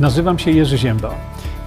Nazywam 0.00 0.38
się 0.38 0.50
Jerzy 0.50 0.78
Ziemba. 0.78 1.14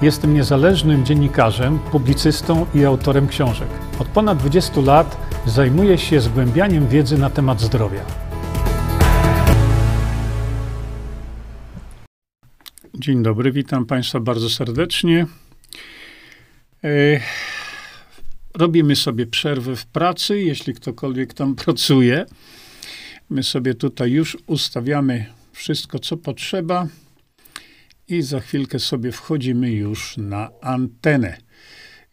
Jestem 0.02 0.34
niezależnym 0.34 1.06
dziennikarzem, 1.06 1.80
publicystą 1.80 2.66
i 2.76 2.86
autorem 2.86 3.28
książek. 3.28 3.68
Od 4.00 4.08
ponad 4.08 4.38
20 4.38 4.82
lat 4.82 5.18
zajmuję 5.46 5.98
się 5.98 6.22
zgłębianiem 6.22 6.88
wiedzy 6.88 7.18
na 7.18 7.30
temat 7.30 7.62
zdrowia. 7.62 8.06
Dzień 12.94 13.24
dobry, 13.24 13.52
witam 13.52 13.86
Państwa 13.86 14.20
bardzo 14.20 14.50
serdecznie. 14.50 15.26
E, 16.84 16.90
robimy 18.54 18.96
sobie 18.96 19.28
przerwę 19.28 19.76
w 19.76 19.86
pracy, 19.86 20.40
jeśli 20.40 20.74
ktokolwiek 20.74 21.34
tam 21.34 21.56
pracuje. 21.66 22.26
My 23.30 23.44
sobie 23.44 23.74
tutaj 23.74 24.12
już 24.12 24.38
ustawiamy 24.48 25.26
wszystko, 25.52 26.00
co 26.00 26.18
potrzeba 26.18 26.88
i 28.08 28.22
za 28.22 28.40
chwilkę 28.40 28.80
sobie 28.80 29.12
wchodzimy 29.12 29.72
już 29.72 30.18
na 30.18 30.50
antenę. 30.62 31.38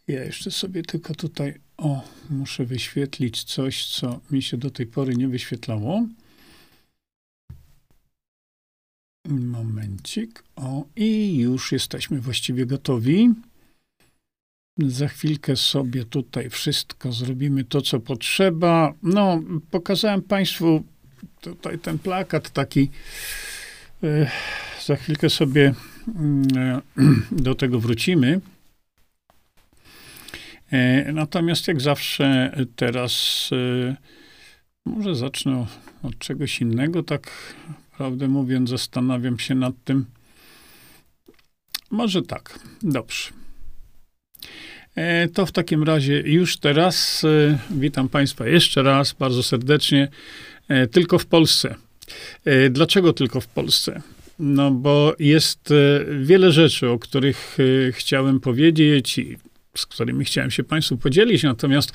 Ja 0.08 0.24
jeszcze 0.24 0.50
sobie 0.50 0.82
tylko 0.82 1.14
tutaj, 1.14 1.54
o, 1.76 2.04
muszę 2.30 2.64
wyświetlić 2.64 3.44
coś, 3.44 3.86
co 3.86 4.20
mi 4.30 4.42
się 4.42 4.56
do 4.56 4.70
tej 4.70 4.86
pory 4.86 5.16
nie 5.16 5.28
wyświetlało. 5.28 6.06
Momencik. 9.28 10.44
O, 10.56 10.84
i 10.96 11.36
już 11.36 11.72
jesteśmy 11.72 12.20
właściwie 12.20 12.66
gotowi. 12.66 13.28
Za 14.78 15.08
chwilkę 15.08 15.56
sobie 15.56 16.04
tutaj 16.04 16.50
wszystko 16.50 17.12
zrobimy 17.12 17.64
to, 17.64 17.82
co 17.82 18.00
potrzeba. 18.00 18.94
No, 19.02 19.42
pokazałem 19.70 20.22
Państwu 20.22 20.84
tutaj 21.40 21.78
ten 21.78 21.98
plakat 21.98 22.50
taki. 22.50 22.90
E, 24.02 24.30
za 24.86 24.96
chwilkę 24.96 25.30
sobie 25.30 25.74
mm, 26.08 26.42
e, 26.56 26.80
do 27.44 27.54
tego 27.54 27.80
wrócimy. 27.80 28.40
E, 30.72 31.12
natomiast 31.12 31.68
jak 31.68 31.80
zawsze 31.80 32.56
teraz 32.76 33.50
może 34.84 35.14
zacznę 35.14 35.66
od 36.02 36.18
czegoś 36.18 36.60
innego, 36.60 37.02
tak 37.02 37.54
prawdę 37.96 38.28
mówiąc, 38.28 38.70
zastanawiam 38.70 39.38
się 39.38 39.54
nad 39.54 39.74
tym. 39.84 40.06
Może 41.90 42.22
tak, 42.22 42.58
dobrze. 42.82 43.30
To 45.34 45.46
w 45.46 45.52
takim 45.52 45.82
razie 45.82 46.20
już 46.20 46.56
teraz 46.56 47.26
witam 47.70 48.08
Państwa 48.08 48.46
jeszcze 48.46 48.82
raz 48.82 49.12
bardzo 49.12 49.42
serdecznie, 49.42 50.08
tylko 50.90 51.18
w 51.18 51.26
Polsce. 51.26 51.74
Dlaczego 52.70 53.12
tylko 53.12 53.40
w 53.40 53.46
Polsce? 53.46 54.02
No, 54.40 54.70
bo 54.70 55.14
jest 55.18 55.70
e, 55.70 56.04
wiele 56.20 56.52
rzeczy, 56.52 56.88
o 56.88 56.98
których 56.98 57.56
e, 57.88 57.92
chciałem 57.92 58.40
powiedzieć 58.40 59.18
i 59.18 59.36
z 59.76 59.86
którymi 59.86 60.24
chciałem 60.24 60.50
się 60.50 60.64
Państwu 60.64 60.96
podzielić. 60.96 61.42
Natomiast 61.42 61.92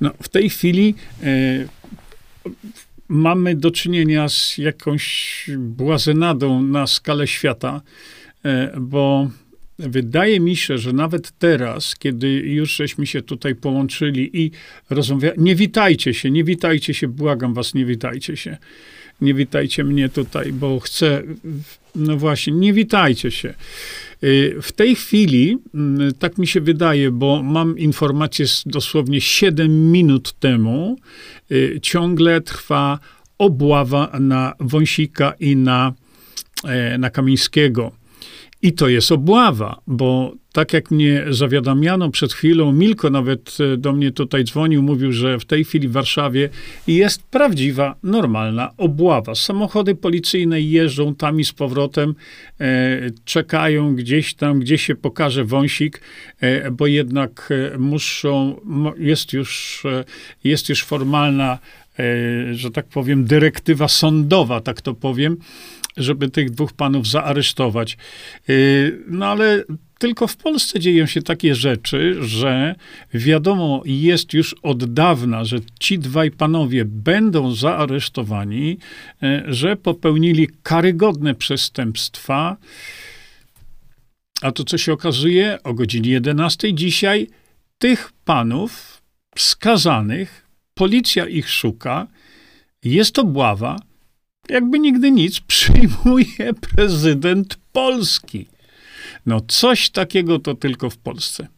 no, 0.00 0.10
w 0.22 0.28
tej 0.28 0.50
chwili 0.50 0.94
e, 1.22 1.66
mamy 3.08 3.54
do 3.54 3.70
czynienia 3.70 4.28
z 4.28 4.58
jakąś 4.58 5.44
błazenadą 5.58 6.62
na 6.62 6.86
skalę 6.86 7.26
świata, 7.26 7.82
e, 8.44 8.72
bo 8.80 9.30
wydaje 9.78 10.40
mi 10.40 10.56
się, 10.56 10.78
że 10.78 10.92
nawet 10.92 11.38
teraz, 11.38 11.96
kiedy 11.96 12.28
już 12.28 12.76
żeśmy 12.76 13.06
się 13.06 13.22
tutaj 13.22 13.54
połączyli 13.54 14.30
i 14.42 14.50
rozmawiali, 14.90 15.42
nie 15.42 15.54
witajcie 15.54 16.14
się, 16.14 16.30
nie 16.30 16.44
witajcie 16.44 16.94
się, 16.94 17.08
błagam 17.08 17.54
was, 17.54 17.74
nie 17.74 17.84
witajcie 17.84 18.36
się 18.36 18.56
nie 19.20 19.34
witajcie 19.34 19.84
mnie 19.84 20.08
tutaj, 20.08 20.52
bo 20.52 20.80
chcę, 20.80 21.22
no 21.94 22.16
właśnie, 22.16 22.52
nie 22.52 22.72
witajcie 22.72 23.30
się. 23.30 23.54
Y, 24.24 24.56
w 24.62 24.72
tej 24.72 24.94
chwili, 24.96 25.58
mm, 25.74 26.14
tak 26.14 26.38
mi 26.38 26.46
się 26.46 26.60
wydaje, 26.60 27.10
bo 27.10 27.42
mam 27.42 27.78
informację 27.78 28.46
dosłownie 28.66 29.20
7 29.20 29.92
minut 29.92 30.32
temu, 30.32 30.96
y, 31.52 31.78
ciągle 31.82 32.40
trwa 32.40 32.98
obława 33.38 34.10
na 34.20 34.54
Wąsika 34.60 35.32
i 35.40 35.56
na, 35.56 35.92
e, 36.64 36.98
na 36.98 37.10
Kamińskiego. 37.10 37.92
I 38.62 38.72
to 38.72 38.88
jest 38.88 39.12
obława, 39.12 39.80
bo 39.86 40.32
tak 40.52 40.72
jak 40.72 40.90
mnie 40.90 41.24
zawiadamiano 41.30 42.10
przed 42.10 42.32
chwilą, 42.32 42.72
Milko 42.72 43.10
nawet 43.10 43.56
e, 43.60 43.76
do 43.76 43.92
mnie 43.92 44.10
tutaj 44.10 44.44
dzwonił, 44.44 44.82
mówił, 44.82 45.12
że 45.12 45.38
w 45.38 45.44
tej 45.44 45.64
chwili 45.64 45.88
w 45.88 45.92
Warszawie 45.92 46.48
jest 46.86 47.22
prawdziwa, 47.22 47.94
normalna 48.02 48.70
obława. 48.76 49.34
Samochody 49.34 49.94
policyjne 49.94 50.60
jeżdżą 50.60 51.14
tam 51.14 51.40
i 51.40 51.44
z 51.44 51.52
powrotem, 51.52 52.14
e, 52.60 53.10
czekają 53.24 53.94
gdzieś 53.94 54.34
tam, 54.34 54.60
gdzie 54.60 54.78
się 54.78 54.94
pokaże 54.94 55.44
wąsik, 55.44 56.00
e, 56.40 56.70
bo 56.70 56.86
jednak 56.86 57.48
e, 57.74 57.78
muszą, 57.78 58.60
jest 58.98 59.32
już, 59.32 59.82
e, 59.84 60.04
jest 60.44 60.68
już 60.68 60.84
formalna, 60.84 61.58
e, 61.98 62.54
że 62.54 62.70
tak 62.70 62.86
powiem, 62.86 63.24
dyrektywa 63.24 63.88
sądowa, 63.88 64.60
tak 64.60 64.80
to 64.80 64.94
powiem, 64.94 65.36
żeby 65.98 66.30
tych 66.30 66.50
dwóch 66.50 66.72
panów 66.72 67.08
zaaresztować. 67.08 67.96
No 69.08 69.26
ale 69.26 69.64
tylko 69.98 70.26
w 70.26 70.36
Polsce 70.36 70.80
dzieją 70.80 71.06
się 71.06 71.22
takie 71.22 71.54
rzeczy, 71.54 72.16
że 72.20 72.74
wiadomo 73.14 73.82
jest 73.84 74.32
już 74.32 74.54
od 74.62 74.92
dawna, 74.92 75.44
że 75.44 75.56
ci 75.80 75.98
dwaj 75.98 76.30
panowie 76.30 76.84
będą 76.84 77.54
zaaresztowani, 77.54 78.78
e, 79.22 79.44
że 79.48 79.76
popełnili 79.76 80.48
karygodne 80.62 81.34
przestępstwa. 81.34 82.56
A 84.42 84.52
to, 84.52 84.64
co 84.64 84.78
się 84.78 84.92
okazuje, 84.92 85.58
o 85.64 85.74
godzinie 85.74 86.10
11 86.10 86.74
dzisiaj 86.74 87.26
tych 87.78 88.12
panów 88.24 89.02
skazanych, 89.38 90.46
policja 90.74 91.26
ich 91.26 91.50
szuka, 91.50 92.06
jest 92.84 93.18
obława, 93.18 93.76
jakby 94.50 94.78
nigdy 94.78 95.10
nic, 95.10 95.40
przyjmuje 95.52 96.54
prezydent 96.74 97.58
Polski. 97.72 98.46
No 99.26 99.40
coś 99.40 99.90
takiego 99.90 100.38
to 100.38 100.54
tylko 100.54 100.90
w 100.90 100.96
Polsce. 100.96 101.48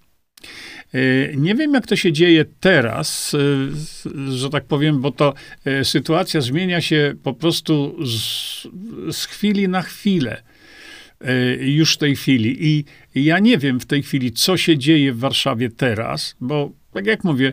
E, 0.95 1.37
nie 1.37 1.55
wiem, 1.55 1.75
jak 1.75 1.87
to 1.87 1.97
się 1.97 2.13
dzieje 2.13 2.45
teraz, 2.61 3.35
e, 3.35 4.33
że 4.33 4.51
tak 4.51 4.65
powiem, 4.65 5.01
bo 5.01 5.13
to 5.13 5.35
e, 5.65 5.85
sytuacja 5.85 6.41
zmienia 6.41 6.81
się 6.81 7.15
po 7.23 7.35
prostu 7.35 7.97
z, 8.07 8.69
z 9.17 9.27
chwili 9.27 9.69
na 9.69 9.83
chwilę 9.83 10.43
już 11.61 11.95
w 11.95 11.99
tej 11.99 12.17
chwili. 12.17 12.67
I 12.67 12.85
ja 13.15 13.39
nie 13.39 13.59
wiem 13.59 13.81
w 13.81 13.87
tej 13.87 14.03
chwili, 14.03 14.33
co 14.33 14.57
się 14.57 14.79
dzieje 14.79 15.13
w 15.13 15.19
Warszawie 15.19 15.71
teraz, 15.71 16.37
bo 16.41 16.73
tak 16.93 17.07
jak 17.07 17.25
mówię, 17.25 17.53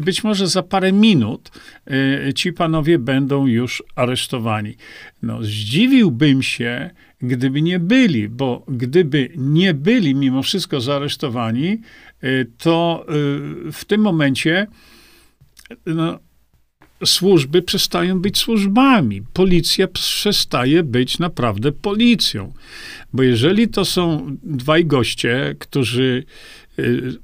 być 0.00 0.24
może 0.24 0.46
za 0.46 0.62
parę 0.62 0.92
minut 0.92 1.50
ci 2.34 2.52
panowie 2.52 2.98
będą 2.98 3.46
już 3.46 3.82
aresztowani. 3.94 4.74
No, 5.22 5.42
zdziwiłbym 5.42 6.42
się, 6.42 6.90
gdyby 7.22 7.62
nie 7.62 7.78
byli, 7.78 8.28
bo 8.28 8.64
gdyby 8.68 9.30
nie 9.36 9.74
byli 9.74 10.14
mimo 10.14 10.42
wszystko 10.42 10.80
zaaresztowani, 10.80 11.80
y, 12.24 12.46
to 12.58 13.06
y, 13.68 13.72
w 13.72 13.84
tym 13.86 14.00
momencie 14.00 14.66
no, 15.86 16.18
służby 17.04 17.62
przestają 17.62 18.20
być 18.20 18.38
służbami. 18.38 19.22
Policja 19.32 19.88
przestaje 19.88 20.82
być 20.82 21.18
naprawdę 21.18 21.72
policją. 21.72 22.52
Bo 23.12 23.22
jeżeli 23.22 23.68
to 23.68 23.84
są 23.84 24.36
dwaj 24.42 24.84
goście, 24.84 25.56
którzy 25.58 26.24
y, 26.24 26.65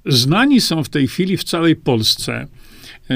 znani 0.06 0.60
są 0.60 0.84
w 0.84 0.88
tej 0.88 1.08
chwili 1.08 1.36
w 1.36 1.44
całej 1.44 1.76
Polsce, 1.76 2.46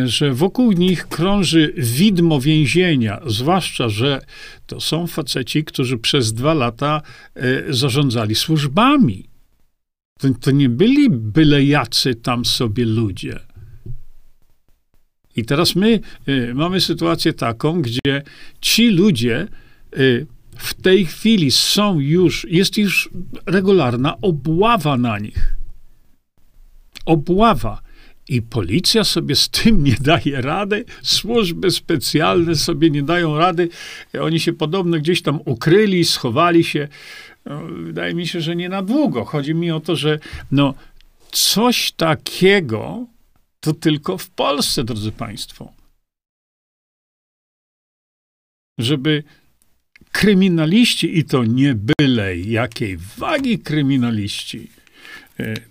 że 0.04 0.34
wokół 0.34 0.72
nich 0.72 1.08
krąży 1.08 1.72
widmo 1.76 2.40
więzienia, 2.40 3.20
zwłaszcza, 3.26 3.88
że 3.88 4.20
to 4.66 4.80
są 4.80 5.06
faceci, 5.06 5.64
którzy 5.64 5.98
przez 5.98 6.32
dwa 6.32 6.54
lata 6.54 7.02
e, 7.34 7.72
zarządzali 7.72 8.34
służbami. 8.34 9.28
To, 10.18 10.28
to 10.40 10.50
nie 10.50 10.68
byli 10.68 11.10
byle 11.10 11.64
jacy 11.64 12.14
tam 12.14 12.44
sobie 12.44 12.84
ludzie. 12.84 13.40
I 15.36 15.44
teraz 15.44 15.76
my 15.76 16.00
y, 16.28 16.54
mamy 16.54 16.80
sytuację 16.80 17.32
taką, 17.32 17.82
gdzie 17.82 18.22
ci 18.60 18.88
ludzie 18.88 19.48
y, 19.98 20.26
w 20.56 20.74
tej 20.74 21.06
chwili 21.06 21.50
są 21.50 22.00
już, 22.00 22.46
jest 22.50 22.78
już 22.78 23.08
regularna 23.46 24.20
obława 24.20 24.96
na 24.96 25.18
nich. 25.18 25.56
Obława. 27.06 27.82
I 28.28 28.42
policja 28.42 29.04
sobie 29.04 29.36
z 29.36 29.48
tym 29.48 29.84
nie 29.84 29.96
daje 30.00 30.40
rady, 30.40 30.84
służby 31.02 31.70
specjalne 31.70 32.54
sobie 32.54 32.90
nie 32.90 33.02
dają 33.02 33.38
rady. 33.38 33.68
Oni 34.20 34.40
się 34.40 34.52
podobno 34.52 34.98
gdzieś 34.98 35.22
tam 35.22 35.40
ukryli, 35.44 36.04
schowali 36.04 36.64
się. 36.64 36.88
No, 37.44 37.60
wydaje 37.66 38.14
mi 38.14 38.26
się, 38.26 38.40
że 38.40 38.56
nie 38.56 38.68
na 38.68 38.82
długo. 38.82 39.24
Chodzi 39.24 39.54
mi 39.54 39.70
o 39.70 39.80
to, 39.80 39.96
że 39.96 40.18
no, 40.50 40.74
coś 41.32 41.92
takiego 41.92 43.06
to 43.60 43.72
tylko 43.72 44.18
w 44.18 44.30
Polsce, 44.30 44.84
drodzy 44.84 45.12
Państwo. 45.12 45.72
Żeby 48.78 49.22
kryminaliści, 50.12 51.18
i 51.18 51.24
to 51.24 51.44
nie 51.44 51.74
byle 51.74 52.36
jakiej 52.36 52.96
wagi 52.96 53.58
kryminaliści, 53.58 54.68
e, 54.75 54.75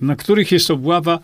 na 0.01 0.15
których 0.15 0.51
jest 0.51 0.71
obława, 0.71 1.19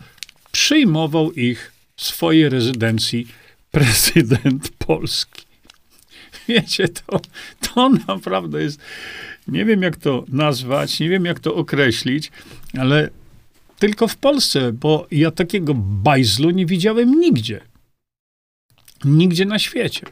przyjmował 0.52 1.32
ich 1.32 1.72
w 1.96 2.02
swojej 2.02 2.48
rezydencji 2.48 3.26
prezydent 3.70 4.68
Polski. 4.86 5.42
Wiecie, 6.48 6.88
to, 6.88 7.20
to 7.60 7.90
naprawdę 8.08 8.62
jest, 8.62 8.80
nie 9.48 9.64
wiem 9.64 9.82
jak 9.82 9.96
to 9.96 10.24
nazwać, 10.28 11.00
nie 11.00 11.08
wiem 11.08 11.24
jak 11.24 11.40
to 11.40 11.54
określić, 11.54 12.30
ale 12.78 13.10
tylko 13.78 14.08
w 14.08 14.16
Polsce, 14.16 14.72
bo 14.72 15.06
ja 15.10 15.30
takiego 15.30 15.74
bajzlu 15.74 16.50
nie 16.50 16.66
widziałem 16.66 17.20
nigdzie. 17.20 17.60
Nigdzie 19.04 19.44
na 19.44 19.58
świecie. 19.58 20.06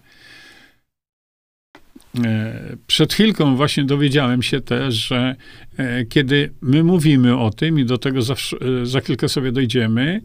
E, 2.18 2.76
przed 2.86 3.14
chwilką 3.14 3.56
właśnie 3.56 3.84
dowiedziałem 3.84 4.42
się 4.42 4.60
też, 4.60 4.94
że 4.94 5.36
e, 5.76 6.04
kiedy 6.04 6.52
my 6.60 6.84
mówimy 6.84 7.38
o 7.38 7.50
tym, 7.50 7.78
i 7.78 7.84
do 7.84 7.98
tego 7.98 8.22
zawsze, 8.22 8.56
e, 8.82 8.86
za 8.86 9.00
chwilkę 9.00 9.28
sobie 9.28 9.52
dojdziemy, 9.52 10.20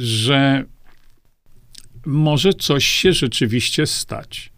że 0.00 0.64
może 2.06 2.52
coś 2.52 2.86
się 2.86 3.12
rzeczywiście 3.12 3.86
stać. 3.86 4.52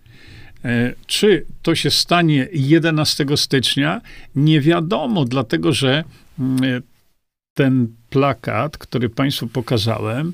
Czy 1.07 1.47
to 1.63 1.75
się 1.75 1.91
stanie 1.91 2.49
11 2.53 3.27
stycznia? 3.37 4.01
Nie 4.35 4.61
wiadomo, 4.61 5.25
dlatego 5.25 5.73
że 5.73 6.05
mm, 6.39 6.83
ten 7.55 7.89
plakat, 8.11 8.79
który 8.79 9.09
Państwu 9.09 9.47
pokazałem, 9.47 10.33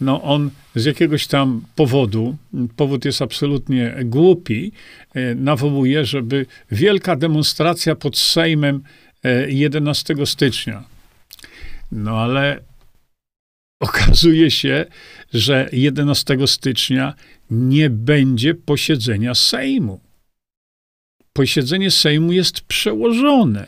no 0.00 0.22
on 0.22 0.50
z 0.74 0.84
jakiegoś 0.84 1.26
tam 1.26 1.62
powodu, 1.74 2.36
powód 2.76 3.04
jest 3.04 3.22
absolutnie 3.22 3.94
głupi, 4.04 4.72
e, 5.14 5.34
nawołuje, 5.34 6.04
żeby 6.04 6.46
wielka 6.70 7.16
demonstracja 7.16 7.94
pod 7.94 8.18
Sejmem 8.18 8.82
11 9.48 10.14
e, 10.14 10.26
stycznia. 10.26 10.84
No 11.92 12.18
ale 12.20 12.60
okazuje 13.80 14.50
się, 14.50 14.84
że 15.32 15.68
11 15.72 16.46
stycznia 16.46 17.14
nie 17.50 17.90
będzie 17.90 18.54
posiedzenia 18.54 19.34
Sejmu. 19.34 20.00
Posiedzenie 21.32 21.90
Sejmu 21.90 22.32
jest 22.32 22.60
przełożone. 22.60 23.66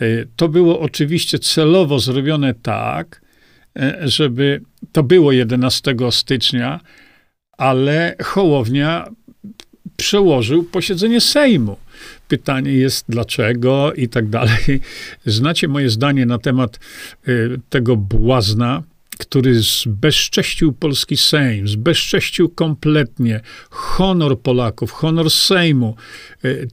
E, 0.00 0.06
to 0.36 0.48
było 0.48 0.80
oczywiście 0.80 1.38
celowo 1.38 1.98
zrobione 1.98 2.54
tak, 2.54 3.27
żeby 4.04 4.60
to 4.92 5.02
było 5.02 5.32
11 5.32 5.94
stycznia, 6.10 6.80
ale 7.58 8.14
Hołownia 8.22 9.08
przełożył 9.96 10.64
posiedzenie 10.64 11.20
Sejmu. 11.20 11.76
Pytanie 12.28 12.72
jest 12.72 13.04
dlaczego 13.08 13.92
i 13.92 14.08
tak 14.08 14.28
dalej. 14.28 14.80
Znacie 15.26 15.68
moje 15.68 15.90
zdanie 15.90 16.26
na 16.26 16.38
temat 16.38 16.80
e, 17.26 17.30
tego 17.68 17.96
błazna, 17.96 18.82
który 19.18 19.54
zbezcześcił 19.54 20.72
polski 20.72 21.16
Sejm, 21.16 21.68
zbezcześcił 21.68 22.48
kompletnie 22.48 23.40
honor 23.70 24.40
Polaków, 24.40 24.92
honor 24.92 25.30
Sejmu. 25.30 25.96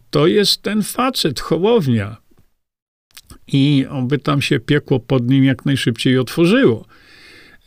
To 0.09 0.27
jest 0.27 0.61
ten 0.61 0.83
facet, 0.83 1.39
Hołownia 1.39 2.17
i 3.47 3.85
oby 3.89 4.17
tam 4.17 4.41
się 4.41 4.59
piekło 4.59 4.99
pod 4.99 5.29
nim 5.29 5.43
jak 5.43 5.65
najszybciej 5.65 6.17
otworzyło. 6.17 6.85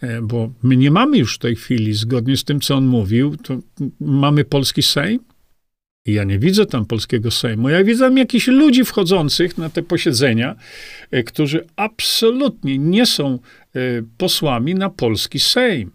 E, 0.02 0.22
bo 0.22 0.50
my 0.62 0.76
nie 0.76 0.90
mamy 0.90 1.18
już 1.18 1.34
w 1.34 1.38
tej 1.38 1.56
chwili, 1.56 1.94
zgodnie 1.94 2.36
z 2.36 2.44
tym, 2.44 2.60
co 2.60 2.74
on 2.74 2.86
mówił, 2.86 3.36
to 3.36 3.58
mamy 4.00 4.44
polski 4.44 4.82
Sejm. 4.82 5.20
Ja 6.06 6.24
nie 6.24 6.38
widzę 6.38 6.66
tam 6.66 6.86
polskiego 6.86 7.30
Sejmu. 7.30 7.68
Ja 7.68 7.84
widzę 7.84 8.10
jakichś 8.16 8.46
ludzi 8.46 8.84
wchodzących 8.84 9.58
na 9.58 9.70
te 9.70 9.82
posiedzenia, 9.82 10.56
e, 11.10 11.22
którzy 11.22 11.66
absolutnie 11.76 12.78
nie 12.78 13.06
są 13.06 13.34
e, 13.34 13.80
posłami 14.18 14.74
na 14.74 14.90
polski 14.90 15.38
Sejm 15.38 15.90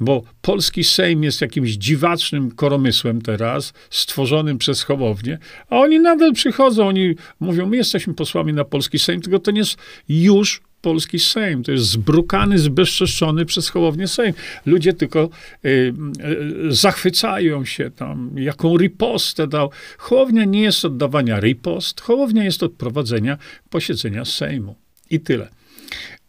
bo 0.00 0.22
polski 0.40 0.84
Sejm 0.84 1.22
jest 1.22 1.40
jakimś 1.40 1.70
dziwacznym 1.70 2.50
koromysłem 2.50 3.22
teraz, 3.22 3.72
stworzonym 3.90 4.58
przez 4.58 4.82
Hołownię, 4.82 5.38
a 5.70 5.78
oni 5.78 6.00
nadal 6.00 6.32
przychodzą, 6.32 6.88
oni 6.88 7.14
mówią, 7.40 7.66
my 7.66 7.76
jesteśmy 7.76 8.14
posłami 8.14 8.52
na 8.52 8.64
polski 8.64 8.98
Sejm, 8.98 9.20
tylko 9.20 9.38
to 9.38 9.50
nie 9.50 9.58
jest 9.58 9.76
już 10.08 10.62
polski 10.80 11.18
Sejm. 11.18 11.62
To 11.62 11.72
jest 11.72 11.84
zbrukany, 11.84 12.58
zbezczeszczony 12.58 13.44
przez 13.44 13.68
Hołownię 13.68 14.08
Sejm. 14.08 14.34
Ludzie 14.66 14.92
tylko 14.92 15.28
y, 15.64 15.68
y, 15.68 16.72
zachwycają 16.72 17.64
się 17.64 17.90
tam, 17.90 18.30
jaką 18.36 18.76
ripostę 18.76 19.46
dał. 19.46 19.70
Hołownia 19.98 20.44
nie 20.44 20.62
jest 20.62 20.84
od 20.84 20.96
dawania 20.96 21.40
ripost, 21.40 22.00
Hołownia 22.00 22.44
jest 22.44 22.62
od 22.62 22.72
prowadzenia 22.72 23.38
posiedzenia 23.70 24.24
Sejmu. 24.24 24.74
I 25.10 25.20
tyle. 25.20 25.48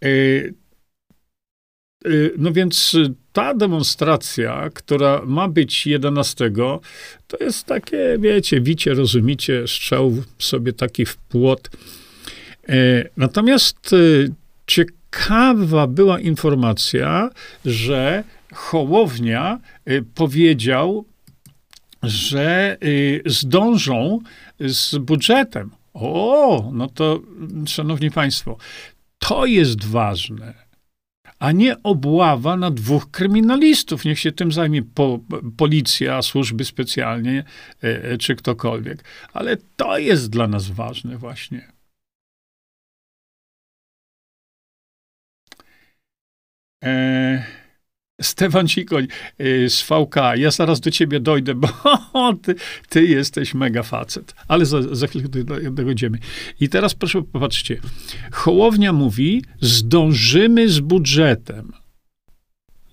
Y, 0.05 0.53
y 2.07 2.33
no 2.37 2.51
więc 2.51 2.95
ta 3.33 3.53
demonstracja, 3.53 4.69
która 4.73 5.21
ma 5.25 5.47
być 5.47 5.87
11, 5.87 6.51
to 7.27 7.37
jest 7.39 7.65
takie, 7.65 8.17
wiecie, 8.19 8.61
wicie, 8.61 8.93
rozumicie, 8.93 9.67
strzał 9.67 10.23
sobie 10.39 10.73
taki 10.73 11.05
w 11.05 11.17
płot. 11.17 11.69
E, 12.69 13.09
natomiast 13.17 13.93
e, 13.93 13.97
ciekawa 14.69 15.87
była 15.87 16.19
informacja, 16.19 17.29
że 17.65 18.23
Hołownia 18.53 19.59
e, 19.85 20.01
powiedział, 20.01 21.05
że 22.03 22.77
zdążą 23.25 24.19
z 24.59 24.97
budżetem. 24.97 25.71
O, 25.93 26.69
no 26.73 26.87
to, 26.87 27.19
szanowni 27.67 28.11
państwo, 28.11 28.57
to 29.19 29.45
jest 29.45 29.85
ważne 29.85 30.69
a 31.39 31.51
nie 31.51 31.83
obława 31.83 32.57
na 32.57 32.71
dwóch 32.71 33.11
kryminalistów. 33.11 34.05
Niech 34.05 34.19
się 34.19 34.31
tym 34.31 34.51
zajmie 34.51 34.83
po, 34.83 35.19
policja, 35.57 36.21
służby 36.21 36.65
specjalnie 36.65 37.43
e, 37.81 38.17
czy 38.17 38.35
ktokolwiek. 38.35 39.03
Ale 39.33 39.57
to 39.75 39.97
jest 39.97 40.29
dla 40.29 40.47
nas 40.47 40.69
ważne 40.69 41.17
właśnie. 41.17 41.78
E 46.83 47.59
Stefan 48.21 48.67
Cikoń 48.67 49.07
y, 49.41 49.69
z 49.69 49.81
VK, 49.81 50.15
ja 50.35 50.51
zaraz 50.51 50.79
do 50.79 50.91
ciebie 50.91 51.19
dojdę, 51.19 51.55
bo 51.55 51.67
ty, 52.43 52.55
ty 52.89 53.05
jesteś 53.05 53.53
mega 53.53 53.83
facet. 53.83 54.35
Ale 54.47 54.65
za, 54.65 54.95
za 54.95 55.07
chwilę 55.07 55.27
dojdziemy. 55.71 56.19
I 56.59 56.69
teraz 56.69 56.93
proszę 56.95 57.21
popatrzcie. 57.21 57.79
Hołownia 58.31 58.93
mówi, 58.93 59.43
zdążymy 59.61 60.69
z 60.69 60.79
budżetem. 60.79 61.71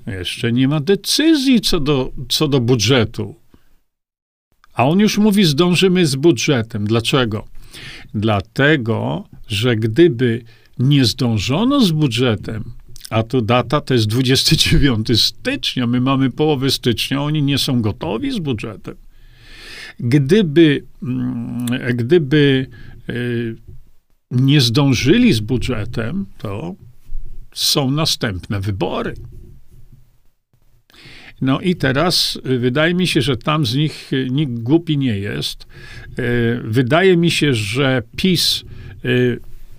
Jeszcze 0.06 0.52
nie 0.52 0.68
ma 0.68 0.80
decyzji 0.80 1.60
co 1.60 1.80
do, 1.80 2.12
co 2.28 2.48
do 2.48 2.60
budżetu. 2.60 3.34
A 4.74 4.88
on 4.88 4.98
już 4.98 5.18
mówi, 5.18 5.44
zdążymy 5.44 6.06
z 6.06 6.16
budżetem. 6.16 6.86
Dlaczego? 6.86 7.46
Dlatego, 8.14 9.28
że 9.48 9.76
gdyby 9.76 10.44
nie 10.78 11.04
zdążono 11.04 11.80
z 11.80 11.90
budżetem, 11.90 12.75
a 13.10 13.22
tu 13.22 13.40
data 13.40 13.80
to 13.80 13.94
jest 13.94 14.06
29 14.06 15.20
stycznia. 15.20 15.86
My 15.86 16.00
mamy 16.00 16.30
połowę 16.30 16.70
stycznia, 16.70 17.22
oni 17.22 17.42
nie 17.42 17.58
są 17.58 17.82
gotowi 17.82 18.32
z 18.32 18.38
budżetem. 18.38 18.96
Gdyby, 20.00 20.84
mm, 21.02 21.66
gdyby 21.96 22.66
y, 23.08 23.56
nie 24.30 24.60
zdążyli 24.60 25.32
z 25.32 25.40
budżetem, 25.40 26.26
to 26.38 26.74
są 27.54 27.90
następne 27.90 28.60
wybory. 28.60 29.14
No 31.40 31.60
i 31.60 31.76
teraz 31.76 32.38
y, 32.46 32.58
wydaje 32.58 32.94
mi 32.94 33.06
się, 33.06 33.22
że 33.22 33.36
tam 33.36 33.66
z 33.66 33.74
nich 33.74 34.12
y, 34.12 34.28
nikt 34.30 34.58
głupi 34.58 34.98
nie 34.98 35.18
jest. 35.18 35.66
Wydaje 36.64 37.16
mi 37.16 37.30
się, 37.30 37.54
że 37.54 38.02
PiS 38.16 38.64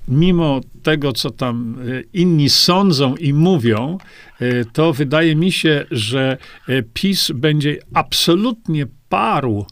mimo 0.07 0.61
tego, 0.83 1.13
co 1.13 1.29
tam 1.29 1.77
e, 1.79 2.01
inni 2.13 2.49
sądzą 2.49 3.15
i 3.15 3.33
mówią, 3.33 3.97
e, 4.39 4.65
to 4.65 4.93
wydaje 4.93 5.35
mi 5.35 5.51
się, 5.51 5.85
że 5.91 6.37
e, 6.67 6.83
PiS 6.83 7.31
będzie 7.35 7.79
absolutnie 7.93 8.85
parł 9.09 9.65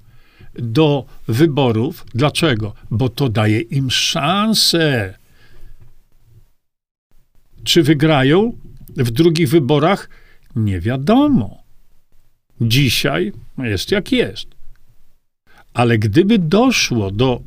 do 0.54 1.06
wyborów. 1.28 2.06
Dlaczego? 2.16 2.74
Bo 2.92 3.10
to 3.10 3.30
daje 3.30 3.62
im 3.62 3.92
szansę. 3.92 5.18
Czy 7.64 7.84
wygrają 7.84 8.52
w 8.98 9.12
drugich 9.12 9.50
wyborach? 9.50 10.10
Nie 10.56 10.80
wiadomo. 10.80 11.64
Dzisiaj 12.62 13.32
jest 13.58 13.92
jak 13.92 14.12
jest. 14.12 14.55
Ale 15.76 15.98
gdyby 15.98 16.40
doszło 16.40 17.12
do, 17.12 17.42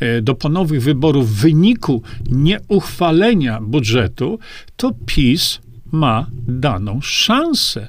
e, 0.00 0.22
do 0.22 0.34
ponownych 0.34 0.82
wyborów 0.82 1.30
w 1.30 1.40
wyniku 1.40 2.02
nieuchwalenia 2.30 3.60
budżetu, 3.60 4.38
to 4.76 4.92
PiS 5.06 5.60
ma 5.92 6.26
daną 6.48 7.00
szansę. 7.00 7.88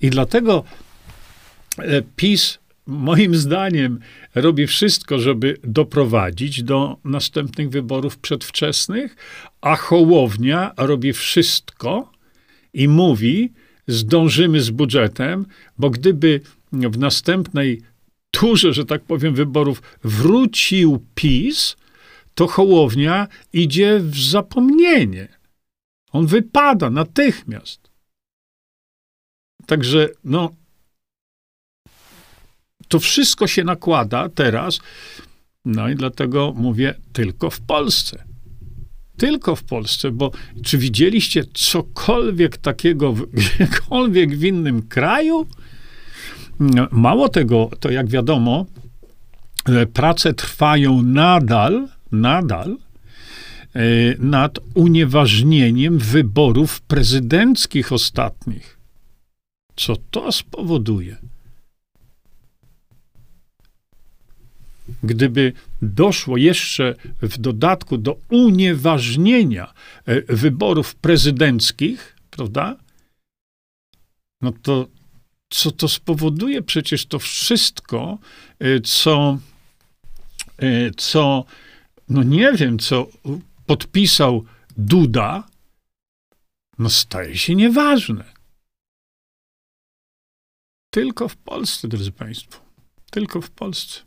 I 0.00 0.10
dlatego 0.10 0.64
e, 1.78 2.02
PiS 2.16 2.58
moim 2.86 3.36
zdaniem 3.36 3.98
robi 4.34 4.66
wszystko, 4.66 5.18
żeby 5.18 5.56
doprowadzić 5.64 6.62
do 6.62 6.96
następnych 7.04 7.70
wyborów 7.70 8.18
przedwczesnych, 8.18 9.16
a 9.60 9.76
Hołownia 9.76 10.72
robi 10.76 11.12
wszystko 11.12 12.12
i 12.74 12.88
mówi, 12.88 13.52
zdążymy 13.86 14.60
z 14.60 14.70
budżetem, 14.70 15.46
bo 15.78 15.90
gdyby 15.90 16.40
w 16.72 16.98
następnej 16.98 17.82
turze, 18.30 18.72
że 18.72 18.84
tak 18.84 19.02
powiem, 19.02 19.34
wyborów 19.34 19.82
wrócił 20.04 21.04
PiS, 21.14 21.76
to 22.34 22.46
Hołownia 22.46 23.28
idzie 23.52 24.00
w 24.00 24.18
zapomnienie. 24.18 25.28
On 26.12 26.26
wypada 26.26 26.90
natychmiast. 26.90 27.90
Także, 29.66 30.08
no, 30.24 30.50
to 32.88 33.00
wszystko 33.00 33.46
się 33.46 33.64
nakłada 33.64 34.28
teraz, 34.28 34.80
no 35.64 35.88
i 35.88 35.94
dlatego 35.94 36.52
mówię 36.56 36.94
tylko 37.12 37.50
w 37.50 37.60
Polsce. 37.60 38.24
Tylko 39.16 39.56
w 39.56 39.62
Polsce, 39.62 40.10
bo 40.10 40.30
czy 40.64 40.78
widzieliście 40.78 41.44
cokolwiek 41.54 42.56
takiego 42.56 43.12
w, 43.12 43.26
gdziekolwiek 43.36 44.36
w 44.36 44.44
innym 44.44 44.82
kraju? 44.82 45.46
Mało 46.90 47.28
tego, 47.28 47.70
to 47.80 47.90
jak 47.90 48.08
wiadomo, 48.08 48.66
e, 49.66 49.86
prace 49.86 50.34
trwają 50.34 51.02
nadal, 51.02 51.88
nadal 52.12 52.76
e, 53.74 53.80
nad 54.18 54.58
unieważnieniem 54.74 55.98
wyborów 55.98 56.80
prezydenckich 56.80 57.92
ostatnich. 57.92 58.78
Co 59.76 59.96
to 60.10 60.32
spowoduje? 60.32 61.16
Gdyby 65.02 65.52
doszło 65.82 66.36
jeszcze 66.36 66.94
w 67.22 67.38
dodatku 67.38 67.98
do 67.98 68.16
unieważnienia 68.30 69.72
e, 70.06 70.36
wyborów 70.36 70.94
prezydenckich, 70.94 72.16
prawda? 72.30 72.76
No 74.40 74.52
to 74.62 74.86
co 75.50 75.70
to 75.70 75.88
spowoduje? 75.88 76.62
Przecież 76.62 77.06
to 77.06 77.18
wszystko, 77.18 78.18
e, 78.58 78.80
co, 78.80 79.38
e, 80.58 80.90
co 80.90 81.44
no 82.08 82.22
nie 82.22 82.52
wiem, 82.52 82.78
co 82.78 83.06
podpisał 83.66 84.44
Duda, 84.76 85.48
no 86.78 86.90
staje 86.90 87.38
się 87.38 87.54
nieważne. 87.54 88.24
Tylko 90.90 91.28
w 91.28 91.36
Polsce, 91.36 91.88
drodzy 91.88 92.12
Państwo. 92.12 92.60
Tylko 93.10 93.40
w 93.40 93.50
Polsce. 93.50 94.00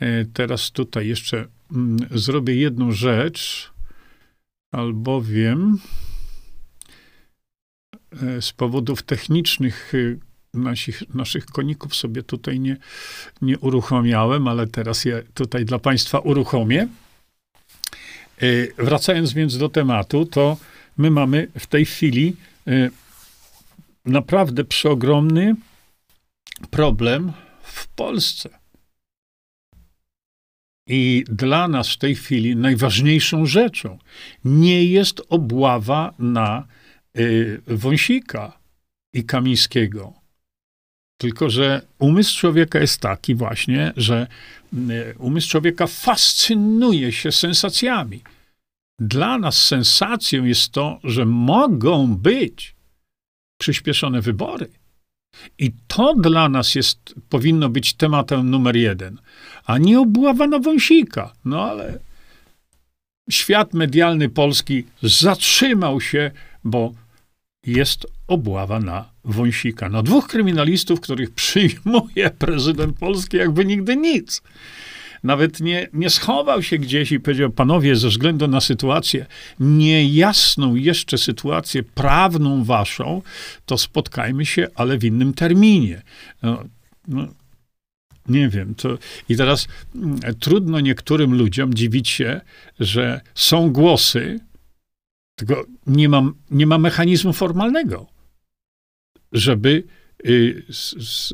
E, 0.00 0.24
teraz 0.24 0.70
tutaj 0.70 1.08
jeszcze 1.08 1.46
mm, 1.72 1.98
zrobię 2.10 2.54
jedną 2.54 2.92
rzecz, 2.92 3.72
albowiem 4.72 5.78
z 8.40 8.52
powodów 8.52 9.02
technicznych 9.02 9.92
e, 9.94 10.58
nasich, 10.58 11.14
naszych 11.14 11.46
koników 11.46 11.96
sobie 11.96 12.22
tutaj 12.22 12.60
nie, 12.60 12.76
nie 13.42 13.58
uruchamiałem, 13.58 14.48
ale 14.48 14.66
teraz 14.66 15.04
je 15.04 15.22
tutaj 15.34 15.64
dla 15.64 15.78
Państwa 15.78 16.18
uruchomię. 16.18 16.88
Wracając 18.78 19.32
więc 19.32 19.58
do 19.58 19.68
tematu, 19.68 20.26
to 20.26 20.56
my 20.98 21.10
mamy 21.10 21.48
w 21.58 21.66
tej 21.66 21.86
chwili 21.86 22.36
naprawdę 24.04 24.64
przeogromny 24.64 25.54
problem 26.70 27.32
w 27.62 27.88
Polsce. 27.88 28.48
I 30.86 31.24
dla 31.28 31.68
nas 31.68 31.90
w 31.90 31.98
tej 31.98 32.14
chwili 32.14 32.56
najważniejszą 32.56 33.46
rzeczą 33.46 33.98
nie 34.44 34.84
jest 34.84 35.22
obława 35.28 36.14
na 36.18 36.66
Wąsika 37.66 38.58
i 39.14 39.24
Kamińskiego. 39.24 40.12
Tylko, 41.20 41.50
że 41.50 41.82
umysł 41.98 42.38
człowieka 42.38 42.78
jest 42.78 43.00
taki 43.00 43.34
właśnie, 43.34 43.92
że 43.96 44.26
y, 44.74 45.14
umysł 45.18 45.48
człowieka 45.48 45.86
fascynuje 45.86 47.12
się 47.12 47.32
sensacjami. 47.32 48.22
Dla 49.00 49.38
nas 49.38 49.66
sensacją 49.66 50.44
jest 50.44 50.72
to, 50.72 51.00
że 51.04 51.24
mogą 51.24 52.16
być 52.16 52.74
przyspieszone 53.60 54.20
wybory. 54.20 54.70
I 55.58 55.72
to 55.88 56.14
dla 56.14 56.48
nas 56.48 56.74
jest, 56.74 57.14
powinno 57.28 57.68
być 57.68 57.94
tematem 57.94 58.50
numer 58.50 58.76
jeden, 58.76 59.18
a 59.64 59.78
nie 59.78 60.00
obława 60.00 60.46
na 60.46 60.58
wąsika. 60.58 61.32
No 61.44 61.70
ale 61.70 61.98
świat 63.30 63.74
medialny 63.74 64.28
polski 64.28 64.84
zatrzymał 65.02 66.00
się, 66.00 66.30
bo 66.64 66.94
jest 67.66 68.06
obława 68.26 68.80
na 68.80 69.10
wąsika. 69.24 69.88
Na 69.88 70.02
dwóch 70.02 70.26
kryminalistów, 70.26 71.00
których 71.00 71.30
przyjmuje 71.40 72.30
prezydent 72.38 72.98
Polski, 72.98 73.36
jakby 73.36 73.64
nigdy 73.64 73.96
nic 73.96 74.42
nawet 75.22 75.60
nie, 75.60 75.88
nie 75.92 76.10
schował 76.10 76.62
się 76.62 76.78
gdzieś 76.78 77.12
i 77.12 77.20
powiedział, 77.20 77.50
panowie, 77.50 77.96
ze 77.96 78.08
względu 78.08 78.48
na 78.48 78.60
sytuację, 78.60 79.26
niejasną 79.60 80.74
jeszcze 80.74 81.18
sytuację 81.18 81.82
prawną 81.82 82.64
waszą, 82.64 83.22
to 83.66 83.78
spotkajmy 83.78 84.46
się, 84.46 84.68
ale 84.74 84.98
w 84.98 85.04
innym 85.04 85.34
terminie. 85.34 86.02
No, 86.42 86.64
no, 87.08 87.28
nie 88.28 88.48
wiem. 88.48 88.74
To... 88.74 88.98
I 89.28 89.36
teraz 89.36 89.68
mm, 89.94 90.20
trudno 90.40 90.80
niektórym 90.80 91.34
ludziom 91.34 91.74
dziwić 91.74 92.08
się, 92.08 92.40
że 92.80 93.20
są 93.34 93.72
głosy, 93.72 94.40
tylko 95.46 95.64
nie 95.86 96.08
ma, 96.08 96.32
nie 96.50 96.66
ma 96.66 96.78
mechanizmu 96.78 97.32
formalnego, 97.32 98.06
żeby 99.32 99.84
Y, 100.26 100.62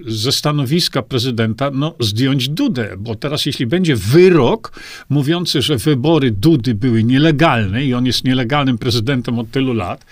ze 0.06 0.32
stanowiska 0.32 1.02
prezydenta 1.02 1.70
no, 1.70 1.94
zdjąć 2.00 2.48
Dudę, 2.48 2.94
bo 2.98 3.14
teraz 3.14 3.46
jeśli 3.46 3.66
będzie 3.66 3.96
wyrok 3.96 4.80
mówiący, 5.08 5.62
że 5.62 5.76
wybory 5.76 6.30
Dudy 6.30 6.74
były 6.74 7.04
nielegalne 7.04 7.84
i 7.84 7.94
on 7.94 8.06
jest 8.06 8.24
nielegalnym 8.24 8.78
prezydentem 8.78 9.38
od 9.38 9.50
tylu 9.50 9.72
lat, 9.72 10.04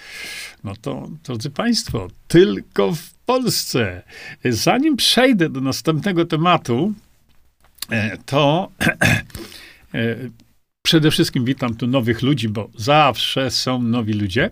no 0.64 0.74
to, 0.82 1.08
drodzy 1.24 1.50
Państwo, 1.50 2.08
tylko 2.28 2.92
w 2.92 3.14
Polsce. 3.14 4.02
Zanim 4.44 4.96
przejdę 4.96 5.48
do 5.48 5.60
następnego 5.60 6.24
tematu, 6.24 6.92
e, 7.90 8.18
to 8.26 8.68
e, 9.94 10.16
przede 10.86 11.10
wszystkim 11.10 11.44
witam 11.44 11.76
tu 11.76 11.86
nowych 11.86 12.22
ludzi, 12.22 12.48
bo 12.48 12.68
zawsze 12.76 13.50
są 13.50 13.82
nowi 13.82 14.12
ludzie. 14.12 14.50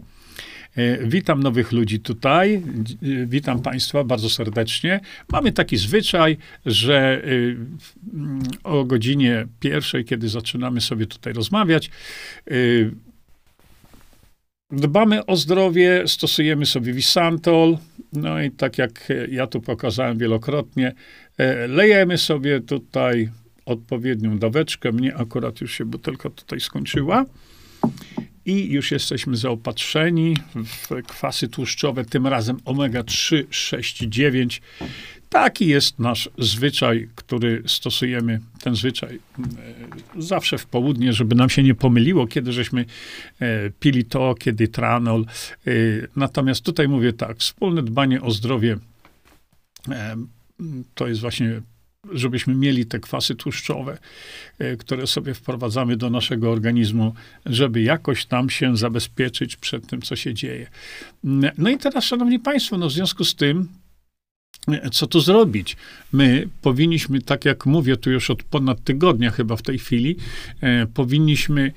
E, 0.77 1.07
witam 1.07 1.43
nowych 1.43 1.73
ludzi 1.73 2.01
tutaj. 2.01 2.55
E, 2.55 2.61
witam 3.27 3.63
Państwa 3.63 4.05
bardzo 4.05 4.31
serdecznie. 4.31 5.01
Mamy 5.33 5.53
taki 5.53 5.77
zwyczaj, 5.77 6.37
że 6.67 7.23
e, 7.25 7.29
o 8.65 8.85
godzinie 8.85 9.47
pierwszej, 9.61 10.05
kiedy 10.05 10.29
zaczynamy 10.29 10.81
sobie 10.81 11.07
tutaj 11.07 11.33
rozmawiać, 11.33 11.91
dbamy 14.71 15.27
o 15.27 15.37
zdrowie, 15.37 16.03
stosujemy 16.07 16.67
sobie 16.67 16.93
Visantol. 16.93 17.79
No 18.13 18.43
i 18.43 18.51
tak 18.51 18.79
jak 18.79 19.09
ja 19.29 19.47
tu 19.47 19.61
pokazałem 19.61 20.19
wielokrotnie, 20.19 20.93
lejemy 21.69 22.19
sobie 22.19 22.61
tutaj 22.61 23.29
odpowiednią 23.67 24.39
daweczkę. 24.39 24.93
Mnie 24.93 25.17
akurat 25.17 25.61
już 25.61 25.73
się 25.73 25.85
butelka 25.85 26.31
tutaj 26.31 26.61
skończyła 26.61 27.25
i 28.45 28.71
już 28.71 28.91
jesteśmy 28.91 29.37
zaopatrzeni 29.37 30.37
w 30.55 30.89
kwasy 31.07 31.49
tłuszczowe, 31.49 32.05
tym 32.05 32.27
razem 32.27 32.57
omega-3, 32.65 33.45
6 33.51 33.99
9. 33.99 34.63
Taki 35.29 35.67
jest 35.67 35.99
nasz 35.99 36.31
zwyczaj, 36.39 37.09
który 37.15 37.63
stosujemy, 37.67 38.41
ten 38.61 38.77
zwyczaj 38.77 39.17
e, 39.17 40.23
zawsze 40.23 40.59
w 40.59 40.67
południe, 40.67 41.13
żeby 41.13 41.35
nam 41.35 41.51
się 41.51 41.63
nie 41.63 41.75
pomyliło, 41.75 42.27
kiedy 42.27 42.53
żeśmy 42.53 42.85
e, 43.41 43.71
pili 43.71 44.05
to, 44.05 44.35
kiedy 44.35 44.69
tranol. 44.69 45.25
E, 45.67 45.71
natomiast 46.17 46.65
tutaj 46.65 46.89
mówię 46.89 47.13
tak, 47.13 47.39
wspólne 47.39 47.83
dbanie 47.83 48.23
o 48.23 48.31
zdrowie 48.31 48.77
to 50.95 51.09
jest 51.09 51.21
właśnie 51.21 51.63
żebyśmy 52.11 52.55
mieli 52.55 52.87
te 52.87 53.01
kwasy 53.01 53.35
tłuszczowe, 53.35 53.99
e, 54.59 54.77
które 54.77 55.07
sobie 55.07 55.35
wprowadzamy 55.35 55.97
do 55.97 56.11
naszego 56.11 56.51
organizmu, 56.51 57.15
żeby 57.47 57.83
jakoś 57.83 58.27
tam 58.27 58.51
się 58.51 58.77
zabezpieczyć 58.77 59.57
przed 59.57 59.87
tym, 59.87 60.03
co 60.03 60.17
się 60.17 60.35
dzieje. 60.35 60.67
No 61.59 61.71
i 61.71 61.79
teraz, 61.79 62.05
szanowni 62.05 62.39
państwo, 62.39 62.79
no 62.79 62.89
w 62.89 62.93
związku 62.93 63.25
z 63.25 63.35
tym, 63.35 63.69
e, 64.69 64.91
co 64.91 65.07
tu 65.07 65.21
zrobić? 65.21 65.77
My 66.13 66.49
powinniśmy, 66.63 67.21
tak 67.21 67.45
jak 67.45 67.67
mówię 67.67 67.97
tu 67.97 68.11
już 68.11 68.31
od 68.31 68.43
ponad 68.43 68.85
tygodnia 68.85 69.31
chyba 69.31 69.57
w 69.57 69.63
tej 69.63 69.79
chwili, 69.79 70.17
e, 70.61 70.87
powinniśmy 70.87 71.73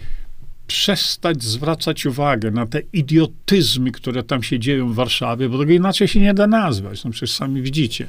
przestać 0.68 1.44
zwracać 1.44 2.06
uwagę 2.06 2.52
na 2.52 2.66
te 2.66 2.82
idiotyzmy, 2.94 3.92
które 3.92 4.24
tam 4.24 4.44
się 4.44 4.60
dzieją 4.60 4.92
w 4.92 4.96
Warszawie, 4.96 5.50
bo 5.50 5.60
tego 5.60 5.74
inaczej 5.74 6.08
się 6.08 6.20
nie 6.20 6.34
da 6.34 6.48
nazwać. 6.48 7.04
No 7.04 7.12
przecież 7.12 7.32
sami 7.32 7.62
widzicie. 7.62 8.08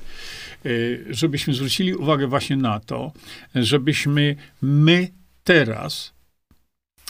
Y, 0.66 1.06
żebyśmy 1.10 1.54
zwrócili 1.54 1.94
uwagę 1.94 2.26
właśnie 2.26 2.56
na 2.56 2.80
to, 2.80 3.12
żebyśmy 3.54 4.36
my 4.62 5.08
teraz 5.44 6.16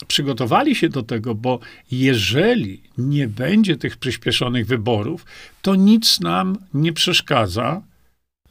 przygotowali 0.07 0.75
się 0.75 0.89
do 0.89 1.03
tego, 1.03 1.35
bo 1.35 1.61
jeżeli 1.91 2.83
nie 2.99 3.29
będzie 3.29 3.77
tych 3.77 3.97
przyspieszonych 3.97 4.67
wyborów, 4.67 5.27
to 5.63 5.75
nic 5.75 6.21
nam 6.21 6.59
nie 6.75 6.93
przeszkadza, 6.93 7.83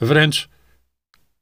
wręcz 0.01 0.49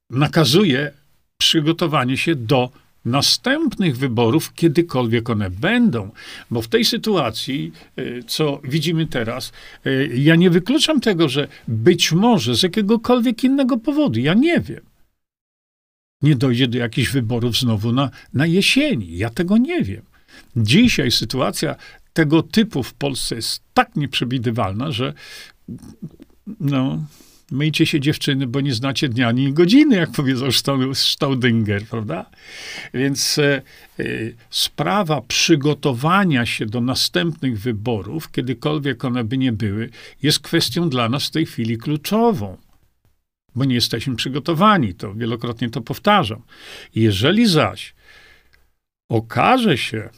nakazuje 0.10 0.91
przygotowanie 1.38 2.17
się 2.17 2.36
do 2.36 2.72
następnych 3.05 3.98
wyborów, 3.98 4.53
kiedykolwiek 4.53 5.29
one 5.29 5.50
będą. 5.50 6.12
Bo 6.51 6.62
w 6.62 6.67
tej 6.67 6.86
sytuacji, 6.86 7.72
y, 8.00 8.24
co 8.27 8.62
widzimy 8.63 9.07
teraz, 9.07 9.51
y, 9.86 10.12
ja 10.15 10.36
nie 10.36 10.50
wykluczam 10.50 11.01
tego, 11.01 11.29
że 11.29 11.48
być 11.67 12.12
może 12.12 12.55
z 12.55 12.63
jakiegokolwiek 12.63 13.43
innego 13.43 13.77
powodu, 13.77 14.19
ja 14.19 14.33
nie 14.33 14.60
wiem, 14.60 14.81
nie 16.22 16.36
dojdzie 16.36 16.67
do 16.67 16.77
jakichś 16.77 17.12
wyborów 17.12 17.57
znowu 17.57 17.91
na, 17.91 18.10
na 18.33 18.45
jesieni. 18.45 19.17
Ja 19.17 19.29
tego 19.29 19.57
nie 19.57 19.83
wiem. 19.83 20.01
Dzisiaj 20.55 21.12
sytuacja 21.12 21.75
tego 22.13 22.43
typu 22.43 22.83
w 22.83 22.93
Polsce 22.93 23.36
jest 23.36 23.62
tak 23.74 23.95
nieprzewidywalna, 23.95 24.91
że 24.91 25.13
no, 26.60 27.05
myjcie 27.51 27.85
się 27.85 28.00
dziewczyny, 28.00 28.47
bo 28.47 28.62
nie 28.62 28.73
znacie 28.73 29.09
dnia 29.09 29.27
ani 29.27 29.53
godziny, 29.53 29.95
jak 29.95 30.12
powiedział 30.12 30.50
Staudinger, 30.93 31.85
prawda? 31.85 32.29
Więc 32.93 33.38
e, 33.38 33.62
e, 34.00 34.03
sprawa 34.50 35.21
przygotowania 35.21 36.45
się 36.45 36.65
do 36.65 36.81
następnych 36.81 37.59
wyborów, 37.59 38.31
kiedykolwiek 38.31 39.05
one 39.05 39.23
by 39.23 39.38
nie 39.38 39.51
były, 39.51 39.89
jest 40.21 40.39
kwestią 40.39 40.89
dla 40.89 41.09
nas 41.09 41.27
w 41.27 41.31
tej 41.31 41.45
chwili 41.45 41.77
kluczową. 41.77 42.57
Bo 43.55 43.65
nie 43.65 43.75
jesteśmy 43.75 44.15
przygotowani, 44.15 44.93
to 44.93 45.13
wielokrotnie 45.13 45.69
to 45.69 45.81
powtarzam. 45.81 46.41
Jeżeli 46.95 47.47
zaś 47.47 47.93
okaże 49.09 49.77
się, 49.77 50.09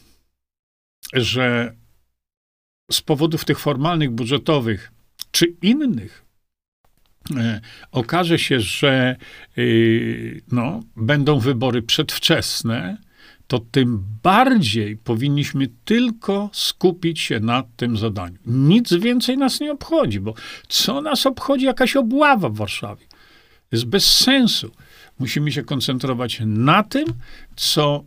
że 1.14 1.76
z 2.92 3.02
powodów 3.02 3.46
tych 3.46 3.60
formalnych, 3.60 4.12
budżetowych 4.12 4.92
czy 5.32 5.46
innych 5.62 6.25
okaże 7.92 8.40
się, 8.40 8.60
że 8.60 9.16
y, 9.58 10.42
no, 10.52 10.84
będą 10.96 11.40
wybory 11.40 11.82
przedwczesne, 11.82 12.98
to 13.48 13.60
tym 13.60 14.04
bardziej 14.24 14.98
powinniśmy 14.98 15.68
tylko 15.86 16.50
skupić 16.54 17.20
się 17.20 17.40
na 17.40 17.64
tym 17.76 17.98
zadaniu. 17.98 18.38
Nic 18.46 18.94
więcej 18.94 19.38
nas 19.38 19.60
nie 19.60 19.72
obchodzi, 19.72 20.20
bo 20.20 20.34
co 20.68 21.02
nas 21.02 21.26
obchodzi 21.26 21.66
jakaś 21.66 21.96
obława 21.96 22.50
w 22.50 22.56
Warszawie? 22.56 23.06
Jest 23.72 23.86
bez 23.86 24.16
sensu. 24.16 24.72
Musimy 25.20 25.52
się 25.52 25.64
koncentrować 25.64 26.42
na 26.46 26.84
tym, 26.84 27.06
co, 27.56 28.04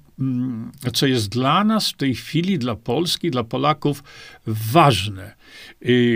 co 0.92 1.06
jest 1.06 1.28
dla 1.28 1.64
nas 1.64 1.90
w 1.90 1.96
tej 1.96 2.14
chwili, 2.14 2.58
dla 2.58 2.76
Polski, 2.76 3.30
dla 3.30 3.44
Polaków 3.44 4.02
ważne. 4.46 5.34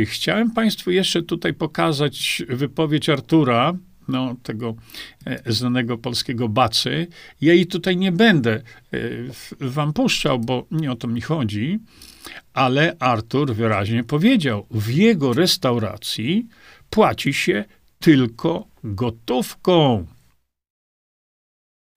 Chciałem 0.04 0.50
Państwu 0.50 0.90
jeszcze 0.90 1.22
tutaj 1.22 1.54
pokazać 1.54 2.42
wypowiedź 2.48 3.08
Artura, 3.08 3.74
no, 4.08 4.36
tego 4.42 4.74
e, 5.26 5.52
znanego 5.52 5.98
polskiego 5.98 6.48
bacy. 6.48 7.06
Ja 7.40 7.54
jej 7.54 7.66
tutaj 7.66 7.96
nie 7.96 8.12
będę 8.12 8.52
e, 8.52 8.62
wam 9.60 9.92
puszczał, 9.92 10.38
bo 10.38 10.66
nie 10.70 10.92
o 10.92 10.96
to 10.96 11.08
mi 11.08 11.20
chodzi, 11.20 11.78
ale 12.52 12.96
Artur 12.98 13.54
wyraźnie 13.54 14.04
powiedział, 14.04 14.66
w 14.70 14.90
jego 14.90 15.32
restauracji 15.32 16.46
płaci 16.90 17.34
się 17.34 17.64
tylko 18.00 18.66
gotówką. 18.84 20.06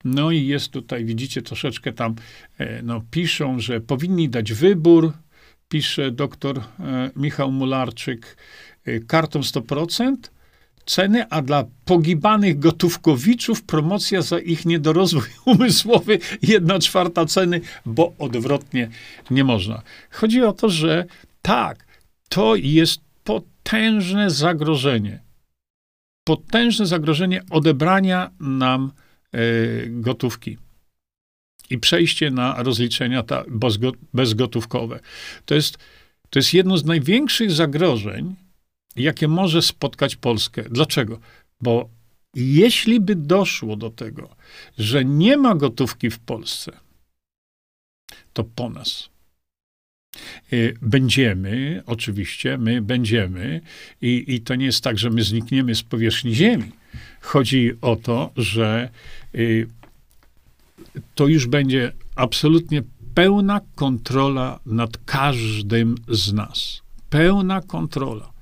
No 0.06 0.30
i 0.30 0.46
jest 0.46 0.70
tutaj, 0.70 1.04
widzicie, 1.04 1.42
troszeczkę 1.42 1.92
tam 1.92 2.14
e, 2.58 2.82
no, 2.82 3.02
piszą, 3.10 3.60
że 3.60 3.80
powinni 3.80 4.28
dać 4.28 4.52
wybór, 4.52 5.12
pisze 5.68 6.10
doktor 6.10 6.58
e, 6.58 7.10
Michał 7.16 7.52
Mularczyk, 7.52 8.36
e, 8.84 9.00
kartą 9.00 9.40
100% 9.40 10.16
ceny, 10.86 11.28
a 11.30 11.42
dla 11.42 11.64
pogibanych 11.84 12.58
gotówkowiczów 12.58 13.62
promocja 13.62 14.22
za 14.22 14.38
ich 14.38 14.66
niedorozwój 14.66 15.22
umysłowy 15.54 16.18
jedna 16.42 16.78
czwarta 16.78 17.26
ceny, 17.26 17.60
bo 17.86 18.14
odwrotnie 18.18 18.88
nie 19.30 19.44
można. 19.44 19.82
Chodzi 20.10 20.42
o 20.42 20.52
to, 20.52 20.68
że 20.68 21.04
tak, 21.42 21.86
to 22.28 22.56
jest 22.56 23.00
potężne 23.24 24.30
zagrożenie. 24.30 25.20
Potężne 26.24 26.86
zagrożenie 26.86 27.42
odebrania 27.50 28.30
nam 28.40 28.92
gotówki 29.88 30.56
i 31.70 31.78
przejście 31.78 32.30
na 32.30 32.62
rozliczenia 32.62 33.24
bezgotówkowe. 34.14 35.00
To 35.44 35.54
jest, 35.54 35.78
to 36.30 36.38
jest 36.38 36.54
jedno 36.54 36.78
z 36.78 36.84
największych 36.84 37.50
zagrożeń, 37.50 38.34
jakie 38.96 39.28
może 39.28 39.62
spotkać 39.62 40.16
Polskę. 40.16 40.62
Dlaczego? 40.70 41.18
Bo 41.60 41.88
jeśli 42.34 43.00
by 43.00 43.14
doszło 43.14 43.76
do 43.76 43.90
tego, 43.90 44.36
że 44.78 45.04
nie 45.04 45.36
ma 45.36 45.54
gotówki 45.54 46.10
w 46.10 46.18
Polsce, 46.18 46.72
to 48.32 48.44
po 48.44 48.70
nas. 48.70 49.08
Y, 50.52 50.74
będziemy, 50.82 51.82
oczywiście, 51.86 52.58
my 52.58 52.82
będziemy, 52.82 53.60
i, 54.02 54.24
i 54.28 54.40
to 54.40 54.54
nie 54.54 54.66
jest 54.66 54.84
tak, 54.84 54.98
że 54.98 55.10
my 55.10 55.22
znikniemy 55.22 55.74
z 55.74 55.82
powierzchni 55.82 56.34
Ziemi. 56.34 56.72
Chodzi 57.20 57.72
o 57.80 57.96
to, 57.96 58.30
że 58.36 58.90
y, 59.34 59.68
to 61.14 61.26
już 61.26 61.46
będzie 61.46 61.92
absolutnie 62.14 62.82
pełna 63.14 63.60
kontrola 63.74 64.60
nad 64.66 64.96
każdym 65.04 65.94
z 66.08 66.32
nas. 66.32 66.82
Pełna 67.10 67.60
kontrola. 67.60 68.32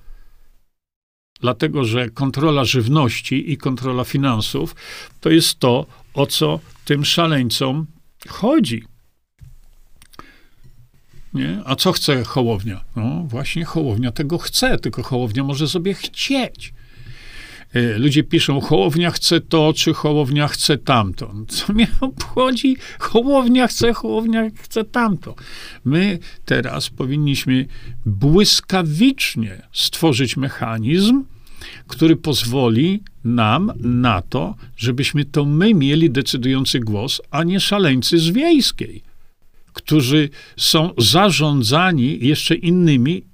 Dlatego, 1.40 1.84
że 1.84 2.10
kontrola 2.10 2.64
żywności 2.64 3.52
i 3.52 3.56
kontrola 3.56 4.04
finansów 4.04 4.74
to 5.20 5.30
jest 5.30 5.58
to, 5.58 5.86
o 6.14 6.26
co 6.26 6.60
tym 6.84 7.04
szaleńcom 7.04 7.86
chodzi. 8.28 8.84
Nie? 11.34 11.60
A 11.64 11.76
co 11.76 11.92
chce 11.92 12.24
Hołownia? 12.24 12.84
No 12.96 13.24
właśnie 13.26 13.64
Hołownia 13.64 14.12
tego 14.12 14.38
chce, 14.38 14.78
tylko 14.78 15.02
Hołownia 15.02 15.44
może 15.44 15.68
sobie 15.68 15.94
chcieć. 15.94 16.73
E, 17.74 17.98
ludzie 17.98 18.22
piszą, 18.22 18.60
Hołownia 18.60 19.10
chce 19.10 19.40
to, 19.40 19.72
czy 19.76 19.94
Hołownia 19.94 20.48
chce 20.48 20.78
tamto. 20.78 21.32
No, 21.34 21.46
co 21.46 21.72
mnie 21.72 21.86
obchodzi? 22.00 22.76
Hołownia 22.98 23.66
chce, 23.66 23.92
Hołownia 23.92 24.50
chce 24.62 24.84
tamto. 24.84 25.34
My 25.84 26.18
teraz 26.44 26.90
powinniśmy 26.90 27.66
błyskawicznie 28.06 29.62
stworzyć 29.72 30.36
mechanizm, 30.36 31.24
który 31.86 32.16
pozwoli 32.16 33.02
nam 33.24 33.72
na 33.76 34.22
to, 34.22 34.54
żebyśmy 34.76 35.24
to 35.24 35.44
my 35.44 35.74
mieli 35.74 36.10
decydujący 36.10 36.80
głos, 36.80 37.20
a 37.30 37.44
nie 37.44 37.60
szaleńcy 37.60 38.18
z 38.18 38.28
wiejskiej, 38.30 39.02
którzy 39.72 40.28
są 40.56 40.90
zarządzani 40.98 42.18
jeszcze 42.26 42.54
innymi 42.54 43.24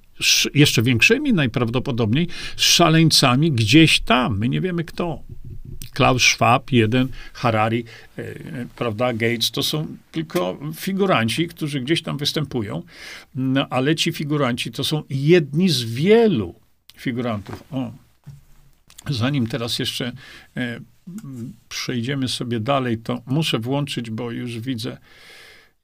jeszcze 0.54 0.82
większymi 0.82 1.32
najprawdopodobniej 1.32 2.28
szaleńcami 2.56 3.52
gdzieś 3.52 4.00
tam. 4.00 4.38
My 4.38 4.48
nie 4.48 4.60
wiemy 4.60 4.84
kto. 4.84 5.22
Klaus 5.92 6.22
Schwab, 6.22 6.72
jeden, 6.72 7.08
Harari, 7.32 7.84
e, 8.18 8.24
prawda, 8.76 9.12
Gates, 9.12 9.50
to 9.50 9.62
są 9.62 9.86
tylko 10.12 10.58
figuranci, 10.76 11.48
którzy 11.48 11.80
gdzieś 11.80 12.02
tam 12.02 12.18
występują, 12.18 12.82
no, 13.34 13.66
ale 13.70 13.94
ci 13.94 14.12
figuranci 14.12 14.70
to 14.70 14.84
są 14.84 15.02
jedni 15.10 15.68
z 15.68 15.82
wielu 15.82 16.54
figurantów. 16.96 17.64
O. 17.70 17.92
Zanim 19.10 19.46
teraz 19.46 19.78
jeszcze 19.78 20.12
e, 20.56 20.80
przejdziemy 21.68 22.28
sobie 22.28 22.60
dalej, 22.60 22.98
to 22.98 23.22
muszę 23.26 23.58
włączyć, 23.58 24.10
bo 24.10 24.30
już 24.30 24.60
widzę, 24.60 24.98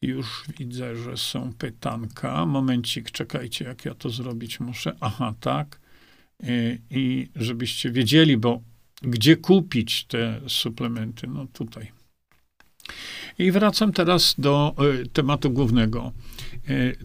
już 0.02 0.44
widzę, 0.58 0.96
że 0.96 1.16
są 1.16 1.52
pytanka. 1.52 2.46
Momencik, 2.46 3.10
czekajcie, 3.10 3.64
jak 3.64 3.84
ja 3.84 3.94
to 3.94 4.10
zrobić 4.10 4.60
muszę. 4.60 4.96
Aha, 5.00 5.34
tak. 5.40 5.80
I, 6.42 6.78
i 6.90 7.28
żebyście 7.36 7.90
wiedzieli, 7.90 8.36
bo 8.36 8.60
gdzie 9.02 9.36
kupić 9.36 10.04
te 10.04 10.40
suplementy? 10.48 11.26
No 11.26 11.46
tutaj. 11.46 11.92
I 13.38 13.50
wracam 13.50 13.92
teraz 13.92 14.34
do 14.38 14.74
y, 15.02 15.08
tematu 15.08 15.50
głównego. 15.50 16.12
Y, 16.70 16.96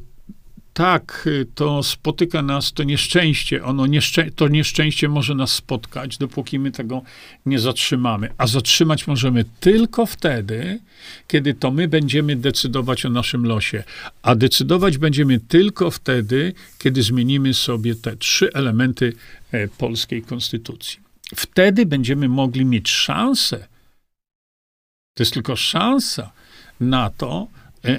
tak, 0.74 1.24
y, 1.28 1.46
to 1.56 1.84
spotyka 1.84 2.42
nas 2.42 2.74
to 2.74 2.84
nieszczęście. 2.84 3.64
Ono 3.64 3.86
nieszczę 3.88 4.32
to 4.32 4.48
nieszczęście 4.48 5.10
może 5.10 5.36
nas 5.36 5.52
spotkać, 5.52 6.18
dopóki 6.18 6.60
my 6.60 6.72
tego 6.72 7.02
nie 7.46 7.60
zatrzymamy. 7.60 8.30
A 8.38 8.48
zatrzymać 8.48 9.08
możemy 9.08 9.46
tylko 9.60 10.06
wtedy, 10.06 10.80
kiedy 11.28 11.54
to 11.54 11.72
my 11.72 11.88
będziemy 11.88 12.36
decydować 12.36 13.06
o 13.06 13.10
naszym 13.10 13.46
losie. 13.46 13.84
A 14.22 14.36
decydować 14.36 14.98
będziemy 14.98 15.40
tylko 15.40 15.92
wtedy, 15.92 16.54
kiedy 16.80 17.04
zmienimy 17.04 17.54
sobie 17.54 17.96
te 17.96 18.18
trzy 18.18 18.54
elementy 18.54 19.14
e, 19.52 19.68
polskiej 19.68 20.22
konstytucji. 20.22 21.00
Wtedy 21.36 21.86
będziemy 21.86 22.30
mogli 22.30 22.66
mieć 22.66 22.90
szansę, 22.90 23.68
to 25.14 25.24
jest 25.24 25.34
tylko 25.34 25.56
szansa 25.56 26.32
na 26.80 27.10
to, 27.10 27.48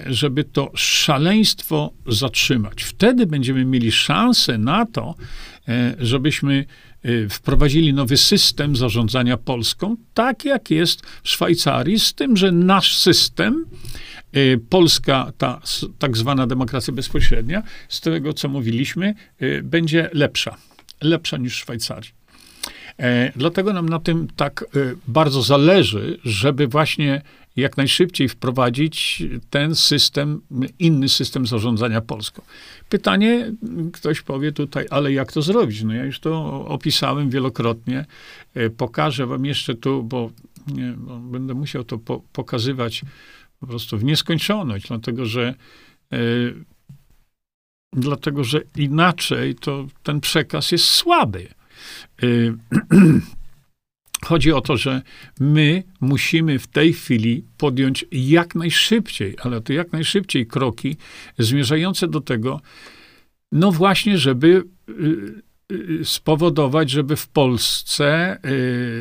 żeby 0.07 0.45
to 0.45 0.71
szaleństwo 0.75 1.93
zatrzymać. 2.07 2.83
Wtedy 2.83 3.27
będziemy 3.27 3.65
mieli 3.65 3.93
szansę 3.93 4.59
na 4.59 4.87
to, 4.87 5.15
e, 5.69 5.95
żebyśmy 5.99 6.65
e, 7.03 7.29
wprowadzili 7.29 7.95
nowy 7.95 8.17
system 8.17 8.77
zarządzania 8.77 9.37
Polską, 9.37 9.97
tak 10.15 10.45
jak 10.45 10.71
jest 10.71 11.07
w 11.23 11.29
Szwajcarii, 11.29 11.99
z 11.99 12.15
tym, 12.15 12.37
że 12.37 12.53
nasz 12.53 12.97
system, 12.97 13.65
Polska, 14.69 15.33
ta 15.39 15.61
tak 15.99 16.17
zwana 16.17 16.47
demokracja 16.47 16.95
bezpośrednia, 16.95 17.63
z 17.89 18.01
tego 18.01 18.33
co 18.33 18.49
mówiliśmy, 18.49 19.15
będzie 19.63 20.11
lepsza. 20.13 20.57
Lepsza 21.01 21.37
niż 21.37 21.55
w 21.55 21.57
Szwajcarii. 21.57 22.11
Dlatego 23.37 23.73
nam 23.73 23.89
na 23.89 23.99
tym 23.99 24.29
tak 24.37 24.65
bardzo 25.09 25.43
zależy, 25.43 26.19
żeby 26.25 26.67
właśnie 26.67 27.23
jak 27.57 27.77
najszybciej 27.77 28.29
wprowadzić 28.29 29.23
ten 29.51 29.75
system, 29.75 30.41
inny 30.79 31.09
system 31.09 31.47
zarządzania 31.47 32.01
Polską. 32.01 32.43
Pytanie, 32.89 33.53
ktoś 33.93 34.21
powie 34.21 34.53
tutaj, 34.53 34.87
ale 34.91 35.13
jak 35.13 35.33
to 35.33 35.43
zrobić? 35.43 35.83
No 35.83 35.95
ja 35.95 36.05
już 36.05 36.21
to 36.21 36.65
opisałem 36.67 37.31
wielokrotnie. 37.31 38.05
E, 38.55 38.71
pokażę 38.71 39.27
wam 39.27 39.45
jeszcze 39.45 39.75
tu, 39.75 40.03
bo, 40.03 40.31
nie, 40.67 40.95
bo 40.97 41.19
będę 41.19 41.55
musiał 41.55 41.85
to 41.85 41.99
po, 41.99 42.23
pokazywać 42.33 43.03
po 43.61 43.67
prostu 43.67 43.99
w 43.99 44.05
nieskończoność, 44.05 44.89
dlatego 44.89 45.27
że 45.27 45.55
e, 46.13 46.19
dlatego, 47.93 48.45
że 48.45 48.61
inaczej 48.77 49.55
to 49.55 49.87
ten 50.03 50.21
przekaz 50.21 50.73
jest 50.73 50.85
słaby. 50.85 51.49
E, 52.23 52.27
Chodzi 54.25 54.53
o 54.53 54.61
to, 54.61 54.77
że 54.77 55.03
my 55.41 55.83
musimy 56.01 56.59
w 56.59 56.67
tej 56.67 56.93
chwili 56.93 57.45
podjąć 57.59 58.05
jak 58.13 58.55
najszybciej, 58.55 59.37
ale 59.43 59.61
to 59.61 59.73
jak 59.73 59.93
najszybciej 59.93 60.47
kroki 60.47 60.97
zmierzające 61.39 62.09
do 62.09 62.21
tego, 62.21 62.61
no 63.53 63.73
właśnie, 63.73 64.19
żeby 64.19 64.65
y, 64.89 65.43
y, 65.73 66.05
spowodować, 66.05 66.91
żeby 66.91 67.17
w 67.17 67.29
Polsce 67.29 68.39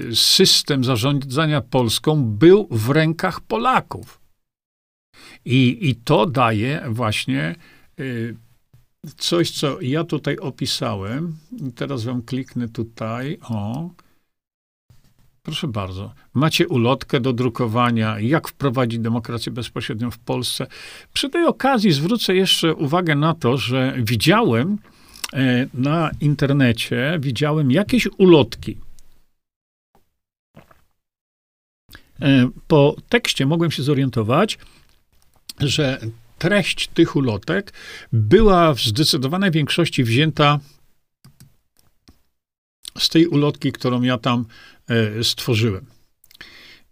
y, 0.10 0.16
system 0.16 0.84
zarządzania 0.84 1.62
Polską 1.62 2.24
był 2.26 2.68
w 2.72 2.90
rękach 2.90 3.42
Polaków. 3.42 4.22
I, 5.46 5.90
i 5.90 5.96
to 5.96 6.26
daje 6.26 6.84
właśnie 6.90 7.56
coś, 9.18 9.52
co 9.52 9.82
ja 9.82 10.04
tutaj 10.04 10.38
opisałem. 10.38 11.38
Teraz 11.76 12.04
wam 12.04 12.22
kliknę 12.22 12.70
tutaj. 12.70 13.38
O. 13.50 13.90
Proszę 15.44 15.68
bardzo. 15.68 16.14
Macie 16.34 16.68
ulotkę 16.68 17.20
do 17.20 17.34
drukowania, 17.34 18.20
jak 18.20 18.48
wprowadzić 18.48 19.00
demokrację 19.00 19.52
bezpośrednią 19.52 20.12
w 20.12 20.20
Polsce. 20.20 20.68
Przy 21.14 21.30
tej 21.30 21.46
okazji 21.46 21.92
zwrócę 21.92 22.36
jeszcze 22.36 22.76
uwagę 22.76 23.16
na 23.16 23.34
to, 23.34 23.58
że 23.58 23.94
widziałem 23.98 24.78
e, 25.34 25.68
na 25.74 26.12
internecie, 26.22 27.18
widziałem 27.20 27.72
jakieś 27.72 28.08
ulotki. 28.18 28.78
E, 32.22 32.50
po 32.68 32.96
tekście 33.10 33.46
mogłem 33.46 33.72
się 33.72 33.84
zorientować, 33.84 34.58
że 35.60 36.00
treść 36.38 36.88
tych 36.88 37.16
ulotek 37.16 37.74
była 38.14 38.74
w 38.74 38.80
zdecydowanej 38.80 39.52
większości 39.52 40.04
wzięta 40.04 40.60
z 43.04 43.10
tej 43.10 43.28
ulotki, 43.28 43.72
którą 43.72 44.02
ja 44.02 44.18
tam 44.18 44.46
E, 44.92 45.24
stworzyłem. 45.24 45.86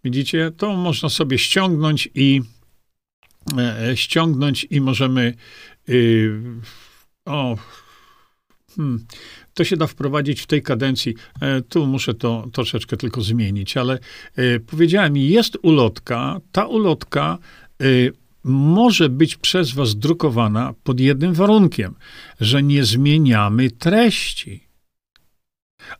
Widzicie, 0.04 0.50
to 0.56 0.76
można 0.76 1.08
sobie 1.08 1.38
ściągnąć 1.38 2.08
i 2.14 2.40
e, 3.58 3.96
ściągnąć 3.96 4.66
i 4.70 4.80
możemy 4.80 5.34
y, 5.88 6.40
o 7.24 7.56
hmm, 8.76 9.06
to 9.54 9.64
się 9.64 9.76
da 9.76 9.86
wprowadzić 9.86 10.40
w 10.40 10.46
tej 10.46 10.62
kadencji. 10.62 11.14
E, 11.40 11.62
tu 11.62 11.86
muszę 11.86 12.14
to 12.14 12.46
troszeczkę 12.52 12.96
tylko 12.96 13.22
zmienić, 13.22 13.76
ale 13.76 13.98
powiedziałem, 14.66 15.16
jest 15.16 15.58
ulotka. 15.62 16.40
Ta 16.52 16.66
ulotka 16.66 17.38
może 18.44 19.08
być 19.08 19.36
przez 19.36 19.72
was 19.72 19.96
drukowana 19.96 20.74
pod 20.84 21.00
jednym 21.00 21.34
warunkiem, 21.34 21.94
że 22.40 22.62
nie 22.62 22.84
zmieniamy 22.84 23.70
treści. 23.70 24.69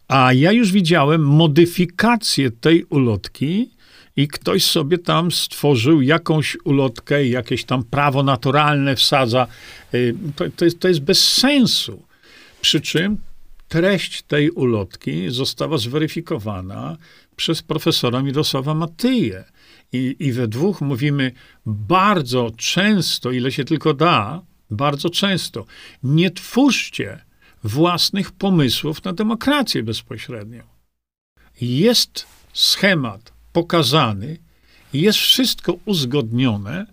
A 0.09 0.33
ja 0.33 0.53
już 0.53 0.73
widziałem 0.73 1.27
modyfikację 1.27 2.51
tej 2.51 2.85
ulotki 2.85 3.71
i 4.17 4.29
ktoś 4.29 4.65
sobie 4.65 4.99
tam 4.99 5.33
stworzył 5.33 6.03
jakąś 6.03 6.57
ulotkę, 6.65 7.27
jakieś 7.27 7.65
tam 7.65 7.85
prawo 7.85 8.23
naturalne 8.23 8.97
wsadza. 8.97 9.47
Y, 9.95 10.15
to, 10.37 10.45
to, 10.57 10.65
jest, 10.65 10.81
to 10.81 10.89
jest 10.89 11.01
bez 11.01 11.33
sensu. 11.33 12.03
Przy 12.61 12.81
czym 12.81 13.17
treść 13.69 14.23
tej 14.23 14.51
ulotki 14.51 15.31
została 15.31 15.79
zweryfikowana 15.79 16.97
przez 17.37 17.63
profesora 17.63 18.23
Mirosława 18.23 18.75
Matyję. 18.75 19.45
I, 19.93 20.17
I 20.19 20.33
we 20.33 20.49
dwóch 20.49 20.81
mówimy 20.81 21.33
bardzo 21.67 22.51
często, 22.57 23.31
ile 23.31 23.53
się 23.53 23.65
tylko 23.65 23.95
da, 23.95 24.43
bardzo 24.71 25.11
często, 25.11 25.67
nie 26.03 26.31
twórzcie 26.31 27.19
własnych 27.65 28.33
pomysłów 28.33 29.05
na 29.05 29.13
demokrację 29.13 29.83
bezpośrednią. 29.83 30.63
Jest 31.61 32.27
schemat 32.53 33.33
pokazany, 33.53 34.39
jest 34.93 35.19
wszystko 35.19 35.77
uzgodnione, 35.85 36.87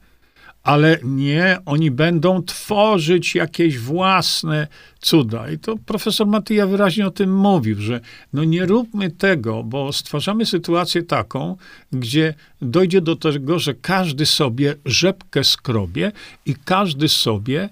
ale 0.67 0.99
nie, 1.03 1.57
oni 1.65 1.91
będą 1.91 2.43
tworzyć 2.43 3.35
jakieś 3.35 3.79
własne 3.79 4.67
cuda. 4.99 5.49
I 5.51 5.59
to 5.59 5.75
profesor 5.85 6.27
Matyja 6.27 6.67
wyraźnie 6.67 7.07
o 7.07 7.11
tym 7.11 7.35
mówił, 7.35 7.81
że 7.81 8.01
no 8.33 8.43
nie 8.43 8.65
róbmy 8.65 9.11
tego, 9.11 9.63
bo 9.63 9.93
stwarzamy 9.93 10.45
sytuację 10.45 11.03
taką, 11.03 11.57
gdzie 11.91 12.33
dojdzie 12.61 13.01
do 13.01 13.15
tego, 13.15 13.59
że 13.59 13.73
każdy 13.73 14.25
sobie 14.25 14.75
rzepkę 14.85 15.43
skrobie 15.43 16.11
i 16.45 16.55
każdy 16.65 17.09
sobie 17.09 17.69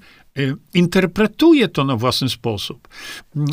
interpretuje 0.73 1.67
to 1.67 1.83
na 1.83 1.95
własny 1.95 2.29
sposób. 2.29 2.87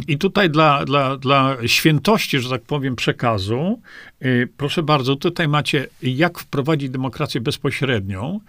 I 0.08 0.18
tutaj 0.18 0.50
dla, 0.50 0.84
dla, 0.84 1.16
dla 1.16 1.56
świętości, 1.66 2.38
że 2.38 2.50
tak 2.50 2.62
powiem, 2.62 2.96
przekazu, 2.96 3.80
y, 4.24 4.48
proszę 4.56 4.82
bardzo, 4.82 5.16
tutaj 5.16 5.48
macie, 5.48 5.86
jak 6.02 6.38
wprowadzić 6.38 6.90
demokrację 6.90 7.40
bezpośrednią. 7.40 8.40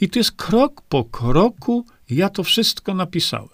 I 0.00 0.08
to 0.08 0.18
jest 0.18 0.32
krok 0.32 0.82
po 0.88 1.04
kroku, 1.04 1.86
ja 2.10 2.28
to 2.28 2.42
wszystko 2.42 2.94
napisałem. 2.94 3.48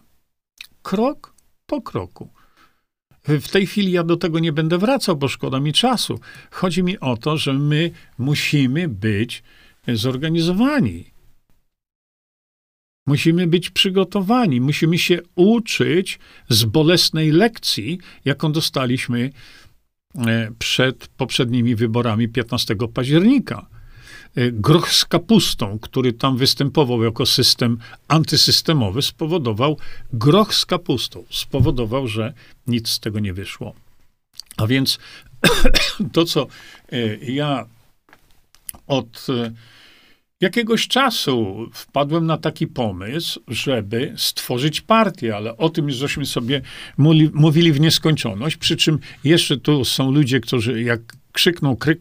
Krok 0.83 1.35
po 1.66 1.83
kroku. 1.83 2.29
W 3.29 3.49
tej 3.49 3.66
chwili 3.66 3.92
ja 3.92 4.05
do 4.05 4.16
tego 4.16 4.38
nie 4.38 4.53
będę 4.53 4.79
wracał, 4.79 5.16
bo 5.16 5.29
szkoda 5.29 5.61
mi 5.61 5.73
czasu. 5.73 6.20
Chodzi 6.51 6.83
mi 6.83 7.01
o 7.01 7.16
to, 7.16 7.37
że 7.37 7.53
my 7.53 7.90
musimy 8.18 8.88
być 8.88 9.42
zorganizowani. 9.88 11.13
Musimy 13.06 13.46
być 13.46 13.70
przygotowani, 13.70 14.60
musimy 14.60 14.98
się 14.98 15.18
uczyć 15.34 16.18
z 16.48 16.64
bolesnej 16.64 17.30
lekcji, 17.32 17.98
jaką 18.24 18.52
dostaliśmy 18.52 19.30
e, 20.14 20.50
przed 20.58 21.08
poprzednimi 21.08 21.74
wyborami 21.74 22.28
15 22.28 22.76
października. 22.94 23.66
E, 24.36 24.52
groch 24.52 24.92
z 24.92 25.04
kapustą, 25.04 25.78
który 25.78 26.12
tam 26.12 26.36
występował 26.36 27.02
jako 27.02 27.26
system 27.26 27.78
antysystemowy, 28.08 29.02
spowodował, 29.02 29.78
groch 30.12 30.54
z 30.54 30.66
kapustą 30.66 31.24
spowodował, 31.30 32.08
że 32.08 32.32
nic 32.66 32.88
z 32.88 33.00
tego 33.00 33.20
nie 33.20 33.32
wyszło. 33.32 33.74
A 34.56 34.66
więc 34.66 34.98
to, 36.12 36.24
co 36.24 36.46
e, 36.92 37.16
ja 37.16 37.66
od 38.86 39.26
jakiegoś 40.40 40.88
czasu 40.88 41.66
wpadłem 41.73 42.27
na 42.27 42.38
taki 42.38 42.66
pomysł, 42.66 43.40
żeby 43.49 44.14
stworzyć 44.16 44.81
partię, 44.81 45.37
ale 45.37 45.57
o 45.57 45.68
tym 45.68 45.88
już 45.88 45.97
żeśmy 45.97 46.27
sobie 46.27 46.61
mówili 47.35 47.73
w 47.73 47.81
nieskończoność, 47.81 48.57
przy 48.57 48.77
czym 48.77 48.99
jeszcze 49.25 49.57
tu 49.57 49.85
są 49.85 50.12
ludzie, 50.12 50.40
którzy 50.40 50.83
jak 50.83 51.01
krzykną 51.33 51.77
kryk, 51.77 52.01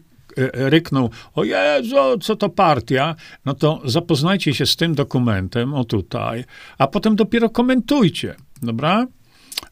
rykną, 0.52 1.10
o 1.34 1.44
Jezu, 1.44 1.96
co 2.20 2.36
to 2.36 2.48
partia, 2.48 3.14
no 3.44 3.54
to 3.54 3.82
zapoznajcie 3.84 4.54
się 4.54 4.66
z 4.66 4.76
tym 4.76 4.94
dokumentem, 4.94 5.74
o 5.74 5.84
tutaj, 5.84 6.44
a 6.78 6.86
potem 6.86 7.16
dopiero 7.16 7.50
komentujcie, 7.50 8.34
dobra? 8.62 9.06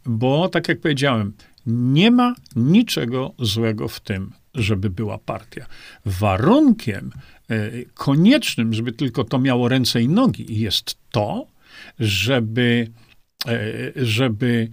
Bo, 0.06 0.48
tak 0.48 0.68
jak 0.68 0.80
powiedziałem, 0.80 1.32
nie 1.66 2.10
ma 2.10 2.34
niczego 2.56 3.34
złego 3.38 3.88
w 3.88 4.00
tym, 4.00 4.32
żeby 4.54 4.90
była 4.90 5.18
partia. 5.18 5.66
Warunkiem 6.04 7.10
e, 7.48 7.70
koniecznym, 7.94 8.74
żeby 8.74 8.92
tylko 8.92 9.24
to 9.24 9.38
miało 9.38 9.68
ręce 9.68 10.02
i 10.02 10.08
nogi, 10.08 10.60
jest 10.60 10.96
to, 11.10 11.46
żeby, 11.98 12.90
e, 13.46 13.58
żeby 13.96 14.68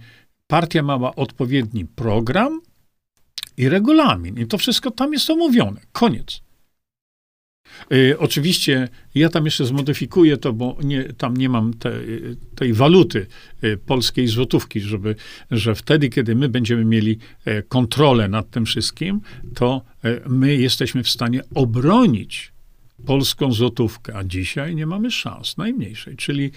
partia 0.46 0.82
miała 0.82 1.14
odpowiedni 1.14 1.84
program 1.84 2.60
i 3.56 3.68
regulamin. 3.68 4.38
I 4.38 4.46
to 4.46 4.58
wszystko 4.58 4.90
tam 4.90 5.12
jest 5.12 5.30
omówione. 5.30 5.80
Koniec. 5.92 6.42
Y, 7.92 8.18
oczywiście 8.18 8.88
ja 9.14 9.28
tam 9.28 9.44
jeszcze 9.44 9.64
zmodyfikuję 9.64 10.36
to, 10.36 10.52
bo 10.52 10.76
nie, 10.82 11.04
tam 11.04 11.36
nie 11.36 11.48
mam 11.48 11.74
te, 11.74 11.92
tej 12.54 12.72
waluty 12.72 13.26
y, 13.64 13.78
polskiej 13.86 14.26
złotówki, 14.26 14.80
żeby, 14.80 15.16
że 15.50 15.74
wtedy, 15.74 16.08
kiedy 16.08 16.34
my 16.34 16.48
będziemy 16.48 16.84
mieli 16.84 17.18
e, 17.44 17.62
kontrolę 17.62 18.28
nad 18.28 18.50
tym 18.50 18.66
wszystkim, 18.66 19.20
to 19.54 19.82
e, 20.04 20.20
my 20.28 20.56
jesteśmy 20.56 21.02
w 21.02 21.08
stanie 21.08 21.42
obronić 21.54 22.52
polską 23.06 23.52
złotówkę, 23.52 24.16
a 24.16 24.24
dzisiaj 24.24 24.74
nie 24.74 24.86
mamy 24.86 25.10
szans, 25.10 25.56
najmniejszej. 25.56 26.16
Czyli 26.16 26.50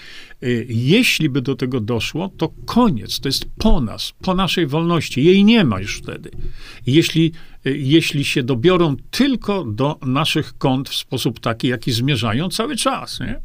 y, 0.43 0.65
jeśli 0.69 1.29
by 1.29 1.41
do 1.41 1.55
tego 1.55 1.79
doszło, 1.79 2.29
to 2.37 2.53
koniec, 2.65 3.19
to 3.19 3.27
jest 3.29 3.45
po 3.57 3.81
nas, 3.81 4.13
po 4.21 4.35
naszej 4.35 4.67
wolności. 4.67 5.23
Jej 5.23 5.43
nie 5.43 5.63
ma 5.63 5.79
już 5.79 5.97
wtedy. 5.97 6.31
Jeśli, 6.87 7.31
y, 7.65 7.77
jeśli 7.77 8.25
się 8.25 8.43
dobiorą 8.43 8.95
tylko 9.11 9.63
do 9.63 9.99
naszych 10.05 10.57
kont 10.57 10.89
w 10.89 10.95
sposób 10.95 11.39
taki, 11.39 11.67
jaki 11.67 11.91
zmierzają 11.91 12.49
cały 12.49 12.75
czas, 12.75 13.19
nie? 13.19 13.41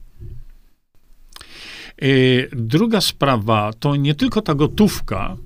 Y, 2.02 2.48
druga 2.52 3.00
sprawa 3.00 3.72
to 3.72 3.96
nie 3.96 4.14
tylko 4.14 4.42
ta 4.42 4.54
gotówka, 4.54 5.36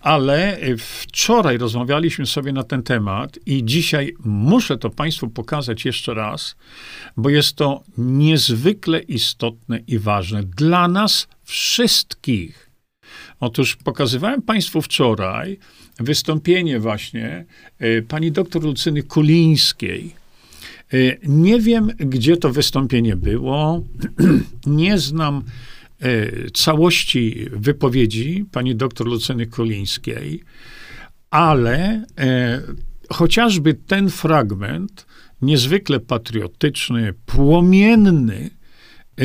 ale 0.00 0.58
e, 0.58 0.76
wczoraj 0.76 1.58
rozmawialiśmy 1.58 2.26
sobie 2.26 2.52
na 2.52 2.64
ten 2.64 2.82
temat 2.82 3.38
i 3.46 3.64
dzisiaj 3.64 4.14
muszę 4.24 4.78
to 4.78 4.90
Państwu 4.90 5.28
pokazać 5.28 5.84
jeszcze 5.84 6.14
raz, 6.14 6.56
bo 7.16 7.30
jest 7.30 7.56
to 7.56 7.82
niezwykle 7.98 9.00
istotne 9.00 9.78
i 9.86 9.98
ważne 9.98 10.42
dla 10.42 10.88
nas 10.88 11.28
wszystkich. 11.44 12.70
Otóż 13.40 13.76
pokazywałem 13.76 14.42
Państwu 14.42 14.82
wczoraj 14.82 15.58
wystąpienie 16.00 16.80
właśnie 16.80 17.44
e, 17.78 18.02
pani 18.02 18.32
doktor 18.32 18.62
Lucyny 18.62 19.02
Kulińskiej. 19.02 20.26
Nie 21.22 21.60
wiem, 21.60 21.90
gdzie 21.98 22.36
to 22.36 22.52
wystąpienie 22.52 23.16
było. 23.16 23.82
Nie 24.66 24.98
znam 24.98 25.42
E, 25.42 25.75
całości 26.54 27.46
wypowiedzi 27.52 28.44
pani 28.52 28.76
doktor 28.76 29.06
Lucyny 29.06 29.46
Kolińskiej, 29.46 30.42
ale 31.30 32.04
e, 32.18 32.62
chociażby 33.12 33.74
ten 33.74 34.10
fragment, 34.10 35.06
niezwykle 35.42 36.00
patriotyczny, 36.00 37.14
płomienny, 37.26 38.50
e, 39.20 39.24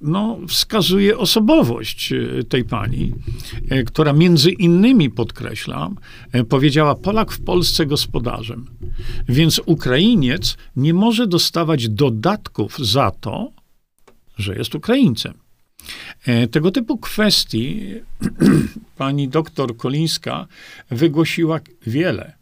no, 0.00 0.38
wskazuje 0.48 1.18
osobowość 1.18 2.12
tej 2.48 2.64
pani, 2.64 3.12
która 3.86 4.12
między 4.12 4.50
innymi, 4.50 5.10
podkreślam, 5.10 5.96
powiedziała: 6.48 6.94
Polak 6.94 7.32
w 7.32 7.44
Polsce 7.44 7.86
gospodarzem. 7.86 8.66
Więc 9.28 9.60
Ukrainiec 9.66 10.56
nie 10.76 10.94
może 10.94 11.26
dostawać 11.26 11.88
dodatków 11.88 12.78
za 12.78 13.10
to, 13.10 13.52
że 14.36 14.54
jest 14.54 14.74
Ukraińcem. 14.74 15.41
E, 16.26 16.48
tego 16.48 16.70
typu 16.70 16.98
kwestii 16.98 17.94
pani 18.96 19.28
doktor 19.28 19.76
Kolińska 19.76 20.46
wygłosiła 20.90 21.60
wiele. 21.86 22.32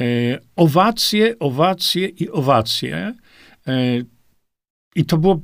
E, 0.00 0.04
owacje, 0.56 1.38
owacje 1.38 2.08
i 2.08 2.30
owacje. 2.30 3.14
E, 3.66 4.02
I 4.94 5.04
to 5.04 5.18
było, 5.18 5.40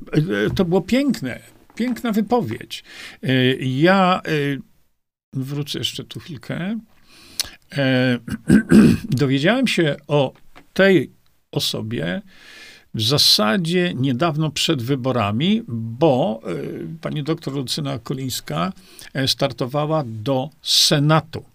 to 0.55 0.65
było 0.65 0.81
piękne, 0.81 1.39
piękna 1.75 2.11
wypowiedź. 2.11 2.83
Ja 3.59 4.21
wrócę 5.33 5.79
jeszcze 5.79 6.03
tu 6.03 6.19
chwilkę. 6.19 6.79
Dowiedziałem 9.09 9.67
się 9.67 9.95
o 10.07 10.33
tej 10.73 11.11
osobie 11.51 12.21
w 12.93 13.01
zasadzie 13.01 13.93
niedawno 13.95 14.51
przed 14.51 14.81
wyborami, 14.81 15.61
bo 15.67 16.41
e, 16.43 16.53
pani 17.01 17.23
doktor 17.23 17.53
Lucyna 17.53 17.99
Kolińska 17.99 18.73
e, 19.13 19.27
startowała 19.27 20.03
do 20.05 20.49
Senatu. 20.61 21.45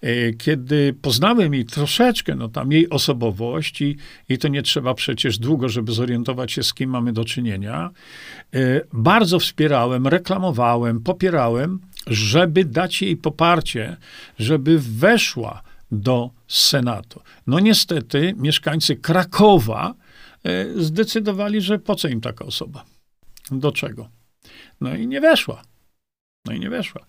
E, 0.00 0.32
kiedy 0.32 0.94
poznałem 1.02 1.54
jej 1.54 1.64
troszeczkę, 1.64 2.34
no 2.34 2.48
tam 2.48 2.72
jej 2.72 2.90
osobowość 2.90 3.80
i, 3.80 3.96
i 4.28 4.38
to 4.38 4.48
nie 4.48 4.62
trzeba 4.62 4.94
przecież 4.94 5.38
długo, 5.38 5.68
żeby 5.68 5.92
zorientować 5.92 6.52
się, 6.52 6.62
z 6.62 6.74
kim 6.74 6.90
mamy 6.90 7.12
do 7.12 7.24
czynienia, 7.24 7.90
bardzo 8.92 9.38
wspierałem, 9.38 10.06
reklamowałem, 10.06 11.00
popierałem, 11.00 11.80
żeby 12.06 12.64
dać 12.64 13.02
jej 13.02 13.16
poparcie, 13.16 13.96
żeby 14.38 14.78
weszła 14.78 15.62
do 15.92 16.30
Senatu. 16.48 17.20
No 17.46 17.60
niestety 17.60 18.34
mieszkańcy 18.36 18.96
Krakowa 18.96 19.94
zdecydowali, 20.76 21.60
że 21.60 21.78
po 21.78 21.94
co 21.94 22.08
im 22.08 22.20
taka 22.20 22.44
osoba? 22.44 22.84
Do 23.50 23.72
czego? 23.72 24.08
No 24.80 24.96
i 24.96 25.06
nie 25.06 25.20
weszła. 25.20 25.62
No 26.46 26.52
i 26.52 26.60
nie 26.60 26.70
weszła. 26.70 27.06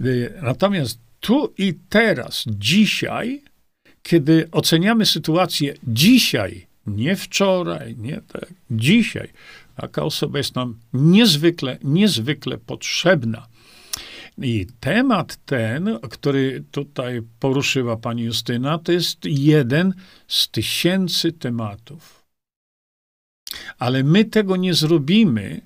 E, 0.00 0.04
natomiast 0.42 0.98
tu 1.20 1.54
i 1.58 1.74
teraz, 1.88 2.44
dzisiaj, 2.46 3.42
kiedy 4.02 4.48
oceniamy 4.50 5.06
sytuację 5.06 5.74
dzisiaj, 5.82 6.66
nie 6.86 7.16
wczoraj, 7.16 7.96
nie 7.96 8.20
tak, 8.20 8.54
dzisiaj, 8.70 9.28
taka 9.76 10.02
osoba 10.02 10.38
jest 10.38 10.54
nam 10.54 10.78
niezwykle, 10.92 11.78
niezwykle 11.84 12.58
potrzebna. 12.58 13.46
I 14.38 14.66
temat 14.80 15.38
ten, 15.44 15.98
który 16.10 16.64
tutaj 16.70 17.22
poruszyła 17.40 17.96
pani 17.96 18.22
Justyna, 18.22 18.78
to 18.78 18.92
jest 18.92 19.18
jeden 19.24 19.94
z 20.28 20.48
tysięcy 20.48 21.32
tematów 21.32 22.23
ale 23.78 24.02
my 24.02 24.24
tego 24.24 24.56
nie 24.56 24.74
zrobimy 24.74 25.60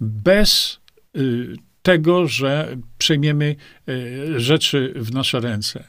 bez 0.00 0.80
y, 1.16 1.56
tego, 1.82 2.28
że 2.28 2.76
przejmiemy 2.98 3.56
y, 3.88 4.40
rzeczy 4.40 4.92
w 4.96 5.12
nasze 5.12 5.40
ręce. 5.40 5.84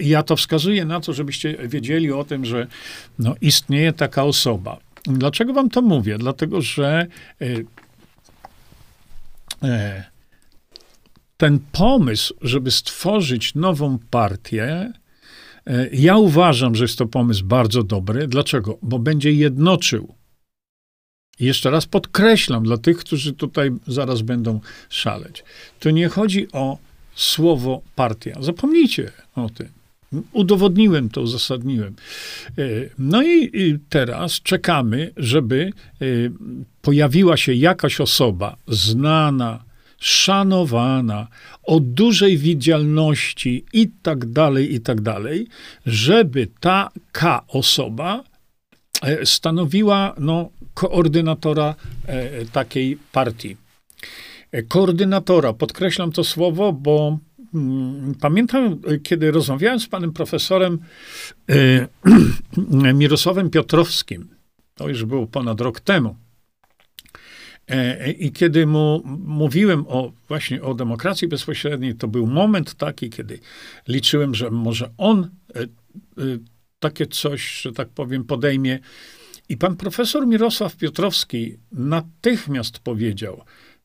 Ja 0.00 0.22
to 0.22 0.36
wskazuję 0.36 0.84
na 0.84 1.00
to, 1.00 1.12
żebyście 1.12 1.68
wiedzieli 1.68 2.12
o 2.12 2.24
tym, 2.24 2.44
że 2.44 2.66
no, 3.18 3.34
istnieje 3.40 3.92
taka 3.92 4.24
osoba. 4.24 4.78
Dlaczego 5.04 5.52
wam 5.52 5.70
to 5.70 5.82
mówię? 5.82 6.18
Dlatego, 6.18 6.62
że 6.62 7.06
y, 7.42 7.64
ten 11.36 11.58
pomysł, 11.72 12.34
żeby 12.42 12.70
stworzyć 12.70 13.54
nową 13.54 13.98
partię, 14.10 14.92
ja 15.92 16.16
uważam, 16.16 16.74
że 16.74 16.84
jest 16.84 16.98
to 16.98 17.06
pomysł 17.06 17.44
bardzo 17.44 17.82
dobry. 17.82 18.28
Dlaczego? 18.28 18.78
Bo 18.82 18.98
będzie 18.98 19.32
jednoczył 19.32 20.14
i 21.40 21.44
jeszcze 21.44 21.70
raz 21.70 21.86
podkreślam 21.86 22.62
dla 22.62 22.76
tych, 22.76 22.98
którzy 22.98 23.32
tutaj 23.32 23.70
zaraz 23.86 24.22
będą 24.22 24.60
szaleć. 24.88 25.44
To 25.80 25.90
nie 25.90 26.08
chodzi 26.08 26.52
o 26.52 26.78
słowo 27.14 27.82
partia. 27.96 28.36
Zapomnijcie 28.40 29.12
o 29.34 29.48
tym. 29.48 29.68
Udowodniłem 30.32 31.08
to, 31.08 31.20
uzasadniłem. 31.20 31.94
E, 32.58 32.62
no 32.98 33.22
i 33.22 33.78
teraz 33.88 34.32
czekamy, 34.32 35.12
żeby 35.16 35.72
e, 36.00 36.04
pojawiła 36.82 37.36
się 37.36 37.54
jakaś 37.54 38.00
osoba 38.00 38.56
znana, 38.68 39.64
szanowana, 39.98 41.26
o 41.62 41.80
dużej 41.80 42.38
widzialności 42.38 43.64
i 43.72 43.88
tak 44.02 44.26
dalej, 44.26 44.74
i 44.74 44.80
tak 44.80 45.00
dalej, 45.00 45.46
żeby 45.86 46.48
taka 46.60 47.44
osoba 47.48 48.24
e, 49.02 49.26
stanowiła 49.26 50.14
no, 50.18 50.50
koordynatora 50.74 51.74
e, 52.06 52.44
takiej 52.44 52.98
partii. 53.12 53.56
E, 54.52 54.62
koordynatora, 54.62 55.52
podkreślam 55.52 56.12
to 56.12 56.24
słowo, 56.24 56.72
bo 56.72 57.18
mm, 57.54 58.14
pamiętam, 58.20 58.78
kiedy 59.02 59.30
rozmawiałem 59.30 59.80
z 59.80 59.86
panem 59.86 60.12
profesorem 60.12 60.78
e, 61.50 62.92
Mirosławem 62.94 63.50
Piotrowskim, 63.50 64.28
to 64.74 64.88
już 64.88 65.04
było 65.04 65.26
ponad 65.26 65.60
rok 65.60 65.80
temu, 65.80 66.16
i 68.18 68.32
kiedy 68.32 68.66
mu 68.66 69.02
mówiłem 69.24 69.84
o, 69.88 70.12
właśnie 70.28 70.62
o 70.62 70.74
demokracji 70.74 71.28
bezpośredniej, 71.28 71.94
to 71.94 72.08
był 72.08 72.26
moment 72.26 72.74
taki, 72.74 73.10
kiedy 73.10 73.38
liczyłem, 73.88 74.34
że 74.34 74.50
może 74.50 74.90
on 74.98 75.30
takie 76.82 77.06
coś, 77.06 77.60
że 77.60 77.72
tak 77.72 77.88
powiem, 77.88 78.24
podejmie. 78.24 78.78
I 79.52 79.56
pan 79.56 79.76
profesor 79.76 80.26
Mirosław 80.26 80.76
Piotrowski 80.76 81.56
natychmiast 81.72 82.78
powiedział, 82.78 83.44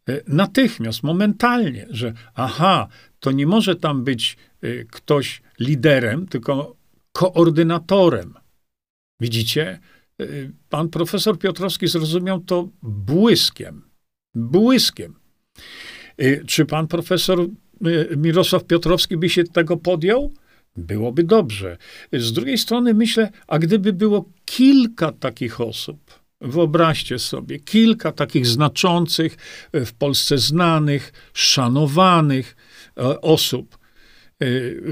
e, 0.10 0.22
natychmiast, 0.28 1.04
momentalnie, 1.04 1.88
że 1.90 2.14
aha, 2.34 2.88
to 3.20 3.32
nie 3.32 3.48
może 3.48 3.76
tam 3.76 4.04
być 4.04 4.38
e, 4.62 4.84
ktoś 4.84 5.42
liderem, 5.60 6.28
tylko 6.28 6.76
koordynatorem. 7.12 8.34
Widzicie? 9.22 9.80
E, 10.22 10.26
pan 10.70 10.90
profesor 10.90 11.40
Piotrowski 11.40 11.88
zrozumiał 11.88 12.40
to 12.40 12.70
błyskiem. 12.84 13.82
Błyskiem. 14.36 15.16
Czy 16.48 16.66
pan 16.66 16.88
profesor 16.88 17.48
Mirosław 18.18 18.66
Piotrowski 18.66 19.18
by 19.18 19.30
się 19.30 19.44
tego 19.44 19.78
podjął? 19.78 20.34
Byłoby 20.78 21.24
dobrze. 21.24 21.78
Z 22.14 22.34
drugiej 22.34 22.58
strony 22.58 22.94
myślę, 22.94 23.32
a 23.48 23.60
gdyby 23.60 23.94
było 23.94 24.30
kilka 24.46 25.12
takich 25.12 25.62
osób, 25.62 26.20
wyobraźcie 26.42 27.20
sobie, 27.20 27.60
kilka 27.60 28.12
takich 28.12 28.48
znaczących, 28.48 29.38
e, 29.72 29.86
w 29.86 29.94
Polsce 29.94 30.38
znanych, 30.38 31.14
szanowanych 31.34 32.56
e, 32.98 33.22
osób, 33.22 33.78
e, 34.40 34.48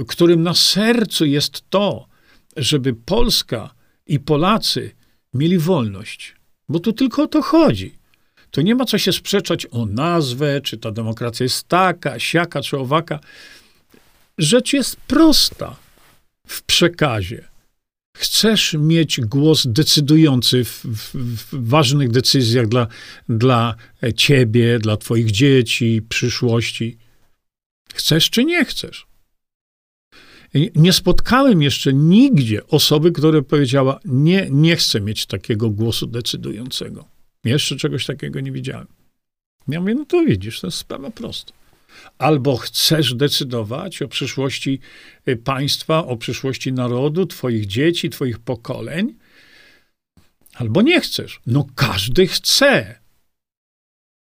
którym 0.07 0.43
na 0.43 0.53
sercu 0.53 1.25
jest 1.25 1.69
to, 1.69 2.07
żeby 2.57 2.93
Polska 2.93 3.73
i 4.05 4.19
Polacy 4.19 4.91
mieli 5.33 5.57
wolność. 5.57 6.35
Bo 6.69 6.79
tu 6.79 6.93
tylko 6.93 7.23
o 7.23 7.27
to 7.27 7.41
chodzi. 7.41 7.95
To 8.51 8.61
nie 8.61 8.75
ma 8.75 8.85
co 8.85 8.97
się 8.97 9.11
sprzeczać 9.11 9.67
o 9.71 9.85
nazwę, 9.85 10.61
czy 10.61 10.77
ta 10.77 10.91
demokracja 10.91 11.43
jest 11.43 11.67
taka, 11.67 12.19
siaka, 12.19 12.61
czy 12.61 12.77
owaka. 12.77 13.19
Rzecz 14.37 14.73
jest 14.73 14.95
prosta 14.95 15.75
w 16.47 16.63
przekazie. 16.63 17.47
Chcesz 18.17 18.73
mieć 18.79 19.21
głos 19.21 19.67
decydujący 19.67 20.63
w, 20.63 20.85
w, 20.85 21.15
w, 21.37 21.67
ważnych 21.69 22.11
decyzjach 22.11 22.67
dla, 22.67 22.87
dla 23.29 23.75
ciebie, 24.15 24.79
dla 24.79 24.97
twoich 24.97 25.31
dzieci, 25.31 26.01
przyszłości. 26.09 26.97
Chcesz 27.93 28.29
czy 28.29 28.45
nie 28.45 28.65
chcesz? 28.65 29.07
Nie 30.75 30.93
spotkałem 30.93 31.61
jeszcze 31.61 31.93
nigdzie 31.93 32.67
osoby, 32.67 33.11
która 33.11 33.41
powiedziała: 33.41 33.99
Nie, 34.05 34.47
nie 34.51 34.75
chcę 34.75 35.01
mieć 35.01 35.25
takiego 35.25 35.69
głosu 35.69 36.07
decydującego. 36.07 37.05
Jeszcze 37.43 37.75
czegoś 37.75 38.05
takiego 38.05 38.39
nie 38.39 38.51
widziałem. 38.51 38.87
Ja 39.67 39.81
mówię: 39.81 39.95
No 39.95 40.05
to 40.05 40.23
widzisz, 40.25 40.59
to 40.59 40.67
jest 40.67 40.77
sprawa 40.77 41.11
prosta. 41.11 41.53
Albo 42.17 42.57
chcesz 42.57 43.13
decydować 43.13 44.01
o 44.01 44.07
przyszłości 44.07 44.79
y, 45.27 45.37
państwa, 45.37 46.05
o 46.05 46.17
przyszłości 46.17 46.73
narodu, 46.73 47.25
twoich 47.25 47.65
dzieci, 47.65 48.09
twoich 48.09 48.39
pokoleń, 48.39 49.13
albo 50.53 50.81
nie 50.81 51.01
chcesz. 51.01 51.39
No 51.45 51.65
każdy 51.75 52.27
chce. 52.27 52.99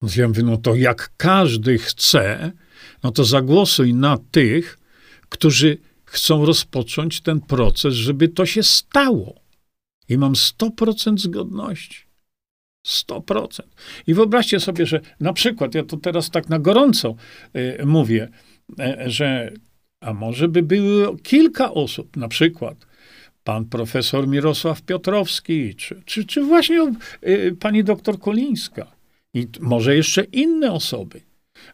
No 0.01 0.09
ja 0.15 0.27
mówię, 0.27 0.43
no 0.43 0.57
to 0.57 0.75
jak 0.75 1.11
każdy 1.17 1.77
chce, 1.77 2.51
no 3.03 3.11
to 3.11 3.25
zagłosuj 3.25 3.93
na 3.93 4.17
tych, 4.31 4.79
którzy 5.29 5.77
chcą 6.05 6.45
rozpocząć 6.45 7.21
ten 7.21 7.41
proces, 7.41 7.93
żeby 7.93 8.27
to 8.27 8.45
się 8.45 8.63
stało. 8.63 9.41
I 10.09 10.17
mam 10.17 10.33
100% 10.33 11.17
zgodności. 11.17 12.10
100%. 12.87 13.61
I 14.07 14.13
wyobraźcie 14.13 14.59
sobie, 14.59 14.85
że 14.85 15.01
na 15.19 15.33
przykład, 15.33 15.75
ja 15.75 15.83
to 15.83 15.97
teraz 15.97 16.29
tak 16.29 16.49
na 16.49 16.59
gorąco 16.59 17.15
y, 17.55 17.85
mówię, 17.85 18.29
y, 18.79 19.09
że 19.09 19.51
a 20.01 20.13
może 20.13 20.47
by 20.47 20.63
było 20.63 21.17
kilka 21.17 21.73
osób, 21.73 22.17
na 22.17 22.27
przykład 22.27 22.87
pan 23.43 23.65
profesor 23.65 24.27
Mirosław 24.27 24.81
Piotrowski, 24.81 25.75
czy, 25.75 26.01
czy, 26.05 26.25
czy 26.25 26.43
właśnie 26.43 26.93
y, 27.27 27.55
pani 27.59 27.83
doktor 27.83 28.19
Kolińska 28.19 28.91
i 29.33 29.47
może 29.59 29.95
jeszcze 29.95 30.23
inne 30.23 30.71
osoby. 30.71 31.21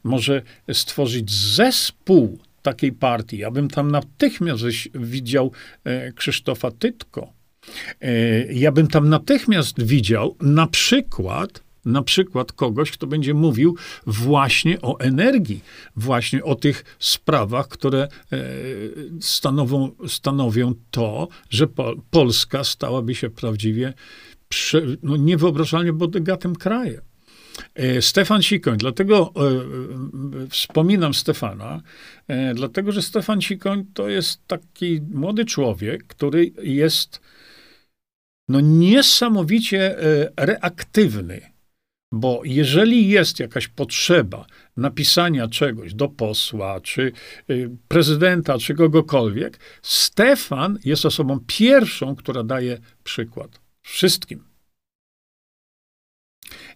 Może 0.04 0.41
stworzyć 0.74 1.32
zespół 1.32 2.39
takiej 2.62 2.91
partii. 2.91 3.38
Ja 3.38 3.52
bym 3.52 3.67
tam 3.67 3.91
natychmiast 3.91 4.63
widział 4.93 5.52
Krzysztofa 6.15 6.72
Tytko, 6.72 7.37
E, 7.37 7.37
ja 8.49 8.71
bym 8.71 8.88
tam 8.88 9.10
natychmiast 9.10 9.84
widział 9.84 10.36
na 10.41 10.67
przykład, 10.67 11.63
na 11.86 12.01
przykład 12.01 12.51
kogoś, 12.51 12.91
kto 12.91 13.08
będzie 13.08 13.34
mówił 13.34 13.75
właśnie 14.06 14.82
o 14.82 14.99
energii, 14.99 15.62
właśnie 15.95 16.43
o 16.43 16.56
tych 16.56 16.97
sprawach, 16.99 17.67
które 17.67 18.08
e, 18.32 18.38
stanowią, 19.21 19.91
stanowią 20.08 20.73
to, 20.91 21.27
że 21.49 21.67
Polska 22.12 22.63
stałaby 22.63 23.15
się 23.15 23.30
prawdziwie 23.30 23.93
prze, 24.49 24.82
no, 25.03 25.17
niewyobrażalnie 25.17 25.93
bogatym 25.93 26.56
krajem. 26.56 27.01
E, 27.75 28.01
Stefan 28.01 28.43
Sikoń, 28.43 28.77
dlatego 28.77 29.34
e, 29.36 30.47
wspominam 30.49 31.13
Stefana, 31.13 31.82
e, 32.27 32.53
dlatego 32.53 32.91
że 32.91 33.01
Stefan 33.01 33.41
Sikoń 33.41 33.86
to 33.93 34.10
jest 34.10 34.47
taki 34.47 35.01
młody 35.12 35.45
człowiek, 35.45 36.03
który 36.08 36.51
jest 36.63 37.21
no 38.47 38.62
niesamowicie 38.62 39.99
e, 39.99 40.31
reaktywny. 40.38 41.41
Bo 42.12 42.41
jeżeli 42.45 43.07
jest 43.07 43.39
jakaś 43.39 43.67
potrzeba 43.67 44.45
napisania 44.77 45.47
czegoś 45.47 45.93
do 45.93 46.07
posła, 46.07 46.81
czy 46.81 47.12
e, 47.49 47.53
prezydenta, 47.88 48.57
czy 48.57 48.75
kogokolwiek, 48.75 49.60
Stefan 49.81 50.79
jest 50.86 51.05
osobą 51.05 51.39
pierwszą, 51.47 52.15
która 52.15 52.43
daje 52.43 52.77
przykład 53.03 53.60
wszystkim. 53.81 54.43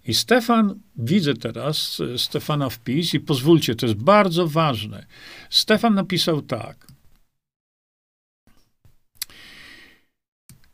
I 0.05 0.13
Stefan, 0.13 0.79
widzę 0.95 1.34
teraz 1.34 2.01
e, 2.13 2.17
Stefana 2.17 2.69
wpis 2.69 3.13
i 3.13 3.19
pozwólcie, 3.19 3.75
to 3.75 3.86
jest 3.86 3.99
bardzo 4.03 4.47
ważne. 4.47 5.05
Stefan 5.49 5.93
napisał 5.93 6.41
tak. 6.41 6.90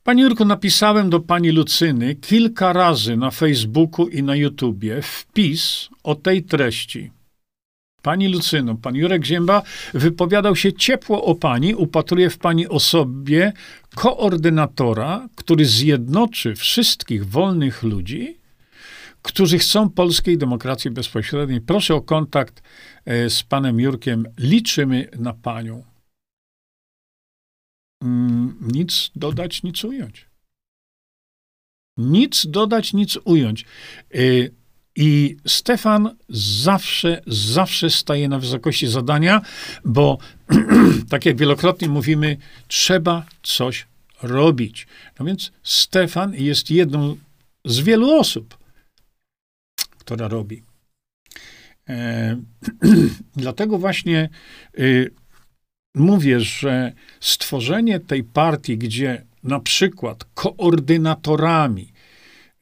Pani 0.07 0.21
Jurko, 0.21 0.45
napisałem 0.45 1.09
do 1.09 1.19
pani 1.19 1.51
Lucyny 1.51 2.15
kilka 2.15 2.73
razy 2.73 3.17
na 3.17 3.31
Facebooku 3.31 4.07
i 4.07 4.23
na 4.23 4.35
YouTubie 4.35 5.01
wpis 5.01 5.89
o 6.03 6.15
tej 6.15 6.43
treści. 6.43 7.11
Pani 8.01 8.27
Lucyno, 8.27 8.75
pan 8.75 8.95
Jurek 8.95 9.25
Zięba 9.25 9.61
wypowiadał 9.93 10.55
się 10.55 10.73
ciepło 10.73 11.23
o 11.23 11.35
pani, 11.35 11.75
upatruje 11.75 12.29
w 12.29 12.37
pani 12.37 12.67
osobie 12.67 13.53
koordynatora, 13.95 15.27
który 15.35 15.65
zjednoczy 15.65 16.55
wszystkich 16.55 17.29
wolnych 17.29 17.83
ludzi, 17.83 18.37
którzy 19.21 19.59
chcą 19.59 19.89
polskiej 19.89 20.37
demokracji 20.37 20.91
bezpośredniej. 20.91 21.61
Proszę 21.61 21.95
o 21.95 22.01
kontakt 22.01 22.61
e, 23.05 23.29
z 23.29 23.43
panem 23.43 23.79
Jurkiem. 23.79 24.25
Liczymy 24.39 25.09
na 25.19 25.33
panią. 25.33 25.96
Mm, 28.07 28.55
nic 28.61 29.11
dodać, 29.15 29.63
nic 29.63 29.83
ująć. 29.83 30.25
Nic 31.97 32.47
dodać, 32.47 32.93
nic 32.93 33.17
ująć. 33.23 33.65
Y, 34.15 34.51
I 34.95 35.37
Stefan 35.47 36.15
zawsze, 36.29 37.21
zawsze 37.27 37.89
staje 37.89 38.29
na 38.29 38.39
wysokości 38.39 38.87
zadania, 38.87 39.41
bo 39.85 40.17
tak 41.11 41.25
jak 41.25 41.37
wielokrotnie 41.37 41.89
mówimy, 41.89 42.37
trzeba 42.67 43.25
coś 43.43 43.87
robić. 44.23 44.87
No 45.19 45.25
więc 45.25 45.51
Stefan 45.63 46.33
jest 46.33 46.71
jedną 46.71 47.17
z 47.65 47.79
wielu 47.79 48.19
osób, 48.19 48.57
która 49.97 50.27
robi. 50.27 50.63
E, 51.89 52.41
dlatego 53.35 53.77
właśnie 53.77 54.29
y, 54.79 55.11
mówię, 55.99 56.39
że 56.39 56.93
stworzenie 57.19 57.99
tej 57.99 58.23
partii, 58.23 58.77
gdzie 58.77 59.25
na 59.43 59.59
przykład 59.59 60.25
koordynatorami 60.33 61.93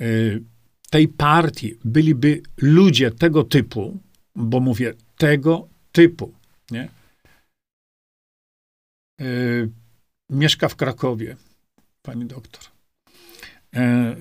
y, 0.01 0.43
tej 0.89 1.07
partii 1.07 1.75
byliby 1.85 2.41
ludzie 2.57 3.11
tego 3.11 3.43
typu, 3.43 3.99
bo 4.35 4.59
mówię 4.59 4.93
tego 5.17 5.67
typu, 5.91 6.33
nie? 6.71 6.89
Y, 9.21 9.69
mieszka 10.29 10.69
w 10.69 10.75
Krakowie, 10.75 11.35
pani 12.01 12.25
doktor. 12.25 12.63
E, 13.75 14.15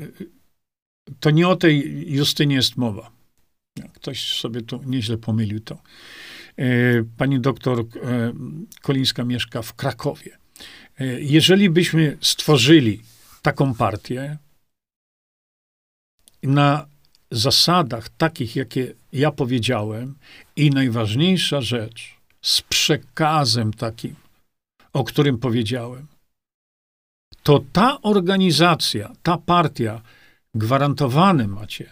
to 1.20 1.30
nie 1.30 1.48
o 1.48 1.56
tej 1.56 2.04
Justynie 2.12 2.56
jest 2.56 2.76
mowa. 2.76 3.10
Ktoś 3.92 4.40
sobie 4.40 4.62
tu 4.62 4.82
nieźle 4.86 5.18
pomylił 5.18 5.60
to. 5.60 5.78
E, 6.56 7.04
pani 7.16 7.40
doktor 7.40 7.80
e, 7.80 7.84
Kolińska 8.82 9.24
mieszka 9.24 9.62
w 9.62 9.74
Krakowie. 9.74 10.38
E, 10.98 11.20
jeżeli 11.20 11.70
byśmy 11.70 12.18
stworzyli 12.20 13.02
taką 13.42 13.74
partię 13.74 14.38
na 16.42 16.86
zasadach 17.30 18.08
takich, 18.08 18.56
jakie 18.56 18.94
ja 19.12 19.30
powiedziałem, 19.30 20.14
i 20.56 20.70
najważniejsza 20.70 21.60
rzecz, 21.60 22.14
z 22.42 22.62
przekazem 22.62 23.72
takim, 23.72 24.14
o 24.92 25.04
którym 25.04 25.38
powiedziałem, 25.38 26.06
to 27.42 27.64
ta 27.72 28.00
organizacja, 28.02 29.12
ta 29.22 29.38
partia, 29.38 30.00
gwarantowane 30.54 31.48
macie, 31.48 31.90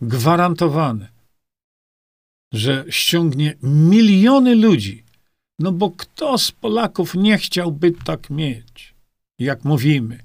gwarantowane, 0.00 1.13
że 2.54 2.84
ściągnie 2.88 3.54
miliony 3.62 4.54
ludzi. 4.54 5.04
No 5.58 5.72
bo 5.72 5.90
kto 5.90 6.38
z 6.38 6.52
Polaków 6.52 7.14
nie 7.14 7.38
chciałby 7.38 7.92
tak 8.04 8.30
mieć, 8.30 8.94
jak 9.38 9.64
mówimy? 9.64 10.18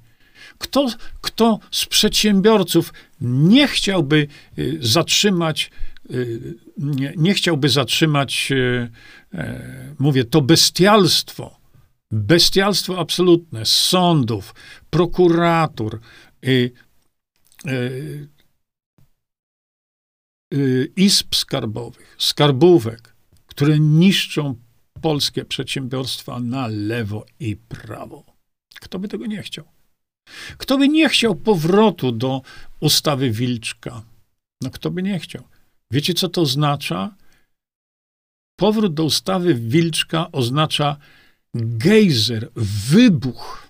Kto, 0.58 0.88
kto 1.22 1.60
z 1.72 1.86
przedsiębiorców 1.86 2.94
nie 3.22 3.68
chciałby 3.68 4.28
y, 4.60 4.78
zatrzymać, 4.82 5.72
y, 6.12 6.56
nie, 6.78 7.14
nie 7.18 7.34
chciałby 7.34 7.70
zatrzymać, 7.70 8.52
y, 8.52 8.90
e, 9.34 9.96
mówię, 10.00 10.24
to 10.24 10.42
bestialstwo, 10.42 11.60
bestialstwo 12.12 13.00
absolutne 13.00 13.66
sądów, 13.66 14.56
prokuratur, 14.90 16.00
izb 20.96 21.36
skarbowych, 21.36 22.16
skarbówek, 22.18 23.16
które 23.48 23.80
niszczą 23.80 24.56
polskie 25.02 25.46
przedsiębiorstwa 25.46 26.40
na 26.40 26.68
lewo 26.68 27.26
i 27.40 27.56
prawo. 27.56 28.26
Kto 28.76 29.00
by 29.00 29.08
tego 29.08 29.26
nie 29.26 29.44
chciał? 29.44 29.66
Kto 30.58 30.78
by 30.78 30.90
nie 30.90 31.10
chciał 31.10 31.36
powrotu 31.36 32.12
do 32.12 32.42
ustawy 32.80 33.32
Wilczka? 33.32 34.04
No 34.62 34.70
kto 34.70 34.92
by 34.92 35.04
nie 35.04 35.20
chciał? 35.20 35.44
Wiecie, 35.92 36.14
co 36.14 36.30
to 36.30 36.42
oznacza? 36.42 37.16
Powrót 38.60 38.94
do 38.94 39.04
ustawy 39.04 39.54
Wilczka 39.54 40.32
oznacza 40.32 40.98
gejzer, 41.56 42.52
wybuch 42.56 43.70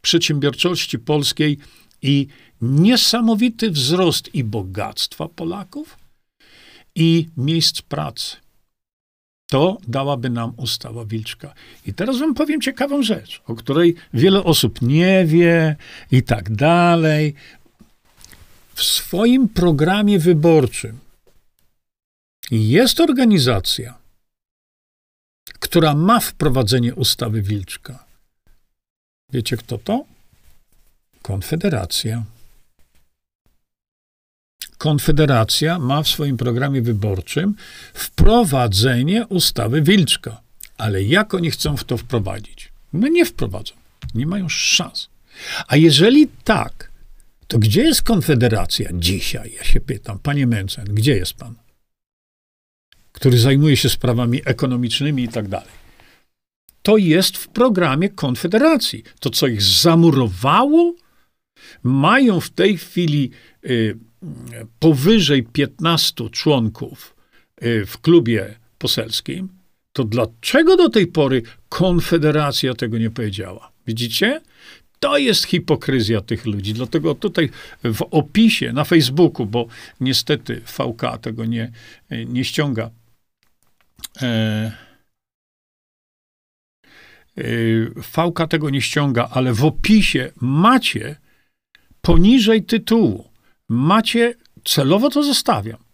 przedsiębiorczości 0.00 0.98
polskiej 0.98 1.58
i 2.02 2.26
niesamowity 2.64 3.70
wzrost 3.70 4.34
i 4.34 4.44
bogactwa 4.44 5.28
Polaków, 5.28 6.04
i 6.94 7.28
miejsc 7.36 7.82
pracy. 7.82 8.36
To 9.50 9.78
dałaby 9.88 10.30
nam 10.30 10.52
ustawa 10.56 11.04
Wilczka. 11.04 11.54
I 11.86 11.94
teraz 11.94 12.18
wam 12.18 12.34
powiem 12.34 12.60
ciekawą 12.60 13.02
rzecz, 13.02 13.42
o 13.46 13.54
której 13.54 13.94
wiele 14.14 14.44
osób 14.44 14.82
nie 14.82 15.24
wie 15.26 15.76
i 16.10 16.22
tak 16.22 16.56
dalej. 16.56 17.34
W 18.74 18.82
swoim 18.82 19.48
programie 19.48 20.18
wyborczym 20.18 20.98
jest 22.50 23.00
organizacja, 23.00 23.98
która 25.60 25.94
ma 25.94 26.20
wprowadzenie 26.20 26.94
ustawy 26.94 27.42
Wilczka. 27.42 28.04
Wiecie 29.32 29.56
kto 29.56 29.78
to? 29.78 30.04
Konfederacja. 31.22 32.24
Konfederacja 34.84 35.78
ma 35.78 36.02
w 36.02 36.08
swoim 36.08 36.36
programie 36.36 36.82
wyborczym 36.82 37.54
wprowadzenie 37.94 39.26
ustawy 39.26 39.82
Wilczka. 39.82 40.40
Ale 40.78 41.02
jak 41.02 41.34
oni 41.34 41.50
chcą 41.50 41.76
w 41.76 41.84
to 41.84 41.96
wprowadzić? 41.96 42.72
No 42.92 43.08
nie 43.08 43.24
wprowadzą. 43.24 43.74
Nie 44.14 44.26
mają 44.26 44.48
szans. 44.48 45.08
A 45.68 45.76
jeżeli 45.76 46.28
tak, 46.44 46.90
to 47.48 47.58
gdzie 47.58 47.82
jest 47.82 48.02
Konfederacja 48.02 48.90
dzisiaj? 48.94 49.52
Ja 49.56 49.64
się 49.64 49.80
pytam, 49.80 50.18
panie 50.18 50.46
Mencen, 50.46 50.84
gdzie 50.84 51.16
jest 51.16 51.34
pan? 51.34 51.54
Który 53.12 53.38
zajmuje 53.38 53.76
się 53.76 53.88
sprawami 53.88 54.40
ekonomicznymi 54.44 55.22
i 55.22 55.28
tak 55.28 55.48
dalej. 55.48 55.74
To 56.82 56.96
jest 56.96 57.36
w 57.36 57.48
programie 57.48 58.08
Konfederacji. 58.08 59.02
To, 59.20 59.30
co 59.30 59.46
ich 59.46 59.62
zamurowało, 59.62 60.94
mają 61.82 62.40
w 62.40 62.50
tej 62.50 62.78
chwili 62.78 63.30
y, 63.64 63.98
powyżej 64.78 65.42
15 65.42 66.30
członków 66.30 67.16
y, 67.62 67.86
w 67.86 68.00
klubie 68.00 68.54
poselskim, 68.78 69.48
to 69.92 70.04
dlaczego 70.04 70.76
do 70.76 70.88
tej 70.88 71.06
pory 71.06 71.42
Konfederacja 71.68 72.74
tego 72.74 72.98
nie 72.98 73.10
powiedziała? 73.10 73.72
Widzicie? 73.86 74.40
To 75.00 75.18
jest 75.18 75.44
hipokryzja 75.44 76.20
tych 76.20 76.46
ludzi. 76.46 76.74
Dlatego 76.74 77.14
tutaj 77.14 77.50
w 77.84 78.02
opisie 78.10 78.72
na 78.72 78.84
Facebooku, 78.84 79.46
bo 79.46 79.66
niestety 80.00 80.60
VK 80.60 81.18
tego 81.20 81.44
nie, 81.44 81.72
nie 82.10 82.44
ściąga. 82.44 82.90
E, 84.22 84.72
e 87.38 87.42
VK 87.96 88.48
tego 88.50 88.70
nie 88.70 88.80
ściąga, 88.80 89.28
ale 89.32 89.52
w 89.52 89.64
opisie 89.64 90.32
macie 90.40 91.16
poniżej 92.00 92.62
tytułu 92.62 93.33
macie, 93.68 94.34
celowo 94.64 95.10
to 95.10 95.22
zostawiam, 95.22 95.84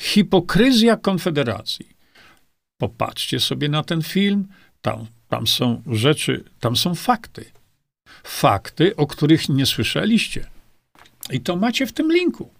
hipokryzja 0.00 0.96
Konfederacji. 0.96 1.88
Popatrzcie 2.80 3.40
sobie 3.40 3.68
na 3.68 3.82
ten 3.82 4.02
film, 4.02 4.48
tam, 4.82 5.06
tam 5.28 5.46
są 5.46 5.82
rzeczy, 5.86 6.44
tam 6.60 6.76
są 6.76 6.94
fakty. 6.94 7.44
Fakty, 8.24 8.96
o 8.96 9.06
których 9.06 9.48
nie 9.48 9.66
słyszeliście. 9.66 10.46
I 11.30 11.40
to 11.40 11.56
macie 11.56 11.86
w 11.86 11.92
tym 11.92 12.12
linku. 12.12 12.50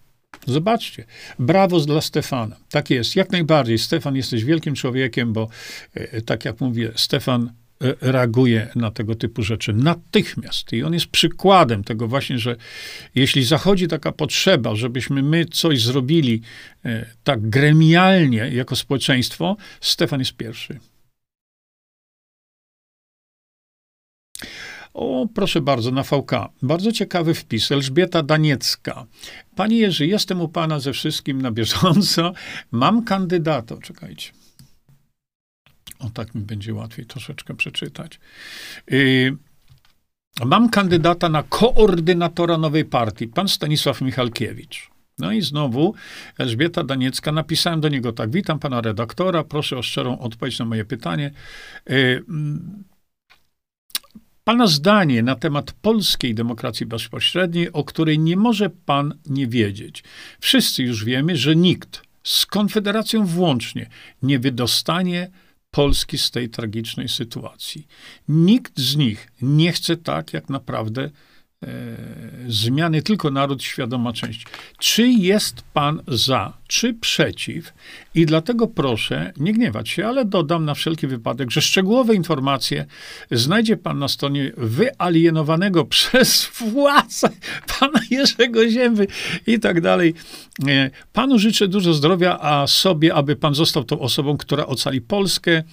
Zobaczcie. 0.47 1.05
Brawo 1.39 1.79
dla 1.79 2.01
Stefana. 2.01 2.55
Tak 2.69 2.89
jest, 2.89 3.15
jak 3.15 3.31
najbardziej. 3.31 3.77
Stefan, 3.77 4.15
jesteś 4.15 4.43
wielkim 4.43 4.75
człowiekiem, 4.75 5.33
bo 5.33 5.49
e, 5.93 6.21
tak 6.21 6.45
jak 6.45 6.61
mówię, 6.61 6.91
Stefan 6.95 7.53
reaguje 8.01 8.69
na 8.75 8.91
tego 8.91 9.15
typu 9.15 9.43
rzeczy 9.43 9.73
natychmiast. 9.73 10.73
I 10.73 10.83
on 10.83 10.93
jest 10.93 11.07
przykładem 11.07 11.83
tego 11.83 12.07
właśnie, 12.07 12.39
że 12.39 12.55
jeśli 13.15 13.43
zachodzi 13.43 13.87
taka 13.87 14.11
potrzeba, 14.11 14.75
żebyśmy 14.75 15.23
my 15.23 15.45
coś 15.45 15.83
zrobili 15.83 16.41
e, 16.85 17.05
tak 17.23 17.49
gremialnie 17.49 18.37
jako 18.37 18.75
społeczeństwo, 18.75 19.57
Stefan 19.81 20.19
jest 20.19 20.33
pierwszy. 20.33 20.79
O, 24.93 25.27
proszę 25.33 25.61
bardzo, 25.61 25.91
na 25.91 26.03
VK. 26.03 26.31
Bardzo 26.61 26.91
ciekawy 26.91 27.33
wpis. 27.33 27.71
Elżbieta 27.71 28.23
Daniecka. 28.23 29.05
Panie 29.55 29.77
Jerzy, 29.77 30.07
jestem 30.07 30.41
u 30.41 30.47
pana 30.47 30.79
ze 30.79 30.93
wszystkim 30.93 31.41
na 31.41 31.51
bieżąco. 31.51 32.33
Mam 32.71 33.03
kandydata. 33.03 33.77
Czekajcie. 33.77 34.42
O 36.03 36.09
tak 36.09 36.35
mi 36.35 36.41
będzie 36.41 36.73
łatwiej 36.73 37.05
troszeczkę 37.05 37.53
przeczytać. 37.55 38.19
Yy, 38.87 39.37
mam 40.45 40.69
kandydata 40.69 41.29
na 41.29 41.43
koordynatora 41.43 42.57
nowej 42.57 42.85
partii, 42.85 43.27
pan 43.27 43.47
Stanisław 43.47 44.01
Michalkiewicz. 44.01 44.89
No 45.19 45.31
i 45.31 45.41
znowu 45.41 45.93
Elżbieta 46.37 46.83
Daniecka, 46.83 47.31
napisałem 47.31 47.81
do 47.81 47.89
niego 47.89 48.13
tak, 48.13 48.31
witam 48.31 48.59
pana 48.59 48.81
redaktora, 48.81 49.43
proszę 49.43 49.77
o 49.77 49.81
szczerą 49.81 50.19
odpowiedź 50.19 50.59
na 50.59 50.65
moje 50.65 50.85
pytanie. 50.85 51.31
Yy, 51.89 52.23
Pana 54.43 54.67
zdanie 54.67 55.23
na 55.23 55.35
temat 55.35 55.71
polskiej 55.71 56.35
demokracji 56.35 56.85
bezpośredniej, 56.85 57.71
o 57.71 57.83
której 57.83 58.19
nie 58.19 58.37
może 58.37 58.69
pan 58.69 59.13
nie 59.25 59.47
wiedzieć. 59.47 60.03
Wszyscy 60.39 60.83
już 60.83 61.05
wiemy, 61.05 61.37
że 61.37 61.55
nikt, 61.55 62.01
z 62.23 62.45
Konfederacją 62.45 63.25
włącznie, 63.25 63.89
nie 64.21 64.39
wydostanie 64.39 65.29
Polski 65.73 66.17
z 66.17 66.31
tej 66.31 66.49
tragicznej 66.49 67.09
sytuacji. 67.09 67.87
Nikt 68.27 68.79
z 68.79 68.95
nich 68.95 69.27
nie 69.41 69.71
chce 69.71 69.97
tak, 69.97 70.33
jak 70.33 70.49
naprawdę 70.49 71.09
zmiany, 72.47 73.01
tylko 73.01 73.31
naród, 73.31 73.63
świadoma 73.63 74.13
część. 74.13 74.45
Czy 74.79 75.07
jest 75.07 75.61
pan 75.73 76.01
za, 76.07 76.53
czy 76.67 76.93
przeciw? 76.93 77.73
I 78.15 78.25
dlatego 78.25 78.67
proszę 78.67 79.33
nie 79.37 79.53
gniewać 79.53 79.89
się, 79.89 80.07
ale 80.07 80.25
dodam 80.25 80.65
na 80.65 80.73
wszelki 80.73 81.07
wypadek, 81.07 81.51
że 81.51 81.61
szczegółowe 81.61 82.15
informacje 82.15 82.85
znajdzie 83.31 83.77
pan 83.77 83.99
na 83.99 84.07
stronie 84.07 84.51
wyalienowanego 84.57 85.85
przez 85.95 86.51
władzę 86.59 87.29
pana 87.79 87.99
Jerzego 88.09 88.69
Zięby 88.69 89.07
i 89.47 89.59
tak 89.59 89.81
dalej. 89.81 90.13
E, 90.67 90.89
panu 91.13 91.39
życzę 91.39 91.67
dużo 91.67 91.93
zdrowia, 91.93 92.39
a 92.41 92.67
sobie, 92.67 93.13
aby 93.13 93.35
pan 93.35 93.55
został 93.55 93.83
tą 93.83 93.99
osobą, 93.99 94.37
która 94.37 94.65
ocali 94.65 95.01
Polskę. 95.01 95.63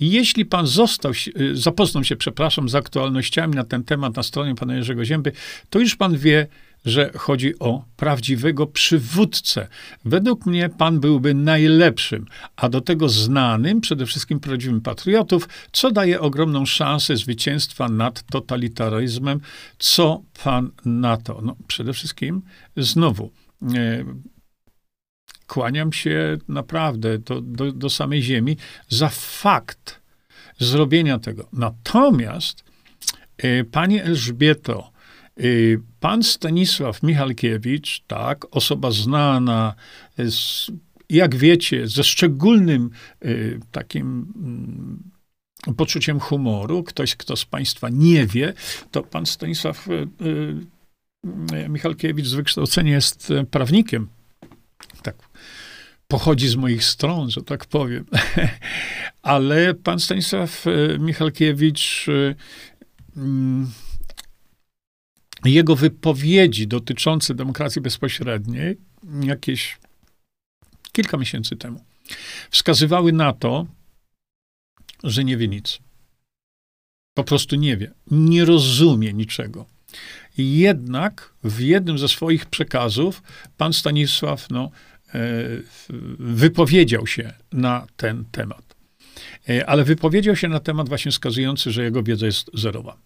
Jeśli 0.00 0.44
pan 0.44 0.66
został, 0.66 1.12
y, 1.40 1.56
zapoznał 1.56 2.04
się, 2.04 2.16
przepraszam, 2.16 2.68
z 2.68 2.74
aktualnościami 2.74 3.54
na 3.54 3.64
ten 3.64 3.84
temat 3.84 4.16
na 4.16 4.22
stronie 4.22 4.54
pana 4.54 4.76
Jerzego 4.76 5.04
Zięby, 5.04 5.32
to 5.70 5.78
już 5.78 5.96
pan 5.96 6.18
wie, 6.18 6.46
że 6.86 7.10
chodzi 7.16 7.58
o 7.58 7.84
prawdziwego 7.96 8.66
przywódcę. 8.66 9.68
Według 10.04 10.46
mnie 10.46 10.68
pan 10.68 11.00
byłby 11.00 11.34
najlepszym, 11.34 12.26
a 12.56 12.68
do 12.68 12.80
tego 12.80 13.08
znanym, 13.08 13.80
przede 13.80 14.06
wszystkim 14.06 14.40
prawdziwym 14.40 14.80
patriotów, 14.80 15.48
co 15.72 15.90
daje 15.90 16.20
ogromną 16.20 16.66
szansę 16.66 17.16
zwycięstwa 17.16 17.88
nad 17.88 18.22
totalitaryzmem. 18.22 19.40
Co 19.78 20.22
pan 20.44 20.70
na 20.84 21.16
to? 21.16 21.40
No, 21.42 21.56
przede 21.66 21.92
wszystkim 21.92 22.42
znowu. 22.76 23.30
E, 23.62 24.04
kłaniam 25.46 25.92
się 25.92 26.38
naprawdę 26.48 27.18
do, 27.18 27.40
do, 27.40 27.72
do 27.72 27.90
samej 27.90 28.22
ziemi 28.22 28.56
za 28.88 29.08
fakt 29.08 30.00
zrobienia 30.58 31.18
tego. 31.18 31.48
Natomiast 31.52 32.66
E, 33.38 33.64
pani 33.64 34.00
Elżbieto, 34.00 34.92
e, 35.36 35.42
pan 36.00 36.22
Stanisław 36.22 37.02
Michalkiewicz, 37.02 38.02
tak, 38.06 38.56
osoba 38.56 38.90
znana, 38.90 39.74
z, 40.18 40.70
jak 41.10 41.36
wiecie, 41.36 41.88
ze 41.88 42.04
szczególnym 42.04 42.90
e, 43.20 43.28
takim 43.72 44.32
mm, 44.36 45.76
poczuciem 45.76 46.20
humoru, 46.20 46.82
ktoś, 46.82 47.16
kto 47.16 47.36
z 47.36 47.44
Państwa 47.44 47.88
nie 47.88 48.26
wie, 48.26 48.52
to 48.90 49.02
pan 49.02 49.26
Stanisław 49.26 49.88
Michalkiewicz 51.68 52.26
z 52.26 52.34
wykształcenia 52.34 52.94
jest 52.94 53.32
prawnikiem. 53.50 54.08
Pochodzi 56.08 56.48
z 56.48 56.56
moich 56.56 56.84
stron, 56.84 57.30
że 57.30 57.42
tak 57.42 57.66
powiem. 57.66 58.04
Ale 59.22 59.74
pan 59.74 60.00
Stanisław 60.00 60.64
Michalkiewicz 60.98 62.06
Mm, 63.16 63.72
jego 65.44 65.76
wypowiedzi 65.76 66.66
dotyczące 66.66 67.34
demokracji 67.34 67.82
bezpośredniej 67.82 68.76
jakieś 69.22 69.78
kilka 70.92 71.16
miesięcy 71.16 71.56
temu 71.56 71.84
wskazywały 72.50 73.12
na 73.12 73.32
to, 73.32 73.66
że 75.04 75.24
nie 75.24 75.36
wie 75.36 75.48
nic. 75.48 75.78
Po 77.14 77.24
prostu 77.24 77.56
nie 77.56 77.76
wie, 77.76 77.92
nie 78.10 78.44
rozumie 78.44 79.12
niczego. 79.12 79.66
Jednak 80.38 81.34
w 81.44 81.60
jednym 81.60 81.98
ze 81.98 82.08
swoich 82.08 82.46
przekazów 82.46 83.22
pan 83.56 83.72
Stanisław 83.72 84.50
no, 84.50 84.64
e, 84.64 84.70
wypowiedział 86.18 87.06
się 87.06 87.32
na 87.52 87.86
ten 87.96 88.24
temat. 88.32 88.76
E, 89.48 89.66
ale 89.66 89.84
wypowiedział 89.84 90.36
się 90.36 90.48
na 90.48 90.60
temat 90.60 90.88
właśnie 90.88 91.12
wskazujący, 91.12 91.70
że 91.70 91.84
jego 91.84 92.02
wiedza 92.02 92.26
jest 92.26 92.50
zerowa. 92.54 92.96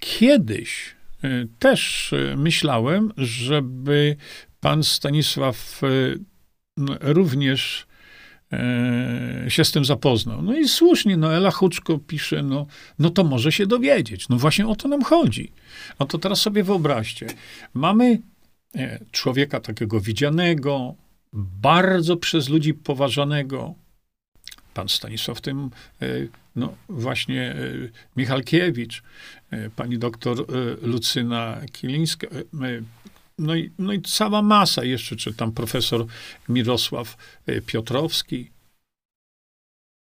Kiedyś 0.00 0.94
e, 1.22 1.28
też 1.58 2.12
e, 2.12 2.36
myślałem, 2.36 3.12
żeby 3.16 4.16
pan 4.60 4.84
Stanisław 4.84 5.80
również 7.00 7.86
się 9.48 9.64
z 9.64 9.72
tym 9.72 9.84
zapoznał. 9.84 10.42
No 10.42 10.56
i 10.56 10.68
słusznie, 10.68 11.16
no 11.16 11.34
Ela 11.34 11.50
Huczko 11.50 11.98
pisze, 11.98 12.42
no, 12.42 12.66
no 12.98 13.10
to 13.10 13.24
może 13.24 13.52
się 13.52 13.66
dowiedzieć. 13.66 14.28
No 14.28 14.36
właśnie 14.36 14.66
o 14.66 14.76
to 14.76 14.88
nam 14.88 15.02
chodzi. 15.02 15.52
No 16.00 16.06
to 16.06 16.18
teraz 16.18 16.40
sobie 16.40 16.64
wyobraźcie. 16.64 17.26
Mamy 17.74 18.18
człowieka 19.12 19.60
takiego 19.60 20.00
widzianego, 20.00 20.94
bardzo 21.32 22.16
przez 22.16 22.48
ludzi 22.48 22.74
poważanego. 22.74 23.74
Pan 24.74 24.88
Stanisław 24.88 25.40
tym, 25.40 25.70
e, 26.02 26.06
no 26.56 26.74
właśnie 26.88 27.42
e, 27.42 27.56
Michalkiewicz, 28.16 29.02
e, 29.50 29.70
pani 29.70 29.98
doktor 29.98 30.46
Lucyna 30.82 31.60
Kilińska, 31.72 32.26
no 33.38 33.54
i, 33.54 33.70
no 33.78 33.92
i 33.92 34.02
cała 34.02 34.42
masa 34.42 34.84
jeszcze, 34.84 35.16
czy 35.16 35.34
tam 35.34 35.52
profesor 35.52 36.06
Mirosław 36.48 37.16
Piotrowski. 37.66 38.50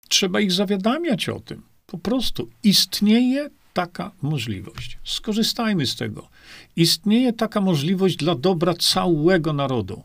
Trzeba 0.08 0.40
ich 0.40 0.52
zawiadamiać 0.52 1.28
o 1.28 1.40
tym. 1.40 1.62
Po 1.86 1.98
prostu 1.98 2.50
istnieje 2.62 3.50
taka 3.72 4.10
możliwość. 4.22 4.98
Skorzystajmy 5.04 5.86
z 5.86 5.96
tego. 5.96 6.28
Istnieje 6.76 7.32
taka 7.32 7.60
możliwość 7.60 8.16
dla 8.16 8.34
dobra 8.34 8.74
całego 8.74 9.52
narodu. 9.52 10.02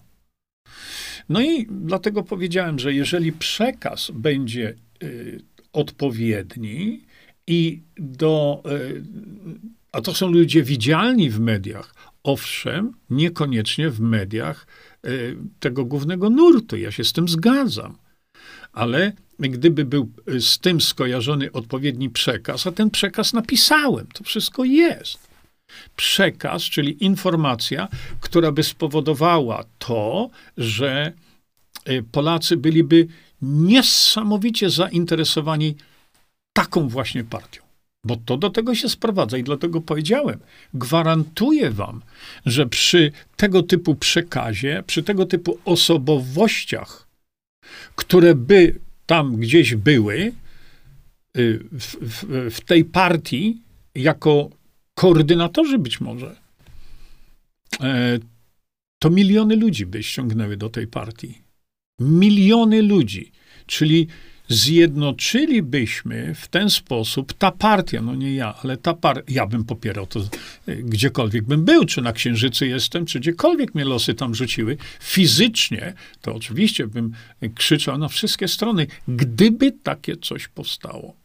No 1.30 1.42
i 1.42 1.68
dlatego 1.70 2.24
powiedziałem, 2.24 2.80
że 2.80 2.94
jeżeli 2.94 3.32
przekaz 3.32 4.12
będzie 4.14 4.76
y, 5.04 5.42
odpowiedni 5.74 7.02
i 7.48 7.82
do. 7.98 8.64
Y, 8.72 9.04
a 9.92 10.02
to 10.02 10.14
są 10.14 10.28
ludzie 10.32 10.64
widzialni 10.64 11.30
w 11.30 11.40
mediach, 11.40 11.96
owszem, 12.24 12.94
niekoniecznie 13.10 13.90
w 13.90 14.00
mediach 14.00 14.68
y, 15.06 15.38
tego 15.60 15.86
głównego 15.86 16.30
nurtu. 16.30 16.78
Ja 16.78 16.92
się 16.92 17.04
z 17.04 17.14
tym 17.14 17.28
zgadzam. 17.28 17.98
Ale 18.74 19.14
gdyby 19.40 19.86
był 19.86 20.10
z 20.40 20.60
tym 20.60 20.82
skojarzony 20.82 21.52
odpowiedni 21.52 22.10
przekaz, 22.10 22.68
a 22.68 22.72
ten 22.72 22.90
przekaz 22.90 23.34
napisałem, 23.34 24.08
to 24.14 24.24
wszystko 24.24 24.64
jest 24.64 25.28
przekaz, 25.96 26.64
czyli 26.64 27.04
informacja, 27.04 27.88
która 28.20 28.52
by 28.52 28.64
spowodowała 28.64 29.64
to, 29.80 30.30
że 30.58 31.14
e, 31.86 32.04
Polacy 32.04 32.58
byliby 32.58 33.08
niesamowicie 33.42 34.70
zainteresowani 34.70 35.76
taką 36.54 36.88
właśnie 36.88 37.24
partią. 37.24 37.62
Bo 38.04 38.16
to 38.26 38.38
do 38.38 38.50
tego 38.50 38.76
się 38.76 38.90
sprowadza 38.90 39.38
i 39.38 39.44
dlatego 39.44 39.82
powiedziałem, 39.82 40.40
gwarantuję 40.74 41.72
wam, 41.72 42.02
że 42.46 42.66
przy 42.66 43.12
tego 43.36 43.64
typu 43.64 43.96
przekazie, 43.96 44.84
przy 44.88 45.04
tego 45.04 45.26
typu 45.26 45.58
osobowościach, 45.66 47.08
które 47.96 48.36
by 48.36 48.80
tam 49.08 49.36
gdzieś 49.36 49.76
były, 49.76 50.16
y, 51.38 51.60
w, 51.72 51.96
w, 52.02 52.50
w 52.56 52.62
tej 52.62 52.86
partii, 52.86 53.62
jako 53.96 54.50
koordynatorzy 54.94 55.78
być 55.78 56.02
może, 56.02 56.36
e, 57.82 58.20
to 59.00 59.10
miliony 59.10 59.56
ludzi 59.56 59.86
by 59.86 60.04
ściągnęły 60.04 60.58
do 60.58 60.70
tej 60.70 60.88
partii. 60.88 61.42
Miliony 62.00 62.82
ludzi. 62.82 63.32
Czyli 63.66 64.08
zjednoczylibyśmy 64.48 66.36
w 66.36 66.48
ten 66.48 66.70
sposób, 66.70 67.34
ta 67.34 67.52
partia, 67.52 68.02
no 68.02 68.16
nie 68.16 68.36
ja, 68.36 68.56
ale 68.64 68.78
ta 68.78 68.94
partia, 68.94 69.24
ja 69.34 69.46
bym 69.46 69.64
popierał 69.64 70.08
to 70.08 70.20
e, 70.68 70.76
gdziekolwiek 70.76 71.44
bym 71.44 71.66
był, 71.66 71.86
czy 71.86 72.02
na 72.02 72.14
Księżycu 72.14 72.66
jestem, 72.66 73.06
czy 73.06 73.20
gdziekolwiek 73.20 73.76
mnie 73.76 73.86
losy 73.86 74.14
tam 74.14 74.36
rzuciły, 74.36 74.78
fizycznie, 75.00 75.94
to 76.22 76.36
oczywiście 76.36 76.88
bym 76.88 77.12
krzyczał 77.56 77.98
na 77.98 78.08
wszystkie 78.08 78.48
strony, 78.48 78.88
gdyby 79.08 79.72
takie 79.72 80.18
coś 80.18 80.48
powstało. 80.48 81.16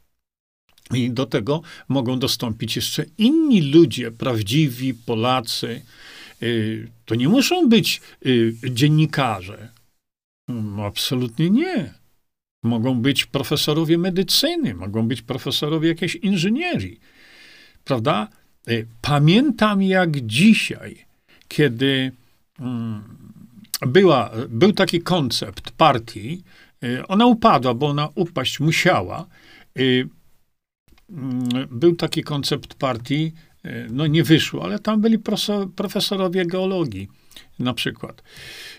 I 0.95 1.11
do 1.11 1.27
tego 1.27 1.63
mogą 1.89 2.19
dostąpić 2.19 2.77
jeszcze 2.77 3.05
inni 3.19 3.73
ludzie, 3.73 4.11
prawdziwi 4.11 4.95
Polacy. 4.95 5.83
Y, 6.43 6.89
to 7.05 7.15
nie 7.15 7.29
muszą 7.29 7.69
być 7.69 8.01
y, 8.27 8.55
dziennikarze. 8.71 9.69
No, 10.49 10.85
absolutnie 10.85 11.51
nie. 11.51 12.02
Mogą 12.63 13.01
być 13.01 13.27
profesorowie 13.27 13.99
medycyny, 13.99 14.75
mogą 14.75 15.09
być 15.09 15.23
profesorowie 15.23 15.89
jakiejś 15.89 16.15
inżynierii. 16.15 17.01
Prawda? 17.85 18.29
Y, 18.69 18.87
pamiętam 19.01 19.83
jak 19.83 20.27
dzisiaj, 20.27 21.05
kiedy 21.49 22.13
mm, 22.61 23.03
była, 23.81 24.31
był 24.49 24.73
taki 24.73 25.01
koncept 25.01 25.71
partii, 25.71 26.43
ona 27.09 27.27
upadła, 27.27 27.75
bo 27.75 27.87
ona 27.87 28.09
upaść 28.15 28.61
musiała 28.61 29.27
Mm, 31.13 31.69
był 31.71 31.97
taki 31.97 32.23
koncept 32.23 32.75
partii, 32.75 33.33
no 33.91 34.07
nie 34.07 34.23
wyszło, 34.23 34.65
ale 34.65 34.79
tam 34.79 35.01
byli 35.01 35.19
profesorowie 35.77 36.47
geologii 36.47 37.09
na 37.59 37.75
przykład. 37.75 38.23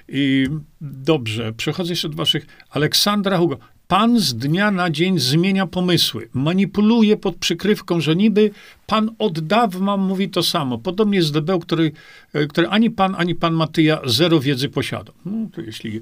I 0.07 0.47
dobrze, 0.81 1.53
przechodzę 1.53 1.89
jeszcze 1.89 2.09
do 2.09 2.15
waszych. 2.15 2.45
Aleksandra 2.69 3.37
Hugo. 3.37 3.57
Pan 3.93 4.19
z 4.19 4.33
dnia 4.33 4.71
na 4.71 4.89
dzień 4.89 5.19
zmienia 5.19 5.67
pomysły, 5.67 6.29
manipuluje 6.33 7.17
pod 7.17 7.35
przykrywką, 7.35 8.01
że 8.01 8.15
niby 8.15 8.51
pan 8.87 9.09
od 9.19 9.39
dawna 9.39 9.97
mówi 9.97 10.29
to 10.29 10.43
samo. 10.43 10.77
Podobnie 10.77 11.17
jest 11.17 11.33
Debeł, 11.33 11.59
który, 11.59 11.91
e, 12.33 12.47
który 12.47 12.67
ani 12.67 12.91
pan, 12.91 13.15
ani 13.17 13.35
pan 13.35 13.53
Matyja 13.53 14.01
zero 14.05 14.39
wiedzy 14.39 14.69
posiada. 14.69 15.11
No 15.25 15.47
to 15.53 15.61
jeśli 15.61 16.01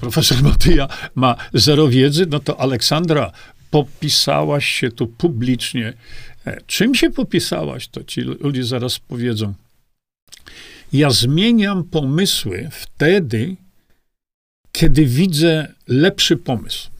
profesor 0.00 0.42
Matyja 0.42 0.88
ma 1.14 1.36
zero 1.54 1.88
wiedzy, 1.88 2.26
no 2.30 2.40
to 2.40 2.60
Aleksandra 2.60 3.32
popisałaś 3.70 4.66
się 4.66 4.90
tu 4.90 5.06
publicznie. 5.06 5.92
E, 6.46 6.60
czym 6.66 6.94
się 6.94 7.10
popisałaś, 7.10 7.88
to 7.88 8.04
ci 8.04 8.20
ludzie 8.20 8.64
zaraz 8.64 8.98
powiedzą. 8.98 9.54
Ja 10.92 11.10
zmieniam 11.10 11.84
pomysły 11.84 12.68
wtedy, 12.72 13.56
kiedy 14.72 15.06
widzę 15.06 15.74
lepszy 15.88 16.36
pomysł. 16.36 16.97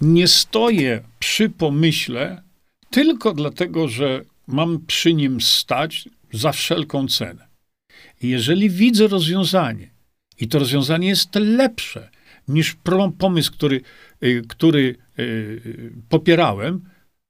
Nie 0.00 0.28
stoję 0.28 1.02
przy 1.18 1.50
pomyśle 1.50 2.42
tylko 2.90 3.32
dlatego, 3.32 3.88
że 3.88 4.24
mam 4.46 4.86
przy 4.86 5.14
nim 5.14 5.40
stać 5.40 6.08
za 6.32 6.52
wszelką 6.52 7.08
cenę. 7.08 7.46
Jeżeli 8.22 8.70
widzę 8.70 9.08
rozwiązanie 9.08 9.90
i 10.40 10.48
to 10.48 10.58
rozwiązanie 10.58 11.08
jest 11.08 11.34
lepsze 11.34 12.10
niż 12.48 12.76
pomysł, 13.18 13.52
który, 13.52 13.80
y, 14.22 14.42
który 14.48 14.96
y, 15.18 15.92
popierałem, 16.08 16.88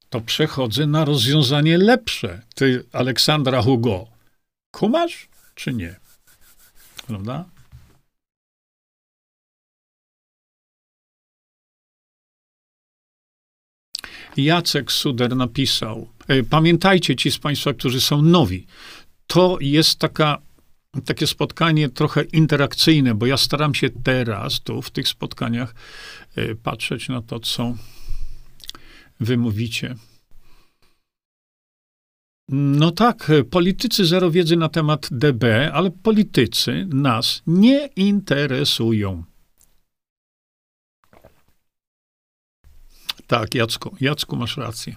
to 0.08 0.20
przechodzę 0.20 0.86
na 0.86 1.04
rozwiązanie 1.04 1.78
lepsze. 1.78 2.42
Ty, 2.54 2.84
Aleksandra 2.92 3.62
Hugo, 3.62 4.06
kumasz 4.70 5.28
czy 5.54 5.74
nie? 5.74 5.96
Prawda? 7.06 7.44
Jacek 14.36 14.92
Suder 14.92 15.36
napisał, 15.36 16.08
e, 16.28 16.42
pamiętajcie 16.42 17.16
ci 17.16 17.30
z 17.30 17.38
Państwa, 17.38 17.72
którzy 17.72 18.00
są 18.00 18.22
nowi, 18.22 18.66
to 19.26 19.58
jest 19.60 19.98
taka, 19.98 20.38
takie 21.04 21.26
spotkanie 21.26 21.88
trochę 21.88 22.22
interakcyjne, 22.22 23.14
bo 23.14 23.26
ja 23.26 23.36
staram 23.36 23.74
się 23.74 23.90
teraz 23.90 24.60
tu 24.60 24.82
w 24.82 24.90
tych 24.90 25.08
spotkaniach 25.08 25.74
e, 26.36 26.54
patrzeć 26.54 27.08
na 27.08 27.22
to, 27.22 27.40
co 27.40 27.74
wy 29.20 29.36
mówicie. 29.36 29.94
No 32.48 32.90
tak, 32.90 33.30
politycy 33.50 34.04
zero 34.04 34.30
wiedzy 34.30 34.56
na 34.56 34.68
temat 34.68 35.08
DB, 35.10 35.44
ale 35.72 35.90
politycy 35.90 36.88
nas 36.90 37.42
nie 37.46 37.86
interesują. 37.96 39.24
Tak, 43.32 43.54
Jacku, 43.54 43.96
Jacku 44.00 44.36
masz 44.36 44.56
rację. 44.56 44.96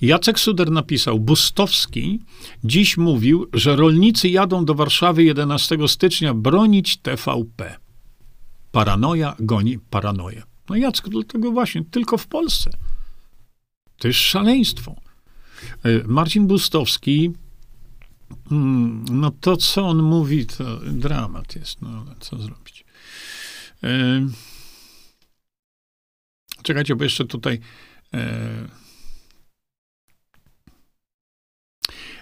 Jacek 0.00 0.38
Suder 0.38 0.70
napisał, 0.70 1.20
Bustowski 1.20 2.20
dziś 2.64 2.96
mówił, 2.96 3.46
że 3.52 3.76
rolnicy 3.76 4.28
jadą 4.28 4.64
do 4.64 4.74
Warszawy 4.74 5.24
11 5.24 5.78
stycznia 5.88 6.34
bronić 6.34 6.96
TVP. 6.96 7.76
Paranoja 8.72 9.36
goni 9.38 9.78
paranoję. 9.78 10.42
No 10.68 10.76
Jacku, 10.76 11.10
dlatego 11.10 11.52
właśnie, 11.52 11.84
tylko 11.84 12.18
w 12.18 12.26
Polsce. 12.26 12.70
To 13.98 14.08
jest 14.08 14.20
szaleństwo. 14.20 14.94
E, 15.82 15.88
Marcin 16.06 16.46
Bustowski, 16.46 17.30
mm, 18.50 19.04
no 19.10 19.30
to 19.40 19.56
co 19.56 19.88
on 19.88 20.02
mówi, 20.02 20.46
to 20.46 20.76
dramat 20.76 21.56
jest, 21.56 21.82
no 21.82 21.88
ale 21.88 22.14
co 22.20 22.38
zrobić. 22.38 22.84
Czekajcie, 26.66 26.96
bo 26.96 27.04
jeszcze 27.04 27.24
tutaj 27.24 27.60
e, 28.14 28.68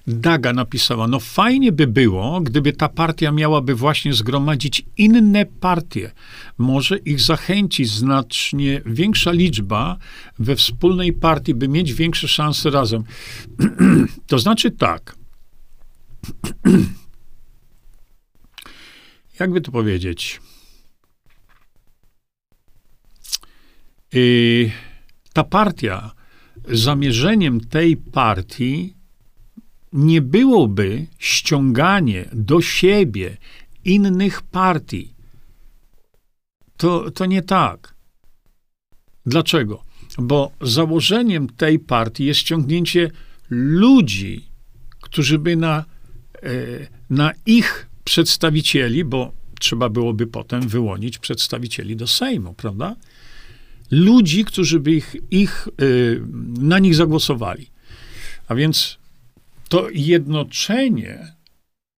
Daga 0.06 0.52
napisała, 0.52 1.06
no 1.08 1.20
fajnie 1.20 1.72
by 1.72 1.86
było, 1.86 2.40
gdyby 2.40 2.72
ta 2.72 2.88
partia 2.88 3.32
miałaby 3.32 3.74
właśnie 3.74 4.14
zgromadzić 4.14 4.86
inne 4.96 5.46
partie. 5.46 6.12
Może 6.58 6.98
ich 6.98 7.20
zachęci 7.20 7.84
znacznie 7.84 8.82
większa 8.86 9.30
liczba 9.32 9.96
we 10.38 10.56
wspólnej 10.56 11.12
partii, 11.12 11.54
by 11.54 11.68
mieć 11.68 11.92
większe 11.92 12.28
szanse 12.28 12.70
razem. 12.70 13.04
to 14.26 14.38
znaczy 14.38 14.70
tak. 14.70 15.16
Jakby 19.40 19.60
to 19.60 19.72
powiedzieć? 19.72 20.40
Ta 25.32 25.44
partia, 25.44 26.10
zamierzeniem 26.68 27.60
tej 27.60 27.96
partii 27.96 28.94
nie 29.92 30.22
byłoby 30.22 31.06
ściąganie 31.18 32.28
do 32.32 32.60
siebie 32.60 33.36
innych 33.84 34.42
partii. 34.42 35.14
To, 36.76 37.10
to 37.10 37.26
nie 37.26 37.42
tak. 37.42 37.94
Dlaczego? 39.26 39.82
Bo 40.18 40.52
założeniem 40.60 41.48
tej 41.48 41.78
partii 41.78 42.24
jest 42.24 42.40
ściągnięcie 42.40 43.10
ludzi, 43.50 44.44
którzy 45.00 45.38
by 45.38 45.56
na, 45.56 45.84
e, 46.42 46.50
na 47.10 47.32
ich 47.46 47.86
przedstawicieli, 48.04 49.04
bo 49.04 49.32
trzeba 49.60 49.88
byłoby 49.88 50.26
potem 50.26 50.68
wyłonić 50.68 51.18
przedstawicieli 51.18 51.96
do 51.96 52.06
Sejmu, 52.06 52.54
prawda? 52.54 52.96
Ludzi, 53.90 54.44
którzy 54.44 54.80
by 54.80 54.92
ich, 54.92 55.16
ich, 55.30 55.68
e, 55.68 55.84
na 56.60 56.78
nich 56.78 56.94
zagłosowali. 56.94 57.66
A 58.48 58.54
więc 58.54 58.98
to 59.68 59.88
jednoczenie 59.90 61.34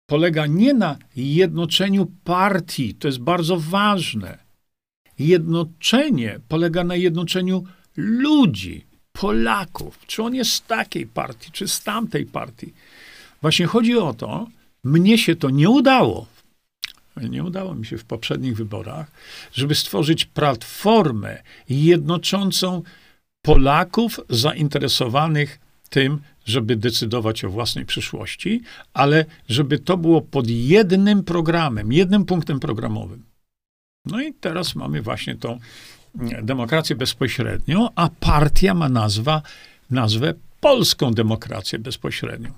polega 0.07 0.47
nie 0.47 0.75
na 0.75 0.97
jednoczeniu 1.17 2.11
partii, 2.25 2.95
to 2.95 3.09
jest 3.09 3.19
bardzo 3.19 3.57
ważne. 3.61 4.39
Jednoczenie 5.19 6.41
polega 6.49 6.85
na 6.85 6.97
jednoczeniu 6.97 7.65
ludzi, 7.97 8.85
Polaków. 9.13 9.99
Czy 10.07 10.23
on 10.23 10.35
jest 10.35 10.53
z 10.53 10.63
takiej 10.63 11.07
partii, 11.07 11.53
czy 11.53 11.69
z 11.69 11.83
tamtej 11.83 12.27
partii. 12.27 12.73
Właśnie 13.43 13.67
chodzi 13.67 13.99
o 13.99 14.15
to, 14.15 14.47
mnie 14.85 15.19
się 15.19 15.37
to 15.37 15.51
nie 15.51 15.71
udało. 15.71 16.27
Nie 17.23 17.45
udało 17.45 17.75
mi 17.75 17.87
się 17.87 17.99
w 17.99 18.05
poprzednich 18.05 18.57
wyborach, 18.57 19.11
żeby 19.53 19.75
stworzyć 19.75 20.25
platformę 20.25 21.43
jednoczącą 21.69 22.83
Polaków 23.43 24.21
zainteresowanych 24.31 25.59
tym, 25.91 26.21
żeby 26.45 26.77
decydować 26.77 27.45
o 27.45 27.51
własnej 27.51 27.85
przyszłości, 27.85 28.63
ale 28.95 29.25
żeby 29.49 29.79
to 29.79 29.97
było 29.97 30.21
pod 30.21 30.47
jednym 30.49 31.25
programem, 31.25 31.93
jednym 31.93 32.25
punktem 32.25 32.61
programowym. 32.61 33.23
No 34.05 34.23
i 34.23 34.35
teraz 34.35 34.75
mamy 34.75 35.03
właśnie 35.03 35.35
tą 35.35 35.59
demokrację 36.43 36.97
bezpośrednią, 36.97 37.89
a 37.95 38.11
partia 38.21 38.75
ma 38.75 38.89
nazwa, 38.89 39.43
nazwę 39.91 40.35
Polską 40.61 41.15
Demokrację 41.15 41.79
Bezpośrednią. 41.79 42.53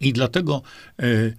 I 0.00 0.12
dlatego 0.12 0.62
y, 1.02 1.36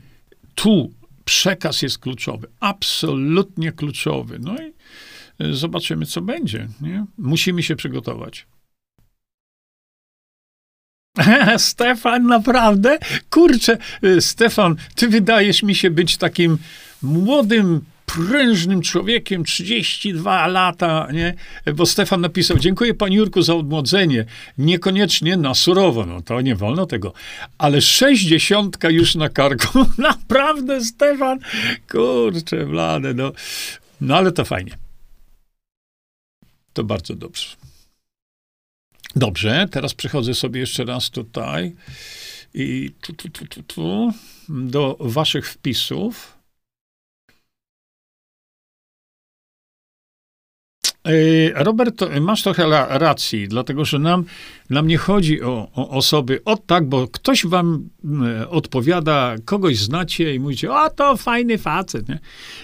tu 0.56 0.92
przekaz 1.26 1.82
jest 1.82 1.98
kluczowy, 1.98 2.48
absolutnie 2.60 3.72
kluczowy. 3.72 4.40
No 4.40 4.56
i 4.56 4.74
y, 5.46 5.54
zobaczymy, 5.54 6.06
co 6.06 6.22
będzie. 6.22 6.68
Nie? 6.82 7.06
Musimy 7.18 7.64
się 7.64 7.76
przygotować. 7.76 8.48
Stefan, 11.58 12.24
naprawdę? 12.24 13.00
Kurczę, 13.30 13.78
y, 14.04 14.22
Stefan, 14.22 14.76
ty 14.96 15.08
wydajesz 15.08 15.64
mi 15.64 15.76
się 15.76 15.92
być 15.92 16.18
takim 16.18 16.58
młodym, 17.02 17.82
prężnym 18.06 18.82
człowiekiem, 18.82 19.44
32 19.44 20.48
lata, 20.48 21.08
nie? 21.14 21.34
Bo 21.76 21.86
Stefan 21.86 22.22
napisał, 22.22 22.58
dziękuję 22.58 22.94
panie 22.94 23.18
Jurku 23.18 23.42
za 23.42 23.56
odmłodzenie, 23.56 24.26
niekoniecznie 24.58 25.38
na 25.38 25.54
surowo, 25.54 26.06
no 26.06 26.22
to 26.22 26.42
nie 26.42 26.56
wolno 26.56 26.86
tego, 26.86 27.14
ale 27.58 27.82
60 27.82 28.78
już 28.90 29.16
na 29.16 29.30
karku, 29.30 29.86
naprawdę 29.98 30.86
Stefan, 30.86 31.40
kurczę, 31.92 32.66
blade, 32.66 33.14
no, 33.14 33.32
no 34.02 34.18
ale 34.18 34.32
to 34.32 34.46
fajnie. 34.46 34.78
To 36.74 36.84
bardzo 36.84 37.16
dobrze. 37.16 37.48
Dobrze, 39.16 39.68
teraz 39.72 39.94
przechodzę 39.94 40.34
sobie 40.34 40.60
jeszcze 40.60 40.86
raz 40.86 41.10
tutaj 41.10 41.76
i 42.54 42.92
tu, 43.02 43.14
tu, 43.14 43.30
tu, 43.30 43.46
tu, 43.46 43.64
tu 43.64 44.14
do 44.50 44.98
waszych 45.00 45.50
wpisów. 45.50 46.35
Robert, 51.56 52.02
masz 52.22 52.44
trochę 52.44 52.70
racji, 52.90 53.48
dlatego 53.48 53.86
że 53.86 54.00
nam, 54.00 54.26
nam 54.70 54.88
nie 54.88 54.98
chodzi 54.98 55.42
o, 55.42 55.68
o 55.76 55.90
osoby, 55.90 56.42
o 56.46 56.58
tak, 56.58 56.90
bo 56.90 57.08
ktoś 57.08 57.46
wam 57.46 57.90
odpowiada, 58.50 59.36
kogoś 59.46 59.78
znacie 59.78 60.36
i 60.36 60.40
mówicie, 60.40 60.72
o 60.72 60.90
to 60.90 61.18
fajny 61.18 61.58
facet. 61.58 62.08
Nie, 62.08 62.20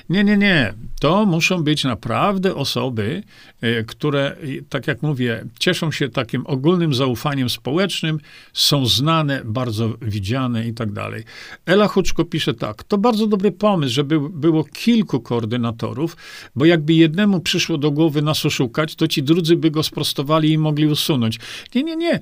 nie, 0.09 0.23
nie. 0.23 0.37
nie. 0.37 0.73
To 0.99 1.25
muszą 1.25 1.63
być 1.63 1.83
naprawdę 1.83 2.55
osoby, 2.55 3.23
e, 3.61 3.83
które, 3.83 4.35
tak 4.69 4.87
jak 4.87 5.01
mówię, 5.01 5.45
cieszą 5.59 5.91
się 5.91 6.09
takim 6.09 6.43
ogólnym 6.47 6.93
zaufaniem 6.93 7.49
społecznym, 7.49 8.19
są 8.53 8.85
znane, 8.85 9.41
bardzo 9.45 9.93
widziane 10.01 10.67
i 10.67 10.73
tak 10.73 10.91
dalej. 10.91 11.23
Ela 11.65 11.87
Huczko 11.87 12.25
pisze 12.25 12.53
tak, 12.53 12.83
to 12.83 12.97
bardzo 12.97 13.27
dobry 13.27 13.51
pomysł, 13.51 13.93
żeby 13.93 14.19
było 14.29 14.63
kilku 14.63 15.19
koordynatorów, 15.19 16.17
bo 16.55 16.65
jakby 16.65 16.93
jednemu 16.93 17.39
przyszło 17.39 17.77
do 17.77 17.91
głowy 17.91 18.21
nas 18.31 18.45
oszukać, 18.45 18.95
to 18.95 19.07
ci 19.07 19.23
drudzy 19.23 19.55
by 19.55 19.71
go 19.71 19.83
sprostowali 19.83 20.51
i 20.51 20.57
mogli 20.57 20.87
usunąć. 20.87 21.39
Nie, 21.75 21.83
nie, 21.83 21.95
nie 21.95 22.19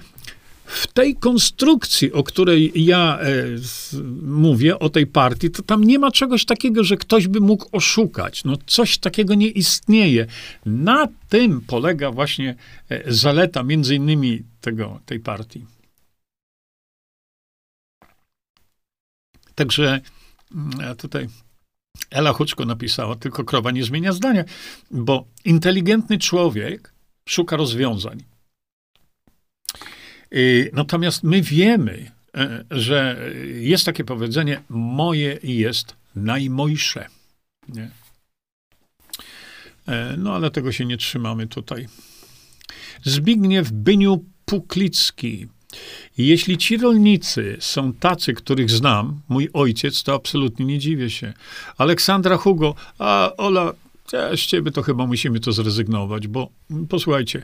w 0.70 0.88
tej 0.88 1.16
konstrukcji, 1.16 2.14
o 2.14 2.24
której 2.24 2.72
ja 2.76 3.20
e, 3.20 3.46
mówię, 4.22 4.80
o 4.80 4.90
tej 4.90 5.08
partii, 5.08 5.52
to 5.52 5.64
tam 5.64 5.84
nie 5.84 6.00
ma 6.00 6.12
czegoś 6.12 6.46
takiego, 6.46 6.84
że 6.84 6.98
ktoś 6.98 7.28
by 7.28 7.40
mógł 7.40 7.66
oszukać. 7.72 8.44
No, 8.44 8.58
coś 8.66 8.98
takiego 8.98 9.36
nie 9.36 9.48
istnieje. 9.48 10.26
Na 10.66 11.08
tym 11.30 11.62
polega 11.62 12.12
właśnie 12.12 12.56
e, 12.90 13.14
zaleta 13.14 13.64
między 13.64 13.96
innymi 13.96 14.44
tego, 14.62 15.00
tej 15.06 15.20
partii. 15.20 15.66
Także 19.56 20.02
mm, 20.56 20.96
tutaj 20.96 21.28
Ela 22.10 22.34
Huczko 22.34 22.66
napisała, 22.66 23.16
tylko 23.16 23.44
krowa 23.44 23.72
nie 23.72 23.84
zmienia 23.84 24.14
zdania, 24.14 24.44
bo 24.92 25.26
inteligentny 25.46 26.18
człowiek 26.18 26.94
szuka 27.26 27.58
rozwiązań. 27.58 28.24
Y, 30.34 30.70
natomiast 30.74 31.24
my 31.24 31.42
wiemy, 31.42 32.12
e, 32.36 32.64
że 32.72 33.30
jest 33.60 33.86
takie 33.86 34.04
powiedzenie: 34.04 34.62
moje 34.70 35.40
jest 35.44 35.96
najmojsze. 36.16 37.08
Nie? 37.70 37.90
E, 39.88 40.16
no 40.18 40.36
ale 40.36 40.52
tego 40.52 40.72
się 40.72 40.86
nie 40.86 40.98
trzymamy 40.98 41.48
tutaj. 41.48 41.88
Zbigniew 43.04 43.72
Byniu 43.72 44.26
Puklicki. 44.46 45.48
Jeśli 46.18 46.58
ci 46.58 46.78
rolnicy 46.78 47.58
są 47.60 47.94
tacy, 47.94 48.34
których 48.34 48.70
znam, 48.70 49.22
mój 49.30 49.50
ojciec, 49.54 50.04
to 50.04 50.14
absolutnie 50.14 50.66
nie 50.66 50.80
dziwię 50.80 51.10
się. 51.10 51.34
Aleksandra 51.78 52.38
Hugo, 52.38 52.76
a 53.00 53.32
Ola, 53.38 53.74
ja 54.14 54.38
z 54.38 54.40
ciebie 54.40 54.72
to 54.72 54.82
chyba 54.82 55.06
musimy 55.06 55.40
to 55.40 55.52
zrezygnować, 55.52 56.28
bo 56.28 56.50
posłuchajcie, 56.90 57.40
e, 57.40 57.44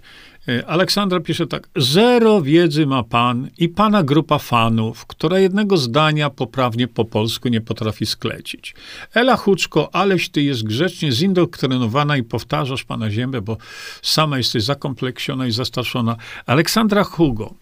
Aleksandra 0.67 1.19
pisze 1.19 1.47
tak. 1.47 1.69
Zero 1.75 2.41
wiedzy 2.41 2.85
ma 2.85 3.03
pan 3.03 3.49
i 3.57 3.69
pana 3.69 4.03
grupa 4.03 4.39
fanów, 4.39 5.05
która 5.05 5.39
jednego 5.39 5.77
zdania 5.77 6.29
poprawnie 6.29 6.87
po 6.87 7.05
polsku 7.05 7.49
nie 7.49 7.61
potrafi 7.61 8.05
sklecić. 8.05 8.75
Ela 9.13 9.37
Huczko, 9.37 9.95
aleś 9.95 10.29
ty 10.29 10.43
jest 10.43 10.63
grzecznie 10.63 11.11
zindoktrynowana 11.11 12.17
i 12.17 12.23
powtarzasz 12.23 12.83
pana 12.83 13.11
ziemię, 13.11 13.41
bo 13.41 13.57
sama 14.01 14.37
jesteś 14.37 14.63
zakompleksiona 14.63 15.47
i 15.47 15.51
zastarszona. 15.51 16.15
Aleksandra 16.45 17.03
Hugo, 17.03 17.53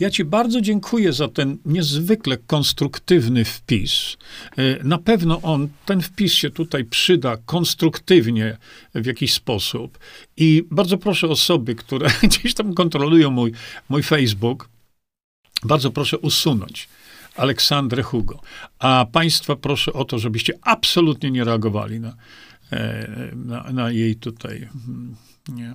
ja 0.00 0.10
ci 0.10 0.24
bardzo 0.24 0.60
dziękuję 0.60 1.12
za 1.12 1.28
ten 1.28 1.58
niezwykle 1.64 2.36
konstruktywny 2.36 3.44
wpis. 3.44 4.16
E, 4.56 4.84
na 4.84 4.98
pewno 4.98 5.42
on, 5.42 5.68
ten 5.86 6.02
wpis 6.02 6.32
się 6.32 6.50
tutaj 6.50 6.84
przyda 6.84 7.36
konstruktywnie 7.46 8.56
w 8.94 9.06
jakiś 9.06 9.34
sposób 9.34 9.98
i 10.40 10.64
bardzo 10.70 10.98
proszę 10.98 11.28
osoby, 11.28 11.74
które 11.74 12.10
gdzieś 12.22 12.54
tam 12.54 12.74
kontrolują 12.74 13.30
mój, 13.30 13.52
mój 13.88 14.02
Facebook, 14.02 14.68
bardzo 15.62 15.90
proszę 15.90 16.18
usunąć 16.18 16.88
Aleksandrę 17.36 18.02
Hugo. 18.02 18.40
A 18.78 19.06
państwa 19.12 19.56
proszę 19.56 19.92
o 19.92 20.04
to, 20.04 20.18
żebyście 20.18 20.58
absolutnie 20.62 21.30
nie 21.30 21.44
reagowali 21.44 22.00
na, 22.00 22.14
e, 22.72 23.32
na, 23.34 23.72
na 23.72 23.90
jej 23.90 24.16
tutaj. 24.16 24.68
Hmm, 24.72 25.16
nie. 25.48 25.74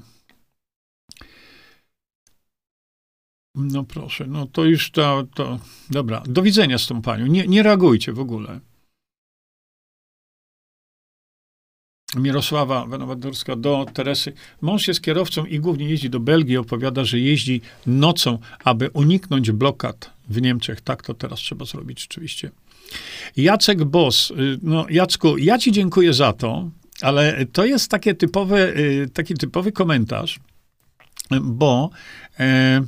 No 3.55 3.83
proszę, 3.83 4.27
no 4.27 4.45
to 4.45 4.65
już 4.65 4.91
to, 4.91 5.23
to. 5.35 5.59
Dobra, 5.89 6.23
do 6.27 6.41
widzenia 6.41 6.77
z 6.77 6.87
tą 6.87 7.01
panią. 7.01 7.25
Nie, 7.25 7.47
nie 7.47 7.63
reagujcie 7.63 8.13
w 8.13 8.19
ogóle. 8.19 8.59
Mirosława 12.15 12.85
Wenowadurska 12.85 13.55
do 13.55 13.85
Teresy. 13.93 14.33
Mąż 14.61 14.87
jest 14.87 15.01
kierowcą 15.01 15.45
i 15.45 15.59
głównie 15.59 15.89
jeździ 15.89 16.09
do 16.09 16.19
Belgii. 16.19 16.57
Opowiada, 16.57 17.03
że 17.03 17.19
jeździ 17.19 17.61
nocą, 17.85 18.39
aby 18.63 18.89
uniknąć 18.89 19.51
blokad 19.51 20.11
w 20.29 20.41
Niemczech. 20.41 20.81
Tak 20.81 21.03
to 21.03 21.13
teraz 21.13 21.39
trzeba 21.39 21.65
zrobić 21.65 22.01
rzeczywiście. 22.01 22.51
Jacek 23.37 23.83
Bos. 23.83 24.31
Y, 24.31 24.59
no, 24.61 24.85
Jacku, 24.89 25.37
ja 25.37 25.57
ci 25.57 25.71
dziękuję 25.71 26.13
za 26.13 26.33
to, 26.33 26.69
ale 27.01 27.45
to 27.51 27.65
jest 27.65 27.91
takie 27.91 28.13
typowe, 28.13 28.77
y, 28.77 29.09
taki 29.13 29.33
typowy 29.33 29.71
komentarz, 29.71 30.39
bo, 31.41 31.89
e, 32.39 32.81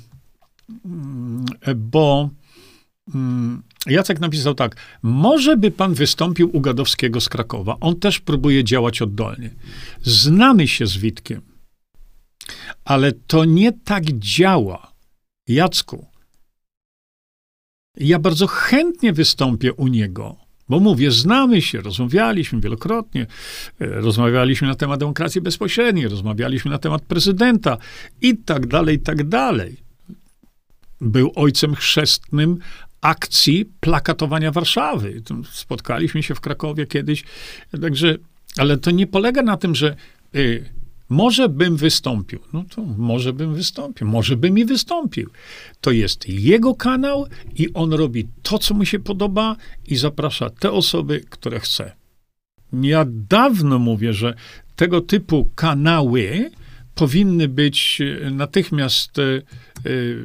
bo 1.76 2.30
mm, 2.36 2.38
Jacek 3.86 4.20
napisał 4.20 4.54
tak. 4.54 4.76
Może 5.02 5.58
by 5.58 5.72
pan 5.72 5.94
wystąpił 5.94 6.50
u 6.58 6.62
Gadowskiego 6.62 7.22
z 7.22 7.30
Krakowa. 7.30 7.78
On 7.80 8.00
też 8.00 8.20
próbuje 8.20 8.64
działać 8.64 9.02
oddolnie. 9.02 9.50
Znamy 10.02 10.68
się 10.68 10.88
z 10.88 10.98
Witkiem. 10.98 11.42
Ale 12.86 13.12
to 13.12 13.46
nie 13.46 13.72
tak 13.72 14.04
działa. 14.06 14.92
Jacku, 15.48 16.08
ja 17.98 18.20
bardzo 18.20 18.48
chętnie 18.48 19.14
wystąpię 19.14 19.74
u 19.74 19.88
niego, 19.88 20.36
bo 20.70 20.80
mówię, 20.80 21.12
znamy 21.12 21.62
się, 21.62 21.82
rozmawialiśmy 21.82 22.60
wielokrotnie, 22.60 23.22
e, 23.82 23.86
rozmawialiśmy 23.88 24.68
na 24.68 24.76
temat 24.76 25.00
demokracji 25.00 25.42
bezpośredniej, 25.42 26.08
rozmawialiśmy 26.08 26.72
na 26.72 26.78
temat 26.78 27.02
prezydenta 27.02 27.78
i 28.22 28.38
tak 28.38 28.68
dalej, 28.68 28.96
i 28.96 29.00
tak 29.00 29.28
dalej. 29.28 29.78
Był 31.02 31.32
ojcem 31.36 31.76
chrzestnym 31.76 32.58
akcji 33.02 33.66
plakatowania 33.80 34.52
Warszawy. 34.52 35.22
Spotkaliśmy 35.52 36.24
się 36.24 36.36
w 36.36 36.42
Krakowie 36.42 36.88
kiedyś, 36.88 37.24
także, 37.82 38.18
ale 38.58 38.78
to 38.78 38.92
nie 38.92 39.08
polega 39.08 39.42
na 39.42 39.58
tym, 39.58 39.76
że 39.76 39.96
y, 40.36 40.78
może 41.10 41.50
bym 41.50 41.78
wystąpił. 41.78 42.40
No 42.54 42.64
to 42.76 42.82
może 42.82 43.34
bym 43.34 43.56
wystąpił, 43.56 44.08
może 44.08 44.38
bym 44.38 44.58
i 44.58 44.66
wystąpił. 44.66 45.30
To 45.82 45.92
jest 45.92 46.30
jego 46.30 46.76
kanał 46.76 47.28
i 47.56 47.74
on 47.74 47.94
robi 47.94 48.28
to, 48.42 48.60
co 48.60 48.74
mu 48.74 48.86
się 48.86 49.00
podoba 49.00 49.56
i 49.88 49.96
zaprasza 49.96 50.50
te 50.50 50.72
osoby, 50.72 51.24
które 51.30 51.60
chce. 51.60 51.96
Ja 52.74 53.06
dawno 53.10 53.80
mówię, 53.80 54.14
że 54.14 54.34
tego 54.76 55.02
typu 55.02 55.50
kanały 55.56 56.52
powinny 56.98 57.48
być 57.48 58.02
natychmiast 58.32 59.12
Y, 59.86 60.24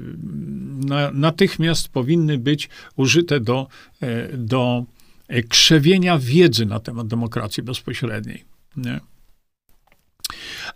natychmiast 1.13 1.89
powinny 1.89 2.39
być 2.39 2.69
użyte 2.97 3.41
do, 3.41 3.67
e, 4.01 4.37
do 4.37 4.85
krzewienia 5.49 6.19
wiedzy 6.19 6.67
na 6.67 6.81
temat 6.81 7.07
demokracji 7.07 7.63
bezpośredniej. 7.63 8.45
Nie? 8.77 9.01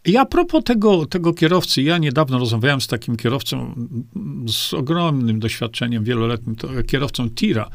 I 0.07 0.17
a 0.17 0.25
propos 0.25 0.65
tego, 0.65 1.07
tego 1.07 1.35
kierowcy, 1.35 1.83
ja 1.83 1.99
niedawno 1.99 2.39
rozmawiałem 2.39 2.81
z 2.81 2.87
takim 2.87 3.17
kierowcą 3.17 3.75
z 4.49 4.75
ogromnym 4.75 5.41
doświadczeniem 5.41 6.05
wieloletnim, 6.05 6.57
kierowcą 6.87 7.31
tira. 7.31 7.71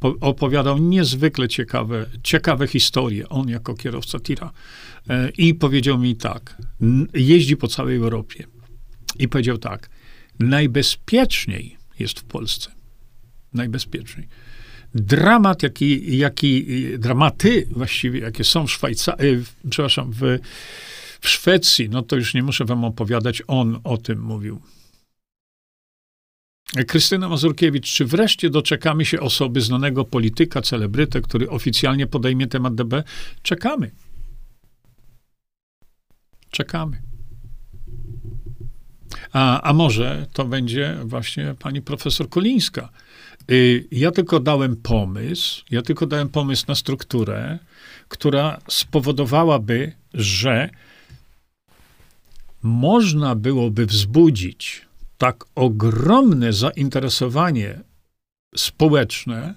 opowiadał 0.00 0.78
niezwykle 0.78 1.48
ciekawe, 1.48 2.06
ciekawe 2.22 2.66
historie, 2.66 3.28
on 3.28 3.48
jako 3.48 3.74
kierowca 3.74 4.20
tira. 4.20 4.52
E, 5.08 5.30
I 5.38 5.54
powiedział 5.54 5.98
mi 5.98 6.16
tak, 6.16 6.56
jeździ 7.14 7.56
po 7.56 7.68
całej 7.68 7.96
Europie. 7.96 8.46
I 9.18 9.28
powiedział 9.28 9.58
tak, 9.58 9.90
najbezpieczniej 10.40 11.76
jest 11.98 12.20
w 12.20 12.24
Polsce. 12.24 12.70
Najbezpieczniej. 13.54 14.28
Dramat, 14.94 15.62
jaki, 15.62 16.16
jaki 16.16 16.66
dramaty 16.98 17.68
właściwie, 17.70 18.20
jakie 18.20 18.44
są 18.44 18.66
w 18.66 18.70
Szwajcarii, 18.70 19.44
przepraszam, 19.70 20.12
w, 20.12 20.38
w 21.22 21.28
Szwecji, 21.28 21.88
no 21.88 22.02
to 22.02 22.16
już 22.16 22.34
nie 22.34 22.42
muszę 22.42 22.64
wam 22.64 22.84
opowiadać, 22.84 23.42
on 23.46 23.80
o 23.84 23.96
tym 23.96 24.20
mówił. 24.20 24.60
Krystyna 26.86 27.28
Mazurkiewicz, 27.28 27.92
czy 27.92 28.04
wreszcie 28.04 28.50
doczekamy 28.50 29.04
się 29.04 29.20
osoby 29.20 29.60
znanego 29.60 30.04
polityka, 30.04 30.62
celebrytę, 30.62 31.20
który 31.20 31.50
oficjalnie 31.50 32.06
podejmie 32.06 32.46
temat 32.46 32.74
DB? 32.74 33.02
Czekamy. 33.42 33.90
Czekamy. 36.50 37.02
A, 39.32 39.60
a 39.60 39.72
może 39.72 40.26
to 40.32 40.44
będzie 40.44 40.98
właśnie 41.04 41.54
pani 41.58 41.82
profesor 41.82 42.28
Kolińska. 42.28 42.88
Y, 43.50 43.88
ja 43.90 44.10
tylko 44.10 44.40
dałem 44.40 44.76
pomysł, 44.76 45.64
ja 45.70 45.82
tylko 45.82 46.06
dałem 46.06 46.28
pomysł 46.28 46.64
na 46.68 46.74
strukturę, 46.74 47.58
która 48.08 48.58
spowodowałaby, 48.68 49.92
że 50.14 50.70
można 52.62 53.34
byłoby 53.34 53.86
wzbudzić 53.86 54.82
tak 55.18 55.44
ogromne 55.54 56.52
zainteresowanie 56.52 57.80
społeczne 58.56 59.54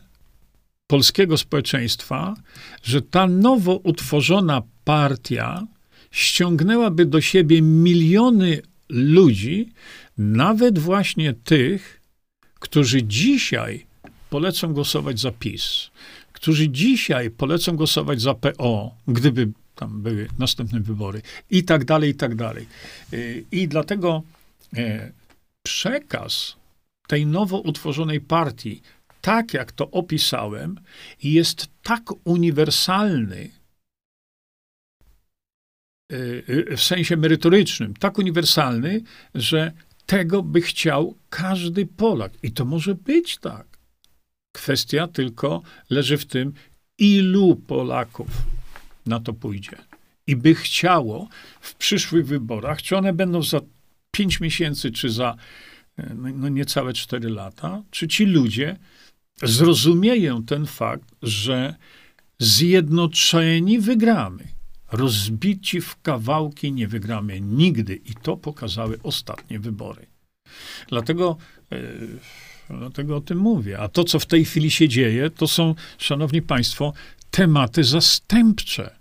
polskiego 0.87 1.37
społeczeństwa, 1.37 2.35
że 2.83 3.01
ta 3.01 3.27
nowo 3.27 3.75
utworzona 3.75 4.61
partia 4.83 5.67
ściągnęłaby 6.11 7.05
do 7.05 7.21
siebie 7.21 7.61
miliony 7.61 8.61
ludzi, 8.89 9.69
nawet 10.17 10.79
właśnie 10.79 11.33
tych, 11.33 12.01
którzy 12.59 13.03
dzisiaj 13.03 13.85
polecą 14.29 14.73
głosować 14.73 15.19
za 15.19 15.31
PiS, 15.31 15.91
którzy 16.33 16.69
dzisiaj 16.69 17.31
polecą 17.31 17.75
głosować 17.75 18.21
za 18.21 18.33
PO, 18.33 18.95
gdyby 19.07 19.51
tam 19.75 20.01
były 20.01 20.27
następne 20.39 20.79
wybory, 20.79 21.21
i 21.49 21.63
tak 21.63 21.85
dalej, 21.85 22.09
i 22.09 22.15
tak 22.15 22.35
dalej. 22.35 22.67
Y, 23.13 23.45
I 23.51 23.67
dlatego 23.67 24.23
e, 24.77 25.11
przekaz 25.63 26.55
tej 27.07 27.25
nowo 27.25 27.59
utworzonej 27.59 28.21
partii, 28.21 28.81
tak 29.21 29.53
jak 29.53 29.71
to 29.71 29.91
opisałem, 29.91 30.79
jest 31.23 31.67
tak 31.83 32.03
uniwersalny, 32.23 33.49
Y, 36.11 36.43
y, 36.49 36.77
w 36.77 36.83
sensie 36.83 37.17
merytorycznym, 37.17 37.93
tak 37.93 38.17
uniwersalny, 38.17 39.01
że 39.35 39.71
tego 40.05 40.43
by 40.43 40.61
chciał 40.61 41.15
każdy 41.29 41.85
Polak. 41.85 42.31
I 42.43 42.51
to 42.51 42.65
może 42.65 42.95
być 42.95 43.37
tak. 43.37 43.65
Kwestia 44.55 45.07
tylko 45.07 45.61
leży 45.89 46.17
w 46.17 46.25
tym, 46.25 46.53
ilu 46.97 47.55
Polaków 47.55 48.27
na 49.05 49.19
to 49.19 49.33
pójdzie. 49.33 49.77
I 50.27 50.35
by 50.35 50.55
chciało 50.55 51.27
w 51.61 51.75
przyszłych 51.75 52.27
wyborach, 52.27 52.81
czy 52.81 52.97
one 52.97 53.13
będą 53.13 53.43
za 53.43 53.61
pięć 54.11 54.39
miesięcy, 54.39 54.91
czy 54.91 55.09
za 55.09 55.35
y, 55.99 56.15
no, 56.15 56.29
no 56.33 56.49
niecałe 56.49 56.93
cztery 56.93 57.29
lata, 57.29 57.81
czy 57.91 58.07
ci 58.07 58.25
ludzie 58.25 58.77
zrozumieją 59.43 60.43
ten 60.43 60.65
fakt, 60.65 61.15
że 61.21 61.75
zjednoczeni 62.39 63.79
wygramy 63.79 64.55
rozbici 64.91 65.81
w 65.81 66.01
kawałki 66.01 66.71
nie 66.71 66.87
wygramy 66.87 67.41
nigdy. 67.41 67.95
I 67.95 68.13
to 68.21 68.37
pokazały 68.37 68.99
ostatnie 69.03 69.59
wybory. 69.59 70.05
Dlatego, 70.89 71.37
e, 71.71 71.81
dlatego 72.69 73.17
o 73.17 73.21
tym 73.21 73.37
mówię. 73.37 73.79
A 73.79 73.87
to, 73.87 74.03
co 74.03 74.19
w 74.19 74.25
tej 74.25 74.45
chwili 74.45 74.71
się 74.71 74.89
dzieje, 74.89 75.29
to 75.29 75.47
są, 75.47 75.75
szanowni 75.97 76.41
państwo, 76.41 76.93
tematy 77.31 77.83
zastępcze. 77.83 78.95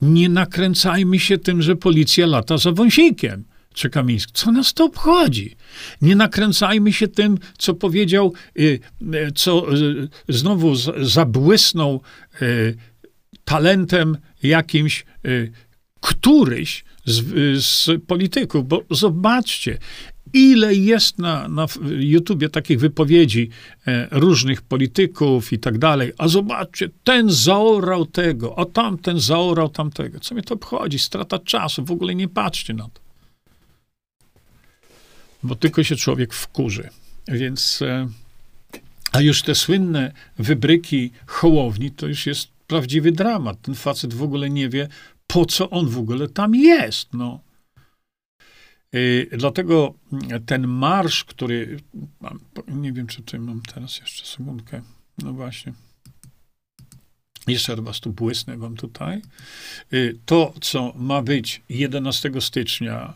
Nie 0.00 0.28
nakręcajmy 0.28 1.18
się 1.18 1.38
tym, 1.38 1.62
że 1.62 1.76
policja 1.76 2.26
lata 2.26 2.58
za 2.58 2.72
wąsikiem 2.72 3.44
czy 3.74 3.90
Kamiński. 3.90 4.32
Co 4.32 4.52
nas 4.52 4.74
to 4.74 4.84
obchodzi? 4.84 5.56
Nie 6.02 6.16
nakręcajmy 6.16 6.92
się 6.92 7.08
tym, 7.08 7.38
co 7.58 7.74
powiedział, 7.74 8.32
y, 8.58 8.80
y, 9.14 9.32
co 9.34 9.74
y, 9.74 10.08
znowu 10.28 10.74
zabłysnął 11.02 12.02
talentem 13.44 14.16
jakimś 14.42 15.04
któryś 16.00 16.84
z, 17.04 17.24
z 17.64 17.90
polityków, 18.06 18.68
bo 18.68 18.82
zobaczcie, 18.90 19.78
ile 20.34 20.74
jest 20.74 21.18
na, 21.18 21.48
na 21.48 21.66
YouTubie 21.98 22.48
takich 22.48 22.80
wypowiedzi 22.80 23.50
e, 23.86 24.08
różnych 24.10 24.62
polityków 24.62 25.52
i 25.52 25.58
tak 25.58 25.78
dalej, 25.78 26.12
a 26.18 26.28
zobaczcie, 26.28 26.88
ten 27.04 27.30
zaorał 27.30 28.06
tego, 28.06 28.58
a 28.58 28.64
tamten 28.64 29.20
zaorał 29.20 29.68
tamtego. 29.68 30.20
Co 30.20 30.34
mnie 30.34 30.42
to 30.42 30.54
obchodzi? 30.54 30.98
Strata 30.98 31.38
czasu, 31.38 31.84
w 31.84 31.90
ogóle 31.90 32.14
nie 32.14 32.28
patrzcie 32.28 32.74
na 32.74 32.84
to. 32.84 33.00
Bo 35.42 35.54
tylko 35.54 35.82
się 35.82 35.96
człowiek 35.96 36.34
wkurzy. 36.34 36.88
Więc, 37.28 37.82
e, 37.82 38.08
a 39.12 39.20
już 39.20 39.42
te 39.42 39.54
słynne 39.54 40.12
wybryki 40.38 41.10
Hołowni, 41.26 41.90
to 41.90 42.06
już 42.06 42.26
jest 42.26 42.48
prawdziwy 42.66 43.12
dramat. 43.12 43.62
Ten 43.62 43.74
facet 43.74 44.14
w 44.14 44.22
ogóle 44.22 44.50
nie 44.50 44.68
wie, 44.68 44.88
po 45.26 45.46
co 45.46 45.70
on 45.70 45.88
w 45.88 45.98
ogóle 45.98 46.28
tam 46.28 46.54
jest, 46.54 47.08
no. 47.12 47.40
Yy, 48.94 49.28
dlatego 49.32 49.94
ten 50.46 50.66
marsz, 50.66 51.24
który. 51.24 51.80
Nie 52.68 52.92
wiem, 52.92 53.06
czy 53.06 53.16
tutaj 53.16 53.40
mam 53.40 53.62
teraz 53.62 53.98
jeszcze 53.98 54.26
sekundkę. 54.26 54.82
No 55.18 55.32
właśnie. 55.32 55.72
Jeszcze 57.46 57.76
raz 57.76 58.00
tu 58.00 58.12
błysnę 58.12 58.56
wam 58.56 58.76
tutaj. 58.76 59.22
Yy, 59.90 60.18
to, 60.26 60.54
co 60.60 60.92
ma 60.96 61.22
być 61.22 61.62
11 61.68 62.40
stycznia, 62.40 63.14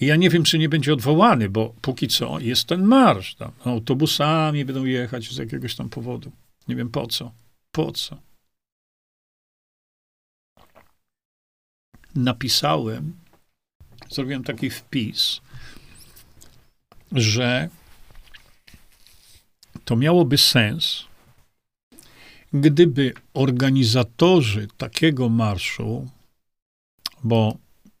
ja 0.00 0.16
nie 0.16 0.30
wiem, 0.30 0.42
czy 0.42 0.58
nie 0.58 0.68
będzie 0.68 0.92
odwołany, 0.92 1.48
bo 1.48 1.74
póki 1.80 2.08
co 2.08 2.40
jest 2.40 2.66
ten 2.66 2.84
marsz. 2.84 3.34
Tam. 3.34 3.52
Autobusami 3.64 4.64
będą 4.64 4.84
jechać 4.84 5.30
z 5.30 5.36
jakiegoś 5.36 5.74
tam 5.74 5.88
powodu. 5.88 6.32
Nie 6.68 6.76
wiem 6.76 6.90
po 6.90 7.06
co. 7.06 7.32
Po 7.72 7.92
co? 7.92 8.18
Napisałem 12.14 13.12
zrobiłem 14.10 14.44
taki 14.44 14.70
wpis, 14.70 15.40
że 17.12 17.68
to 19.84 19.96
miałoby 19.96 20.38
sens, 20.38 21.04
gdyby 22.52 23.12
organizatorzy 23.34 24.68
takiego 24.76 25.28
marszu, 25.28 26.10
bo 27.24 27.56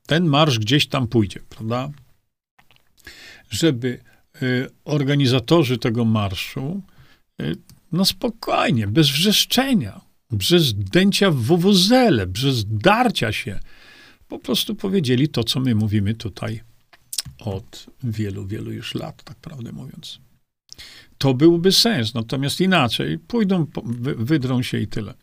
ten 0.06 0.26
marsz 0.26 0.58
gdzieś 0.58 0.86
tam 0.86 1.08
pójdzie, 1.08 1.40
prawda? 1.48 1.90
Żeby 3.50 4.00
y, 4.42 4.68
organizatorzy 4.84 5.78
tego 5.78 6.04
marszu 6.04 6.82
y, 7.42 7.56
no 7.92 8.04
spokojnie, 8.04 8.86
bez 8.86 9.08
wrzeszczenia, 9.08 10.00
bez 10.30 10.74
dęcia 10.74 11.30
w 11.30 11.36
wuwuzele, 11.36 12.26
bez 12.26 12.64
darcia 12.66 13.32
się, 13.32 13.60
po 14.30 14.38
prostu 14.38 14.74
powiedzieli 14.74 15.28
to, 15.28 15.44
co 15.44 15.60
my 15.60 15.74
mówimy 15.74 16.14
tutaj 16.14 16.60
od 17.38 17.86
wielu, 18.02 18.46
wielu 18.46 18.72
już 18.72 18.94
lat, 18.94 19.22
tak 19.24 19.36
prawdę 19.36 19.72
mówiąc. 19.72 20.20
To 21.18 21.34
byłby 21.34 21.72
sens, 21.72 22.14
natomiast 22.14 22.60
inaczej 22.60 23.18
pójdą, 23.18 23.66
wydrą 24.16 24.62
się 24.62 24.78
i 24.78 24.86
tyle. 24.86 25.14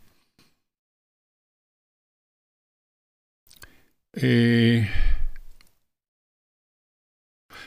Yy... 4.18 4.88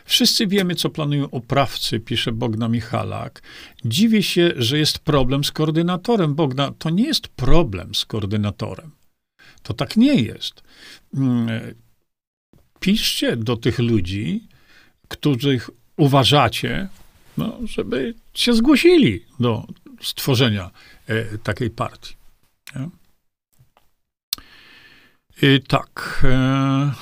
Wszyscy 0.05 0.47
wiemy, 0.47 0.74
co 0.74 0.91
planują 0.91 1.30
oprawcy, 1.30 2.01
pisze 2.01 2.32
Bogna 2.32 2.68
Michalak. 2.68 3.43
Dziwię 3.84 4.22
się, 4.22 4.53
że 4.57 4.78
jest 4.78 4.99
problem 4.99 5.45
z 5.45 5.53
koordynatorem. 5.53 6.34
Bogna, 6.34 6.72
to 6.78 6.91
nie 6.91 7.05
jest 7.05 7.28
problem 7.28 7.95
z 7.95 8.07
koordynatorem. 8.07 8.99
To 9.62 9.74
tak 9.74 9.96
nie 9.96 10.14
jest. 10.14 10.62
Mm, 11.14 11.74
piszcie 12.80 13.36
do 13.36 13.56
tych 13.56 13.78
ludzi, 13.78 14.48
których 15.08 15.70
uważacie, 15.96 16.88
no, 17.36 17.58
żeby 17.64 18.14
się 18.34 18.52
zgłosili 18.52 19.24
do 19.40 19.66
stworzenia 20.02 20.70
e, 21.06 21.38
takiej 21.38 21.70
partii. 21.70 22.14
Nie? 22.76 22.88
I 25.42 25.62
tak. 25.62 26.20
E, 26.24 26.92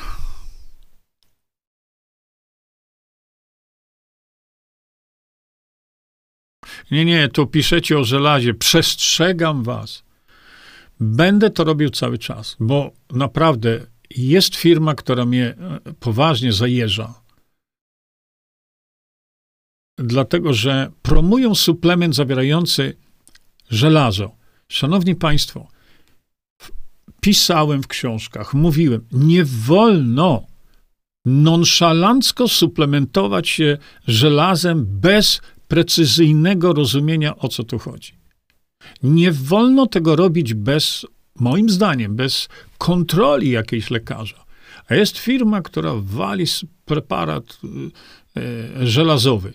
nie, 6.90 7.04
nie, 7.04 7.28
tu 7.28 7.46
piszecie 7.46 7.98
o 7.98 8.04
żelazie. 8.04 8.54
Przestrzegam 8.54 9.62
was. 9.62 10.07
Będę 11.00 11.50
to 11.50 11.64
robił 11.64 11.90
cały 11.90 12.18
czas, 12.18 12.56
bo 12.60 12.92
naprawdę 13.10 13.86
jest 14.10 14.56
firma, 14.56 14.94
która 14.94 15.26
mnie 15.26 15.46
e, 15.46 15.80
poważnie 16.00 16.52
zajeżdża. 16.52 17.14
Dlatego, 19.98 20.52
że 20.52 20.90
promują 21.02 21.54
suplement 21.54 22.14
zawierający 22.14 22.96
żelazo. 23.70 24.30
Szanowni 24.68 25.14
Państwo, 25.14 25.68
pisałem 27.20 27.82
w 27.82 27.86
książkach, 27.86 28.54
mówiłem, 28.54 29.06
nie 29.12 29.44
wolno 29.44 30.46
nonszalancko 31.24 32.48
suplementować 32.48 33.48
się 33.48 33.78
żelazem 34.06 34.86
bez 34.86 35.40
precyzyjnego 35.68 36.72
rozumienia, 36.72 37.36
o 37.36 37.48
co 37.48 37.64
tu 37.64 37.78
chodzi. 37.78 38.17
Nie 39.02 39.32
wolno 39.32 39.86
tego 39.86 40.16
robić 40.16 40.54
bez, 40.54 41.06
moim 41.40 41.70
zdaniem, 41.70 42.16
bez 42.16 42.48
kontroli 42.78 43.50
jakiejś 43.50 43.90
lekarza. 43.90 44.44
A 44.88 44.94
jest 44.94 45.18
firma, 45.18 45.62
która 45.62 45.92
wali 45.96 46.44
preparat 46.84 47.58
e, 48.36 48.86
żelazowy. 48.86 49.52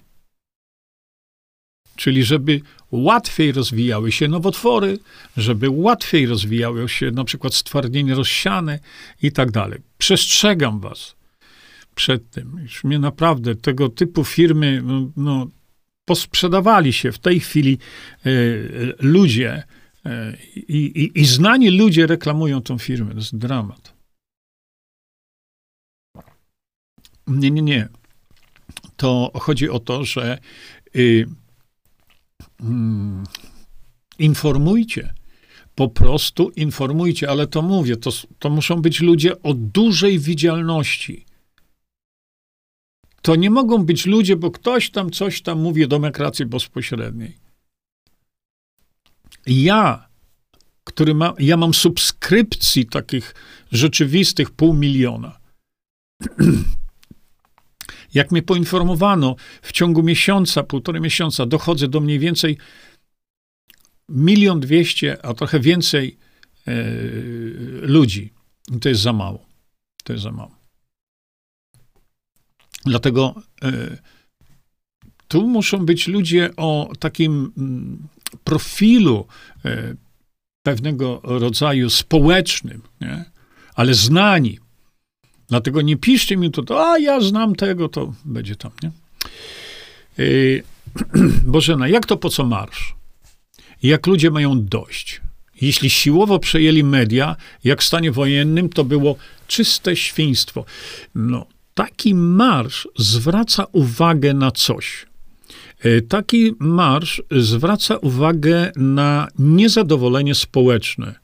Czyli 1.96 2.24
żeby 2.24 2.62
łatwiej 2.92 3.52
rozwijały 3.52 4.12
się 4.12 4.28
nowotwory, 4.28 5.00
żeby 5.38 5.70
łatwiej 5.70 6.26
rozwijały 6.26 6.90
się 6.90 7.12
na 7.12 7.24
przykład 7.24 7.54
stwardnienie 7.54 8.16
rozsiane 8.16 8.80
i 9.22 9.32
tak 9.32 9.52
dalej. 9.52 9.80
Przestrzegam 9.98 10.80
was 10.80 11.16
przed 11.96 12.30
tym. 12.30 12.60
Już 12.62 12.84
mnie 12.84 13.00
naprawdę 13.00 13.56
tego 13.56 13.90
typu 13.90 14.24
firmy, 14.24 14.82
no, 14.86 15.10
no 15.18 15.48
posprzedawali 16.06 16.94
się 16.94 17.12
w 17.12 17.20
tej 17.20 17.40
chwili 17.40 17.78
e, 18.26 18.30
ludzie 19.00 19.64
e, 20.06 20.38
i, 20.56 20.78
i, 20.86 21.20
i 21.20 21.26
znani 21.26 21.70
ludzie 21.70 22.08
reklamują 22.08 22.62
tą 22.62 22.78
firmę. 22.78 23.12
To 23.12 23.18
jest 23.18 23.38
dramat. 23.38 23.94
Nie, 27.28 27.52
nie, 27.52 27.62
nie. 27.62 27.90
To 28.96 29.32
chodzi 29.36 29.70
o 29.70 29.80
to, 29.80 30.06
że 30.06 30.40
y, 30.96 31.28
mm, 32.60 33.24
informujcie. 34.20 35.14
Po 35.76 35.90
prostu 35.90 36.50
informujcie, 36.50 37.30
ale 37.30 37.48
to 37.48 37.62
mówię, 37.62 37.98
to, 37.98 38.12
to 38.40 38.50
muszą 38.50 38.82
być 38.82 39.02
ludzie 39.02 39.42
o 39.42 39.54
dużej 39.54 40.20
widzialności 40.20 41.26
to 43.24 43.36
nie 43.36 43.50
mogą 43.50 43.86
być 43.86 44.06
ludzie, 44.06 44.36
bo 44.36 44.52
ktoś 44.52 44.90
tam 44.90 45.12
coś 45.12 45.42
tam 45.42 45.62
mówi 45.62 45.86
o 45.86 45.88
demokracji 45.88 46.46
bezpośredniej. 46.46 47.38
Ja, 49.46 50.08
który 50.84 51.14
ma, 51.14 51.34
ja 51.40 51.58
mam 51.58 51.74
subskrypcji 51.74 52.86
takich 52.86 53.36
rzeczywistych 53.72 54.52
pół 54.52 54.74
miliona. 54.74 55.40
Jak 58.14 58.32
mnie 58.32 58.42
poinformowano, 58.42 59.36
w 59.62 59.72
ciągu 59.72 60.04
miesiąca, 60.04 60.64
półtorej 60.64 61.02
miesiąca 61.02 61.46
dochodzę 61.46 61.88
do 61.88 62.00
mniej 62.00 62.20
więcej 62.20 62.58
milion 64.10 64.60
dwieście, 64.60 65.26
a 65.26 65.34
trochę 65.34 65.60
więcej 65.60 66.18
e, 66.68 66.74
ludzi. 67.82 68.34
I 68.76 68.80
to 68.80 68.90
jest 68.90 69.02
za 69.02 69.14
mało. 69.14 69.46
To 70.04 70.14
jest 70.14 70.24
za 70.24 70.32
mało. 70.32 70.63
Dlatego 72.86 73.36
y, 73.64 73.98
tu 75.28 75.48
muszą 75.48 75.86
być 75.86 76.08
ludzie 76.08 76.50
o 76.58 76.92
takim 77.00 77.52
mm, 77.58 78.08
profilu 78.44 79.28
y, 79.66 79.98
pewnego 80.64 81.22
rodzaju 81.24 81.90
społecznym, 81.90 82.82
nie? 83.02 83.26
ale 83.76 83.94
znani. 83.94 84.60
Dlatego 85.48 85.82
nie 85.82 85.98
piszcie 85.98 86.38
mi 86.38 86.52
to, 86.52 86.92
a 86.92 87.00
ja 87.00 87.22
znam 87.22 87.56
tego, 87.56 87.90
to 87.90 88.14
będzie 88.26 88.56
tam, 88.56 88.72
nie? 88.84 88.92
Yy, 90.18 90.64
Bożena, 91.54 91.88
jak 91.88 92.06
to 92.06 92.18
po 92.18 92.30
co 92.30 92.46
marsz? 92.46 92.96
Jak 93.84 94.08
ludzie 94.08 94.32
mają 94.32 94.66
dość? 94.66 95.22
Jeśli 95.62 95.90
siłowo 95.90 96.40
przejęli 96.40 96.84
media, 96.84 97.36
jak 97.64 97.82
w 97.82 97.86
stanie 97.86 98.12
wojennym, 98.12 98.70
to 98.70 98.84
było 98.84 99.16
czyste 99.48 99.96
świństwo. 99.96 100.66
No, 101.16 101.46
taki 101.74 102.16
marsz 102.16 102.88
zwraca 102.98 103.66
uwagę 103.72 104.34
na 104.34 104.52
coś. 104.52 105.06
E, 105.80 106.02
taki 106.02 106.52
marsz 106.60 107.22
zwraca 107.32 107.98
uwagę 107.98 108.72
na 108.76 109.28
niezadowolenie 109.40 110.36
społeczne. 110.36 111.16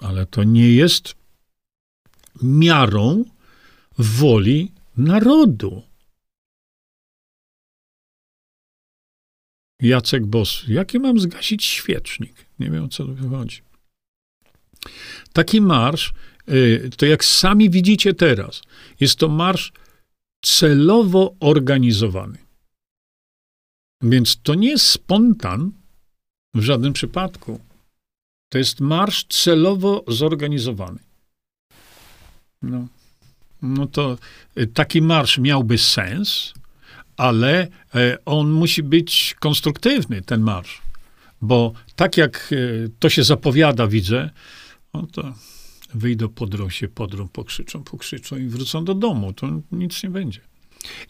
Ale 0.00 0.26
to 0.26 0.44
nie 0.44 0.72
jest 0.72 1.14
miarą 2.42 3.24
woli 3.98 4.72
narodu. 4.96 5.82
Jacek 9.80 10.26
Bos, 10.26 10.64
jaki 10.68 10.98
mam 10.98 11.20
zgasić 11.20 11.64
świecznik? 11.64 12.46
Nie 12.58 12.70
wiem, 12.70 12.84
o 12.84 12.88
co 12.88 13.04
tu 13.04 13.28
chodzi. 13.30 13.62
Taki 15.32 15.60
marsz, 15.60 16.12
to 16.96 17.06
jak 17.06 17.24
sami 17.24 17.70
widzicie 17.70 18.14
teraz, 18.14 18.62
jest 19.00 19.18
to 19.18 19.28
marsz 19.28 19.72
celowo 20.44 21.34
organizowany. 21.40 22.38
Więc 24.02 24.42
to 24.42 24.54
nie 24.54 24.68
jest 24.68 24.86
spontan 24.86 25.72
w 26.54 26.62
żadnym 26.62 26.92
przypadku. 26.92 27.60
To 28.48 28.58
jest 28.58 28.80
marsz 28.80 29.24
celowo 29.24 30.04
zorganizowany. 30.08 30.98
No, 32.62 32.88
no 33.62 33.86
to 33.86 34.18
y, 34.58 34.66
taki 34.66 35.02
marsz 35.02 35.38
miałby 35.38 35.78
sens, 35.78 36.54
ale 37.16 37.68
e, 37.94 38.18
on 38.24 38.50
musi 38.50 38.82
być 38.82 39.34
konstruktywny, 39.40 40.22
ten 40.22 40.40
marsz. 40.40 40.82
Bo 41.40 41.72
tak 41.96 42.16
jak 42.16 42.52
e, 42.52 42.88
to 42.98 43.08
się 43.08 43.24
zapowiada, 43.24 43.86
widzę, 43.86 44.30
no 44.94 45.06
to 45.12 45.34
wyjdą 45.94 46.28
podrą 46.28 46.70
się, 46.70 46.88
podrą, 46.88 47.28
pokrzyczą, 47.28 47.82
pokrzyczą 47.84 48.36
i 48.36 48.46
wrócą 48.46 48.84
do 48.84 48.94
domu. 48.94 49.32
To 49.32 49.60
nic 49.72 50.02
nie 50.02 50.10
będzie. 50.10 50.40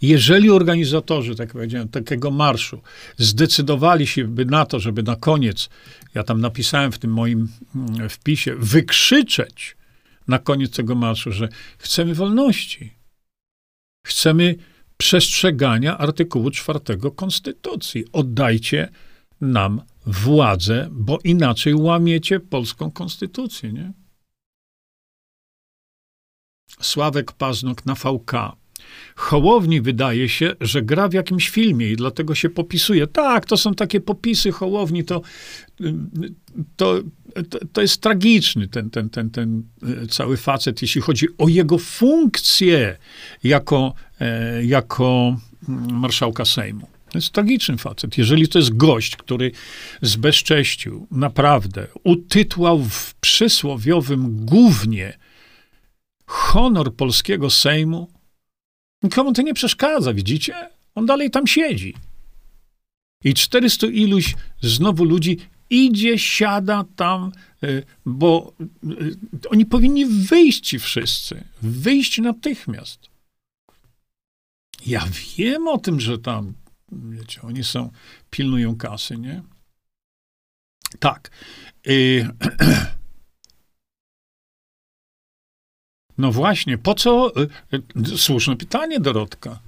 Jeżeli 0.03 0.51
organizatorzy, 0.51 1.35
tak 1.35 1.53
powiedziałem, 1.53 1.89
takiego 1.89 2.31
marszu 2.31 2.81
zdecydowali 3.16 4.07
się 4.07 4.24
by 4.24 4.45
na 4.45 4.66
to, 4.66 4.81
żeby 4.81 5.03
na 5.03 5.16
koniec, 5.16 5.68
ja 6.14 6.22
tam 6.22 6.41
napisałem 6.41 6.93
w 6.93 6.99
tym 6.99 7.12
moim 7.12 7.49
mm, 7.74 8.09
wpisie, 8.09 8.55
wykrzyczeć 8.59 9.77
na 10.29 10.39
koniec 10.39 10.77
tego 10.77 10.95
marszu, 10.95 11.33
że 11.33 11.49
chcemy 11.79 12.14
wolności, 12.14 12.93
chcemy 14.07 14.55
przestrzegania 14.97 15.99
artykułu 15.99 16.51
4 16.51 16.81
Konstytucji. 17.16 18.05
Oddajcie 18.12 18.89
nam 19.41 19.83
władzę, 20.07 20.89
bo 20.93 21.18
inaczej 21.24 21.74
łamiecie 21.74 22.41
polską 22.41 22.91
konstytucję, 22.91 23.72
nie? 23.72 23.93
Sławek 26.81 27.33
Paznok 27.33 27.87
na 27.87 27.95
VK. 27.95 28.33
Hołowni 29.16 29.81
wydaje 29.81 30.29
się, 30.29 30.55
że 30.61 30.83
gra 30.83 31.09
w 31.09 31.12
jakimś 31.12 31.49
filmie 31.49 31.91
i 31.91 31.97
dlatego 31.97 32.35
się 32.35 32.51
popisuje. 32.51 33.07
Tak, 33.07 33.47
to 33.47 33.57
są 33.57 33.74
takie 33.74 34.01
popisy 34.01 34.53
Hołowni, 34.53 35.05
to, 35.05 35.22
to, 36.77 37.01
to, 37.72 37.81
jest 37.81 38.01
tragiczny 38.01 38.68
ten, 38.68 38.91
ten, 38.91 39.11
ten, 39.11 39.31
ten 39.31 39.62
e, 40.03 40.07
cały 40.07 40.37
facet, 40.37 40.83
jeśli 40.83 41.01
chodzi 41.01 41.27
o 41.39 41.49
jego 41.49 41.79
funkcję 41.79 42.97
jako, 43.45 43.95
e, 44.20 44.64
jako 44.64 45.37
mm, 45.68 45.99
marszałka 45.99 46.45
Sejmu. 46.45 46.89
To 47.11 47.18
jest 47.18 47.31
tragiczny 47.31 47.77
facet. 47.77 48.18
Jeżeli 48.18 48.49
to 48.49 48.59
jest 48.59 48.77
gość, 48.77 49.16
który 49.16 49.53
zbezcześcił, 50.03 51.07
naprawdę, 51.11 51.87
utytłał 52.05 52.85
w 52.85 53.14
przysłowiowym 53.14 54.47
głównie 54.47 55.18
honor 56.27 56.97
polskiego 56.97 57.51
Sejmu, 57.51 58.09
nikomu 59.03 59.33
to 59.33 59.43
nie 59.43 59.55
przeszkadza, 59.55 60.14
widzicie? 60.14 60.55
On 60.95 61.07
dalej 61.07 61.31
tam 61.31 61.47
siedzi. 61.47 61.95
I 63.24 63.35
400 63.35 63.87
iluś 63.87 64.35
znowu 64.61 65.05
ludzi 65.05 65.39
idzie, 65.70 66.18
siada 66.18 66.85
tam, 66.97 67.33
y, 67.64 67.83
bo 68.07 68.53
y, 68.85 69.16
oni 69.51 69.66
powinni 69.66 70.07
wyjść 70.07 70.68
ci 70.68 70.79
wszyscy. 70.79 71.45
Wyjść 71.62 72.18
natychmiast. 72.18 73.01
Ja 74.87 75.07
wiem 75.37 75.68
o 75.68 75.79
tym, 75.79 76.01
że 76.01 76.18
tam, 76.18 76.55
wiecie, 76.93 77.43
oni 77.43 77.64
są, 77.64 77.91
pilnują 78.31 78.77
kasy, 78.77 79.18
nie? 79.18 79.43
Tak. 80.99 81.31
Y 81.87 82.29
no 86.19 86.33
właśnie, 86.33 86.79
po 86.79 86.95
co, 86.95 87.33
słuszne 88.17 88.57
pytanie, 88.57 89.01
Dorotka, 89.01 89.61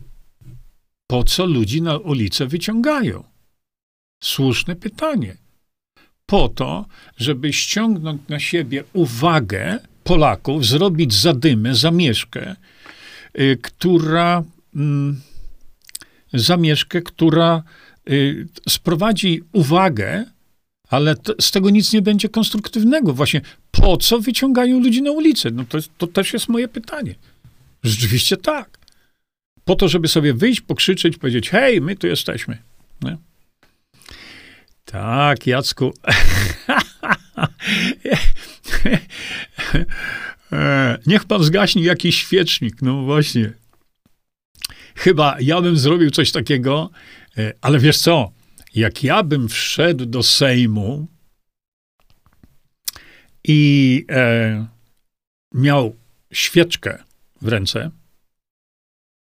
po 1.07 1.25
co 1.25 1.47
ludzi 1.47 1.83
na 1.83 1.97
ulicę 1.97 2.47
wyciągają? 2.47 3.25
Słuszne 4.23 4.77
pytanie 4.77 5.37
po 6.29 6.49
to, 6.49 6.87
żeby 7.17 7.53
ściągnąć 7.53 8.23
na 8.29 8.41
siebie 8.41 8.85
uwagę 8.93 9.79
Polaków, 10.05 10.67
zrobić 10.67 11.15
zadymę, 11.15 11.75
zamieszkę, 11.75 12.57
y, 13.41 13.59
która 13.63 14.45
mm, 14.75 15.21
zamieszkę, 16.33 17.03
która 17.03 17.63
y, 18.11 18.49
sprowadzi 18.69 19.43
uwagę, 19.53 20.25
ale 20.89 21.17
to, 21.17 21.35
z 21.41 21.51
tego 21.51 21.71
nic 21.71 21.93
nie 21.93 22.03
będzie 22.03 22.29
konstruktywnego. 22.29 23.13
Właśnie 23.13 23.41
po 23.71 23.97
co 23.97 24.21
wyciągają 24.21 24.81
ludzi 24.81 25.03
na 25.03 25.11
ulicę? 25.11 25.51
No 25.51 25.65
to, 25.69 25.79
to 25.99 26.07
też 26.07 26.33
jest 26.33 26.49
moje 26.49 26.69
pytanie. 26.69 27.15
Rzeczywiście 27.83 28.37
tak. 28.37 28.79
Po 29.65 29.77
to, 29.77 29.89
żeby 29.89 30.09
sobie 30.09 30.35
wyjść, 30.35 30.61
pokrzyczeć, 30.61 31.17
powiedzieć, 31.17 31.51
hej, 31.51 31.81
my 31.81 31.97
tu 31.97 32.07
jesteśmy. 32.07 32.59
Nie? 33.03 33.17
Tak, 34.85 35.47
Jacku. 35.47 35.93
Niech 41.07 41.25
pan 41.25 41.45
zgaśnie 41.45 41.83
jakiś 41.83 42.17
świecznik. 42.17 42.83
No 42.83 43.03
właśnie. 43.03 43.53
Chyba 44.95 45.37
ja 45.41 45.61
bym 45.61 45.79
zrobił 45.79 46.11
coś 46.11 46.33
takiego, 46.33 46.91
e, 47.39 47.53
ale 47.61 47.79
wiesz 47.79 47.99
co? 47.99 48.38
Jak 48.79 49.05
ja 49.05 49.23
bym 49.23 49.49
wszedł 49.49 50.07
do 50.07 50.23
Sejmu 50.23 51.07
i 53.45 54.05
e, 54.11 54.67
miał 55.55 55.97
świeczkę 56.33 57.05
w 57.43 57.49
ręce, 57.49 57.91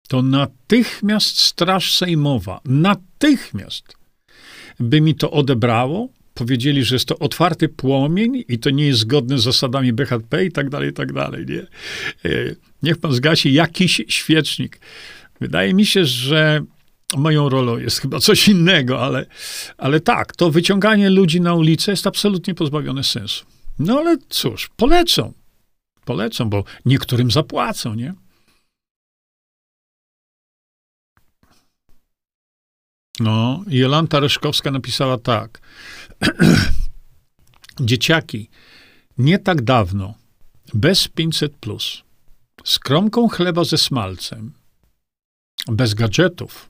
to 0.07 0.21
natychmiast 0.21 1.39
Straż 1.39 1.97
Sejmowa, 1.97 2.61
natychmiast 2.65 3.97
by 4.79 5.01
mi 5.01 5.15
to 5.15 5.31
odebrało, 5.31 6.09
powiedzieli, 6.33 6.83
że 6.83 6.95
jest 6.95 7.07
to 7.07 7.19
otwarty 7.19 7.69
płomień 7.69 8.43
i 8.47 8.59
to 8.59 8.69
nie 8.69 8.85
jest 8.87 8.99
zgodne 8.99 9.37
z 9.37 9.43
zasadami 9.43 9.93
BHP 9.93 10.45
i 10.45 10.51
tak 10.51 10.69
dalej, 10.69 10.89
i 10.89 10.93
tak 10.93 11.13
dalej, 11.13 11.45
nie? 11.45 11.61
E, 12.31 12.55
niech 12.83 12.97
pan 12.97 13.13
zgasi 13.13 13.53
jakiś 13.53 14.01
świecznik. 14.07 14.79
Wydaje 15.41 15.73
mi 15.73 15.85
się, 15.85 16.05
że 16.05 16.63
moją 17.18 17.49
rolą 17.49 17.78
jest 17.78 17.99
chyba 17.99 18.20
coś 18.20 18.47
innego, 18.47 19.01
ale, 19.01 19.26
ale 19.78 19.99
tak, 19.99 20.36
to 20.36 20.51
wyciąganie 20.51 21.10
ludzi 21.10 21.41
na 21.41 21.53
ulicę 21.53 21.91
jest 21.91 22.07
absolutnie 22.07 22.55
pozbawione 22.55 23.03
sensu. 23.03 23.45
No 23.80 23.99
ale 23.99 24.18
cóż, 24.30 24.70
polecą. 24.76 25.34
Polecą, 26.05 26.49
bo 26.49 26.64
niektórym 26.86 27.32
zapłacą, 27.32 27.93
nie? 27.93 28.14
No, 33.20 33.64
Jolanta 33.68 34.20
Reszkowska 34.20 34.72
napisała 34.72 35.18
tak. 35.18 35.62
Dzieciaki, 37.80 38.49
nie 39.18 39.39
tak 39.39 39.62
dawno, 39.62 40.14
bez 40.74 41.07
500 41.07 41.55
plus, 41.55 42.03
z 42.64 42.80
kromką 42.80 43.28
chleba 43.28 43.64
ze 43.64 43.78
smalcem, 43.78 44.53
bez 45.68 45.93
gadżetów, 45.93 46.70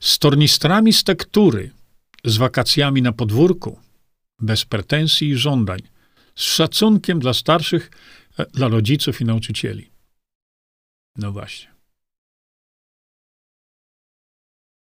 z 0.00 0.18
tornistrami 0.18 0.92
z 0.92 1.04
tektury, 1.04 1.70
z 2.24 2.36
wakacjami 2.36 3.02
na 3.02 3.12
podwórku, 3.12 3.80
bez 4.40 4.64
pretensji 4.64 5.28
i 5.28 5.36
żądań, 5.36 5.80
z 6.34 6.42
szacunkiem 6.42 7.20
dla 7.20 7.34
starszych, 7.34 7.90
e, 8.38 8.46
dla 8.46 8.68
rodziców 8.68 9.20
i 9.20 9.24
nauczycieli. 9.24 9.90
No 11.16 11.32
właśnie. 11.32 11.74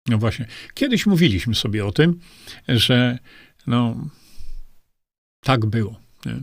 No 0.09 0.19
właśnie. 0.19 0.47
Kiedyś 0.75 1.07
mówiliśmy 1.07 1.55
sobie 1.55 1.87
o 1.87 1.93
tym, 1.93 2.21
że 2.69 3.19
no, 3.67 4.09
Tak 5.45 5.67
było. 5.67 6.01
Nie? 6.27 6.43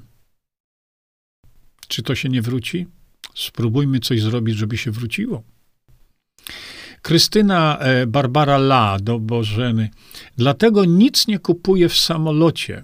Czy 1.87 2.03
to 2.03 2.15
się 2.15 2.29
nie 2.29 2.41
wróci? 2.41 2.87
Spróbujmy 3.35 3.99
coś 3.99 4.21
zrobić, 4.21 4.57
żeby 4.57 4.77
się 4.77 4.91
wróciło. 4.91 5.43
Krystyna 7.01 7.77
e, 7.79 8.07
Barbara 8.07 8.55
La 8.55 8.97
do 8.99 9.19
Bożeny. 9.19 9.89
Dlatego 10.37 10.85
nic 10.85 11.27
nie 11.27 11.39
kupuję 11.39 11.89
w 11.89 11.97
samolocie. 11.97 12.83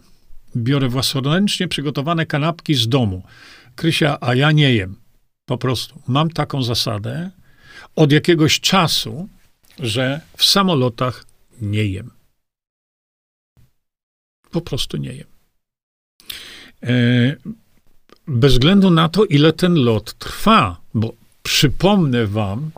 Biorę 0.56 0.90
własnoręcznie 0.90 1.68
przygotowane 1.68 2.26
kanapki 2.26 2.76
z 2.76 2.88
domu. 2.88 3.24
Krysia, 3.76 4.18
a 4.22 4.36
ja 4.36 4.52
nie 4.52 4.76
jem. 4.76 4.96
Po 5.46 5.58
prostu. 5.58 6.02
Mam 6.08 6.30
taką 6.30 6.64
zasadę 6.64 7.32
od 7.96 8.12
jakiegoś 8.12 8.60
czasu, 8.60 9.30
że 9.80 10.22
w 10.38 10.46
samolotach 10.46 11.26
nie 11.62 11.86
jem. 11.86 12.12
Po 14.52 14.62
prostu 14.62 14.98
nie 14.98 15.14
jem. 15.14 15.28
E, 16.84 17.36
bez 18.28 18.54
względu 18.54 18.90
na 18.90 19.10
to, 19.10 19.26
ile 19.26 19.54
ten 19.54 19.76
lot 19.76 20.14
trwa, 20.14 20.82
bo 20.94 21.14
przypomnę 21.44 22.28
wam, 22.28 22.72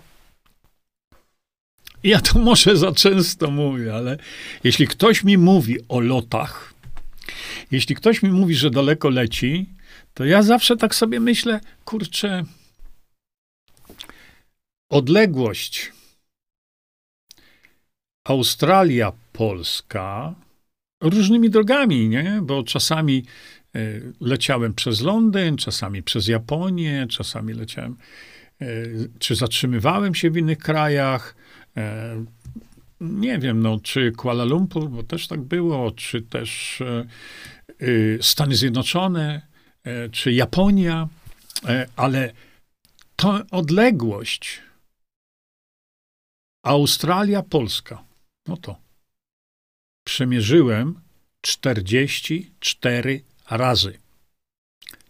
ja 2.03 2.21
to 2.21 2.39
może 2.39 2.77
za 2.77 2.91
często 2.91 3.51
mówię, 3.51 3.95
ale 3.95 4.17
jeśli 4.63 4.87
ktoś 4.87 5.23
mi 5.23 5.37
mówi 5.37 5.77
o 5.89 5.99
lotach, 5.99 6.73
jeśli 7.71 7.95
ktoś 7.95 8.23
mi 8.23 8.29
mówi, 8.29 8.55
że 8.55 8.69
daleko 8.69 9.09
leci, 9.09 9.69
to 10.13 10.25
ja 10.25 10.43
zawsze 10.43 10.77
tak 10.77 10.95
sobie 10.95 11.19
myślę, 11.19 11.59
kurczę, 11.85 12.43
odległość 14.89 15.91
Australia, 18.23 19.11
Polska 19.33 20.35
różnymi 21.01 21.49
drogami, 21.49 22.09
nie? 22.09 22.39
Bo 22.43 22.63
czasami 22.63 23.23
e, 23.75 23.79
leciałem 24.21 24.73
przez 24.73 25.01
Londyn, 25.01 25.57
czasami 25.57 26.03
przez 26.03 26.27
Japonię, 26.27 27.07
czasami 27.09 27.53
leciałem, 27.53 27.95
e, 28.61 28.65
czy 29.19 29.35
zatrzymywałem 29.35 30.15
się 30.15 30.31
w 30.31 30.37
innych 30.37 30.57
krajach. 30.57 31.35
E, 31.77 32.25
nie 33.01 33.39
wiem, 33.39 33.61
no, 33.61 33.79
czy 33.83 34.11
Kuala 34.11 34.43
Lumpur, 34.43 34.89
bo 34.89 35.03
też 35.03 35.27
tak 35.27 35.41
było, 35.41 35.91
czy 35.91 36.21
też 36.21 36.83
Stany 38.21 38.55
Zjednoczone, 38.55 39.41
czy 40.11 40.33
Japonia, 40.33 41.07
ale 41.95 42.33
ta 43.15 43.45
odległość 43.51 44.61
Australia, 46.63 47.43
Polska, 47.43 48.03
no 48.47 48.57
to 48.57 48.75
przemierzyłem 50.03 51.01
44 51.41 53.23
razy. 53.49 53.99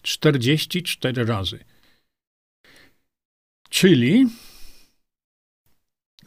44 0.02 1.26
razy. 1.26 1.66
Czyli, 3.70 4.28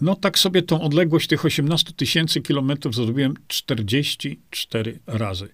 no 0.03 0.17
tak 0.17 0.39
sobie 0.39 0.63
tą 0.63 0.81
odległość 0.81 1.29
tych 1.29 1.45
18 1.45 1.93
tysięcy 1.93 2.41
kilometrów 2.41 2.95
zrobiłem 2.95 3.35
44 3.49 4.99
razy. 5.07 5.49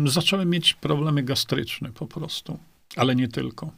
zacząłem 0.07 0.51
mieć 0.51 0.75
problemy 0.75 1.23
gastryczne 1.23 1.93
po 1.93 2.07
prostu, 2.07 2.59
ale 2.97 3.17
nie 3.17 3.29
tylko. 3.29 3.73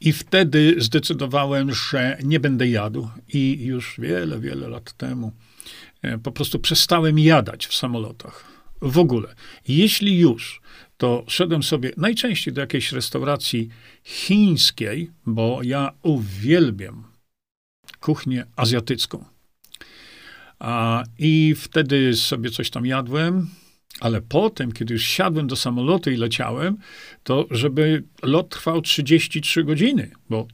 I 0.00 0.12
wtedy 0.12 0.74
zdecydowałem, 0.78 1.74
że 1.74 2.18
nie 2.24 2.40
będę 2.40 2.68
jadł. 2.68 3.08
I 3.28 3.64
już 3.64 3.96
wiele, 3.98 4.40
wiele 4.40 4.68
lat 4.68 4.92
temu 4.92 5.32
e, 6.02 6.18
po 6.18 6.32
prostu 6.32 6.58
przestałem 6.58 7.18
jadać 7.18 7.66
w 7.66 7.74
samolotach. 7.74 8.44
W 8.82 8.98
ogóle. 8.98 9.34
Jeśli 9.68 10.18
już 10.18 10.60
to 10.96 11.24
szedłem 11.28 11.62
sobie 11.62 11.92
najczęściej 11.96 12.54
do 12.54 12.60
jakiejś 12.60 12.92
restauracji 12.92 13.68
chińskiej, 14.04 15.10
bo 15.26 15.60
ja 15.62 15.92
uwielbiam 16.02 17.04
kuchnię 18.00 18.46
azjatycką. 18.56 19.24
A, 20.58 21.04
I 21.18 21.54
wtedy 21.58 22.16
sobie 22.16 22.50
coś 22.50 22.70
tam 22.70 22.86
jadłem, 22.86 23.50
ale 24.00 24.22
potem, 24.22 24.72
kiedy 24.72 24.94
już 24.94 25.04
siadłem 25.04 25.46
do 25.46 25.56
samolotu 25.56 26.10
i 26.10 26.16
leciałem, 26.16 26.76
to 27.22 27.46
żeby 27.50 28.02
lot 28.22 28.48
trwał 28.48 28.82
33 28.82 29.64
godziny, 29.64 30.10
bo 30.30 30.46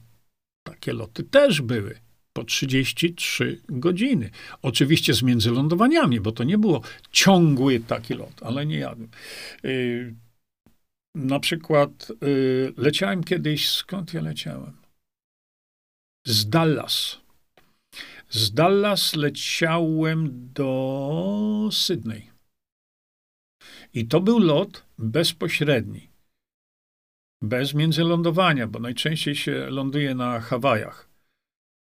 takie 0.63 0.93
loty 0.93 1.23
też 1.23 1.61
były 1.61 1.99
po 2.33 2.43
33 2.43 3.61
godziny. 3.69 4.29
Oczywiście 4.61 5.13
z 5.13 5.23
międzylądowaniami, 5.23 6.19
bo 6.19 6.31
to 6.31 6.43
nie 6.43 6.57
było 6.57 6.81
ciągły 7.11 7.79
taki 7.79 8.13
lot, 8.13 8.43
ale 8.43 8.65
nie 8.65 8.77
jadłem. 8.77 9.09
Y, 9.65 10.15
na 11.15 11.39
przykład 11.39 12.11
y, 12.23 12.73
leciałem 12.77 13.23
kiedyś, 13.23 13.69
skąd 13.69 14.13
ja 14.13 14.21
leciałem? 14.21 14.73
Z 16.27 16.49
Dallas. 16.49 17.17
Z 18.29 18.51
Dallas 18.51 19.15
leciałem 19.15 20.49
do 20.53 21.69
Sydney. 21.71 22.30
I 23.93 24.05
to 24.05 24.21
był 24.21 24.39
lot 24.39 24.83
bezpośredni. 24.97 26.07
Bez 27.41 27.73
międzylądowania, 27.73 28.67
bo 28.67 28.79
najczęściej 28.79 29.35
się 29.35 29.69
ląduje 29.69 30.15
na 30.15 30.39
Hawajach. 30.39 31.09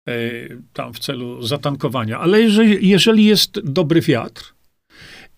Y, 0.08 0.62
tam 0.72 0.94
w 0.94 0.98
celu 0.98 1.42
zatankowania. 1.42 2.18
Ale 2.18 2.40
jeżeli, 2.80 3.26
jest 3.26 3.60
dobry 3.60 4.00
wiatr 4.00 4.54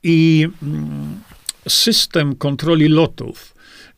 i 0.03 0.49
mm, 0.63 1.21
system 1.69 2.37
kontroli 2.37 2.89
lotów 2.89 3.53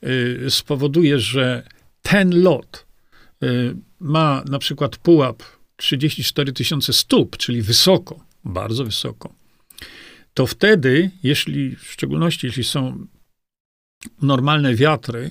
Y, 0.06 0.50
spowoduje, 0.50 1.18
że 1.18 1.62
ten 2.02 2.42
lot 2.42 2.86
y, 3.42 3.76
ma 4.00 4.44
na 4.48 4.58
przykład 4.58 4.96
pułap 4.96 5.42
34 5.76 6.52
tysiące 6.52 6.92
stóp, 6.92 7.36
czyli 7.36 7.62
wysoko, 7.62 8.24
bardzo 8.44 8.84
wysoko, 8.84 9.32
to 10.34 10.46
wtedy, 10.46 11.10
jeśli, 11.22 11.76
w 11.76 11.84
szczególności 11.92 12.46
jeśli 12.46 12.64
są 12.64 13.06
normalne 14.22 14.74
wiatry, 14.74 15.30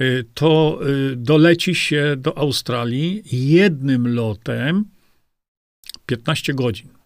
y, 0.00 0.24
to 0.34 0.80
doleci 1.16 1.74
się 1.74 2.14
do 2.18 2.38
Australii 2.38 3.22
jednym 3.32 4.14
lotem 4.14 4.84
15 6.06 6.54
godzin. 6.54 6.96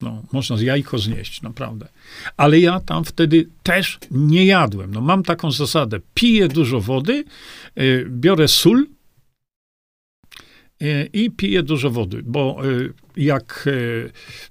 No, 0.00 0.22
można 0.32 0.56
z 0.56 0.60
jajko 0.60 0.98
znieść, 0.98 1.42
naprawdę. 1.42 1.88
Ale 2.36 2.60
ja 2.60 2.80
tam 2.80 3.04
wtedy 3.04 3.48
też 3.62 3.98
nie 4.10 4.44
jadłem. 4.46 4.94
No, 4.94 5.00
mam 5.00 5.22
taką 5.22 5.50
zasadę. 5.50 6.00
Piję 6.14 6.48
dużo 6.48 6.80
wody, 6.80 7.24
y, 7.78 8.06
biorę 8.10 8.48
sól 8.48 8.80
y, 8.80 8.86
i 11.12 11.30
piję 11.30 11.62
dużo 11.62 11.90
wody, 11.90 12.22
bo 12.24 12.68
y, 12.68 12.92
jak 13.16 13.68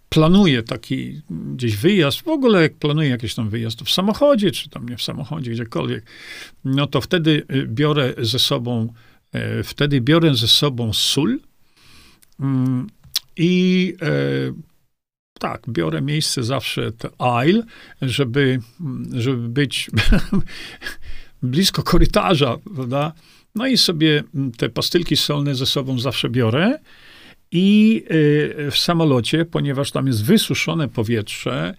planuję 0.09 0.63
taki 0.63 1.21
gdzieś 1.29 1.75
wyjazd, 1.75 2.21
w 2.21 2.27
ogóle 2.27 2.61
jak 2.61 2.73
planuję 2.73 3.09
jakiś 3.09 3.35
tam 3.35 3.49
wyjazd, 3.49 3.81
w 3.81 3.91
samochodzie, 3.91 4.51
czy 4.51 4.69
tam 4.69 4.89
nie 4.89 4.97
w 4.97 5.03
samochodzie, 5.03 5.51
gdziekolwiek, 5.51 6.05
no 6.65 6.87
to 6.87 7.01
wtedy 7.01 7.45
biorę 7.67 8.13
ze 8.17 8.39
sobą, 8.39 8.93
wtedy 9.63 10.01
biorę 10.01 10.35
ze 10.35 10.47
sobą 10.47 10.93
sól 10.93 11.39
mm, 12.39 12.87
i 13.37 13.95
tak, 15.39 15.63
biorę 15.69 16.01
miejsce 16.01 16.43
zawsze 16.43 16.91
te 16.91 17.09
aisle, 17.17 17.63
żeby, 18.01 18.59
żeby 19.11 19.49
być 19.49 19.91
blisko 21.43 21.83
korytarza, 21.83 22.57
prawda? 22.75 23.13
No 23.55 23.67
i 23.67 23.77
sobie 23.77 24.23
te 24.57 24.69
pastylki 24.69 25.17
solne 25.17 25.55
ze 25.55 25.65
sobą 25.65 25.99
zawsze 25.99 26.29
biorę 26.29 26.79
I 27.51 28.03
w 28.71 28.77
samolocie, 28.77 29.45
ponieważ 29.45 29.91
tam 29.91 30.07
jest 30.07 30.25
wysuszone 30.25 30.87
powietrze, 30.87 31.75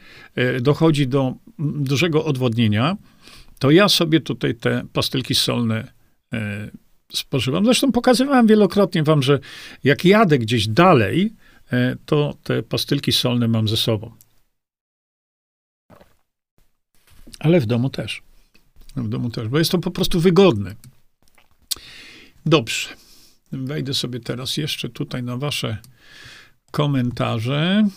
dochodzi 0.61 1.09
do 1.09 1.35
dużego 1.59 2.25
odwodnienia, 2.25 2.97
to 3.59 3.71
ja 3.71 3.89
sobie 3.89 4.21
tutaj 4.21 4.55
te 4.55 4.83
pastylki 4.93 5.35
solne 5.35 5.93
spożywam. 7.13 7.65
Zresztą 7.65 7.93
pokazywałem 7.93 8.47
wielokrotnie 8.47 9.03
wam, 9.03 9.23
że 9.23 9.39
jak 9.85 10.05
jadę 10.05 10.39
gdzieś 10.39 10.69
dalej, 10.69 11.33
to 12.07 12.35
te 12.43 12.63
pastylki 12.63 13.13
solne 13.13 13.49
mam 13.49 13.69
ze 13.69 13.77
sobą. 13.77 14.13
Ale 17.39 17.61
w 17.61 17.67
domu 17.67 17.91
też. 17.91 18.23
W 18.97 19.09
domu 19.09 19.31
też, 19.31 19.49
bo 19.49 19.59
jest 19.59 19.71
to 19.71 19.79
po 19.79 19.91
prostu 19.91 20.21
wygodne. 20.21 20.75
Dobrze. 22.47 22.89
Wejdę 23.53 23.95
sobie 23.95 24.21
teraz 24.21 24.57
jeszcze 24.57 24.89
tutaj 24.89 25.23
na 25.23 25.37
wasze 25.37 25.79
komentarze. 26.71 27.89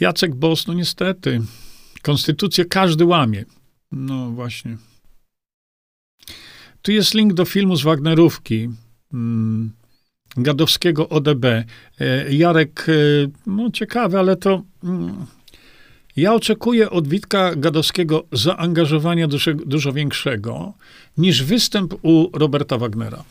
Jacek 0.00 0.34
Bos, 0.34 0.66
no 0.66 0.74
niestety. 0.74 1.40
Konstytucję 2.02 2.64
każdy 2.64 3.04
łamie. 3.04 3.44
No 3.92 4.30
właśnie. 4.30 4.76
Tu 6.82 6.92
jest 6.92 7.14
link 7.14 7.32
do 7.32 7.44
filmu 7.44 7.76
z 7.76 7.82
Wagnerówki. 7.82 8.68
Hmm. 9.10 9.72
Gadowskiego 10.36 11.08
ODB. 11.08 11.44
E, 11.44 11.64
Jarek, 12.34 12.86
e, 12.88 12.92
no 13.46 13.70
ciekawe, 13.70 14.18
ale 14.18 14.36
to. 14.36 14.62
Ja 16.16 16.34
oczekuję 16.34 16.90
od 16.90 17.08
Witka 17.08 17.56
Gadowskiego 17.56 18.24
zaangażowania 18.32 19.28
dużo, 19.28 19.54
dużo 19.54 19.92
większego 19.92 20.72
niż 21.18 21.42
występ 21.42 21.94
u 22.02 22.30
Roberta 22.32 22.78
Wagnera. 22.78 23.24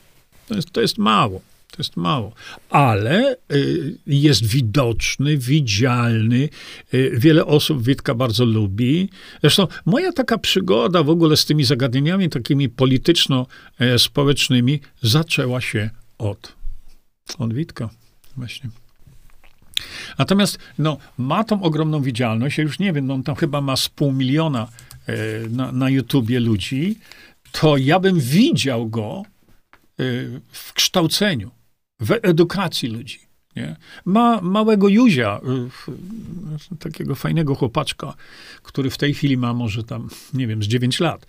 To 0.48 0.56
jest, 0.56 0.72
to 0.72 0.82
jest 0.82 0.98
mało. 0.98 1.42
To 1.72 1.78
jest 1.78 1.98
mało. 1.98 2.34
Ale 2.70 3.36
y, 3.52 3.98
jest 4.08 4.46
widoczny, 4.46 5.38
widzialny. 5.38 6.50
Y, 6.94 7.12
wiele 7.18 7.46
osób 7.46 7.84
Witka 7.84 8.16
bardzo 8.16 8.46
lubi. 8.46 9.10
Zresztą 9.42 9.68
moja 9.86 10.12
taka 10.12 10.38
przygoda 10.38 11.04
w 11.04 11.10
ogóle 11.10 11.38
z 11.38 11.46
tymi 11.46 11.64
zagadnieniami 11.64 12.30
takimi 12.30 12.70
polityczno-społecznymi 12.70 14.80
zaczęła 15.02 15.62
się 15.62 15.90
od, 16.18 16.56
od 17.38 17.54
Witka. 17.54 17.90
Właśnie. 18.38 18.70
Natomiast 20.18 20.60
no, 20.80 20.98
ma 21.18 21.44
tą 21.44 21.64
ogromną 21.64 22.02
widzialność, 22.02 22.58
ja 22.58 22.64
już 22.64 22.80
nie 22.80 22.94
wiem, 22.94 23.08
no, 23.08 23.24
tam 23.24 23.36
chyba 23.36 23.62
ma 23.62 23.76
z 23.76 23.90
pół 23.90 24.12
miliona 24.12 24.68
e, 25.08 25.16
na, 25.50 25.72
na 25.72 25.90
YouTubie 25.90 26.40
ludzi, 26.40 27.00
to 27.52 27.78
ja 27.78 28.00
bym 28.00 28.20
widział 28.20 28.88
go 28.90 29.24
e, 30.00 30.04
w 30.52 30.74
kształceniu, 30.74 31.52
w 32.00 32.12
edukacji 32.24 32.90
ludzi. 32.90 33.20
Nie? 33.56 33.76
Ma 34.06 34.42
małego 34.42 34.88
Juzia, 34.88 35.40
e, 36.72 36.78
takiego 36.78 37.16
fajnego 37.16 37.56
chłopaczka, 37.56 38.14
który 38.62 38.90
w 38.90 38.98
tej 38.98 39.14
chwili 39.14 39.38
ma 39.38 39.54
może 39.54 39.84
tam, 39.84 40.10
nie 40.34 40.48
wiem, 40.48 40.64
z 40.64 40.68
9 40.68 41.00
lat. 41.00 41.26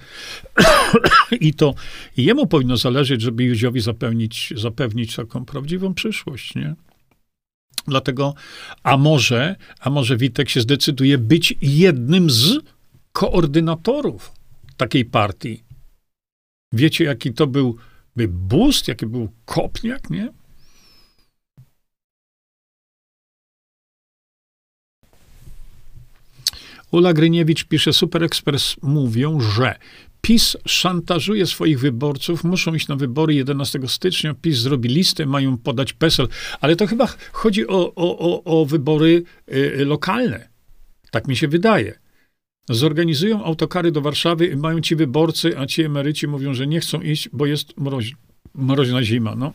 I 1.40 1.54
to 1.54 1.74
jemu 2.16 2.46
powinno 2.46 2.76
zależeć, 2.76 3.20
żeby 3.20 3.44
Juziowi 3.44 3.80
zapewnić, 3.80 4.52
zapewnić 4.56 5.16
taką 5.16 5.44
prawdziwą 5.44 5.94
przyszłość. 5.94 6.54
Nie? 6.54 6.74
Dlatego, 7.88 8.34
a 8.82 8.96
może, 8.96 9.56
a 9.80 9.90
może 9.90 10.16
Witek 10.16 10.48
się 10.48 10.60
zdecyduje 10.60 11.18
być 11.18 11.54
jednym 11.62 12.30
z 12.30 12.58
koordynatorów 13.12 14.32
takiej 14.76 15.04
partii. 15.04 15.64
Wiecie, 16.72 17.04
jaki 17.04 17.32
to 17.32 17.46
był 17.46 17.76
by 18.16 18.28
boost, 18.28 18.88
jaki 18.88 19.06
był 19.06 19.28
kopniak, 19.44 20.10
nie? 20.10 20.32
Ula 26.90 27.12
Gryniewicz 27.12 27.64
pisze, 27.64 27.92
Super 27.92 28.24
Express 28.24 28.76
mówią, 28.82 29.40
że 29.40 29.78
PiS 30.26 30.56
szantażuje 30.66 31.46
swoich 31.46 31.80
wyborców, 31.80 32.44
muszą 32.44 32.74
iść 32.74 32.88
na 32.88 32.96
wybory 32.96 33.34
11 33.34 33.80
stycznia, 33.86 34.34
PiS 34.34 34.58
zrobi 34.58 34.88
listę, 34.88 35.26
mają 35.26 35.58
podać 35.58 35.92
PESEL, 35.92 36.28
ale 36.60 36.76
to 36.76 36.86
chyba 36.86 37.08
chodzi 37.32 37.66
o, 37.66 37.94
o, 37.94 38.18
o, 38.18 38.44
o 38.44 38.66
wybory 38.66 39.22
y, 39.52 39.84
lokalne. 39.84 40.48
Tak 41.10 41.28
mi 41.28 41.36
się 41.36 41.48
wydaje. 41.48 41.98
Zorganizują 42.70 43.44
autokary 43.44 43.92
do 43.92 44.00
Warszawy 44.00 44.46
i 44.46 44.56
mają 44.56 44.80
ci 44.80 44.96
wyborcy, 44.96 45.58
a 45.58 45.66
ci 45.66 45.82
emeryci 45.82 46.28
mówią, 46.28 46.54
że 46.54 46.66
nie 46.66 46.80
chcą 46.80 47.00
iść, 47.00 47.28
bo 47.32 47.46
jest 47.46 47.76
mroź, 47.76 48.12
mroźna 48.54 49.02
zima. 49.02 49.34
No. 49.34 49.52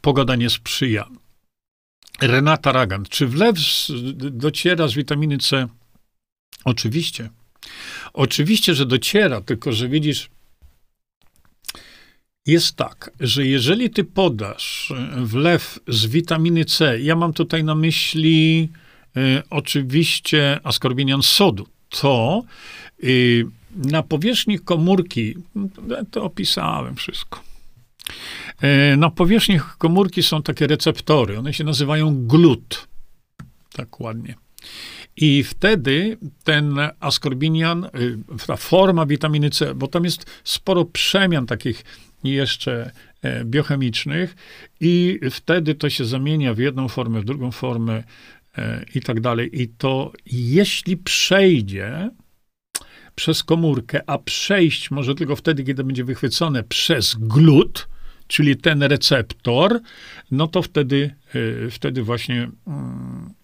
Pogoda 0.00 0.36
nie 0.36 0.50
sprzyja. 0.50 1.08
Renata 2.20 2.72
Ragan. 2.72 3.04
Czy 3.10 3.26
wlew 3.26 3.56
dociera 4.30 4.88
z 4.88 4.94
witaminy 4.94 5.38
C? 5.38 5.68
Oczywiście. 6.64 7.30
Oczywiście, 8.12 8.74
że 8.74 8.86
dociera, 8.86 9.40
tylko 9.40 9.72
że 9.72 9.88
widzisz, 9.88 10.30
jest 12.46 12.76
tak, 12.76 13.10
że 13.20 13.46
jeżeli 13.46 13.90
ty 13.90 14.04
podasz 14.04 14.92
wlew 15.16 15.78
z 15.88 16.06
witaminy 16.06 16.64
C, 16.64 17.00
ja 17.00 17.16
mam 17.16 17.32
tutaj 17.32 17.64
na 17.64 17.74
myśli 17.74 18.68
y, 19.16 19.42
oczywiście 19.50 20.60
askorbinian 20.64 21.22
sodu, 21.22 21.66
to 21.88 22.42
y, 23.04 23.46
na 23.74 24.02
powierzchni 24.02 24.58
komórki, 24.58 25.34
to 26.10 26.24
opisałem 26.24 26.96
wszystko. 26.96 27.40
Y, 28.92 28.96
na 28.96 29.10
powierzchni 29.10 29.60
komórki 29.78 30.22
są 30.22 30.42
takie 30.42 30.66
receptory, 30.66 31.38
one 31.38 31.52
się 31.52 31.64
nazywają 31.64 32.26
glut. 32.26 32.88
Tak 33.72 34.00
ładnie. 34.00 34.34
I 35.16 35.44
wtedy 35.44 36.16
ten 36.44 36.78
askorbinian, 37.00 37.84
y, 37.84 38.18
ta 38.46 38.56
forma 38.56 39.06
witaminy 39.06 39.50
C, 39.50 39.74
bo 39.74 39.88
tam 39.88 40.04
jest 40.04 40.26
sporo 40.44 40.84
przemian 40.84 41.46
takich 41.46 41.84
jeszcze 42.24 42.90
e, 43.22 43.44
biochemicznych 43.44 44.36
i 44.80 45.20
wtedy 45.30 45.74
to 45.74 45.90
się 45.90 46.04
zamienia 46.04 46.54
w 46.54 46.58
jedną 46.58 46.88
formę, 46.88 47.20
w 47.20 47.24
drugą 47.24 47.50
formę 47.50 48.02
e, 48.58 48.84
i 48.94 49.00
tak 49.00 49.20
dalej. 49.20 49.62
I 49.62 49.68
to 49.68 50.12
jeśli 50.26 50.96
przejdzie 50.96 52.10
przez 53.14 53.42
komórkę, 53.42 54.00
a 54.06 54.18
przejść 54.18 54.90
może 54.90 55.14
tylko 55.14 55.36
wtedy, 55.36 55.64
kiedy 55.64 55.84
będzie 55.84 56.04
wychwycone 56.04 56.62
przez 56.62 57.14
glut, 57.14 57.88
czyli 58.26 58.56
ten 58.56 58.82
receptor, 58.82 59.80
no 60.30 60.46
to 60.46 60.62
wtedy, 60.62 61.14
e, 61.66 61.70
wtedy 61.70 62.02
właśnie 62.02 62.50
mm, 62.66 63.34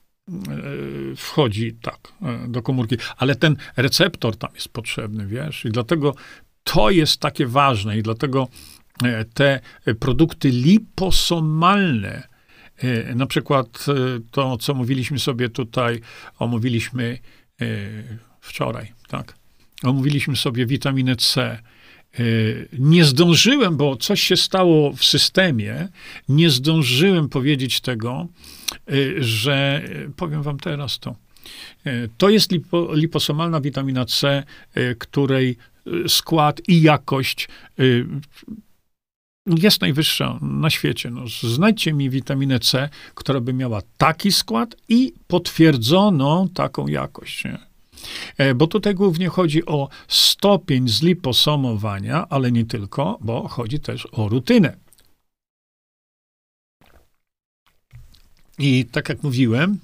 wchodzi 1.17 1.73
tak 1.83 2.13
e, 2.23 2.49
do 2.49 2.63
komórki, 2.63 2.97
ale 3.17 3.35
ten 3.35 3.57
receptor 3.77 4.37
tam 4.37 4.51
jest 4.55 4.69
potrzebny, 4.69 5.27
wiesz, 5.27 5.65
i 5.65 5.71
dlatego 5.71 6.15
to 6.65 6.91
jest 6.91 7.21
takie 7.21 7.47
ważne 7.47 7.99
i 7.99 8.03
dlatego 8.03 8.49
e, 9.05 9.25
te 9.25 9.61
produkty 10.01 10.49
liposomalne, 10.49 12.31
na 13.15 13.27
przykład 13.27 13.87
to, 14.31 14.57
co 14.57 14.75
mówiliśmy 14.75 15.19
sobie 15.19 15.49
tutaj, 15.49 16.01
omówiliśmy 16.39 17.19
wczoraj, 18.41 18.93
tak? 19.09 19.35
Omówiliśmy 19.83 20.37
sobie 20.37 20.67
witaminę 20.67 21.17
C, 21.17 21.59
nie 22.79 23.05
zdążyłem, 23.05 23.77
bo 23.77 23.97
coś 23.97 24.21
się 24.21 24.37
stało 24.37 24.93
w 24.93 25.05
systemie, 25.05 25.89
nie 26.29 26.51
zdążyłem 26.51 27.29
powiedzieć 27.29 27.81
tego, 27.81 28.27
y, 28.93 29.17
że 29.21 29.83
y, 29.85 30.11
powiem 30.17 30.43
wam 30.43 30.59
teraz 30.59 30.99
to. 30.99 31.17
To 32.19 32.29
jest 32.29 32.53
lipo, 32.53 32.95
liposomalna 32.95 33.61
witamina 33.61 34.05
C, 34.05 34.43
której 34.99 35.57
skład 36.07 36.61
i 36.69 36.83
jakość 36.83 37.49
jest 39.47 39.81
najwyższa 39.81 40.39
na 40.43 40.71
świecie. 40.71 41.11
No, 41.11 41.25
znajdźcie 41.43 41.93
mi 41.93 42.11
witaminę 42.11 42.61
C, 42.61 42.89
która 43.15 43.41
by 43.41 43.53
miała 43.53 43.83
taki 43.99 44.33
skład 44.33 44.77
i 44.89 45.13
potwierdzoną 45.27 46.49
taką 46.49 46.89
jakość. 46.89 47.45
Nie? 47.45 47.70
E, 48.39 48.55
bo 48.55 48.67
tutaj 48.67 48.95
głównie 48.95 49.29
chodzi 49.29 49.67
o 49.67 49.89
stopień 50.09 50.89
zliposomowania, 50.89 52.27
ale 52.29 52.53
nie 52.53 52.65
tylko, 52.65 53.19
bo 53.21 53.49
chodzi 53.49 53.81
też 53.81 54.09
o 54.13 54.29
rutynę. 54.29 54.77
I 58.59 58.85
tak 58.85 59.09
jak 59.09 59.23
mówiłem, 59.23 59.79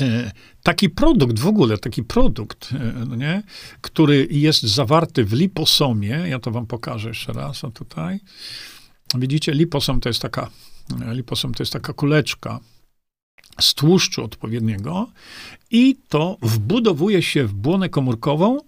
e, 0.00 0.30
taki 0.62 0.90
produkt 0.90 1.38
w 1.38 1.46
ogóle, 1.46 1.78
taki 1.78 2.02
produkt, 2.02 2.72
e, 2.72 3.04
no 3.06 3.16
nie, 3.16 3.42
który 3.80 4.28
jest 4.30 4.62
zawarty 4.62 5.24
w 5.24 5.32
liposomie, 5.32 6.08
ja 6.08 6.38
to 6.38 6.50
wam 6.50 6.66
pokażę 6.66 7.08
jeszcze 7.08 7.32
raz, 7.32 7.64
o 7.64 7.70
tutaj. 7.70 8.20
Widzicie, 9.14 9.52
liposom 9.52 10.00
to 10.00 10.08
jest 10.08 10.22
taka, 10.22 10.50
liposom 11.12 11.54
to 11.54 11.62
jest 11.62 11.72
taka 11.72 11.92
kuleczka, 11.92 12.60
z 13.60 13.74
tłuszczu 13.74 14.24
odpowiedniego 14.24 15.10
i 15.70 15.96
to 16.08 16.36
wbudowuje 16.42 17.22
się 17.22 17.44
w 17.44 17.54
błonę 17.54 17.88
komórkową 17.88 18.58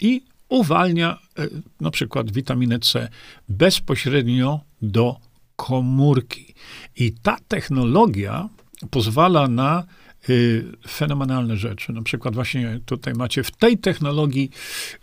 i 0.00 0.22
uwalnia 0.48 1.18
e, 1.38 1.48
na 1.80 1.90
przykład 1.90 2.32
witaminę 2.32 2.78
C 2.78 3.08
bezpośrednio 3.48 4.60
do 4.82 5.16
komórki. 5.56 6.54
I 6.96 7.12
ta 7.12 7.36
technologia 7.48 8.48
pozwala 8.90 9.48
na 9.48 9.84
y, 10.28 10.64
fenomenalne 10.88 11.56
rzeczy. 11.56 11.92
Na 11.92 12.02
przykład 12.02 12.34
właśnie 12.34 12.80
tutaj 12.86 13.14
macie 13.14 13.42
w 13.42 13.50
tej 13.50 13.78
technologii, 13.78 14.50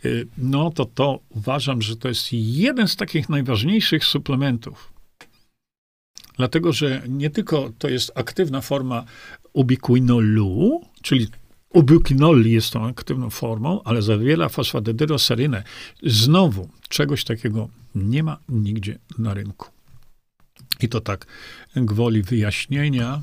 y, 0.05 0.27
no 0.37 0.69
to 0.69 0.85
to 0.85 1.19
uważam, 1.29 1.81
że 1.81 1.95
to 1.95 2.07
jest 2.07 2.27
jeden 2.31 2.87
z 2.87 2.95
takich 2.95 3.29
najważniejszych 3.29 4.05
suplementów. 4.05 4.90
Dlatego, 6.41 6.73
że 6.73 7.01
nie 7.07 7.29
tylko 7.29 7.71
to 7.77 7.89
jest 7.89 8.11
aktywna 8.15 8.61
forma 8.61 9.05
ubiquinolu, 9.53 10.81
czyli 11.01 11.27
ubiquinol 11.69 12.45
jest 12.45 12.73
tą 12.73 12.87
aktywną 12.87 13.29
formą, 13.29 13.81
ale 13.83 14.01
zawiera 14.01 14.49
fosfadedyroserynę. 14.49 15.63
Znowu, 16.03 16.69
czegoś 16.89 17.23
takiego 17.23 17.69
nie 17.95 18.23
ma 18.23 18.37
nigdzie 18.49 18.99
na 19.19 19.33
rynku. 19.33 19.67
I 20.79 20.89
to 20.89 21.01
tak 21.01 21.25
gwoli 21.75 22.23
wyjaśnienia 22.23 23.21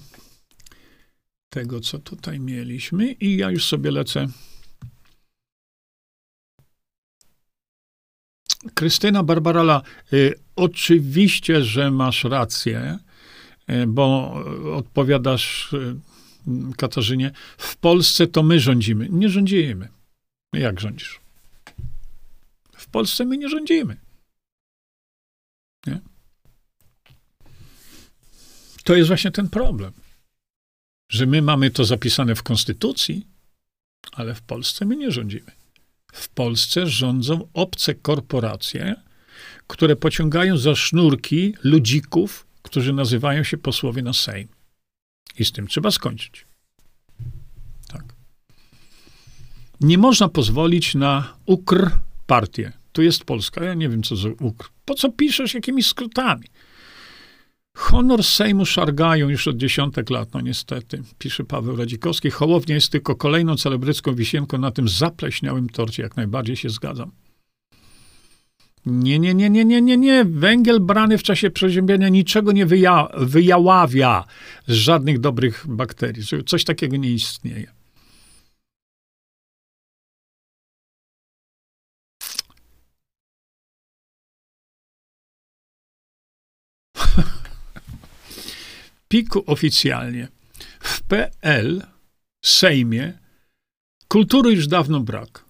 tego, 1.49 1.81
co 1.81 1.99
tutaj 1.99 2.41
mieliśmy. 2.41 3.13
I 3.13 3.37
ja 3.37 3.51
już 3.51 3.65
sobie 3.65 3.91
lecę. 3.91 4.27
Krystyna 8.75 9.23
Barbarala, 9.23 9.83
y, 10.13 10.35
oczywiście, 10.57 11.65
że 11.65 11.91
masz 11.91 12.25
rację, 12.25 12.99
bo 13.87 14.35
odpowiadasz 14.77 15.73
y, 15.73 15.97
Katarzynie, 16.77 17.33
w 17.59 17.77
Polsce 17.77 18.27
to 18.27 18.43
my 18.43 18.61
rządzimy. 18.61 19.09
Nie 19.11 19.29
rządzimy. 19.29 19.89
Jak 20.53 20.81
rządzisz? 20.81 21.21
W 22.77 22.87
Polsce 22.87 23.25
my 23.25 23.37
nie 23.37 23.49
rządzimy. 23.49 23.97
Nie? 25.87 26.01
To 28.85 28.95
jest 28.95 29.09
właśnie 29.09 29.31
ten 29.31 29.49
problem, 29.49 29.93
że 31.11 31.27
my 31.27 31.43
mamy 31.43 31.71
to 31.71 31.85
zapisane 31.85 32.35
w 32.35 32.43
Konstytucji, 32.43 33.27
ale 34.13 34.35
w 34.35 34.43
Polsce 34.43 34.85
my 34.85 34.97
nie 34.97 35.11
rządzimy. 35.11 35.51
W 36.13 36.29
Polsce 36.29 36.87
rządzą 36.87 37.49
obce 37.55 37.95
korporacje, 37.95 39.03
które 39.67 39.97
pociągają 39.97 40.57
za 40.57 40.75
sznurki 40.75 41.55
ludzików, 41.65 42.48
którzy 42.69 42.93
nazywają 42.93 43.45
się 43.45 43.59
posłowie 43.59 44.03
na 44.03 44.13
Sejm. 44.13 44.49
I 45.39 45.45
z 45.45 45.53
tym 45.53 45.67
trzeba 45.67 45.91
skończyć. 45.91 46.47
Tak. 47.89 48.05
Nie 49.81 49.99
można 49.99 50.29
pozwolić 50.29 50.95
na 50.95 51.35
ukr 51.47 51.91
partię. 52.27 52.73
Tu 52.93 53.03
jest 53.03 53.25
Polska. 53.25 53.65
Ja 53.65 53.75
nie 53.75 53.89
wiem, 53.89 54.03
co 54.03 54.17
za 54.17 54.29
ukr. 54.41 54.69
Po 54.85 54.95
co 54.95 55.13
piszesz 55.13 55.55
jakimiś 55.55 55.87
skrótami? 55.87 56.47
Honor 57.77 58.25
Sejmu 58.25 58.67
szargają 58.67 59.29
już 59.29 59.49
od 59.49 59.57
dziesiątek 59.57 60.11
lat, 60.11 60.35
no 60.35 60.41
niestety, 60.41 61.03
pisze 61.19 61.45
Paweł 61.45 61.77
Radzikowski. 61.77 62.31
Hołownia 62.31 62.75
jest 62.75 62.93
tylko 62.93 63.17
kolejną 63.17 63.57
celebrycką 63.57 64.15
wisienką 64.15 64.59
na 64.59 64.71
tym 64.71 64.89
zapleśniałym 64.89 65.69
torcie. 65.69 66.03
Jak 66.03 66.17
najbardziej 66.17 66.57
się 66.57 66.71
zgadzam. 66.71 67.11
Nie, 68.89 69.19
nie, 69.19 69.35
nie, 69.35 69.51
nie, 69.51 69.65
nie, 69.65 69.83
nie, 69.83 69.97
nie. 69.97 70.25
Węgiel 70.25 70.81
brany 70.81 71.19
w 71.19 71.23
czasie 71.23 71.51
przeziębienia 71.51 72.09
niczego 72.09 72.53
nie 72.53 72.67
wyja 72.67 73.09
wyjaławia 73.17 74.25
z 74.67 74.73
żadnych 74.73 75.19
dobrych 75.19 75.65
bakterii. 75.69 76.23
Coś 76.47 76.65
takiego 76.65 76.97
nie 76.97 77.11
istnieje. 77.11 77.73
Piku 89.09 89.43
oficjalnie. 89.47 90.29
W 90.81 91.03
PL, 91.03 91.83
Sejmie, 92.45 93.19
kultury 94.09 94.53
już 94.53 94.67
dawno 94.67 95.01
brak. 95.01 95.48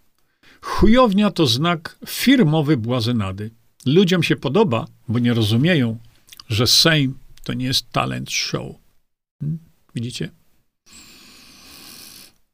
Chujownia 0.69 1.31
to 1.31 1.47
znak 1.47 1.99
firmowy 2.07 2.77
błazenady. 2.77 3.51
Ludziom 3.87 4.23
się 4.23 4.37
podoba, 4.37 4.87
bo 5.09 5.19
nie 5.19 5.35
rozumieją, 5.35 5.99
że 6.49 6.67
Sejm 6.67 7.19
to 7.45 7.53
nie 7.53 7.67
jest 7.67 7.93
talent 7.93 8.31
show. 8.31 8.77
Hmm? 9.41 9.59
Widzicie? 9.95 10.31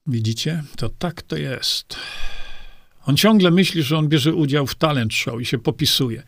Widzicie? 0.06 0.64
To 0.76 0.88
tak 0.88 1.22
to 1.22 1.36
jest. 1.36 1.96
On 3.06 3.16
ciągle 3.16 3.50
myśli, 3.50 3.82
że 3.82 3.98
on 3.98 4.08
bierze 4.08 4.34
udział 4.34 4.66
w 4.66 4.74
talent 4.74 5.14
show 5.14 5.40
i 5.40 5.44
się 5.44 5.58
popisuje. 5.58 6.22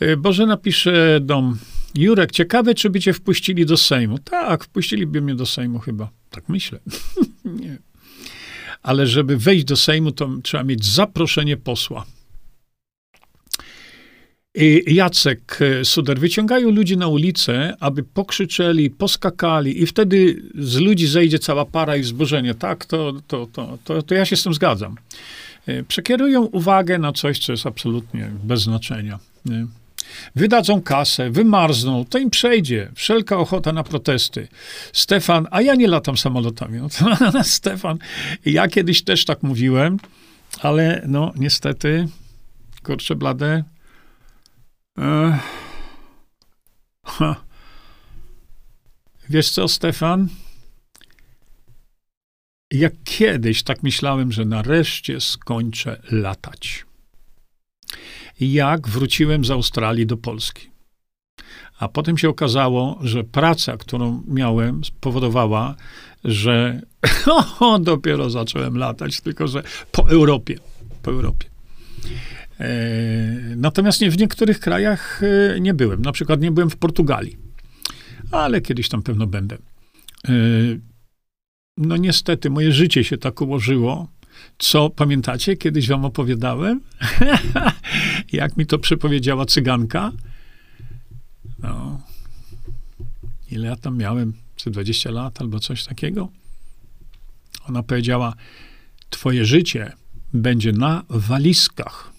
E, 0.00 0.16
Boże 0.16 0.46
napisze 0.46 1.20
dom. 1.20 1.58
Jurek, 1.94 2.32
ciekawe, 2.32 2.74
czy 2.74 2.90
by 2.90 3.00
cię 3.00 3.12
wpuścili 3.12 3.66
do 3.66 3.76
Sejmu. 3.76 4.18
Tak, 4.18 4.64
wpuściliby 4.64 5.20
mnie 5.20 5.34
do 5.34 5.46
Sejmu 5.46 5.78
chyba. 5.78 6.10
Tak 6.30 6.48
myślę. 6.48 6.78
nie 7.44 7.91
ale 8.82 9.06
żeby 9.06 9.36
wejść 9.36 9.64
do 9.64 9.76
Sejmu, 9.76 10.12
to 10.12 10.28
trzeba 10.42 10.64
mieć 10.64 10.84
zaproszenie 10.84 11.56
posła. 11.56 12.04
I 14.54 14.94
Jacek 14.94 15.58
e, 15.60 15.84
Suder 15.84 16.20
wyciągają 16.20 16.70
ludzi 16.70 16.96
na 16.96 17.08
ulicę, 17.08 17.76
aby 17.80 18.02
pokrzyczeli, 18.02 18.90
poskakali 18.90 19.82
i 19.82 19.86
wtedy 19.86 20.42
z 20.58 20.76
ludzi 20.76 21.06
zejdzie 21.06 21.38
cała 21.38 21.64
para 21.64 21.96
i 21.96 22.02
zburzenie. 22.02 22.54
Tak, 22.54 22.84
to, 22.84 23.12
to, 23.26 23.46
to, 23.52 23.78
to, 23.84 24.02
to 24.02 24.14
ja 24.14 24.24
się 24.24 24.36
z 24.36 24.42
tym 24.42 24.54
zgadzam. 24.54 24.94
E, 25.66 25.82
przekierują 25.82 26.42
uwagę 26.42 26.98
na 26.98 27.12
coś, 27.12 27.38
co 27.38 27.52
jest 27.52 27.66
absolutnie 27.66 28.30
bez 28.44 28.62
znaczenia. 28.62 29.18
Nie? 29.44 29.66
Wydadzą 30.34 30.82
kasę, 30.82 31.30
wymarzną, 31.30 32.04
to 32.04 32.18
im 32.18 32.30
przejdzie. 32.30 32.92
Wszelka 32.94 33.36
ochota 33.36 33.72
na 33.72 33.82
protesty. 33.82 34.48
Stefan, 34.92 35.46
a 35.50 35.62
ja 35.62 35.74
nie 35.74 35.88
latam 35.88 36.16
samolotami. 36.16 36.78
No 36.78 36.88
Stefan, 37.44 37.98
ja 38.46 38.68
kiedyś 38.68 39.04
też 39.04 39.24
tak 39.24 39.42
mówiłem, 39.42 39.96
ale 40.60 41.02
no 41.06 41.32
niestety, 41.36 42.08
kurczę 42.82 43.14
blade. 43.14 43.64
E, 44.98 45.38
Wiesz 49.28 49.50
co, 49.50 49.68
Stefan? 49.68 50.28
Jak 52.70 52.92
kiedyś 53.04 53.62
tak 53.62 53.82
myślałem, 53.82 54.32
że 54.32 54.44
nareszcie 54.44 55.20
skończę 55.20 56.02
latać 56.10 56.84
jak 58.42 58.88
wróciłem 58.88 59.44
z 59.44 59.50
Australii 59.50 60.06
do 60.06 60.16
Polski. 60.16 60.70
A 61.78 61.88
potem 61.88 62.18
się 62.18 62.28
okazało, 62.28 62.98
że 63.02 63.24
praca, 63.24 63.76
którą 63.76 64.22
miałem, 64.28 64.84
spowodowała, 64.84 65.74
że 66.24 66.82
dopiero 67.80 68.30
zacząłem 68.30 68.76
latać, 68.78 69.20
tylko 69.20 69.48
że 69.48 69.62
po 69.92 70.10
Europie. 70.10 70.58
Po 71.02 71.10
Europie. 71.10 71.46
E, 72.60 72.68
natomiast 73.56 74.00
nie, 74.00 74.10
w 74.10 74.18
niektórych 74.18 74.60
krajach 74.60 75.22
e, 75.22 75.60
nie 75.60 75.74
byłem. 75.74 76.02
Na 76.02 76.12
przykład 76.12 76.40
nie 76.40 76.50
byłem 76.50 76.70
w 76.70 76.76
Portugalii, 76.76 77.36
ale 78.30 78.60
kiedyś 78.60 78.88
tam 78.88 79.02
pewno 79.02 79.26
będę. 79.26 79.56
E, 80.28 80.32
no 81.76 81.96
niestety, 81.96 82.50
moje 82.50 82.72
życie 82.72 83.04
się 83.04 83.18
tak 83.18 83.40
ułożyło, 83.40 84.08
co 84.58 84.90
pamiętacie, 84.90 85.56
kiedyś 85.56 85.88
wam 85.88 86.04
opowiadałem, 86.04 86.80
jak 88.32 88.56
mi 88.56 88.66
to 88.66 88.78
przepowiedziała 88.78 89.46
cyganka. 89.46 90.12
No, 91.58 92.00
ile 93.50 93.68
ja 93.68 93.76
tam 93.76 93.96
miałem? 93.96 94.32
Co 94.56 94.70
20 94.70 95.10
lat 95.10 95.40
albo 95.40 95.60
coś 95.60 95.84
takiego? 95.84 96.28
Ona 97.68 97.82
powiedziała: 97.82 98.34
Twoje 99.10 99.44
życie 99.44 99.92
będzie 100.34 100.72
na 100.72 101.04
walizkach. 101.08 102.12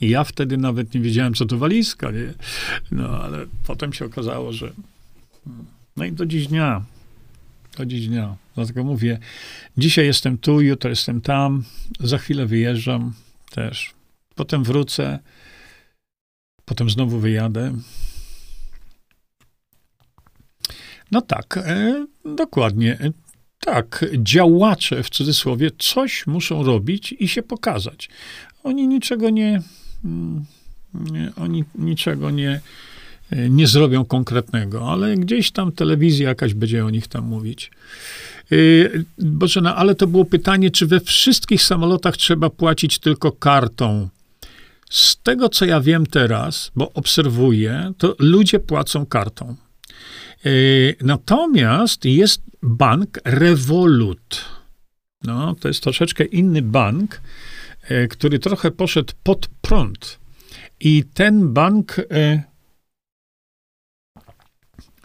I 0.00 0.08
ja 0.08 0.24
wtedy 0.24 0.56
nawet 0.56 0.94
nie 0.94 1.00
wiedziałem, 1.00 1.34
co 1.34 1.46
to 1.46 1.58
walizka, 1.58 2.10
nie? 2.10 2.34
No, 2.90 3.08
ale 3.08 3.46
potem 3.66 3.92
się 3.92 4.04
okazało, 4.04 4.52
że. 4.52 4.72
No 5.96 6.04
i 6.04 6.12
do 6.12 6.26
dziś 6.26 6.46
dnia 6.46 6.82
do 7.76 7.86
dziś 7.86 8.08
dnia. 8.08 8.36
Dlatego 8.54 8.84
mówię, 8.84 9.18
dzisiaj 9.76 10.06
jestem 10.06 10.38
tu, 10.38 10.60
jutro 10.60 10.90
jestem 10.90 11.20
tam, 11.20 11.64
za 12.00 12.18
chwilę 12.18 12.46
wyjeżdżam 12.46 13.12
też. 13.50 13.94
Potem 14.34 14.64
wrócę, 14.64 15.18
potem 16.64 16.90
znowu 16.90 17.18
wyjadę. 17.18 17.74
No 21.10 21.20
tak, 21.20 21.56
e, 21.56 22.06
dokładnie. 22.24 22.92
E, 23.00 23.10
tak, 23.60 24.04
działacze 24.16 25.02
w 25.02 25.10
cudzysłowie 25.10 25.70
coś 25.78 26.26
muszą 26.26 26.62
robić 26.62 27.14
i 27.18 27.28
się 27.28 27.42
pokazać. 27.42 28.08
Oni 28.64 28.88
niczego 28.88 29.30
nie, 29.30 29.62
mm, 30.04 30.44
nie 30.94 31.32
oni 31.36 31.64
niczego 31.74 32.30
nie, 32.30 32.60
E, 33.32 33.50
nie 33.50 33.66
zrobią 33.66 34.04
konkretnego, 34.04 34.92
ale 34.92 35.16
gdzieś 35.16 35.50
tam 35.50 35.72
telewizja 35.72 36.28
jakaś 36.28 36.54
będzie 36.54 36.84
o 36.84 36.90
nich 36.90 37.08
tam 37.08 37.24
mówić. 37.24 37.70
E, 38.52 38.54
Bożena, 39.18 39.76
ale 39.76 39.94
to 39.94 40.06
było 40.06 40.24
pytanie, 40.24 40.70
czy 40.70 40.86
we 40.86 41.00
wszystkich 41.00 41.62
samolotach 41.62 42.16
trzeba 42.16 42.50
płacić 42.50 42.98
tylko 42.98 43.32
kartą? 43.32 44.08
Z 44.90 45.16
tego, 45.22 45.48
co 45.48 45.64
ja 45.64 45.80
wiem 45.80 46.06
teraz, 46.06 46.70
bo 46.76 46.92
obserwuję, 46.92 47.92
to 47.98 48.16
ludzie 48.18 48.58
płacą 48.58 49.06
kartą. 49.06 49.56
Yy, 50.44 50.96
natomiast 51.00 52.04
jest 52.04 52.42
bank 52.62 53.18
Revolut. 53.24 54.44
No, 55.24 55.54
to 55.54 55.68
jest 55.68 55.82
troszeczkę 55.82 56.24
inny 56.24 56.62
bank, 56.62 57.20
yy, 57.90 58.08
który 58.08 58.38
trochę 58.38 58.70
poszedł 58.70 59.12
pod 59.22 59.48
prąd. 59.60 60.18
I 60.80 61.04
ten 61.14 61.52
bank 61.52 61.96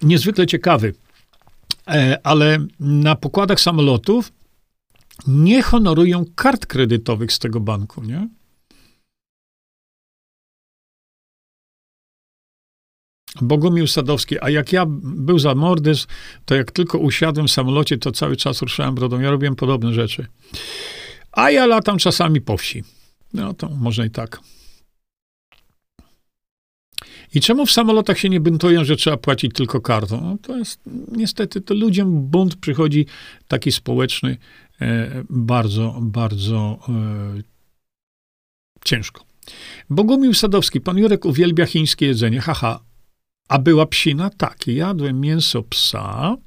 niezwykle 0.01 0.47
ciekawy, 0.47 0.93
ale 2.23 2.57
na 2.79 3.15
pokładach 3.15 3.59
samolotów 3.61 4.31
nie 5.27 5.61
honorują 5.61 6.25
kart 6.35 6.65
kredytowych 6.65 7.33
z 7.33 7.39
tego 7.39 7.59
banku, 7.59 8.03
nie? 8.03 8.27
Bogumił 13.41 13.87
Sadowski, 13.87 14.35
a 14.41 14.49
jak 14.49 14.73
ja 14.73 14.85
był 14.99 15.39
za 15.39 15.55
mordys, 15.55 16.07
to 16.45 16.55
jak 16.55 16.71
tylko 16.71 16.97
usiadłem 16.97 17.47
w 17.47 17.51
samolocie, 17.51 17.97
to 17.97 18.11
cały 18.11 18.35
czas 18.35 18.61
ruszałem 18.61 18.95
brodą. 18.95 19.19
Ja 19.19 19.31
robiłem 19.31 19.55
podobne 19.55 19.93
rzeczy. 19.93 20.27
A 21.31 21.51
ja 21.51 21.65
latam 21.65 21.97
czasami 21.97 22.41
po 22.41 22.57
wsi. 22.57 22.83
No 23.33 23.53
to 23.53 23.69
może 23.69 24.05
i 24.05 24.09
tak. 24.09 24.39
I 27.33 27.41
czemu 27.41 27.65
w 27.65 27.71
samolotach 27.71 28.19
się 28.19 28.29
nie 28.29 28.39
buntują, 28.39 28.83
że 28.83 28.95
trzeba 28.95 29.17
płacić 29.17 29.53
tylko 29.53 29.81
kartą? 29.81 30.21
No 30.21 30.37
to 30.41 30.57
jest, 30.57 30.79
niestety, 31.11 31.61
to 31.61 31.73
ludziom 31.73 32.21
bunt 32.21 32.55
przychodzi 32.55 33.05
taki 33.47 33.71
społeczny 33.71 34.37
e, 34.81 35.23
bardzo, 35.29 35.99
bardzo 36.01 36.79
e, 36.89 37.41
ciężko. 38.85 39.23
Bogumił 39.89 40.33
Sadowski, 40.33 40.81
pan 40.81 40.97
Jurek 40.97 41.25
uwielbia 41.25 41.65
chińskie 41.65 42.05
jedzenie. 42.05 42.41
Haha, 42.41 42.79
a 43.47 43.59
była 43.59 43.85
psina? 43.85 44.29
Tak, 44.29 44.67
jadłem 44.67 45.21
mięso 45.21 45.63
psa. 45.63 46.37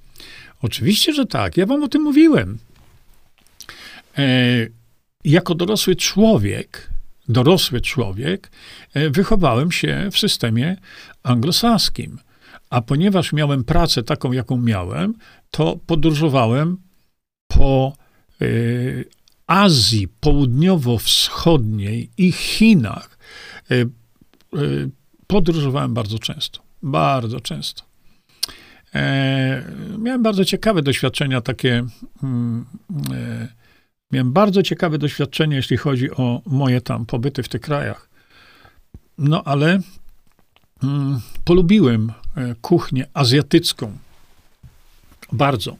Oczywiście, 0.63 1.13
że 1.13 1.27
tak. 1.27 1.57
Ja 1.57 1.67
wam 1.67 1.83
o 1.83 1.89
tym 1.89 2.03
mówiłem. 2.03 2.59
E, 4.19 4.67
jako 5.25 5.55
dorosły 5.55 5.97
człowiek, 5.97 6.90
dorosły 7.31 7.81
człowiek, 7.81 8.51
e, 8.95 9.11
wychowałem 9.11 9.73
się 9.73 10.09
w 10.13 10.19
systemie 10.19 10.77
anglosaskim. 11.23 12.19
A 12.71 12.81
ponieważ 12.81 13.33
miałem 13.33 13.65
pracę 13.65 14.03
taką, 14.03 14.33
jaką 14.33 14.57
miałem, 14.57 15.15
to 15.51 15.79
podróżowałem 15.87 16.77
po 17.49 17.93
e, 18.41 18.47
Azji 19.47 20.09
Południowo-Wschodniej 20.21 22.11
i 22.19 22.33
Chinach. 22.33 23.19
E, 23.71 23.75
e, 23.75 23.87
podróżowałem 25.27 25.95
bardzo 25.95 26.19
często. 26.19 26.61
Bardzo 26.83 27.41
często. 27.41 27.83
E, 28.95 29.65
miałem 29.99 30.23
bardzo 30.23 30.45
ciekawe 30.45 30.83
doświadczenia 30.83 31.41
takie. 31.41 31.85
Mm, 32.23 32.67
miałem 34.13 34.33
bardzo 34.33 34.63
ciekawe 34.63 34.99
doświadczenie, 34.99 35.57
jeśli 35.57 35.77
chodzi 35.77 36.11
o 36.11 36.43
moje 36.47 36.81
tam 36.81 37.07
pobyty 37.07 37.43
w 37.43 37.49
tych 37.49 37.61
krajach. 37.61 38.09
No 39.19 39.45
ale 39.45 39.81
mm, 40.83 41.21
polubiłem 41.45 42.13
e, 42.37 42.55
kuchnię 42.61 43.07
azjatycką. 43.15 43.99
Bardzo. 45.33 45.77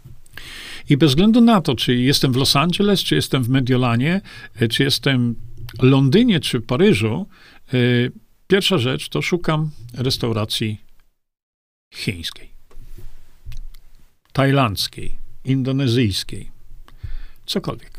I 0.89 0.97
bez 0.97 1.11
względu 1.11 1.41
na 1.41 1.61
to, 1.61 1.75
czy 1.75 1.97
jestem 1.97 2.33
w 2.33 2.37
Los 2.37 2.57
Angeles, 2.57 3.01
czy 3.01 3.15
jestem 3.15 3.45
w 3.45 3.49
Mediolanie, 3.49 4.21
e, 4.55 4.69
czy 4.69 4.83
jestem 4.83 5.35
w 5.79 5.83
Londynie, 5.83 6.41
czy 6.41 6.61
w 6.61 6.67
Paryżu, 6.67 7.27
e, 7.69 7.77
pierwsza 8.47 8.79
rzecz 8.79 9.09
to 9.09 9.23
szukam 9.23 9.71
restauracji 9.95 10.81
chińskiej, 11.95 12.51
tajlandzkiej, 14.33 15.17
indonezyjskiej, 15.45 16.51
cokolwiek 17.47 17.90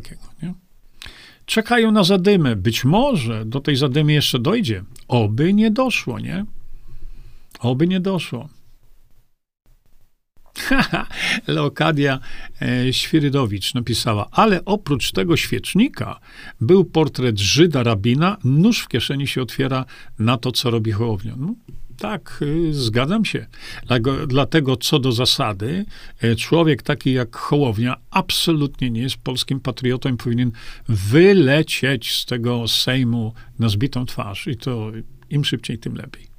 takiego, 0.00 0.22
nie? 0.42 0.54
Czekają 1.46 1.92
na 1.92 2.04
zadymę. 2.04 2.56
Być 2.56 2.84
może 2.84 3.44
do 3.44 3.60
tej 3.60 3.76
zadymy 3.76 4.12
jeszcze 4.12 4.38
dojdzie. 4.38 4.84
Oby 5.08 5.54
nie 5.54 5.70
doszło, 5.70 6.18
nie? 6.20 6.44
Oby 7.60 7.88
nie 7.88 8.00
doszło. 8.00 8.48
Leokadia 11.46 12.20
e, 12.62 12.92
Świrydowicz 12.92 13.74
napisała, 13.74 14.28
ale 14.30 14.64
oprócz 14.64 15.12
tego 15.12 15.36
świecznika 15.36 16.20
był 16.60 16.84
portret 16.84 17.38
Żyda 17.38 17.82
rabina, 17.82 18.36
nóż 18.44 18.80
w 18.80 18.88
kieszeni 18.88 19.26
się 19.26 19.42
otwiera 19.42 19.84
na 20.18 20.36
to, 20.36 20.52
co 20.52 20.70
robi 20.70 20.92
Hołownia. 20.92 21.34
No, 21.36 21.54
tak, 21.96 22.38
y, 22.42 22.74
zgadzam 22.74 23.24
się. 23.24 23.46
Dlatego, 24.28 24.76
co 24.76 24.98
do 24.98 25.12
zasady, 25.12 25.84
e, 26.20 26.36
człowiek 26.36 26.82
taki 26.82 27.12
jak 27.12 27.36
Hołownia 27.36 27.96
absolutnie 28.10 28.90
nie 28.90 29.02
jest 29.02 29.16
polskim 29.16 29.60
patriotą 29.60 30.14
i 30.14 30.16
powinien 30.16 30.52
wylecieć 30.88 32.12
z 32.12 32.26
tego 32.26 32.68
Sejmu 32.68 33.32
na 33.58 33.68
zbitą 33.68 34.06
twarz. 34.06 34.46
I 34.46 34.56
to 34.56 34.92
im 35.30 35.44
szybciej, 35.44 35.78
tym 35.78 35.94
lepiej. 35.94 36.35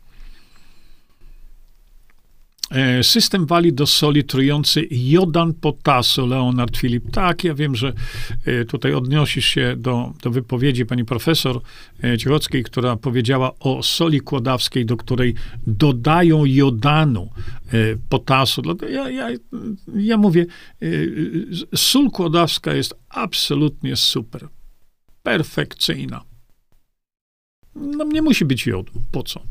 E, 2.72 3.04
system 3.04 3.46
wali 3.46 3.74
do 3.74 3.86
soli 3.86 4.24
trujący 4.24 4.88
jodan 4.92 5.54
potasu, 5.54 6.28
Leonard 6.28 6.78
Filip. 6.78 7.12
Tak, 7.12 7.44
ja 7.44 7.54
wiem, 7.54 7.76
że 7.76 7.94
e, 8.46 8.66
tutaj 8.66 8.94
odnosisz 8.94 9.46
się 9.46 9.76
do, 9.78 10.14
do 10.24 10.32
wypowiedzi 10.32 10.86
pani 10.86 11.06
profesor 11.06 11.62
e, 12.04 12.18
Ciechockiej, 12.18 12.64
która 12.64 12.96
powiedziała 12.96 13.52
o 13.60 13.84
soli 13.84 14.22
kłodawskiej, 14.22 14.86
do 14.86 14.98
której 14.98 15.34
dodają 15.68 16.46
jodanu 16.46 17.30
potasu. 18.10 18.62
Ja, 18.90 19.10
ja, 19.10 19.28
ja 19.96 20.18
mówię, 20.18 20.46
sól 21.76 22.12
kłodawska 22.12 22.74
jest 22.74 22.96
absolutnie 23.10 23.96
super. 23.96 24.48
Perfekcyjna. 25.24 26.24
No 27.76 28.04
nie 28.04 28.22
musi 28.22 28.46
być 28.46 28.68
jodu. 28.68 28.92
Po 29.12 29.24
co? 29.24 29.42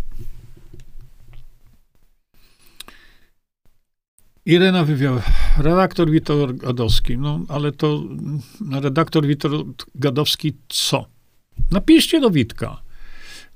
Irena 4.46 4.84
Wywiał, 4.84 5.20
redaktor 5.58 6.10
Witor 6.10 6.56
Gadowski. 6.56 7.18
No, 7.18 7.40
ale 7.48 7.72
to 7.72 8.02
redaktor 8.80 9.26
Witor 9.26 9.50
Gadowski 9.94 10.54
co? 10.68 11.06
Napiszcie 11.70 12.20
do 12.20 12.30
Witka. 12.30 12.82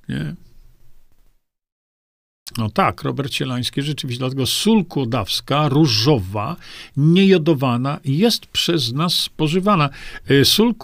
Nie? 0.08 0.34
No 2.58 2.70
tak, 2.70 3.02
Robert 3.02 3.30
Cielański, 3.30 3.82
rzeczywiście, 3.82 4.18
dlatego 4.18 4.46
sól 4.46 4.84
kłodawska, 4.84 5.68
różowa, 5.68 6.56
niejodowana 6.96 8.00
jest 8.04 8.46
przez 8.46 8.92
nas 8.92 9.14
spożywana. 9.14 9.90
E, 10.28 10.44
sól 10.44 10.74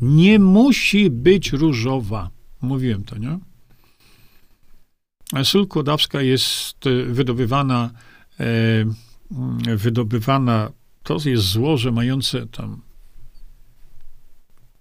nie 0.00 0.38
musi 0.38 1.10
być 1.10 1.52
różowa. 1.52 2.30
Mówiłem 2.62 3.04
to, 3.04 3.18
nie? 3.18 3.38
Sól 5.44 5.66
jest 6.20 6.86
e, 6.86 7.02
wydobywana 7.02 7.90
wydobywana, 9.76 10.70
to 11.02 11.16
jest 11.24 11.44
złoże 11.44 11.92
mające 11.92 12.46
tam 12.46 12.80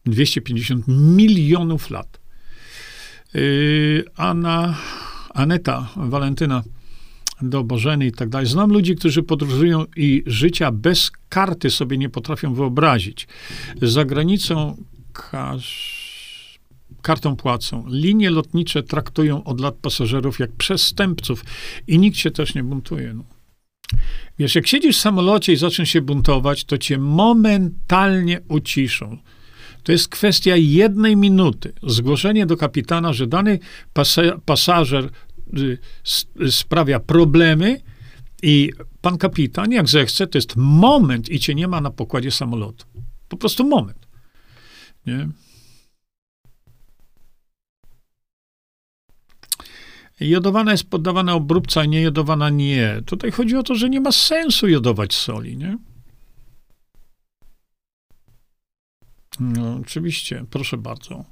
250 0.06 0.86
milionów 0.88 1.90
lat. 1.90 2.20
E, 3.36 3.40
Anna, 4.16 4.78
Aneta, 5.34 5.90
Walentyna 5.96 6.64
do 7.42 7.64
Bożeny 7.64 8.08
i 8.08 8.12
tak 8.12 8.30
dalej. 8.30 8.48
Znam 8.48 8.72
ludzi, 8.72 8.96
którzy 8.96 9.24
podróżują 9.24 9.86
i 9.96 10.24
życia 10.26 10.72
bez 10.72 11.12
karty 11.30 11.70
sobie 11.70 11.98
nie 11.98 12.10
potrafią 12.10 12.54
wyobrazić. 12.54 13.28
Za 13.82 14.06
granicą 14.06 14.84
każ 15.14 15.94
kartą 17.02 17.36
płacą. 17.36 17.86
Linie 17.88 18.30
lotnicze 18.30 18.84
traktują 18.84 19.44
od 19.44 19.62
lat 19.62 19.76
pasażerów 19.76 20.40
jak 20.40 20.52
przestępców 20.52 21.46
i 21.88 22.00
nikt 22.00 22.18
się 22.18 22.32
też 22.32 22.56
nie 22.56 22.64
buntuje. 22.64 23.14
No. 23.14 23.24
Wiesz, 24.40 24.56
jak 24.56 24.68
siedzisz 24.68 24.98
w 24.98 25.02
samolocie 25.02 25.54
i 25.54 25.56
zaczniesz 25.56 25.90
się 25.90 26.02
buntować, 26.02 26.64
to 26.64 26.78
cię 26.78 26.98
momentalnie 26.98 28.42
uciszą. 28.50 29.18
To 29.84 29.92
jest 29.92 30.08
kwestia 30.08 30.56
jednej 30.56 31.18
minuty. 31.18 31.74
Zgłoszenie 31.84 32.46
do 32.46 32.58
kapitana, 32.58 33.14
że 33.14 33.28
dany 33.28 33.60
pasażer 34.46 35.10
y, 35.58 35.78
sprawia 36.52 37.00
problemy 37.00 37.82
i 38.44 38.72
pan 39.02 39.18
kapitan, 39.18 39.72
jak 39.72 39.90
zechce, 39.90 40.28
to 40.28 40.38
jest 40.38 40.54
moment 40.56 41.30
i 41.30 41.40
cię 41.40 41.56
nie 41.56 41.68
ma 41.68 41.82
na 41.82 41.92
pokładzie 41.92 42.32
samolotu. 42.32 42.86
Po 43.30 43.38
prostu 43.38 43.68
moment. 43.68 44.08
Nie? 45.06 45.30
Jodowana 50.30 50.72
jest 50.72 50.90
poddawana 50.90 51.34
obróbce, 51.34 51.82
a 51.82 51.86
nie 51.86 52.02
jodowana 52.02 52.50
nie. 52.50 53.02
Tutaj 53.06 53.32
chodzi 53.32 53.58
o 53.58 53.64
to, 53.64 53.76
że 53.76 53.90
nie 53.90 54.02
ma 54.02 54.12
sensu 54.12 54.68
jodować 54.68 55.14
soli, 55.14 55.58
nie? 55.58 55.78
No, 59.40 59.80
oczywiście, 59.82 60.46
proszę 60.50 60.78
bardzo. 60.78 61.26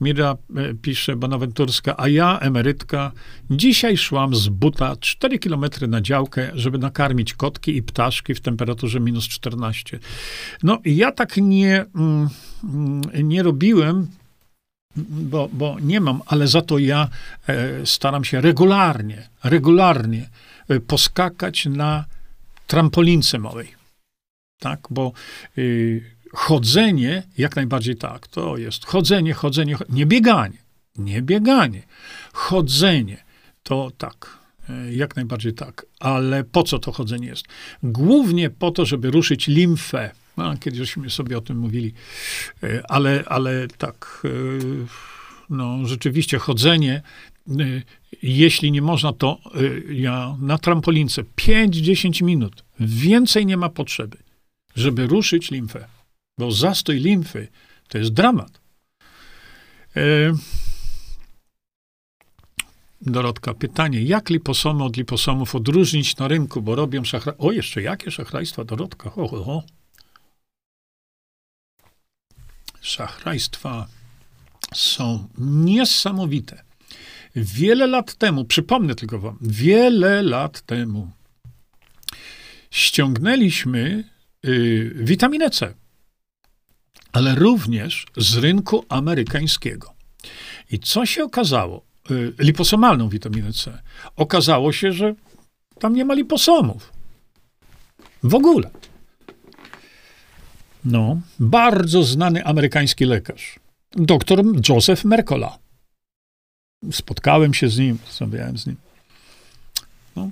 Mira 0.00 0.36
e, 0.56 0.74
pisze, 0.74 1.16
Bonaventurska, 1.16 1.94
a 1.98 2.08
ja, 2.08 2.38
emerytka, 2.38 3.12
dzisiaj 3.50 3.96
szłam 3.96 4.34
z 4.34 4.48
buta 4.48 4.96
4 4.96 5.38
kilometry 5.38 5.88
na 5.88 6.00
działkę, 6.00 6.50
żeby 6.54 6.78
nakarmić 6.78 7.34
kotki 7.34 7.76
i 7.76 7.82
ptaszki 7.82 8.34
w 8.34 8.40
temperaturze 8.40 9.00
minus 9.00 9.28
14. 9.28 9.98
No, 10.62 10.78
ja 10.84 11.12
tak 11.12 11.36
nie, 11.36 11.84
mm, 11.94 12.28
nie 13.22 13.42
robiłem, 13.42 14.06
bo, 15.08 15.48
bo 15.52 15.76
nie 15.80 16.00
mam, 16.00 16.22
ale 16.26 16.48
za 16.48 16.62
to 16.62 16.78
ja 16.78 17.08
e, 17.46 17.86
staram 17.86 18.24
się 18.24 18.40
regularnie, 18.40 19.28
regularnie 19.44 20.28
e, 20.68 20.80
poskakać 20.80 21.66
na 21.66 22.04
trampolince 22.66 23.38
małej. 23.38 23.74
Tak, 24.58 24.80
bo 24.90 25.12
y, 25.58 26.02
chodzenie, 26.32 27.22
jak 27.38 27.56
najbardziej 27.56 27.96
tak, 27.96 28.28
to 28.28 28.56
jest 28.56 28.86
chodzenie, 28.86 29.34
chodzenie, 29.34 29.76
nie 29.88 30.06
bieganie, 30.06 30.58
nie 30.96 31.22
bieganie, 31.22 31.82
chodzenie, 32.32 33.24
to 33.62 33.90
tak, 33.98 34.38
e, 34.68 34.92
jak 34.92 35.16
najbardziej 35.16 35.54
tak. 35.54 35.86
Ale 36.00 36.44
po 36.44 36.62
co 36.62 36.78
to 36.78 36.92
chodzenie 36.92 37.26
jest? 37.26 37.44
Głównie 37.82 38.50
po 38.50 38.70
to, 38.70 38.86
żeby 38.86 39.10
ruszyć 39.10 39.46
limfę. 39.46 40.10
No, 40.40 40.56
kiedyśmy 40.56 41.10
sobie 41.10 41.38
o 41.38 41.40
tym 41.40 41.58
mówili, 41.58 41.92
e, 42.62 42.90
ale, 42.90 43.24
ale 43.26 43.68
tak, 43.68 44.22
e, 44.24 44.28
no 45.50 45.86
rzeczywiście 45.86 46.38
chodzenie, 46.38 47.02
jeśli 48.22 48.72
nie 48.72 48.82
można, 48.82 49.12
to 49.12 49.38
ja 49.88 50.36
na 50.40 50.58
trampolince 50.58 51.22
5-10 51.36 52.24
minut, 52.24 52.64
więcej 52.80 53.46
nie 53.46 53.56
ma 53.56 53.68
potrzeby, 53.68 54.16
żeby 54.76 55.06
ruszyć 55.06 55.50
limfę. 55.50 55.86
Bo 56.38 56.50
zastoj 56.50 56.96
limfy 57.00 57.48
to 57.88 57.98
jest 57.98 58.12
dramat. 58.12 58.60
E... 59.96 60.32
Dorotka, 63.02 63.54
pytanie, 63.54 64.02
jak 64.02 64.30
liposomy 64.30 64.84
od 64.84 64.96
liposomów 64.96 65.54
odróżnić 65.54 66.16
na 66.16 66.28
rynku, 66.28 66.62
bo 66.62 66.74
robią 66.74 67.04
szachrajstwa. 67.04 67.46
O, 67.46 67.52
jeszcze 67.52 67.82
jakie 67.82 68.10
szachrajstwa, 68.10 68.64
Dorotka? 68.64 69.12
O, 69.14 69.30
o, 69.30 69.56
o. 69.56 69.62
Szachrajstwa 72.80 73.86
są 74.74 75.28
niesamowite. 75.38 76.62
Wiele 77.36 77.86
lat 77.86 78.14
temu, 78.14 78.44
przypomnę 78.44 78.94
tylko 78.94 79.18
wam, 79.18 79.38
wiele 79.40 80.22
lat 80.22 80.60
temu 80.60 81.10
ściągnęliśmy 82.70 84.04
y, 84.46 84.92
witaminę 84.94 85.50
C 85.50 85.74
ale 87.12 87.34
również 87.34 88.06
z 88.16 88.36
rynku 88.36 88.84
amerykańskiego. 88.88 89.94
I 90.70 90.78
co 90.78 91.06
się 91.06 91.24
okazało? 91.24 91.84
Y, 92.10 92.32
liposomalną 92.38 93.08
witaminę 93.08 93.52
C. 93.52 93.82
Okazało 94.16 94.72
się, 94.72 94.92
że 94.92 95.14
tam 95.78 95.94
nie 95.94 96.04
ma 96.04 96.14
liposomów. 96.14 96.92
W 98.22 98.34
ogóle. 98.34 98.70
No, 100.84 101.20
bardzo 101.40 102.02
znany 102.02 102.44
amerykański 102.44 103.04
lekarz, 103.04 103.58
doktor 103.92 104.42
Joseph 104.68 105.04
Mercola. 105.04 105.58
Spotkałem 106.92 107.54
się 107.54 107.68
z 107.68 107.78
nim, 107.78 107.98
rozmawiałem 108.06 108.58
z 108.58 108.66
nim. 108.66 108.76
No, 110.16 110.30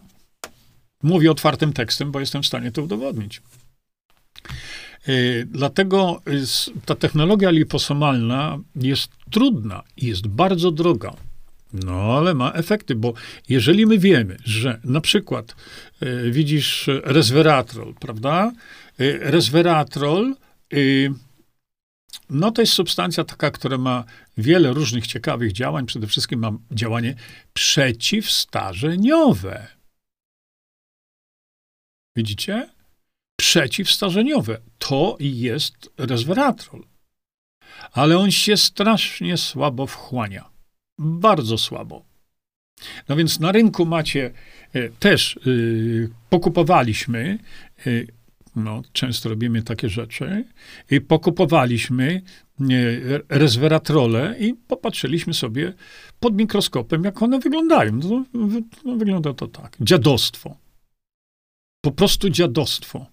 mówię 1.02 1.30
otwartym 1.30 1.72
tekstem, 1.72 2.12
bo 2.12 2.20
jestem 2.20 2.42
w 2.42 2.46
stanie 2.46 2.72
to 2.72 2.82
udowodnić. 2.82 3.42
E, 5.08 5.12
dlatego 5.46 6.22
ta 6.84 6.94
technologia 6.94 7.50
liposomalna 7.50 8.58
jest 8.76 9.10
trudna 9.30 9.82
i 9.96 10.06
jest 10.06 10.26
bardzo 10.26 10.70
droga. 10.70 11.12
No, 11.72 12.18
ale 12.18 12.34
ma 12.34 12.52
efekty, 12.52 12.94
bo 12.94 13.14
jeżeli 13.48 13.86
my 13.86 13.98
wiemy, 13.98 14.36
że 14.44 14.80
na 14.84 15.00
przykład 15.00 15.56
e, 16.00 16.30
widzisz 16.30 16.90
resveratrol, 17.04 17.94
prawda? 17.94 18.52
E, 18.98 19.30
resveratrol, 19.30 20.36
no 22.30 22.50
to 22.50 22.62
jest 22.62 22.72
substancja 22.72 23.24
taka, 23.24 23.50
która 23.50 23.78
ma 23.78 24.04
wiele 24.38 24.72
różnych 24.72 25.06
ciekawych 25.06 25.52
działań. 25.52 25.86
Przede 25.86 26.06
wszystkim 26.06 26.40
ma 26.40 26.52
działanie 26.70 27.14
przeciwstarzeniowe. 27.52 29.66
Widzicie? 32.16 32.78
przeciwstarzeniowe. 33.40 34.60
To 34.78 35.16
jest 35.20 35.90
resveratrol. 35.98 36.84
Ale 37.92 38.18
on 38.18 38.30
się 38.30 38.56
strasznie 38.56 39.36
słabo 39.36 39.86
wchłania. 39.86 40.50
Bardzo 40.98 41.58
słabo. 41.58 42.04
No 43.08 43.16
więc 43.16 43.40
na 43.40 43.52
rynku 43.52 43.86
macie 43.86 44.30
e, 44.72 44.88
też, 44.88 45.38
y, 45.46 46.10
pokupowaliśmy, 46.30 47.38
y, 47.86 48.06
no, 48.58 48.82
często 48.92 49.28
robimy 49.28 49.62
takie 49.62 49.88
rzeczy, 49.88 50.44
i 50.90 51.00
pokupowaliśmy 51.00 52.22
y, 52.60 53.22
resveratrole 53.28 54.36
i 54.38 54.54
popatrzyliśmy 54.54 55.34
sobie 55.34 55.72
pod 56.20 56.36
mikroskopem, 56.36 57.04
jak 57.04 57.22
one 57.22 57.38
wyglądają. 57.38 57.92
No, 57.92 58.24
no, 58.84 58.96
wygląda 58.96 59.34
to 59.34 59.46
tak. 59.46 59.76
Dziadostwo. 59.80 60.56
Po 61.80 61.90
prostu 61.92 62.30
dziadostwo 62.30 63.06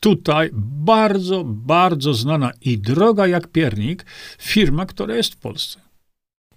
tutaj 0.00 0.50
bardzo, 0.52 1.44
bardzo 1.44 2.14
znana 2.14 2.52
i 2.60 2.78
droga 2.78 3.26
jak 3.26 3.48
piernik 3.48 4.06
firma, 4.38 4.86
która 4.86 5.16
jest 5.16 5.34
w 5.34 5.36
Polsce. 5.36 5.80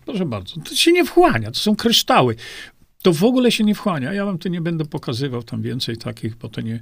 Proszę 0.06 0.26
bardzo, 0.26 0.62
to 0.62 0.76
się 0.76 0.92
nie 0.92 1.06
wchłania, 1.06 1.52
to 1.52 1.60
są 1.60 1.76
kryształy. 1.76 2.36
To 3.06 3.14
w 3.14 3.24
ogóle 3.24 3.52
się 3.52 3.64
nie 3.64 3.76
wchłania. 3.76 4.14
Ja 4.14 4.26
wam 4.26 4.38
tu 4.38 4.50
nie 4.50 4.62
będę 4.62 4.86
pokazywał 4.86 5.44
tam 5.44 5.62
więcej 5.62 5.98
takich, 5.98 6.36
bo 6.36 6.50
to 6.50 6.62
nie, 6.62 6.80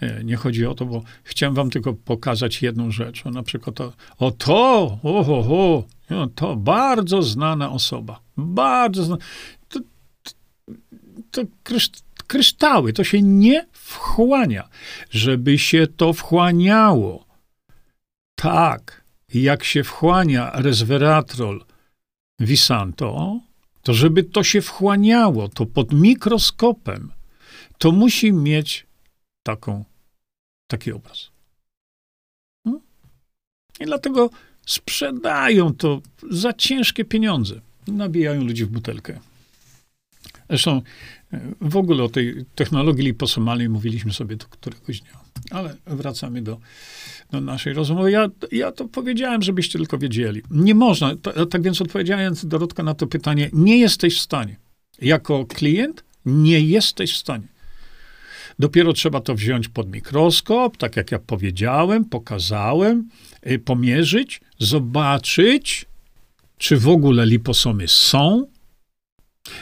e, 0.00 0.24
nie 0.24 0.36
chodzi 0.36 0.66
o 0.66 0.74
to, 0.74 0.86
bo 0.86 1.02
chciałem 1.24 1.54
wam 1.54 1.70
tylko 1.70 1.94
pokazać 1.94 2.62
jedną 2.62 2.90
rzecz. 2.90 3.26
O, 3.26 3.30
na 3.30 3.42
przykład 3.42 3.76
to, 3.76 3.92
o 4.18 4.30
to, 4.30 4.98
oho, 5.02 5.84
to 6.34 6.56
bardzo 6.56 7.22
znana 7.22 7.70
osoba. 7.70 8.20
Bardzo 8.36 9.04
znana. 9.04 9.22
To, 9.68 9.80
to, 10.22 10.30
to 11.30 11.42
kryształy, 12.26 12.92
to 12.92 13.04
się 13.04 13.22
nie 13.22 13.66
wchłania. 13.72 14.68
Żeby 15.10 15.58
się 15.58 15.86
to 15.96 16.12
wchłaniało, 16.12 17.26
tak 18.34 19.04
jak 19.34 19.64
się 19.64 19.84
wchłania 19.84 20.50
resveratrol 20.54 21.64
Visanto, 22.40 23.40
to 23.82 23.94
żeby 23.94 24.22
to 24.24 24.44
się 24.44 24.60
wchłaniało, 24.60 25.48
to 25.48 25.66
pod 25.66 25.92
mikroskopem, 25.92 27.12
to 27.78 27.92
musi 27.92 28.32
mieć 28.32 28.86
taką, 29.42 29.84
taki 30.66 30.92
obraz. 30.92 31.30
Hmm? 32.64 32.82
I 33.80 33.84
dlatego 33.84 34.30
sprzedają 34.66 35.74
to 35.74 36.00
za 36.30 36.52
ciężkie 36.52 37.04
pieniądze. 37.04 37.60
Nabijają 37.86 38.44
ludzi 38.44 38.64
w 38.64 38.68
butelkę. 38.68 39.20
Zresztą 40.52 40.82
w 41.60 41.76
ogóle 41.76 42.02
o 42.02 42.08
tej 42.08 42.44
technologii 42.54 43.04
liposomalnej 43.04 43.68
mówiliśmy 43.68 44.12
sobie 44.12 44.36
do 44.36 44.46
któregoś 44.46 45.00
dnia. 45.00 45.20
Ale 45.50 45.76
wracamy 45.86 46.42
do, 46.42 46.58
do 47.30 47.40
naszej 47.40 47.72
rozmowy. 47.72 48.10
Ja, 48.10 48.28
ja 48.52 48.72
to 48.72 48.88
powiedziałem, 48.88 49.42
żebyście 49.42 49.78
tylko 49.78 49.98
wiedzieli. 49.98 50.42
Nie 50.50 50.74
można, 50.74 51.16
to, 51.16 51.46
tak 51.46 51.62
więc 51.62 51.80
odpowiedziając 51.80 52.46
Dorotka 52.46 52.82
na 52.82 52.94
to 52.94 53.06
pytanie, 53.06 53.50
nie 53.52 53.78
jesteś 53.78 54.18
w 54.18 54.20
stanie. 54.20 54.56
Jako 55.02 55.46
klient 55.46 56.04
nie 56.26 56.60
jesteś 56.60 57.12
w 57.12 57.16
stanie. 57.16 57.46
Dopiero 58.58 58.92
trzeba 58.92 59.20
to 59.20 59.34
wziąć 59.34 59.68
pod 59.68 59.92
mikroskop, 59.92 60.76
tak 60.76 60.96
jak 60.96 61.12
ja 61.12 61.18
powiedziałem, 61.18 62.04
pokazałem, 62.04 63.08
y, 63.46 63.58
pomierzyć, 63.58 64.40
zobaczyć, 64.58 65.86
czy 66.58 66.76
w 66.76 66.88
ogóle 66.88 67.26
liposomy 67.26 67.88
są, 67.88 68.46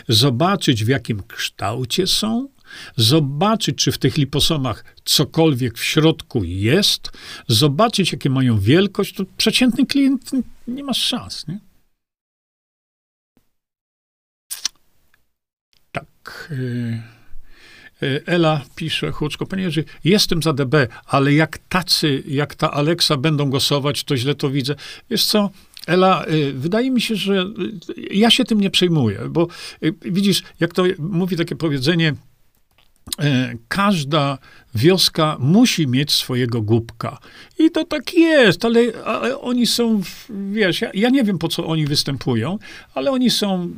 zobaczyć 0.09 0.85
w 0.85 0.89
jakim 0.89 1.23
kształcie 1.23 2.07
są, 2.07 2.49
zobaczyć, 2.97 3.77
czy 3.77 3.93
w 3.93 3.99
tych 3.99 4.17
liposomach 4.17 4.85
cokolwiek 5.05 5.79
w 5.79 5.85
środku 5.85 6.45
jest, 6.45 7.11
zobaczyć, 7.49 8.13
jakie 8.13 8.31
mają 8.31 8.59
wielkość, 8.59 9.15
to 9.15 9.25
przeciętny 9.37 9.87
klient 9.87 10.31
nie 10.69 10.85
ma 10.85 10.95
szans, 10.95 11.49
nie? 11.49 11.59
Tak. 15.93 16.49
Y, 16.51 17.03
y, 18.03 18.23
Ela 18.27 18.65
pisze, 18.75 19.11
Chłuczko, 19.13 19.47
panie 19.47 19.63
Jerzy, 19.63 19.85
jestem 20.05 20.43
za 20.43 20.53
DB, 20.53 20.75
ale 21.07 21.33
jak 21.33 21.59
tacy, 21.59 22.23
jak 22.27 22.55
ta 22.55 22.71
Aleksa 22.71 23.17
będą 23.17 23.51
głosować, 23.51 24.05
to 24.05 24.17
źle 24.17 24.35
to 24.35 24.51
widzę. 24.51 24.75
Wiesz 25.11 25.25
co, 25.25 25.51
Ela, 25.91 26.27
y, 26.27 26.53
wydaje 26.53 26.91
mi 26.91 27.01
się, 27.01 27.17
że 27.17 27.43
y, 27.99 28.15
ja 28.15 28.31
się 28.31 28.45
tym 28.45 28.61
nie 28.61 28.71
przejmuję, 28.71 29.19
bo 29.31 29.49
y, 29.83 29.95
widzisz, 30.03 30.43
jak 30.61 30.75
to 30.75 30.85
mówi 30.99 31.37
takie 31.37 31.57
powiedzenie, 31.57 32.15
każda 33.69 34.39
wioska 34.75 35.37
musi 35.41 35.87
mieć 35.87 36.13
swojego 36.13 36.63
głupka. 36.63 37.19
I 37.59 37.71
to 37.71 37.85
tak 37.85 38.15
jest, 38.15 38.65
ale, 38.65 38.81
ale 39.05 39.41
oni 39.41 39.67
są, 39.67 40.03
wiesz, 40.53 40.81
ja, 40.81 40.91
ja, 40.95 41.09
nie 41.09 41.25
wiem 41.25 41.39
po 41.39 41.49
co 41.49 41.67
oni 41.67 41.87
występują, 41.87 42.59
ale 42.95 43.11
oni 43.11 43.31
są, 43.31 43.71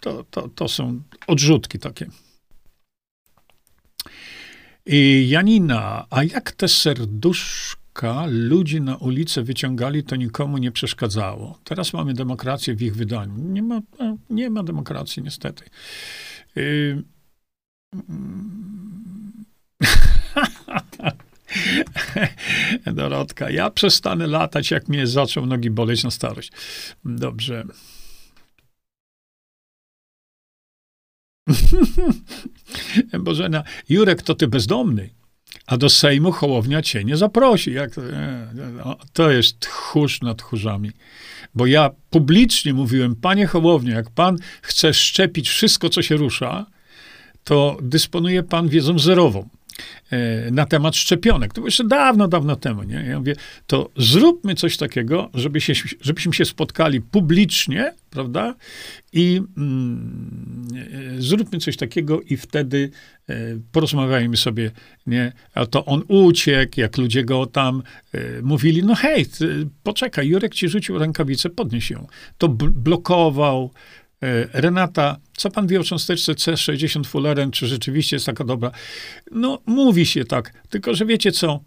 to, 0.00 0.24
to, 0.30 0.48
to 0.48 0.68
są 0.68 1.00
odrzutki 1.26 1.78
takie. 1.78 2.06
I 4.86 5.26
Janina, 5.28 6.06
a 6.10 6.24
jak 6.24 6.52
te 6.52 6.68
serduszka 6.68 7.79
ludzi 8.28 8.80
na 8.80 8.96
ulicę 8.96 9.42
wyciągali, 9.42 10.04
to 10.04 10.16
nikomu 10.16 10.58
nie 10.58 10.72
przeszkadzało. 10.72 11.58
Teraz 11.64 11.92
mamy 11.92 12.14
demokrację 12.14 12.74
w 12.74 12.82
ich 12.82 12.96
wydaniu. 12.96 13.34
Nie 13.36 13.62
ma, 13.62 13.80
no, 13.98 14.16
nie 14.30 14.50
ma 14.50 14.62
demokracji, 14.62 15.22
niestety. 15.22 15.64
Y, 16.56 17.02
Dorotka, 22.94 23.50
ja 23.50 23.70
przestanę 23.70 24.26
latać, 24.26 24.70
jak 24.70 24.88
mnie 24.88 25.06
zaczął 25.06 25.46
nogi 25.46 25.70
boleć 25.70 26.04
na 26.04 26.10
starość. 26.10 26.52
Dobrze. 27.04 27.64
Bożena, 33.20 33.62
Jurek, 33.88 34.22
to 34.22 34.34
ty 34.34 34.48
bezdomny, 34.48 35.10
a 35.70 35.76
do 35.76 35.88
Sejmu 35.88 36.32
Hołownia 36.32 36.82
cię 36.82 37.04
nie 37.04 37.16
zaprosi. 37.16 37.72
Jak, 37.72 37.90
to 39.12 39.30
jest 39.30 39.60
tchórz 39.60 40.20
nad 40.20 40.38
tchórzami. 40.38 40.90
Bo 41.54 41.66
ja 41.66 41.90
publicznie 42.10 42.74
mówiłem, 42.74 43.16
panie 43.16 43.46
Hołownia, 43.46 43.94
jak 43.94 44.10
pan 44.10 44.36
chce 44.62 44.94
szczepić 44.94 45.48
wszystko, 45.48 45.88
co 45.88 46.02
się 46.02 46.16
rusza, 46.16 46.66
to 47.44 47.78
dysponuje 47.82 48.42
pan 48.42 48.68
wiedzą 48.68 48.98
zerową 48.98 49.48
e, 50.10 50.50
na 50.50 50.66
temat 50.66 50.96
szczepionek. 50.96 51.52
To 51.52 51.54
było 51.54 51.66
jeszcze 51.66 51.84
dawno, 51.84 52.28
dawno 52.28 52.56
temu. 52.56 52.82
Nie? 52.82 53.04
Ja 53.08 53.18
mówię, 53.18 53.34
to 53.66 53.90
zróbmy 53.96 54.54
coś 54.54 54.76
takiego, 54.76 55.30
żeby 55.34 55.60
się, 55.60 55.72
żebyśmy 56.00 56.32
się 56.32 56.44
spotkali 56.44 57.00
publicznie, 57.00 57.94
prawda? 58.10 58.54
I 59.12 59.40
mm, 59.56 60.68
e, 61.18 61.22
zróbmy 61.22 61.58
coś 61.58 61.76
takiego 61.76 62.20
i 62.20 62.36
wtedy 62.36 62.90
e, 62.90 63.19
porozmawiajmy 63.72 64.36
sobie, 64.36 64.70
nie? 65.06 65.32
A 65.54 65.66
to 65.66 65.84
on 65.84 66.02
uciekł, 66.08 66.80
jak 66.80 66.98
ludzie 66.98 67.24
go 67.24 67.46
tam 67.46 67.82
e, 68.12 68.42
mówili, 68.42 68.82
no 68.82 68.94
hej, 68.94 69.26
ty, 69.26 69.66
poczekaj, 69.82 70.28
Jurek 70.28 70.54
ci 70.54 70.68
rzucił 70.68 70.98
rękawicę, 70.98 71.50
podnieś 71.50 71.90
ją. 71.90 72.06
To 72.38 72.48
blokował, 72.48 73.70
E, 74.22 74.60
Renata, 74.60 75.16
co 75.36 75.50
pan 75.50 75.66
wie 75.66 75.80
o 75.80 75.84
cząsteczce 75.84 76.32
C60 76.32 77.06
Fulleren, 77.06 77.50
czy 77.50 77.66
rzeczywiście 77.66 78.16
jest 78.16 78.26
taka 78.26 78.44
dobra? 78.44 78.70
No, 79.30 79.58
mówi 79.66 80.06
się 80.06 80.24
tak, 80.24 80.52
tylko 80.68 80.94
że 80.94 81.06
wiecie 81.06 81.32
co, 81.32 81.60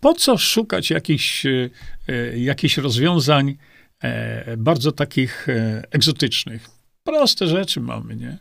po 0.00 0.14
co 0.14 0.38
szukać 0.38 0.90
jakichś, 0.90 1.46
e, 1.46 1.70
e, 2.08 2.38
jakichś 2.38 2.76
rozwiązań 2.76 3.56
bardzo 4.58 4.92
takich 4.92 5.46
egzotycznych? 5.90 6.70
Proste 7.04 7.46
rzeczy 7.46 7.80
mamy, 7.80 8.16
nie? 8.16 8.38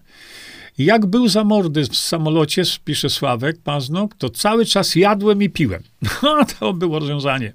Jak 0.84 1.06
był 1.06 1.28
za 1.28 1.44
mordy 1.44 1.84
w 1.84 1.98
samolocie, 1.98 2.64
pisze 2.86 3.10
Sławek 3.10 3.62
Paznok, 3.64 4.16
to 4.16 4.30
cały 4.30 4.66
czas 4.66 4.96
jadłem 4.96 5.44
i 5.44 5.50
piłem. 5.50 5.84
No, 6.24 6.46
to 6.60 6.74
było 6.74 7.00
rozwiązanie, 7.00 7.54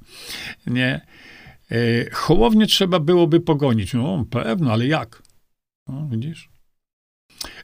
nie? 0.66 1.00
Hołownie 2.12 2.66
trzeba 2.66 3.00
byłoby 3.00 3.40
pogonić. 3.40 3.94
No, 3.94 4.24
pewno, 4.30 4.72
ale 4.72 4.86
jak? 4.86 5.22
No, 5.88 6.08
widzisz? 6.10 6.48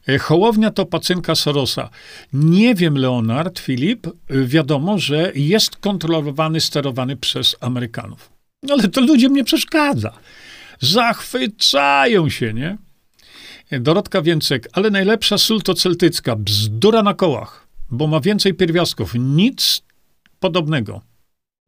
E, 0.09 0.19
Hołownia 0.19 0.71
to 0.71 0.87
pacynka 0.87 1.35
Sorosa. 1.35 1.91
Nie 2.33 2.75
wiem, 2.75 2.99
Leonard, 2.99 3.59
Filip, 3.59 4.07
wiadomo, 4.31 4.99
że 4.99 5.33
jest 5.35 5.77
kontrolowany, 5.77 6.61
sterowany 6.61 7.17
przez 7.17 7.57
Amerykanów. 7.61 8.33
Ale 8.71 8.89
to 8.89 9.01
ludziom 9.01 9.33
nie 9.33 9.45
przeszkadza. 9.45 10.13
Zachwycają 10.81 12.29
się, 12.29 12.53
nie? 12.53 12.79
Dorotka 13.81 14.23
Więcek, 14.23 14.69
ale 14.73 14.91
najlepsza 14.91 15.39
sól 15.39 15.63
to 15.63 15.75
celtycka, 15.75 16.37
bzdura 16.37 17.03
na 17.03 17.15
kołach, 17.15 17.67
bo 17.91 18.07
ma 18.07 18.21
więcej 18.21 18.55
pierwiastków. 18.55 19.15
Nic 19.15 19.83
podobnego. 20.41 21.01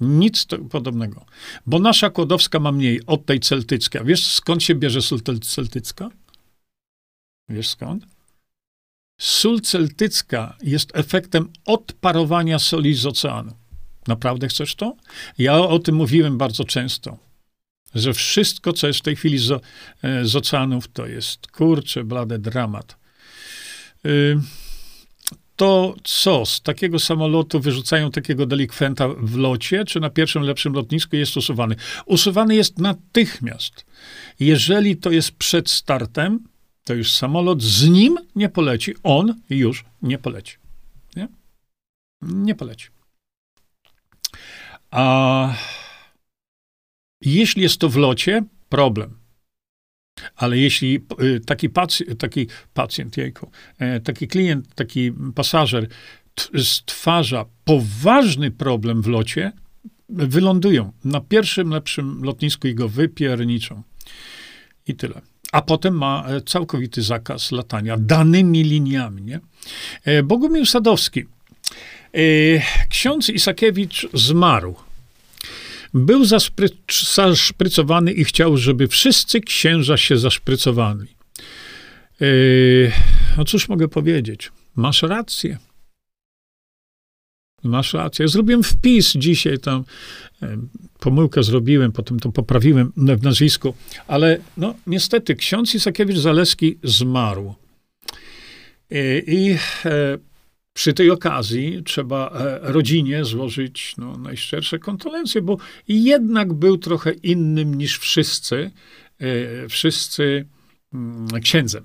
Nic 0.00 0.46
podobnego. 0.70 1.26
Bo 1.66 1.78
nasza 1.78 2.10
kłodowska 2.10 2.58
ma 2.58 2.72
mniej 2.72 3.06
od 3.06 3.26
tej 3.26 3.40
celtyckiej. 3.40 4.00
A 4.00 4.04
wiesz, 4.04 4.26
skąd 4.26 4.62
się 4.62 4.74
bierze 4.74 5.02
sól 5.02 5.20
celtycka? 5.42 6.10
Wiesz 7.48 7.68
skąd? 7.68 8.06
Sól 9.20 9.60
celtycka 9.60 10.56
jest 10.62 10.96
efektem 10.96 11.48
odparowania 11.66 12.58
soli 12.58 12.94
z 12.94 13.06
oceanu. 13.06 13.52
Naprawdę 14.06 14.48
chcesz 14.48 14.74
to? 14.74 14.96
Ja 15.38 15.58
o 15.58 15.78
tym 15.78 15.94
mówiłem 15.94 16.38
bardzo 16.38 16.64
często, 16.64 17.18
że 17.94 18.14
wszystko, 18.14 18.72
co 18.72 18.86
jest 18.86 18.98
w 18.98 19.02
tej 19.02 19.16
chwili 19.16 19.38
z, 19.38 19.50
e, 19.50 20.24
z 20.24 20.36
oceanów, 20.36 20.88
to 20.88 21.06
jest 21.06 21.46
kurcze, 21.46 22.04
blade 22.04 22.38
dramat. 22.38 22.96
Y, 24.06 24.38
to 25.56 25.94
co, 26.04 26.46
z 26.46 26.60
takiego 26.60 26.98
samolotu 26.98 27.60
wyrzucają 27.60 28.10
takiego 28.10 28.46
delikwenta 28.46 29.08
w 29.08 29.36
locie, 29.36 29.84
czy 29.84 30.00
na 30.00 30.10
pierwszym 30.10 30.42
lepszym 30.42 30.72
lotnisku 30.72 31.16
jest 31.16 31.36
usuwany? 31.36 31.76
Usuwany 32.06 32.54
jest 32.54 32.78
natychmiast. 32.78 33.86
Jeżeli 34.40 34.96
to 34.96 35.10
jest 35.10 35.32
przed 35.32 35.70
startem, 35.70 36.40
to 36.84 36.94
już 36.94 37.12
samolot 37.12 37.62
z 37.62 37.88
nim 37.88 38.18
nie 38.36 38.48
poleci. 38.48 38.94
On 39.02 39.40
już 39.50 39.84
nie 40.02 40.18
poleci. 40.18 40.56
Nie, 41.16 41.28
nie 42.22 42.54
poleci. 42.54 42.88
A 44.90 45.54
jeśli 47.24 47.62
jest 47.62 47.78
to 47.78 47.88
w 47.88 47.96
locie, 47.96 48.42
problem. 48.68 49.18
Ale 50.36 50.58
jeśli 50.58 51.00
y, 51.22 51.40
taki, 51.40 51.68
pac- 51.70 52.16
taki 52.16 52.46
pacjent, 52.74 53.16
jejku, 53.16 53.50
e, 53.78 54.00
taki 54.00 54.28
klient, 54.28 54.74
taki 54.74 55.12
pasażer 55.34 55.88
stwarza 56.62 57.44
poważny 57.64 58.50
problem 58.50 59.02
w 59.02 59.06
locie, 59.06 59.52
wylądują 60.08 60.92
na 61.04 61.20
pierwszym 61.20 61.70
lepszym 61.70 62.22
lotnisku 62.22 62.68
i 62.68 62.74
go 62.74 62.88
wypierniczą. 62.88 63.82
I 64.86 64.94
tyle 64.94 65.20
a 65.54 65.62
potem 65.62 65.94
ma 65.94 66.24
e, 66.26 66.40
całkowity 66.40 67.02
zakaz 67.02 67.52
latania 67.52 67.96
danymi 67.96 68.62
liniami. 68.62 69.22
Nie? 69.22 69.40
E, 70.04 70.22
Bogumił 70.22 70.66
Sadowski. 70.66 71.24
Ksiądz 72.88 73.28
Isakiewicz 73.28 74.06
zmarł. 74.14 74.74
Był 75.94 76.24
zaszprycowany 77.14 78.12
i 78.12 78.24
chciał, 78.24 78.56
żeby 78.56 78.88
wszyscy 78.88 79.40
księża 79.40 79.96
się 79.96 80.16
zaszprycowali. 80.16 81.06
No 83.36 83.44
cóż 83.44 83.68
mogę 83.68 83.88
powiedzieć? 83.88 84.52
Masz 84.76 85.02
rację. 85.02 85.58
Masz 87.64 87.94
rację. 87.94 88.28
Zrobiłem 88.28 88.62
wpis 88.62 89.12
dzisiaj 89.12 89.58
tam, 89.58 89.84
e, 90.42 90.56
pomyłkę 91.00 91.42
zrobiłem, 91.42 91.92
potem 91.92 92.20
to 92.20 92.32
poprawiłem 92.32 92.92
w 92.96 93.22
nazwisku, 93.22 93.74
ale 94.06 94.38
no 94.56 94.74
niestety 94.86 95.34
ksiądz 95.34 95.74
Isakiewicz-Zaleski 95.74 96.76
zmarł. 96.82 97.54
I, 98.90 99.22
i 99.26 99.50
e, 99.84 100.18
przy 100.74 100.92
tej 100.92 101.10
okazji 101.10 101.82
trzeba 101.84 102.30
e, 102.30 102.72
rodzinie 102.72 103.24
złożyć 103.24 103.94
no, 103.98 104.16
najszczersze 104.16 104.78
kondolencje, 104.78 105.42
bo 105.42 105.56
jednak 105.88 106.52
był 106.52 106.78
trochę 106.78 107.12
innym 107.12 107.74
niż 107.74 107.98
wszyscy, 107.98 108.70
wszyscy 109.68 110.46
mm, 110.94 111.28
księdzem. 111.42 111.84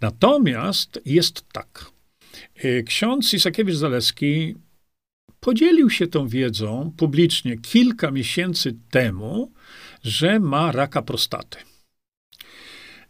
Natomiast 0.00 1.00
jest 1.04 1.44
tak. 1.52 1.90
Ksiądz 2.86 3.34
Isakiewicz-Zaleski 3.34 4.54
podzielił 5.40 5.90
się 5.90 6.06
tą 6.06 6.28
wiedzą 6.28 6.92
publicznie 6.96 7.58
kilka 7.58 8.10
miesięcy 8.10 8.76
temu, 8.90 9.52
że 10.02 10.40
ma 10.40 10.72
raka 10.72 11.02
prostaty. 11.02 11.58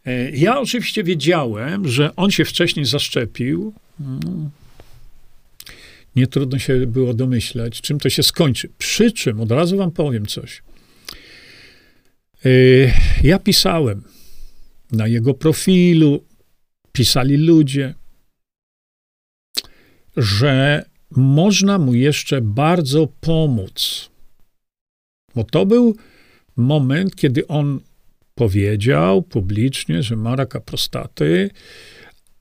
E, 0.05 0.31
ja 0.31 0.59
oczywiście 0.59 1.03
wiedziałem, 1.03 1.87
że 1.87 2.15
on 2.15 2.31
się 2.31 2.45
wcześniej 2.45 2.85
zaszczepił. 2.85 3.73
Nie 6.15 6.27
trudno 6.27 6.59
się 6.59 6.87
było 6.87 7.13
domyślać, 7.13 7.81
czym 7.81 7.99
to 7.99 8.09
się 8.09 8.23
skończy. 8.23 8.69
Przy 8.77 9.11
czym, 9.11 9.41
od 9.41 9.51
razu 9.51 9.77
wam 9.77 9.91
powiem 9.91 10.25
coś. 10.25 10.63
E, 12.45 12.49
ja 13.23 13.39
pisałem 13.39 14.03
na 14.91 15.07
jego 15.07 15.33
profilu, 15.33 16.23
pisali 16.91 17.37
ludzie, 17.37 17.93
że 20.17 20.85
można 21.11 21.77
mu 21.77 21.93
jeszcze 21.93 22.41
bardzo 22.41 23.07
pomóc. 23.21 24.09
Bo 25.35 25.43
to 25.43 25.65
był 25.65 25.95
moment, 26.55 27.15
kiedy 27.15 27.47
on 27.47 27.79
powiedział 28.35 29.21
publicznie, 29.21 30.03
że 30.03 30.15
ma 30.15 30.35
raka 30.35 30.59
prostaty, 30.59 31.49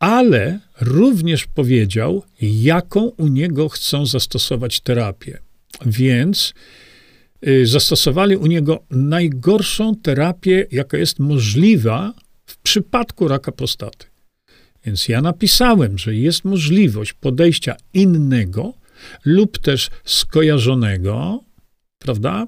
ale 0.01 0.61
również 0.81 1.47
powiedział, 1.47 2.23
jaką 2.41 3.01
u 3.01 3.29
niego 3.29 3.69
chcą 3.69 4.07
zastosować 4.07 4.81
terapię. 4.81 5.39
Więc 5.87 6.55
y, 7.47 7.67
zastosowali 7.67 8.37
u 8.37 8.47
niego 8.47 8.85
najgorszą 8.91 9.97
terapię, 9.97 10.67
jaka 10.71 10.99
jest 10.99 11.19
możliwa 11.19 12.15
w 12.47 12.59
przypadku 12.59 13.29
raka 13.29 13.53
prostaty. 13.53 14.07
Więc 14.85 15.09
ja 15.09 15.23
napisałem, 15.23 15.99
że 15.99 16.15
jest 16.15 16.45
możliwość 16.45 17.13
podejścia 17.13 17.77
innego 17.95 18.75
lub 19.25 19.59
też 19.59 19.91
skojarzonego, 20.05 21.45
prawda? 21.99 22.47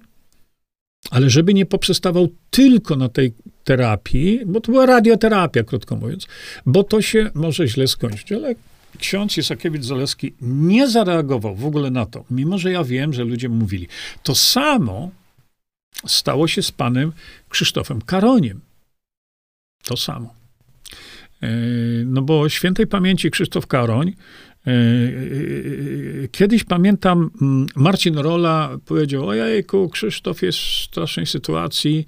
Ale 1.11 1.31
żeby 1.31 1.55
nie 1.55 1.67
poprzestawał 1.67 2.29
tylko 2.51 2.97
na 2.97 3.09
tej 3.09 3.33
terapii, 3.65 4.41
bo 4.47 4.61
to 4.61 4.73
była 4.73 4.87
radioterapia, 4.87 5.63
krótko 5.63 5.97
mówiąc, 5.97 6.27
bo 6.67 6.85
to 6.85 7.03
się 7.03 7.31
może 7.35 7.69
źle 7.69 7.89
skończyć. 7.89 8.33
Ale 8.33 8.55
ksiądz 8.99 9.39
Isakiewicz-Zaleski 9.39 10.33
nie 10.41 10.89
zareagował 10.89 11.57
w 11.57 11.67
ogóle 11.67 11.91
na 11.91 12.07
to, 12.07 12.25
mimo 12.31 12.59
że 12.59 12.73
ja 12.73 12.85
wiem, 12.85 13.13
że 13.13 13.25
ludzie 13.25 13.49
mówili. 13.49 13.89
To 14.23 14.35
samo 14.35 15.11
stało 16.07 16.49
się 16.49 16.63
z 16.63 16.73
panem 16.73 17.13
Krzysztofem 17.49 18.03
Karoniem. 18.03 18.61
To 19.85 19.97
samo. 19.97 20.35
E, 21.43 21.49
no 22.05 22.23
bo 22.23 22.49
świętej 22.49 22.87
pamięci 22.87 23.31
Krzysztof 23.31 23.67
Karoń 23.67 24.13
kiedyś 26.33 26.65
pamiętam, 26.65 27.31
mm, 27.43 27.67
Marcin 27.77 28.19
Rola 28.19 28.79
powiedział, 28.87 29.29
ojejku, 29.29 29.89
Krzysztof 29.89 30.43
jest 30.43 30.59
w 30.59 30.85
strasznej 30.85 31.27
sytuacji, 31.27 32.07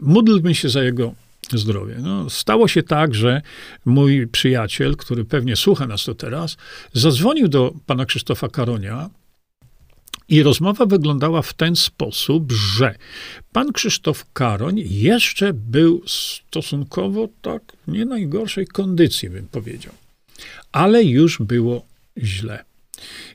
módlmy 0.00 0.54
się 0.54 0.68
za 0.68 0.82
jego 0.82 1.14
zdrowie. 1.52 1.96
No, 2.02 2.30
stało 2.30 2.68
się 2.68 2.82
tak, 2.82 3.14
że 3.14 3.42
mój 3.84 4.26
przyjaciel, 4.26 4.96
który 4.96 5.24
pewnie 5.24 5.56
słucha 5.56 5.86
nas 5.86 6.04
to 6.04 6.14
teraz, 6.14 6.56
zadzwonił 6.92 7.48
do 7.48 7.74
pana 7.86 8.06
Krzysztofa 8.06 8.48
Karonia 8.48 9.10
i 10.28 10.42
rozmowa 10.42 10.86
wyglądała 10.86 11.42
w 11.42 11.54
ten 11.54 11.76
sposób, 11.76 12.52
że 12.52 12.94
pan 13.52 13.72
Krzysztof 13.72 14.32
Karoń 14.32 14.82
jeszcze 14.86 15.52
był 15.52 16.02
stosunkowo 16.06 17.28
tak 17.42 17.62
nie 17.88 18.04
najgorszej 18.04 18.66
kondycji, 18.66 19.30
bym 19.30 19.48
powiedział 19.48 19.92
ale 20.76 21.04
już 21.04 21.38
było 21.38 21.86
źle. 22.18 22.64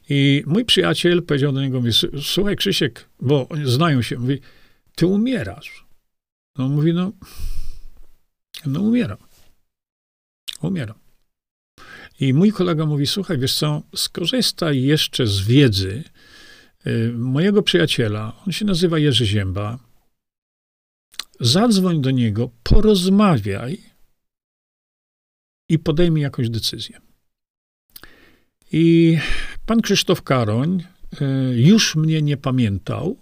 I 0.10 0.44
mój 0.46 0.66
przyjaciel 0.66 1.24
powiedział 1.24 1.52
do 1.52 1.62
niego, 1.62 1.78
mówi, 1.80 1.92
słuchaj 2.22 2.56
Krzysiek, 2.56 3.10
bo 3.20 3.48
znają 3.66 4.02
się, 4.02 4.20
mówi, 4.20 4.40
ty 4.96 5.06
umierasz. 5.08 5.86
No 6.58 6.70
mówi, 6.70 6.94
no, 6.94 7.12
no 8.66 8.82
umieram. 8.82 9.18
Umieram. 10.62 10.98
I 12.20 12.34
mój 12.34 12.52
kolega 12.52 12.86
mówi, 12.86 13.08
słuchaj, 13.08 13.38
wiesz 13.38 13.56
co, 13.56 13.84
skorzystaj 13.96 14.82
jeszcze 14.82 15.28
z 15.28 15.42
wiedzy 15.42 16.04
y, 16.88 17.14
mojego 17.18 17.64
przyjaciela, 17.64 18.36
on 18.48 18.54
się 18.54 18.66
nazywa 18.66 19.00
Jerzy 19.00 19.26
Zięba, 19.26 19.80
zadzwoń 21.40 22.02
do 22.02 22.12
niego, 22.12 22.50
porozmawiaj 22.64 23.78
i 25.70 25.80
podejmij 25.80 26.24
jakąś 26.24 26.50
decyzję. 26.50 27.11
I 28.72 29.18
pan 29.66 29.82
Krzysztof 29.82 30.22
Karoń 30.22 30.84
e, 31.22 31.26
już 31.54 31.96
mnie 31.96 32.22
nie 32.22 32.38
pamiętał, 32.38 33.18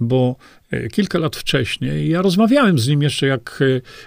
bo 0.00 0.36
e, 0.70 0.88
kilka 0.88 1.18
lat 1.18 1.36
wcześniej 1.36 2.10
ja 2.10 2.22
rozmawiałem 2.22 2.78
z 2.78 2.88
nim 2.88 3.02
jeszcze, 3.02 3.26
jak 3.26 3.62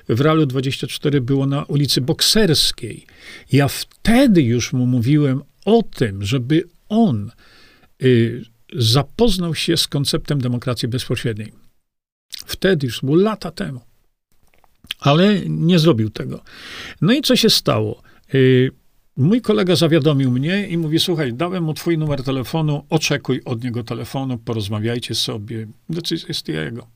e, 0.09 0.15
w 0.15 0.21
Realu 0.21 0.45
24 0.45 1.21
było 1.21 1.45
na 1.45 1.63
ulicy 1.63 2.01
Bokserskiej. 2.01 3.05
Ja 3.51 3.67
wtedy 3.67 4.41
już 4.41 4.73
mu 4.73 4.85
mówiłem 4.85 5.41
o 5.65 5.83
tym, 5.83 6.23
żeby 6.23 6.63
on 6.89 7.31
zapoznał 8.75 9.55
się 9.55 9.77
z 9.77 9.87
konceptem 9.87 10.41
demokracji 10.41 10.87
bezpośredniej. 10.87 11.53
Wtedy 12.45 12.87
już, 12.87 13.01
było 13.01 13.15
lata 13.15 13.51
temu. 13.51 13.81
Ale 14.99 15.39
nie 15.45 15.79
zrobił 15.79 16.09
tego. 16.09 16.43
No 17.01 17.13
i 17.13 17.21
co 17.21 17.35
się 17.35 17.49
stało? 17.49 18.01
Mój 19.17 19.41
kolega 19.41 19.75
zawiadomił 19.75 20.31
mnie 20.31 20.67
i 20.67 20.77
mówi: 20.77 20.99
Słuchaj, 20.99 21.33
dałem 21.33 21.63
mu 21.63 21.73
twój 21.73 21.97
numer 21.97 22.23
telefonu, 22.23 22.85
oczekuj 22.89 23.41
od 23.45 23.63
niego 23.63 23.83
telefonu, 23.83 24.37
porozmawiajcie 24.37 25.15
sobie. 25.15 25.67
Decyzja 25.89 26.27
jest 26.27 26.47
jego. 26.47 26.87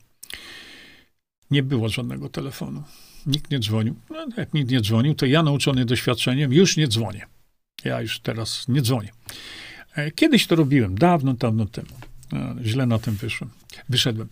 Nie 1.51 1.63
było 1.63 1.89
żadnego 1.89 2.29
telefonu. 2.29 2.83
Nikt 3.25 3.51
nie 3.51 3.59
dzwonił. 3.59 3.95
No, 4.09 4.25
jak 4.37 4.53
nikt 4.53 4.71
nie 4.71 4.81
dzwonił, 4.81 5.15
to 5.15 5.25
ja 5.25 5.43
nauczony 5.43 5.85
doświadczeniem 5.85 6.53
już 6.53 6.77
nie 6.77 6.87
dzwonię. 6.87 7.25
Ja 7.85 8.01
już 8.01 8.19
teraz 8.19 8.67
nie 8.67 8.81
dzwonię. 8.81 9.09
E, 9.95 10.11
kiedyś 10.11 10.47
to 10.47 10.55
robiłem, 10.55 10.95
dawno, 10.95 11.33
dawno 11.33 11.65
temu. 11.65 11.89
Źle 12.63 12.85
na 12.85 12.99
tym 12.99 13.15
wyszłem. 13.15 13.49
Wyszedłem. 13.89 14.27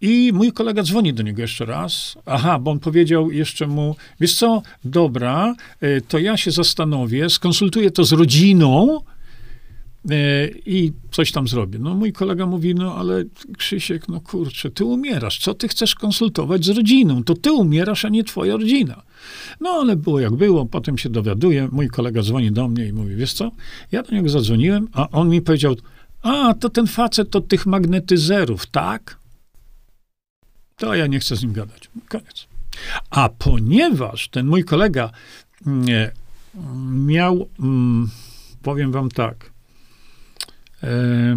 I 0.00 0.30
mój 0.34 0.52
kolega 0.52 0.82
dzwoni 0.82 1.14
do 1.14 1.22
niego 1.22 1.42
jeszcze 1.42 1.64
raz. 1.64 2.18
Aha, 2.26 2.58
bo 2.58 2.70
on 2.70 2.78
powiedział 2.78 3.30
jeszcze 3.30 3.66
mu, 3.66 3.96
wiesz 4.20 4.34
co, 4.34 4.62
dobra, 4.84 5.54
e, 5.80 6.00
to 6.00 6.18
ja 6.18 6.36
się 6.36 6.50
zastanowię, 6.50 7.30
skonsultuję 7.30 7.90
to 7.90 8.04
z 8.04 8.12
rodziną 8.12 9.00
e, 10.10 10.48
i 10.66 10.92
coś 11.10 11.32
tam 11.32 11.48
zrobię. 11.48 11.78
No 11.78 11.94
mój 11.94 12.12
kolega 12.12 12.46
mówi, 12.46 12.74
no 12.74 12.94
ale 12.94 13.24
Krzysiek, 13.58 14.08
no 14.08 14.20
kurczę, 14.20 14.70
ty 14.70 14.84
umierasz, 14.84 15.38
co 15.38 15.54
ty 15.54 15.68
chcesz 15.68 15.94
konsultować 15.94 16.64
z 16.64 16.68
rodziną? 16.68 17.24
To 17.24 17.34
ty 17.34 17.52
umierasz, 17.52 18.04
a 18.04 18.08
nie 18.08 18.24
twoja 18.24 18.56
rodzina. 18.56 19.02
No 19.60 19.70
ale 19.70 19.96
było 19.96 20.20
jak 20.20 20.34
było, 20.34 20.66
potem 20.66 20.98
się 20.98 21.08
dowiaduje, 21.08 21.68
mój 21.72 21.88
kolega 21.88 22.22
dzwoni 22.22 22.52
do 22.52 22.68
mnie 22.68 22.86
i 22.86 22.92
mówi, 22.92 23.16
wiesz 23.16 23.32
co, 23.32 23.50
ja 23.92 24.02
do 24.02 24.14
niego 24.14 24.28
zadzwoniłem, 24.28 24.88
a 24.92 25.08
on 25.10 25.28
mi 25.28 25.42
powiedział, 25.42 25.74
a, 26.22 26.54
to 26.54 26.70
ten 26.70 26.86
facet 26.86 27.30
to 27.30 27.40
tych 27.40 27.66
magnetyzerów, 27.66 28.66
tak? 28.66 29.20
To 30.80 30.94
ja 30.94 31.06
nie 31.06 31.20
chcę 31.20 31.36
z 31.36 31.42
nim 31.42 31.52
gadać. 31.52 31.90
Koniec. 32.08 32.46
A 33.10 33.28
ponieważ 33.28 34.28
ten 34.28 34.46
mój 34.46 34.64
kolega 34.64 35.10
nie, 35.66 36.12
mm, 36.54 37.06
miał, 37.06 37.48
mm, 37.58 38.10
powiem 38.62 38.92
wam 38.92 39.08
tak, 39.08 39.52
e, 40.82 41.36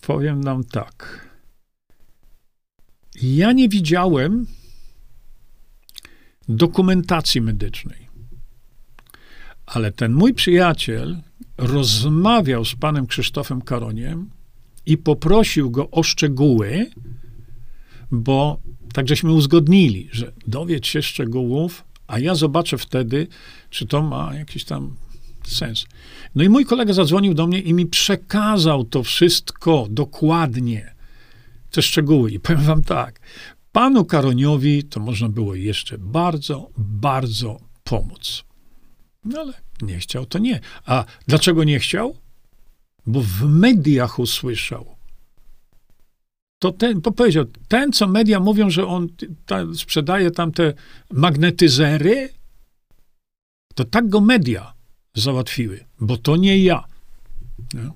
powiem 0.00 0.42
wam 0.42 0.64
tak, 0.64 1.28
ja 3.22 3.52
nie 3.52 3.68
widziałem 3.68 4.46
dokumentacji 6.48 7.40
medycznej, 7.40 8.08
ale 9.66 9.92
ten 9.92 10.12
mój 10.12 10.34
przyjaciel 10.34 11.22
rozmawiał 11.56 12.64
z 12.64 12.74
panem 12.74 13.06
Krzysztofem 13.06 13.62
Karoniem 13.62 14.37
i 14.88 14.96
poprosił 14.96 15.70
go 15.70 15.90
o 15.90 16.02
szczegóły, 16.02 16.90
bo 18.10 18.60
tak 18.92 19.08
żeśmy 19.08 19.32
uzgodnili, 19.32 20.08
że 20.12 20.32
dowiedz 20.46 20.86
się 20.86 21.02
szczegółów, 21.02 21.84
a 22.06 22.18
ja 22.18 22.34
zobaczę 22.34 22.78
wtedy, 22.78 23.26
czy 23.70 23.86
to 23.86 24.02
ma 24.02 24.34
jakiś 24.34 24.64
tam 24.64 24.96
sens. 25.46 25.86
No 26.34 26.44
i 26.44 26.48
mój 26.48 26.64
kolega 26.64 26.92
zadzwonił 26.92 27.34
do 27.34 27.46
mnie 27.46 27.60
i 27.60 27.74
mi 27.74 27.86
przekazał 27.86 28.84
to 28.84 29.02
wszystko 29.02 29.86
dokładnie, 29.90 30.94
te 31.70 31.82
szczegóły. 31.82 32.30
I 32.30 32.40
powiem 32.40 32.62
wam 32.62 32.84
tak, 32.84 33.20
panu 33.72 34.04
Karoniowi 34.04 34.84
to 34.84 35.00
można 35.00 35.28
było 35.28 35.54
jeszcze 35.54 35.98
bardzo, 35.98 36.70
bardzo 36.78 37.60
pomóc. 37.84 38.44
No 39.24 39.40
ale 39.40 39.52
nie 39.82 39.98
chciał, 39.98 40.26
to 40.26 40.38
nie. 40.38 40.60
A 40.86 41.04
dlaczego 41.26 41.64
nie 41.64 41.78
chciał? 41.78 42.16
Bo 43.08 43.20
w 43.22 43.42
mediach 43.42 44.18
usłyszał. 44.18 44.96
To 46.58 46.72
ten, 46.72 47.02
to 47.02 47.12
powiedział, 47.12 47.44
ten, 47.68 47.92
co 47.92 48.06
media 48.06 48.40
mówią, 48.40 48.70
że 48.70 48.86
on 48.86 49.08
ta, 49.46 49.74
sprzedaje 49.74 50.30
tam 50.30 50.52
te 50.52 50.72
magnetyzery, 51.12 52.28
to 53.74 53.84
tak 53.84 54.08
go 54.08 54.20
media 54.20 54.72
załatwiły, 55.14 55.84
bo 56.00 56.16
to 56.16 56.36
nie 56.36 56.58
ja. 56.58 56.84
No. 57.74 57.94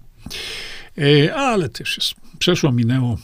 E, 0.98 1.34
ale 1.34 1.68
też 1.68 1.97
jest, 1.97 2.14
przeszło, 2.39 2.72
minęło. 2.72 3.18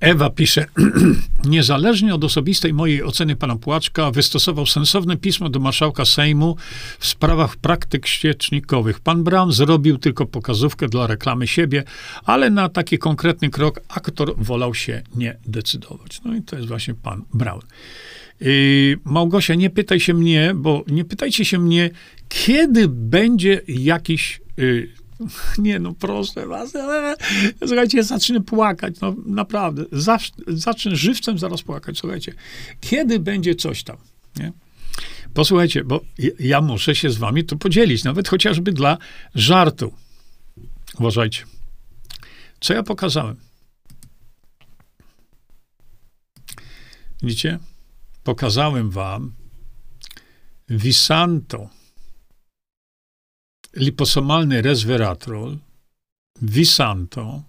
Ewa 0.00 0.30
pisze, 0.30 0.66
niezależnie 1.44 2.14
od 2.14 2.24
osobistej 2.24 2.74
mojej 2.74 3.02
oceny 3.02 3.36
pana 3.36 3.56
Płaczka, 3.56 4.10
wystosował 4.10 4.66
sensowne 4.66 5.16
pismo 5.16 5.48
do 5.48 5.60
marszałka 5.60 6.04
Sejmu 6.04 6.56
w 6.98 7.06
sprawach 7.06 7.56
praktyk 7.56 8.06
świecznikowych. 8.06 9.00
Pan 9.00 9.24
Brown 9.24 9.52
zrobił 9.52 9.98
tylko 9.98 10.26
pokazówkę 10.26 10.88
dla 10.88 11.06
reklamy 11.06 11.46
siebie, 11.46 11.84
ale 12.24 12.50
na 12.50 12.68
taki 12.68 12.98
konkretny 12.98 13.50
krok 13.50 13.80
aktor 13.88 14.34
wolał 14.36 14.74
się 14.74 15.02
nie 15.14 15.36
decydować. 15.46 16.20
No 16.24 16.34
i 16.34 16.42
to 16.42 16.56
jest 16.56 16.68
właśnie 16.68 16.94
pan 16.94 17.22
Brown. 17.34 17.60
Yy, 18.40 18.98
Małgosia, 19.04 19.54
nie 19.54 19.70
pytaj 19.70 20.00
się 20.00 20.14
mnie, 20.14 20.52
bo 20.54 20.84
nie 20.88 21.04
pytajcie 21.04 21.44
się 21.44 21.58
mnie, 21.58 21.90
kiedy 22.28 22.88
będzie 22.88 23.60
jakiś 23.68 24.40
yy, 24.56 24.88
Nie, 25.58 25.78
no 25.78 25.92
proszę 25.92 26.46
was, 26.46 26.72
słuchajcie, 27.66 27.96
ja 27.96 28.02
zacznę 28.02 28.40
płakać, 28.40 29.00
no 29.00 29.14
naprawdę, 29.26 29.84
Zawsze, 29.92 30.32
zacznę 30.46 30.96
żywcem 30.96 31.38
zaraz 31.38 31.62
płakać, 31.62 31.98
słuchajcie. 31.98 32.34
Kiedy 32.80 33.20
będzie 33.20 33.54
coś 33.54 33.82
tam, 33.84 33.96
nie? 34.36 34.52
Posłuchajcie, 35.34 35.84
bo 35.84 36.00
ja 36.38 36.60
muszę 36.60 36.94
się 36.94 37.10
z 37.10 37.16
wami 37.16 37.44
tu 37.44 37.58
podzielić, 37.58 38.04
nawet 38.04 38.28
chociażby 38.28 38.72
dla 38.72 38.98
żartu. 39.34 39.92
Uważajcie. 40.98 41.44
Co 42.60 42.74
ja 42.74 42.82
pokazałem? 42.82 43.36
Widzicie? 47.22 47.58
Pokazałem 48.24 48.90
wam 48.90 49.32
Visanto, 50.68 51.68
liposomalny 53.76 54.62
resveratrol, 54.62 55.58
Visanto. 56.42 57.42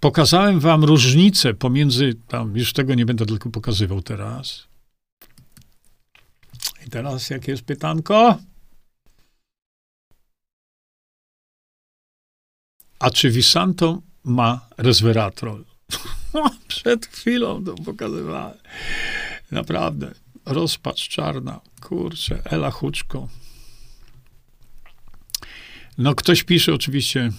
Pokazałem 0.00 0.60
wam 0.60 0.84
różnicę 0.84 1.54
pomiędzy, 1.54 2.14
tam 2.28 2.56
już 2.56 2.72
tego 2.72 2.94
nie 2.94 3.06
będę 3.06 3.26
tylko 3.26 3.50
pokazywał 3.50 4.02
teraz. 4.02 4.66
I 6.86 6.90
teraz 6.90 7.30
jakie 7.30 7.52
jest 7.52 7.64
pytanko? 7.64 8.38
A 12.98 13.10
czy 13.10 13.30
Visanto 13.30 14.02
ma 14.24 14.68
resveratrol? 14.78 15.64
Przed 16.68 17.06
chwilą 17.06 17.64
to 17.64 17.74
pokazywałem. 17.74 18.58
Naprawdę. 19.50 20.14
Rozpacz 20.46 21.08
czarna. 21.08 21.60
Kurczę, 21.80 22.42
Ela 22.44 22.70
Huczko. 22.70 23.28
No, 25.98 26.14
ktoś 26.14 26.42
pisze 26.42 26.74
oczywiście. 26.74 27.30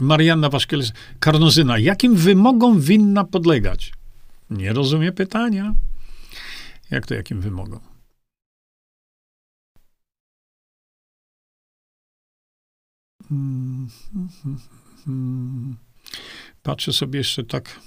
Marianna 0.00 0.48
Waszkiel, 0.48 0.82
karnozyna. 1.20 1.78
Jakim 1.78 2.16
wymogom 2.16 2.80
winna 2.80 3.24
podlegać? 3.24 3.92
Nie 4.50 4.72
rozumie 4.72 5.12
pytania. 5.12 5.74
Jak 6.90 7.06
to 7.06 7.14
jakim 7.14 7.40
wymogom? 7.40 7.80
Hmm, 13.28 13.88
hmm, 14.12 14.58
hmm, 15.04 15.76
Patrzę 16.62 16.92
sobie 16.92 17.18
jeszcze 17.18 17.44
tak. 17.44 17.80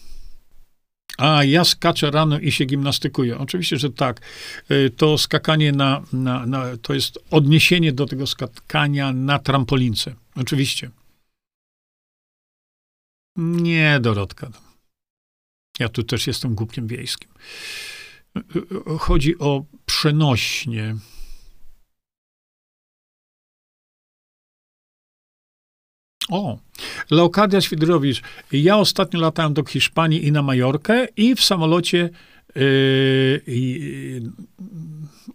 A, 1.17 1.43
ja 1.43 1.63
skaczę 1.63 2.11
rano 2.11 2.39
i 2.39 2.51
się 2.51 2.65
gimnastykuję. 2.65 3.37
Oczywiście, 3.37 3.77
że 3.77 3.89
tak. 3.89 4.21
Y, 4.71 4.89
to 4.97 5.17
skakanie 5.17 5.71
na, 5.71 6.03
na, 6.13 6.45
na, 6.45 6.77
to 6.81 6.93
jest 6.93 7.19
odniesienie 7.31 7.93
do 7.93 8.05
tego 8.05 8.27
skakania 8.27 9.13
na 9.13 9.39
trampolince. 9.39 10.15
Oczywiście. 10.35 10.89
Nie, 13.37 13.99
Dorotka. 14.01 14.49
Ja 15.79 15.89
tu 15.89 16.03
też 16.03 16.27
jestem 16.27 16.55
głupkiem 16.55 16.87
wiejskim. 16.87 17.29
Y, 18.37 18.39
y, 18.59 18.97
chodzi 18.99 19.39
o 19.39 19.65
przenośnie. 19.85 20.95
O, 26.29 26.59
Leokadia 27.11 27.61
Świdrowicz. 27.61 28.21
Ja 28.51 28.77
ostatnio 28.77 29.19
latałem 29.19 29.53
do 29.53 29.65
Hiszpanii 29.65 30.25
i 30.27 30.31
na 30.31 30.41
Majorkę 30.41 31.07
i 31.17 31.35
w 31.35 31.43
samolocie 31.43 32.09
yy, 32.55 33.41
yy, 33.47 34.31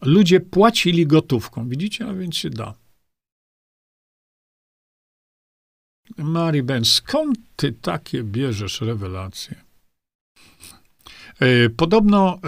ludzie 0.02 0.40
płacili 0.40 1.06
gotówką. 1.06 1.68
Widzicie? 1.68 2.06
A 2.06 2.14
więc 2.14 2.36
się 2.36 2.50
da. 2.50 2.74
Mary 6.16 6.62
Ben, 6.62 6.84
skąd 6.84 7.38
ty 7.56 7.72
takie 7.72 8.22
bierzesz 8.22 8.80
rewelacje? 8.80 9.54
Yy, 11.40 11.70
podobno 11.76 12.38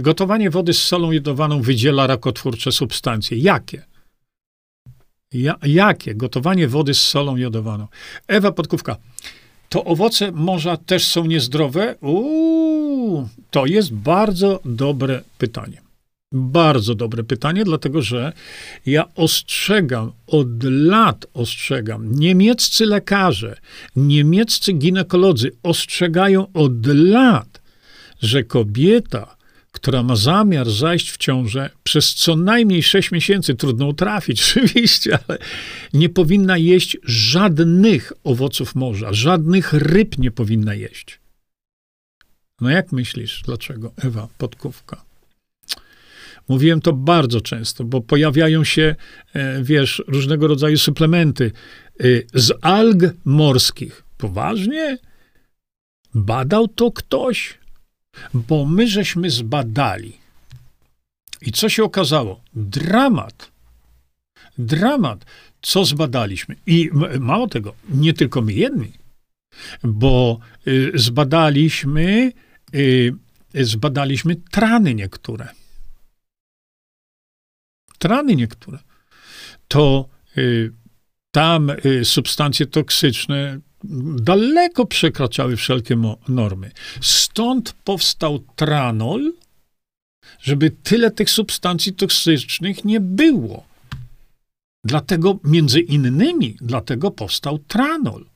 gotowanie 0.00 0.50
wody 0.50 0.72
z 0.72 0.82
solą 0.82 1.12
jodowaną 1.12 1.62
wydziela 1.62 2.06
rakotwórcze 2.06 2.72
substancje. 2.72 3.38
Jakie? 3.38 3.91
Ja, 5.34 5.54
jakie? 5.66 6.14
Gotowanie 6.14 6.68
wody 6.68 6.94
z 6.94 7.02
solą 7.02 7.36
jodowaną. 7.36 7.86
Ewa 8.28 8.52
Podkówka. 8.52 8.96
To 9.68 9.84
owoce 9.84 10.32
morza 10.32 10.76
też 10.76 11.04
są 11.06 11.26
niezdrowe? 11.26 11.94
Uuu, 12.00 13.28
to 13.50 13.66
jest 13.66 13.92
bardzo 13.94 14.60
dobre 14.64 15.22
pytanie. 15.38 15.82
Bardzo 16.32 16.94
dobre 16.94 17.24
pytanie, 17.24 17.64
dlatego 17.64 18.02
że 18.02 18.32
ja 18.86 19.04
ostrzegam, 19.14 20.12
od 20.26 20.62
lat 20.62 21.26
ostrzegam, 21.34 22.14
niemieccy 22.14 22.86
lekarze, 22.86 23.56
niemieccy 23.96 24.72
ginekolodzy 24.72 25.50
ostrzegają 25.62 26.52
od 26.52 26.86
lat, 26.86 27.62
że 28.20 28.44
kobieta, 28.44 29.36
która 29.82 30.02
ma 30.02 30.16
zamiar 30.16 30.70
zajść 30.70 31.10
w 31.10 31.16
ciążę 31.16 31.70
przez 31.82 32.14
co 32.14 32.36
najmniej 32.36 32.82
6 32.82 33.10
miesięcy, 33.10 33.54
trudno 33.54 33.92
trafić 33.92 34.42
oczywiście, 34.50 35.18
ale 35.28 35.38
nie 35.92 36.08
powinna 36.08 36.58
jeść 36.58 36.96
żadnych 37.04 38.12
owoców 38.24 38.74
morza, 38.74 39.12
żadnych 39.12 39.72
ryb 39.72 40.18
nie 40.18 40.30
powinna 40.30 40.74
jeść. 40.74 41.20
No 42.60 42.70
jak 42.70 42.92
myślisz, 42.92 43.42
dlaczego 43.44 43.92
Ewa 43.96 44.28
Podkówka? 44.38 45.04
Mówiłem 46.48 46.80
to 46.80 46.92
bardzo 46.92 47.40
często, 47.40 47.84
bo 47.84 48.00
pojawiają 48.00 48.64
się, 48.64 48.96
e, 49.34 49.62
wiesz, 49.62 50.02
różnego 50.06 50.46
rodzaju 50.46 50.78
suplementy 50.78 51.52
e, 52.00 52.04
z 52.34 52.52
alg 52.60 53.00
morskich. 53.24 54.04
Poważnie? 54.18 54.98
Badał 56.14 56.68
to 56.68 56.92
ktoś? 56.92 57.61
Bo 58.34 58.64
my 58.64 58.88
żeśmy 58.88 59.30
zbadali. 59.30 60.18
I 61.40 61.52
co 61.52 61.68
się 61.68 61.84
okazało? 61.84 62.40
Dramat. 62.54 63.52
Dramat. 64.58 65.24
Co 65.62 65.84
zbadaliśmy? 65.84 66.56
I 66.66 66.90
mało 67.20 67.48
tego, 67.48 67.74
nie 67.88 68.12
tylko 68.14 68.42
my 68.42 68.52
jedni, 68.52 68.92
bo 69.82 70.38
y, 70.66 70.92
zbadaliśmy, 70.94 72.32
y, 72.74 73.14
zbadaliśmy 73.54 74.36
trany 74.36 74.94
niektóre. 74.94 75.48
Trany 77.98 78.36
niektóre. 78.36 78.78
To 79.68 80.08
y, 80.38 80.72
tam 81.30 81.70
y, 81.70 82.04
substancje 82.04 82.66
toksyczne 82.66 83.60
daleko 84.16 84.86
przekraczały 84.86 85.56
wszelkie 85.56 85.96
normy. 86.28 86.70
Stąd 87.00 87.72
powstał 87.84 88.38
tranol, 88.56 89.32
żeby 90.40 90.70
tyle 90.70 91.10
tych 91.10 91.30
substancji 91.30 91.92
toksycznych 91.92 92.84
nie 92.84 93.00
było. 93.00 93.64
Dlatego, 94.84 95.38
między 95.44 95.80
innymi, 95.80 96.56
dlatego 96.60 97.10
powstał 97.10 97.58
tranol. 97.58 98.26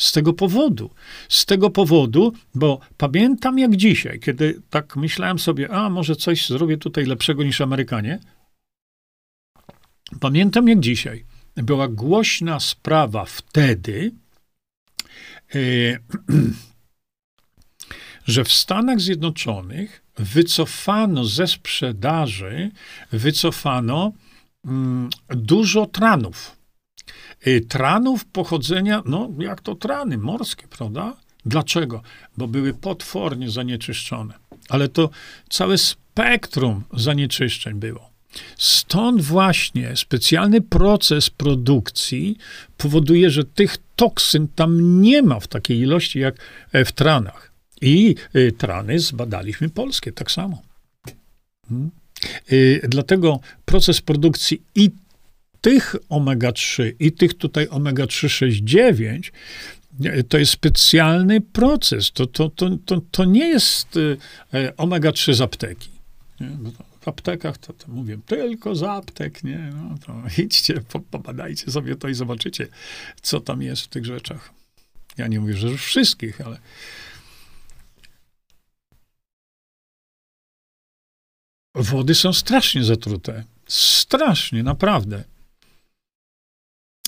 Z 0.00 0.12
tego 0.12 0.32
powodu. 0.32 0.90
Z 1.28 1.46
tego 1.46 1.70
powodu, 1.70 2.32
bo 2.54 2.80
pamiętam 2.96 3.58
jak 3.58 3.76
dzisiaj, 3.76 4.20
kiedy 4.20 4.62
tak 4.70 4.96
myślałem 4.96 5.38
sobie, 5.38 5.70
a 5.70 5.90
może 5.90 6.16
coś 6.16 6.48
zrobię 6.48 6.76
tutaj 6.76 7.04
lepszego 7.04 7.44
niż 7.44 7.60
Amerykanie. 7.60 8.20
Pamiętam 10.20 10.68
jak 10.68 10.80
dzisiaj. 10.80 11.24
Była 11.56 11.88
głośna 11.88 12.60
sprawa 12.60 13.24
wtedy, 13.24 14.12
że 18.24 18.44
w 18.44 18.52
Stanach 18.52 19.00
Zjednoczonych 19.00 20.02
wycofano 20.18 21.24
ze 21.24 21.46
sprzedaży, 21.46 22.70
wycofano 23.12 24.12
mm, 24.64 25.10
dużo 25.28 25.86
tranów. 25.86 26.56
E, 27.40 27.60
tranów 27.60 28.24
pochodzenia, 28.24 29.02
no 29.06 29.30
jak 29.38 29.60
to 29.60 29.74
trany 29.74 30.18
morskie, 30.18 30.68
prawda? 30.68 31.16
Dlaczego? 31.46 32.02
Bo 32.36 32.48
były 32.48 32.74
potwornie 32.74 33.50
zanieczyszczone. 33.50 34.34
Ale 34.68 34.88
to 34.88 35.10
całe 35.48 35.78
spektrum 35.78 36.84
zanieczyszczeń 36.92 37.74
było. 37.74 38.11
Stąd 38.58 39.22
właśnie 39.22 39.96
specjalny 39.96 40.60
proces 40.60 41.30
produkcji 41.30 42.38
powoduje, 42.76 43.30
że 43.30 43.44
tych 43.44 43.76
toksyn 43.96 44.48
tam 44.54 45.02
nie 45.02 45.22
ma 45.22 45.40
w 45.40 45.48
takiej 45.48 45.78
ilości 45.78 46.18
jak 46.18 46.34
e, 46.72 46.84
w 46.84 46.92
tranach. 46.92 47.52
I 47.80 48.14
e, 48.34 48.52
trany 48.52 48.98
zbadaliśmy 48.98 49.68
polskie 49.68 50.12
tak 50.12 50.30
samo. 50.30 50.62
Hmm. 51.68 51.90
E, 52.48 52.88
dlatego 52.88 53.40
proces 53.64 54.00
produkcji 54.00 54.62
i 54.74 54.90
tych 55.60 55.96
omega-3, 56.08 56.92
i 57.00 57.12
tych 57.12 57.34
tutaj 57.34 57.66
omega-3, 57.66 58.28
6, 58.28 58.60
9 58.62 59.32
to 60.28 60.38
jest 60.38 60.52
specjalny 60.52 61.40
proces. 61.40 62.12
To, 62.12 62.26
to, 62.26 62.48
to, 62.48 62.70
to, 62.84 63.00
to 63.10 63.24
nie 63.24 63.48
jest 63.48 63.98
omega-3 64.76 65.34
z 65.34 65.40
apteki. 65.40 65.90
W 67.02 67.08
aptekach, 67.08 67.58
to, 67.58 67.72
to 67.72 67.88
mówię, 67.88 68.18
tylko 68.26 68.74
z 68.74 68.82
aptek, 68.82 69.44
nie? 69.44 69.58
No 69.58 69.98
to 70.06 70.22
idźcie, 70.42 70.80
pobadajcie 71.10 71.70
sobie 71.70 71.96
to 71.96 72.08
i 72.08 72.14
zobaczycie, 72.14 72.68
co 73.22 73.40
tam 73.40 73.62
jest 73.62 73.82
w 73.82 73.88
tych 73.88 74.04
rzeczach. 74.04 74.50
Ja 75.18 75.26
nie 75.26 75.40
mówię, 75.40 75.56
że 75.56 75.76
wszystkich, 75.76 76.40
ale 76.40 76.58
wody 81.74 82.14
są 82.14 82.32
strasznie 82.32 82.84
zatrute. 82.84 83.44
Strasznie, 83.66 84.62
naprawdę. 84.62 85.24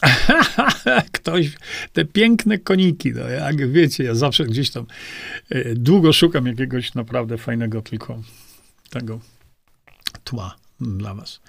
Ktoś, 1.12 1.52
te 1.92 2.04
piękne 2.04 2.58
koniki, 2.58 3.12
no 3.12 3.28
jak 3.28 3.72
wiecie, 3.72 4.04
ja 4.04 4.14
zawsze 4.14 4.44
gdzieś 4.44 4.70
tam 4.70 4.86
e, 5.50 5.74
długo 5.74 6.12
szukam 6.12 6.46
jakiegoś 6.46 6.94
naprawdę 6.94 7.38
fajnego 7.38 7.82
tylko 7.82 8.22
tego 8.90 9.20
tła 10.19 10.57
dla 10.81 11.15
was. 11.15 11.41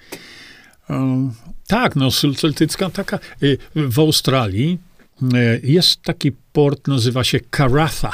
Tak, 1.66 1.96
no 1.96 2.10
celtycka 2.36 2.90
taka. 2.90 3.18
Y, 3.42 3.58
w 3.74 3.98
Australii 3.98 4.78
y, 5.22 5.60
jest 5.64 6.02
taki 6.02 6.32
port, 6.52 6.88
nazywa 6.88 7.24
się 7.24 7.40
Karatha. 7.40 8.12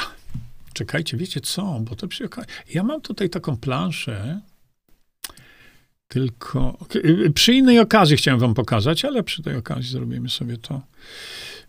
Czekajcie, 0.73 1.17
wiecie 1.17 1.41
co, 1.41 1.79
bo 1.79 1.95
to 1.95 2.07
przy 2.07 2.29
Ja 2.73 2.83
mam 2.83 3.01
tutaj 3.01 3.29
taką 3.29 3.57
planszę, 3.57 4.41
tylko 6.07 6.77
y, 6.95 7.31
przy 7.35 7.53
innej 7.53 7.79
okazji 7.79 8.17
chciałem 8.17 8.39
wam 8.39 8.53
pokazać, 8.53 9.05
ale 9.05 9.23
przy 9.23 9.43
tej 9.43 9.55
okazji 9.55 9.91
zrobimy 9.91 10.29
sobie 10.29 10.57
to, 10.57 10.81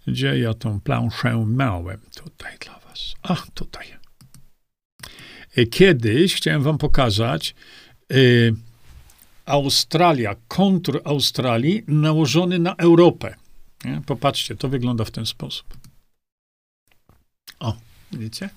gdzie 0.06 0.38
ja 0.38 0.54
tą 0.54 0.80
planszę 0.80 1.44
miałem 1.46 2.00
tutaj 2.14 2.58
dla 2.60 2.78
was. 2.78 3.14
A, 3.22 3.36
tutaj. 3.54 3.86
Kiedyś 5.70 6.34
chciałem 6.34 6.62
wam 6.62 6.78
pokazać, 6.78 7.54
y, 8.12 8.54
Australia, 9.46 10.36
kontur 10.48 11.00
Australii 11.04 11.82
nałożony 11.88 12.58
na 12.58 12.74
Europę. 12.74 13.34
Nie? 13.84 14.00
Popatrzcie, 14.06 14.56
to 14.56 14.68
wygląda 14.68 15.04
w 15.04 15.10
ten 15.10 15.26
sposób. 15.26 15.66
O, 17.60 17.76
widzicie? 18.12 18.48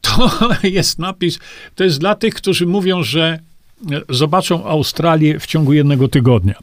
To 0.00 0.30
jest 0.62 0.98
napis, 0.98 1.38
to 1.74 1.84
jest 1.84 1.98
dla 1.98 2.14
tych, 2.14 2.34
którzy 2.34 2.66
mówią, 2.66 3.02
że 3.02 3.38
zobaczą 4.08 4.64
Australię 4.64 5.40
w 5.40 5.46
ciągu 5.46 5.72
jednego 5.72 6.08
tygodnia. 6.08 6.54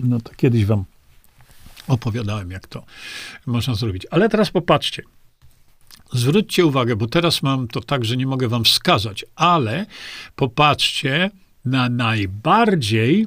No 0.00 0.20
to 0.20 0.34
kiedyś 0.34 0.64
wam 0.64 0.84
opowiadałem, 1.88 2.50
jak 2.50 2.66
to 2.66 2.84
można 3.46 3.74
zrobić. 3.74 4.06
Ale 4.10 4.28
teraz 4.28 4.50
popatrzcie. 4.50 5.02
Zwróćcie 6.12 6.66
uwagę, 6.66 6.96
bo 6.96 7.06
teraz 7.06 7.42
mam 7.42 7.68
to 7.68 7.80
tak, 7.80 8.04
że 8.04 8.16
nie 8.16 8.26
mogę 8.26 8.48
wam 8.48 8.64
wskazać, 8.64 9.24
ale 9.34 9.86
popatrzcie 10.36 11.30
na 11.64 11.88
najbardziej 11.88 13.26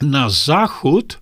na 0.00 0.30
zachód 0.30 1.20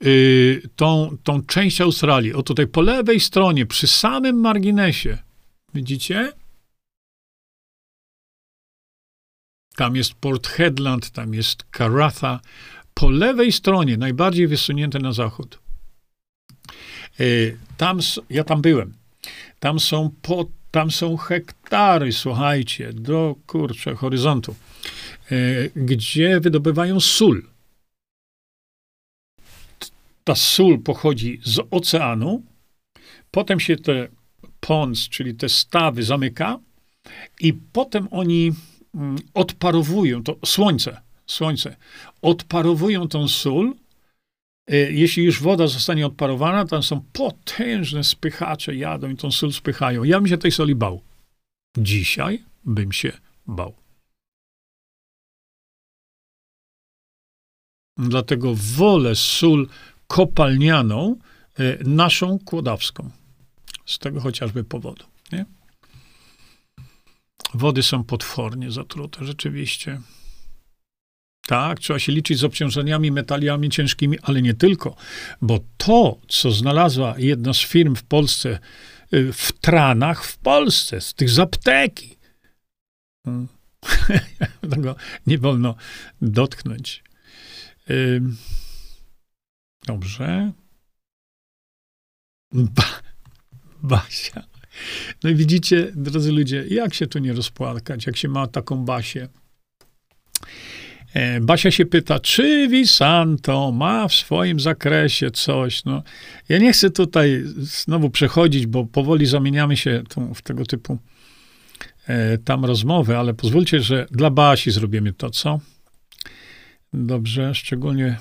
yy, 0.00 0.62
tą, 0.76 1.16
tą 1.22 1.42
część 1.42 1.80
Australii. 1.80 2.34
O 2.34 2.42
tutaj 2.42 2.66
po 2.66 2.80
lewej 2.80 3.20
stronie, 3.20 3.66
przy 3.66 3.86
samym 3.86 4.40
marginesie. 4.40 5.18
Widzicie? 5.74 6.32
Tam 9.76 9.96
jest 9.96 10.14
Port 10.14 10.46
Headland, 10.46 11.10
tam 11.10 11.34
jest 11.34 11.64
Karatha. 11.70 12.40
Po 12.94 13.10
lewej 13.10 13.52
stronie, 13.52 13.96
najbardziej 13.96 14.46
wysunięte 14.46 14.98
na 14.98 15.12
zachód. 15.12 15.58
Yy, 17.18 17.58
tam, 17.76 17.98
ja 18.30 18.44
tam 18.44 18.62
byłem. 18.62 18.99
Tam 19.60 19.80
są, 19.80 20.10
po, 20.22 20.46
tam 20.70 20.90
są 20.90 21.16
hektary, 21.16 22.12
słuchajcie, 22.12 22.92
do 22.92 23.34
kurczę 23.46 23.94
horyzontu, 23.94 24.54
e, 25.30 25.36
gdzie 25.76 26.40
wydobywają 26.40 27.00
sól. 27.00 27.42
Ta 30.24 30.34
sól 30.34 30.78
pochodzi 30.78 31.40
z 31.44 31.60
oceanu, 31.70 32.42
potem 33.30 33.60
się 33.60 33.76
te 33.76 34.08
pons, 34.60 35.08
czyli 35.08 35.34
te 35.34 35.48
stawy 35.48 36.02
zamyka 36.02 36.58
i 37.40 37.52
potem 37.52 38.08
oni 38.10 38.52
mm, 38.94 39.16
odparowują, 39.34 40.22
to 40.22 40.36
słońce, 40.44 41.00
słońce, 41.26 41.76
odparowują 42.22 43.08
tą 43.08 43.28
sól 43.28 43.74
jeśli 44.76 45.24
już 45.24 45.40
woda 45.40 45.66
zostanie 45.66 46.06
odparowana, 46.06 46.64
tam 46.64 46.82
są 46.82 47.04
potężne 47.12 48.04
spychacze, 48.04 48.74
jadą 48.74 49.08
i 49.08 49.16
tą 49.16 49.30
sól 49.30 49.52
spychają. 49.52 50.04
Ja 50.04 50.20
bym 50.20 50.28
się 50.28 50.38
tej 50.38 50.52
soli 50.52 50.74
bał. 50.74 51.02
Dzisiaj 51.78 52.44
bym 52.64 52.92
się 52.92 53.12
bał. 53.46 53.74
Dlatego 57.98 58.54
wolę 58.54 59.14
sól 59.14 59.68
kopalnianą, 60.06 61.16
e, 61.58 61.84
naszą 61.84 62.38
kłodawską. 62.44 63.10
Z 63.86 63.98
tego 63.98 64.20
chociażby 64.20 64.64
powodu. 64.64 65.04
Nie? 65.32 65.44
Wody 67.54 67.82
są 67.82 68.04
potwornie 68.04 68.70
zatrute, 68.70 69.24
rzeczywiście. 69.24 70.00
Tak, 71.46 71.78
trzeba 71.78 71.98
się 71.98 72.12
liczyć 72.12 72.38
z 72.38 72.44
obciążeniami 72.44 73.10
metaliami 73.10 73.70
ciężkimi, 73.70 74.18
ale 74.22 74.42
nie 74.42 74.54
tylko, 74.54 74.96
bo 75.42 75.60
to, 75.76 76.18
co 76.28 76.50
znalazła 76.50 77.14
jedna 77.18 77.54
z 77.54 77.60
firm 77.60 77.94
w 77.94 78.02
Polsce, 78.02 78.58
y, 79.14 79.32
w 79.32 79.52
tranach 79.52 80.24
w 80.24 80.38
Polsce, 80.38 81.00
z 81.00 81.14
tych 81.14 81.30
z 81.30 81.38
apteki, 81.38 82.16
hmm. 83.24 83.48
tego 84.70 84.96
nie 85.26 85.38
wolno 85.38 85.74
dotknąć. 86.22 87.02
Dobrze. 89.86 90.52
Ba 92.52 93.00
Basia. 93.82 94.42
No 95.22 95.30
i 95.30 95.34
widzicie, 95.34 95.92
drodzy 95.94 96.32
ludzie, 96.32 96.64
jak 96.68 96.94
się 96.94 97.06
tu 97.06 97.18
nie 97.18 97.32
rozpłakać, 97.32 98.06
jak 98.06 98.16
się 98.16 98.28
ma 98.28 98.46
taką 98.46 98.84
Basię. 98.84 99.28
E, 101.14 101.40
Basia 101.40 101.70
się 101.70 101.86
pyta, 101.86 102.20
czy 102.20 102.68
Visanto 102.68 103.72
ma 103.72 104.08
w 104.08 104.14
swoim 104.14 104.60
zakresie 104.60 105.30
coś. 105.30 105.84
No, 105.84 106.02
ja 106.48 106.58
nie 106.58 106.72
chcę 106.72 106.90
tutaj 106.90 107.42
znowu 107.56 108.10
przechodzić, 108.10 108.66
bo 108.66 108.84
powoli 108.86 109.26
zamieniamy 109.26 109.76
się 109.76 110.02
tą, 110.08 110.34
w 110.34 110.42
tego 110.42 110.66
typu 110.66 110.98
e, 112.06 112.38
tam 112.38 112.64
rozmowy, 112.64 113.16
ale 113.16 113.34
pozwólcie, 113.34 113.80
że 113.80 114.06
dla 114.10 114.30
Basi 114.30 114.70
zrobimy 114.70 115.12
to, 115.12 115.30
co? 115.30 115.60
Dobrze, 116.92 117.54
szczególnie 117.54 118.18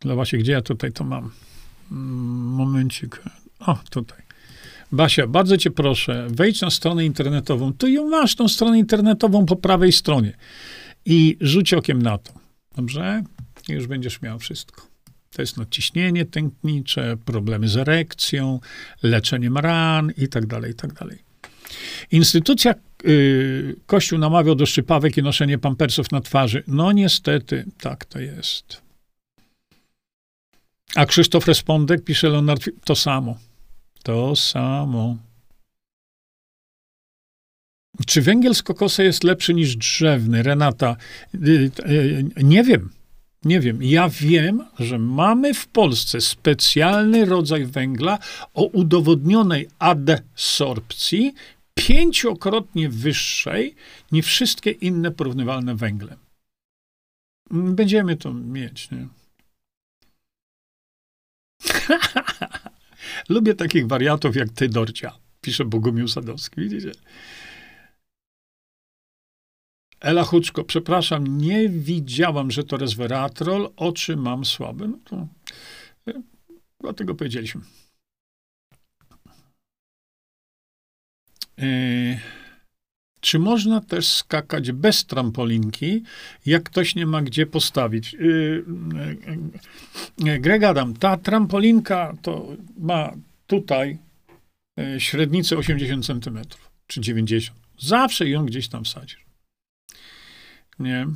dla 0.00 0.16
Basi, 0.16 0.38
gdzie 0.38 0.52
ja 0.52 0.62
tutaj 0.62 0.92
to 0.92 1.04
mam? 1.04 1.30
Mm, 1.92 2.06
momencik. 2.46 3.22
O, 3.60 3.78
tutaj. 3.90 4.18
Basia, 4.92 5.26
bardzo 5.26 5.56
cię 5.56 5.70
proszę, 5.70 6.26
wejdź 6.30 6.60
na 6.60 6.70
stronę 6.70 7.04
internetową. 7.04 7.72
Tu 7.72 7.88
ją 7.88 8.08
masz, 8.08 8.34
tą 8.34 8.48
stronę 8.48 8.78
internetową 8.78 9.46
po 9.46 9.56
prawej 9.56 9.92
stronie 9.92 10.32
i 11.06 11.36
rzuć 11.40 11.74
okiem 11.74 12.02
na 12.02 12.18
to. 12.18 12.32
Dobrze? 12.76 13.22
I 13.68 13.72
już 13.72 13.86
będziesz 13.86 14.22
miał 14.22 14.38
wszystko. 14.38 14.86
To 15.30 15.42
jest 15.42 15.56
nadciśnienie 15.56 16.24
tętnicze, 16.24 17.16
problemy 17.24 17.68
z 17.68 17.76
erekcją, 17.76 18.60
leczeniem 19.02 19.58
ran 19.58 20.12
i 20.16 20.28
tak 20.28 20.46
dalej, 20.46 20.70
i 20.72 20.74
tak 20.74 20.92
dalej. 20.92 21.18
Instytucja 22.10 22.74
yy, 23.04 23.76
Kościół 23.86 24.18
namawiał 24.18 24.54
do 24.54 24.66
szczypawek 24.66 25.16
i 25.16 25.22
noszenie 25.22 25.58
pampersów 25.58 26.12
na 26.12 26.20
twarzy. 26.20 26.62
No 26.66 26.92
niestety, 26.92 27.64
tak 27.80 28.04
to 28.04 28.20
jest. 28.20 28.82
A 30.94 31.06
Krzysztof 31.06 31.46
Respondek, 31.46 32.04
pisze 32.04 32.28
Leonard, 32.28 32.70
to 32.84 32.94
samo. 32.94 33.38
To 34.02 34.36
samo. 34.36 35.16
Czy 38.06 38.22
węgiel 38.22 38.54
z 38.54 38.62
kokosa 38.62 39.02
jest 39.02 39.24
lepszy 39.24 39.54
niż 39.54 39.76
drzewny? 39.76 40.42
Renata, 40.42 40.96
y, 41.34 41.70
y, 41.88 42.24
nie 42.44 42.64
wiem. 42.64 42.90
Nie 43.44 43.60
wiem. 43.60 43.82
Ja 43.82 44.08
wiem, 44.08 44.64
że 44.78 44.98
mamy 44.98 45.54
w 45.54 45.66
Polsce 45.66 46.20
specjalny 46.20 47.24
rodzaj 47.24 47.66
węgla 47.66 48.18
o 48.54 48.64
udowodnionej 48.64 49.68
adsorpcji 49.78 51.34
pięciokrotnie 51.74 52.88
wyższej 52.88 53.74
niż 54.12 54.26
wszystkie 54.26 54.70
inne 54.70 55.10
porównywalne 55.10 55.74
węgle. 55.74 56.16
Będziemy 57.50 58.16
to 58.16 58.34
mieć, 58.34 58.90
nie? 58.90 59.08
Lubię 63.28 63.54
takich 63.54 63.86
wariatów 63.86 64.36
jak 64.36 64.48
ty, 64.48 64.68
Dorcia, 64.68 65.12
pisze 65.40 65.64
Bogumił 65.64 66.08
Sadowski, 66.08 66.60
widzicie? 66.60 66.92
Ela 70.04 70.24
Huczko, 70.24 70.64
przepraszam, 70.64 71.38
nie 71.38 71.68
widziałam, 71.68 72.50
że 72.50 72.64
to 72.64 72.76
resveratrol, 72.76 73.70
oczy 73.76 74.16
mam 74.16 74.44
słabe. 74.44 74.88
No 74.88 74.98
to 75.04 75.28
e, 76.08 76.22
dlatego 76.80 77.14
powiedzieliśmy. 77.14 77.60
E, 81.58 82.20
Czy 83.20 83.38
można 83.38 83.80
też 83.80 84.08
skakać 84.08 84.72
bez 84.72 85.06
trampolinki, 85.06 86.02
jak 86.46 86.62
ktoś 86.62 86.94
nie 86.94 87.06
ma 87.06 87.22
gdzie 87.22 87.46
postawić? 87.46 88.12
Yy, 88.12 88.64
yy, 90.18 90.40
Greg 90.40 90.64
Adam, 90.64 90.94
ta 90.94 91.16
trampolinka 91.16 92.14
to 92.22 92.46
ma 92.78 93.12
tutaj 93.46 93.98
średnicę 94.98 95.56
80 95.56 96.06
cm, 96.06 96.38
czy 96.86 97.00
90. 97.00 97.60
Zawsze 97.78 98.28
ją 98.28 98.46
gdzieś 98.46 98.68
tam 98.68 98.84
wsadzisz. 98.84 99.23
Nie. 100.78 101.06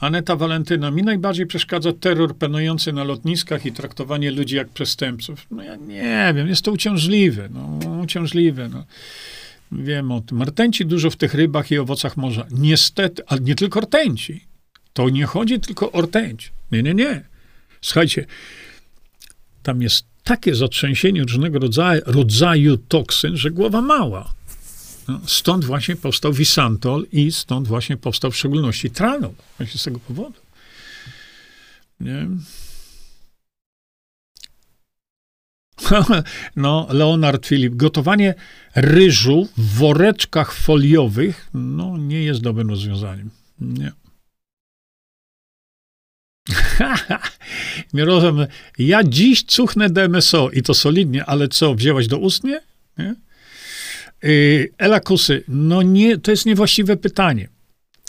Aneta 0.00 0.36
Walentyna. 0.36 0.90
Mi 0.90 1.02
najbardziej 1.02 1.46
przeszkadza 1.46 1.92
terror 1.92 2.36
panujący 2.36 2.92
na 2.92 3.04
lotniskach 3.04 3.66
i 3.66 3.72
traktowanie 3.72 4.30
ludzi 4.30 4.56
jak 4.56 4.68
przestępców. 4.68 5.46
No 5.50 5.62
ja 5.62 5.76
nie 5.76 6.32
wiem, 6.36 6.48
jest 6.48 6.62
to 6.62 6.72
uciążliwe. 6.72 7.48
No, 7.52 7.78
uciążliwe. 8.02 8.68
No. 8.68 8.84
Wiem 9.72 10.12
o 10.12 10.20
tym. 10.20 10.42
Rtęci 10.42 10.86
dużo 10.86 11.10
w 11.10 11.16
tych 11.16 11.34
rybach 11.34 11.70
i 11.70 11.78
owocach 11.78 12.16
morza. 12.16 12.46
Niestety, 12.50 13.22
ale 13.26 13.40
nie 13.40 13.54
tylko 13.54 13.80
rtęci. 13.80 14.46
To 14.92 15.08
nie 15.08 15.26
chodzi 15.26 15.60
tylko 15.60 15.92
o 15.92 16.00
rtęć. 16.00 16.52
Nie, 16.72 16.82
nie, 16.82 16.94
nie. 16.94 17.24
Słuchajcie, 17.80 18.26
tam 19.62 19.82
jest 19.82 20.07
takie 20.28 20.54
zatrzęsienie 20.54 21.22
różnego 21.22 21.58
rodzaju, 21.58 22.02
rodzaju 22.06 22.76
toksyn, 22.76 23.36
że 23.36 23.50
głowa 23.50 23.82
mała. 23.82 24.34
No, 25.08 25.20
stąd 25.26 25.64
właśnie 25.64 25.96
powstał 25.96 26.32
Visantol 26.32 27.06
i 27.12 27.32
stąd 27.32 27.68
właśnie 27.68 27.96
powstał 27.96 28.30
w 28.30 28.36
szczególności 28.36 28.90
Tranol. 28.90 29.30
Właśnie 29.58 29.80
z 29.80 29.84
tego 29.84 29.98
powodu. 29.98 30.40
Nie? 32.00 32.28
No, 36.56 36.86
Leonard 36.90 37.46
Filip, 37.46 37.74
gotowanie 37.74 38.34
ryżu 38.74 39.48
w 39.56 39.74
woreczkach 39.74 40.52
foliowych, 40.52 41.48
no, 41.54 41.96
nie 41.96 42.22
jest 42.22 42.40
dobrym 42.40 42.70
rozwiązaniem. 42.70 43.30
Nie. 43.60 43.92
Mirosław, 47.94 48.34
ja 48.78 49.04
dziś 49.04 49.42
cuchnę 49.42 49.90
DMSO 49.90 50.50
i 50.50 50.62
to 50.62 50.74
solidnie, 50.74 51.24
ale 51.24 51.48
co, 51.48 51.74
wzięłaś 51.74 52.06
do 52.06 52.18
ust 52.18 52.44
Nie? 52.44 52.60
Y, 54.24 54.72
Ela 54.78 55.00
Kusy, 55.00 55.44
no 55.48 55.82
nie, 55.82 56.18
to 56.18 56.30
jest 56.30 56.46
niewłaściwe 56.46 56.96
pytanie. 56.96 57.48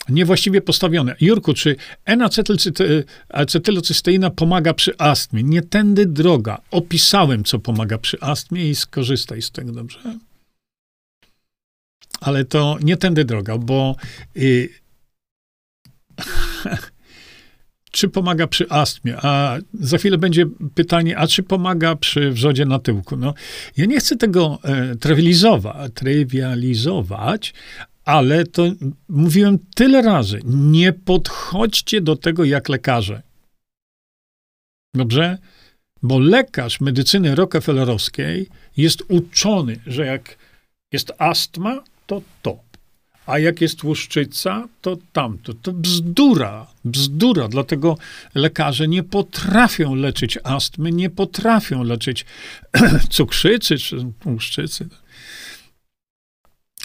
Niewłaściwie 0.10 0.62
postawione. 0.62 1.16
Jurku, 1.22 1.54
czy 1.54 1.76
N-acetylocysteina 2.06 4.30
pomaga 4.30 4.74
przy 4.74 4.98
astmie? 4.98 5.44
Nie 5.44 5.62
tędy 5.62 6.06
droga. 6.06 6.62
Opisałem, 6.72 7.44
co 7.44 7.60
pomaga 7.60 7.98
przy 7.98 8.22
astmie 8.22 8.70
i 8.70 8.76
skorzystaj 8.76 9.42
z 9.42 9.52
tego, 9.52 9.72
dobrze? 9.72 10.00
Ale 12.22 12.46
to 12.46 12.78
nie 12.82 12.98
tędy 12.98 13.26
droga, 13.26 13.58
bo 13.58 13.96
y, 14.38 14.70
czy 17.92 18.10
pomaga 18.10 18.48
przy 18.48 18.70
astmie? 18.70 19.18
A 19.22 19.58
za 19.74 19.98
chwilę 19.98 20.18
będzie 20.18 20.46
pytanie, 20.76 21.18
a 21.18 21.28
czy 21.28 21.44
pomaga 21.44 21.96
przy 21.96 22.32
wrzodzie 22.32 22.66
na 22.66 22.80
tyłku? 22.80 23.18
No, 23.18 23.34
ja 23.78 23.86
nie 23.86 24.00
chcę 24.00 24.16
tego 24.16 24.60
e, 24.64 24.96
trywializować, 24.96 25.92
trywializować, 25.94 27.54
ale 28.06 28.46
to 28.46 28.64
mówiłem 29.10 29.60
tyle 29.76 30.02
razy. 30.02 30.40
Nie 30.46 30.94
podchodźcie 30.94 32.02
do 32.02 32.16
tego 32.16 32.44
jak 32.44 32.70
lekarze. 32.70 33.22
Dobrze? 34.94 35.38
Bo 36.04 36.20
lekarz 36.20 36.82
medycyny 36.82 37.36
rockefellerowskiej 37.36 38.50
jest 38.78 39.04
uczony, 39.08 39.80
że 39.88 40.06
jak 40.06 40.38
jest 40.92 41.12
astma, 41.18 41.84
to 42.08 42.22
to 42.42 42.69
a 43.30 43.40
jak 43.40 43.62
jest 43.62 43.80
tłuszczyca, 43.80 44.68
to 44.82 44.98
tamto. 45.14 45.54
To 45.54 45.74
bzdura, 45.74 46.68
bzdura. 46.86 47.48
Dlatego 47.48 47.98
lekarze 48.36 48.88
nie 48.88 49.04
potrafią 49.04 49.96
leczyć 49.96 50.38
astmy, 50.44 50.92
nie 50.92 51.10
potrafią 51.10 51.84
leczyć 51.84 52.26
cukrzycy 53.10 53.78
czy 53.78 54.06
tłuszczycy. 54.20 54.90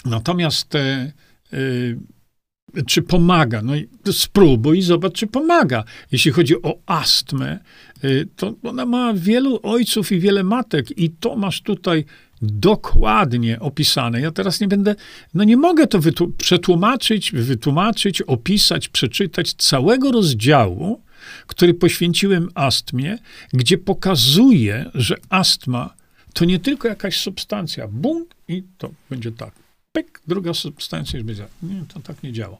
Natomiast 0.05 0.75
e, 0.75 1.11
e, 1.53 2.83
czy 2.87 3.01
pomaga? 3.01 3.61
No 3.61 3.73
spróbuj 4.11 4.77
i 4.77 4.81
zobacz, 4.81 5.13
czy 5.13 5.27
pomaga. 5.27 5.83
Jeśli 6.11 6.31
chodzi 6.31 6.61
o 6.61 6.77
astmę, 6.85 7.59
e, 8.03 8.07
to 8.35 8.55
ona 8.63 8.85
ma 8.85 9.13
wielu 9.13 9.59
ojców 9.63 10.11
i 10.11 10.19
wiele 10.19 10.43
matek 10.43 10.97
i 10.97 11.09
to 11.09 11.35
masz 11.35 11.61
tutaj 11.61 12.05
dokładnie 12.41 13.59
opisane. 13.59 14.21
Ja 14.21 14.31
teraz 14.31 14.61
nie 14.61 14.67
będę, 14.67 14.95
no 15.33 15.43
nie 15.43 15.57
mogę 15.57 15.87
to 15.87 15.99
przetłumaczyć, 16.37 17.31
wytłumaczyć, 17.31 18.21
opisać, 18.21 18.89
przeczytać 18.89 19.53
całego 19.53 20.11
rozdziału, 20.11 21.01
który 21.47 21.73
poświęciłem 21.73 22.49
astmie, 22.55 23.17
gdzie 23.53 23.77
pokazuje, 23.77 24.85
że 24.93 25.15
astma 25.29 25.93
to 26.33 26.45
nie 26.45 26.59
tylko 26.59 26.87
jakaś 26.87 27.17
substancja. 27.17 27.87
Bum 27.87 28.25
i 28.47 28.63
to 28.77 28.89
będzie 29.09 29.31
tak. 29.31 29.51
Pyk, 29.91 30.21
druga 30.27 30.53
substancja 30.53 31.19
już 31.19 31.25
będzie. 31.25 31.45
Nie, 31.63 31.83
to 31.93 31.99
tak 31.99 32.23
nie 32.23 32.33
działa. 32.33 32.57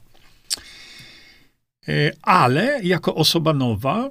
E, 1.88 2.12
ale 2.22 2.80
jako 2.82 3.14
osoba 3.14 3.52
nowa, 3.52 4.10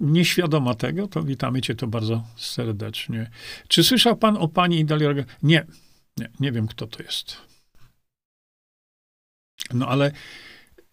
nieświadoma 0.00 0.74
tego, 0.74 1.08
to 1.08 1.22
witamy 1.22 1.60
cię 1.60 1.74
to 1.74 1.86
bardzo 1.86 2.24
serdecznie. 2.36 3.30
Czy 3.68 3.84
słyszał 3.84 4.16
pan 4.16 4.36
o 4.36 4.48
pani 4.48 4.78
Idalii 4.80 5.06
Nie, 5.42 5.66
nie, 6.16 6.30
nie 6.40 6.52
wiem, 6.52 6.66
kto 6.66 6.86
to 6.86 7.02
jest. 7.02 7.36
No 9.74 9.88
ale 9.88 10.12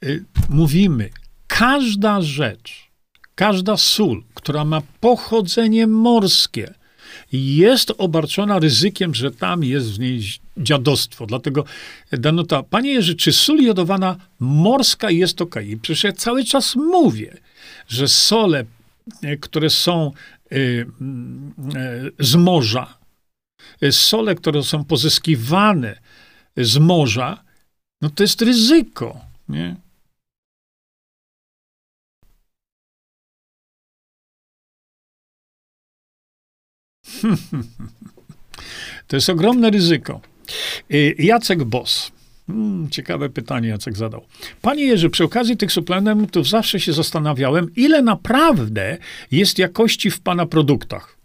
y, 0.04 0.26
mówimy, 0.50 1.10
każda 1.48 2.22
rzecz, 2.22 2.92
każda 3.36 3.78
sól, 3.78 4.24
która 4.34 4.66
ma 4.66 4.82
pochodzenie 5.00 5.88
morskie, 5.88 6.74
jest 7.32 7.92
obarczona 7.98 8.60
ryzykiem, 8.60 9.16
że 9.16 9.32
tam 9.32 9.64
jest 9.64 9.92
w 9.92 10.00
niej 10.00 10.22
dziadostwo. 10.58 11.26
Dlatego, 11.26 11.66
Danuta, 12.12 12.64
panie 12.64 12.94
Jerzy, 12.94 13.16
czy 13.16 13.34
sól 13.34 13.62
jodowana 13.62 14.16
morska 14.40 15.12
jest 15.12 15.42
ok? 15.42 15.56
I 15.66 15.78
przecież 15.78 16.04
ja 16.04 16.12
cały 16.12 16.44
czas 16.44 16.76
mówię, 16.76 17.38
że 17.88 18.08
sole 18.08 18.66
które 19.42 19.70
są 19.70 20.12
e, 20.52 20.56
e, 20.56 20.86
z 22.20 22.36
morza, 22.36 22.98
sole, 23.92 24.36
które 24.36 24.64
są 24.64 24.86
pozyskiwane 24.86 26.00
z 26.58 26.78
morza, 26.78 27.44
no 28.02 28.10
to 28.10 28.24
jest 28.24 28.42
ryzyko, 28.42 29.26
nie? 29.50 29.76
To 39.08 39.16
jest 39.18 39.30
ogromne 39.30 39.70
ryzyko. 39.70 40.22
Jacek 41.18 41.64
Boss. 41.64 42.12
Hmm, 42.48 42.90
ciekawe 42.90 43.30
pytanie 43.30 43.70
Jacek 43.70 43.98
zadał. 43.98 44.26
Panie 44.62 44.84
Jerzy, 44.84 45.10
przy 45.10 45.24
okazji 45.24 45.58
tych 45.58 45.72
suplementów 45.72 46.48
zawsze 46.48 46.80
się 46.80 46.94
zastanawiałem, 46.94 47.76
ile 47.76 48.02
naprawdę 48.02 48.98
jest 49.32 49.60
jakości 49.60 50.12
w 50.12 50.22
Pana 50.22 50.46
produktach. 50.46 51.18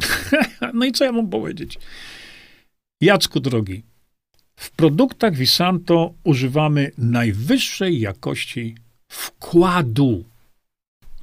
no 0.74 0.84
i 0.84 0.92
co 0.92 1.04
ja 1.04 1.12
mam 1.12 1.30
powiedzieć? 1.30 1.78
Jacku 3.00 3.40
drogi, 3.40 3.82
w 4.56 4.70
produktach 4.70 5.34
Visanto 5.34 6.14
używamy 6.24 6.90
najwyższej 6.98 8.00
jakości 8.00 8.74
wkładu. 9.08 10.24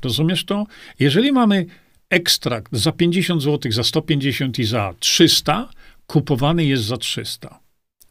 Rozumiesz 0.04 0.46
to? 0.46 0.66
Jeżeli 1.00 1.32
mamy 1.32 1.66
ekstrakt 2.10 2.76
za 2.76 2.92
50 2.92 3.42
zł, 3.42 3.72
za 3.72 3.84
150 3.84 4.60
i 4.60 4.64
za 4.64 4.94
300, 5.00 5.70
kupowany 6.08 6.66
jest 6.66 6.84
za 6.84 6.98
300. 6.98 7.63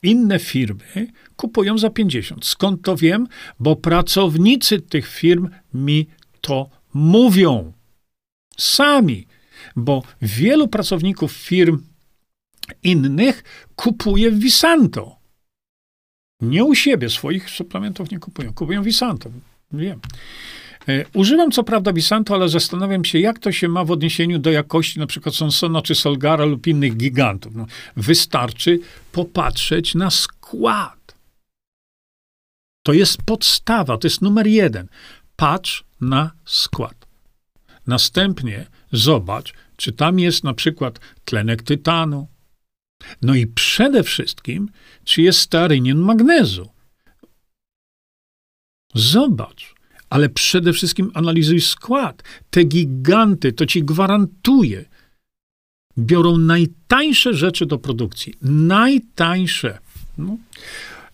Inne 0.03 0.39
firmy 0.39 1.07
kupują 1.37 1.79
za 1.79 1.91
50. 1.91 2.47
Skąd 2.47 2.83
to 2.83 2.97
wiem? 2.97 3.27
Bo 3.59 3.77
pracownicy 3.77 4.81
tych 4.81 5.09
firm 5.09 5.49
mi 5.75 6.07
to 6.41 6.71
mówią. 6.95 7.73
Sami. 8.59 9.27
Bo 9.77 10.03
wielu 10.23 10.69
pracowników 10.69 11.33
firm 11.33 11.83
innych 12.83 13.45
kupuje 13.77 14.31
Visanto. 14.31 15.17
Nie 16.41 16.65
u 16.65 16.75
siebie, 16.75 17.11
swoich 17.11 17.51
suplementów 17.51 18.11
nie 18.11 18.19
kupują. 18.19 18.55
Kupują 18.55 18.83
Visanto. 18.83 19.31
Wiem. 19.73 20.01
E, 20.89 21.05
używam 21.15 21.51
co 21.51 21.65
prawda 21.65 21.93
Bisanto, 21.93 22.35
ale 22.35 22.49
zastanawiam 22.49 23.05
się, 23.05 23.19
jak 23.19 23.39
to 23.39 23.53
się 23.53 23.69
ma 23.69 23.85
w 23.85 23.91
odniesieniu 23.91 24.39
do 24.39 24.51
jakości 24.51 24.99
na 24.99 25.07
przykład 25.07 25.35
Sonsona 25.35 25.83
czy 25.83 25.95
Solgara 25.95 26.45
lub 26.45 26.67
innych 26.67 26.97
gigantów. 26.97 27.55
No, 27.55 27.67
wystarczy 27.97 28.81
popatrzeć 29.13 29.95
na 29.95 30.11
skład. 30.11 31.15
To 32.83 32.93
jest 32.93 33.23
podstawa, 33.23 33.99
to 33.99 34.07
jest 34.07 34.23
numer 34.23 34.47
jeden. 34.47 34.89
Patrz 35.37 35.85
na 36.01 36.31
skład. 36.45 37.07
Następnie 37.87 38.67
zobacz, 38.93 39.55
czy 39.77 39.93
tam 39.93 40.19
jest 40.19 40.45
na 40.45 40.55
przykład 40.55 41.01
tlenek 41.25 41.63
tytanu. 41.63 42.29
No 43.23 43.35
i 43.35 43.47
przede 43.47 44.03
wszystkim, 44.03 44.71
czy 45.05 45.23
jest 45.23 45.39
starynian 45.39 45.99
magnezu. 45.99 46.69
Zobacz, 48.95 49.72
ale 50.13 50.29
przede 50.29 50.73
wszystkim 50.73 51.11
analizuj 51.15 51.61
skład. 51.61 52.23
Te 52.51 52.65
giganty, 52.65 53.53
to 53.53 53.67
ci 53.67 53.83
gwarantuję, 53.83 54.85
biorą 55.99 56.39
najtańsze 56.39 57.35
rzeczy 57.35 57.67
do 57.67 57.79
produkcji. 57.79 58.35
Najtańsze. 58.43 59.79
No. 60.19 60.37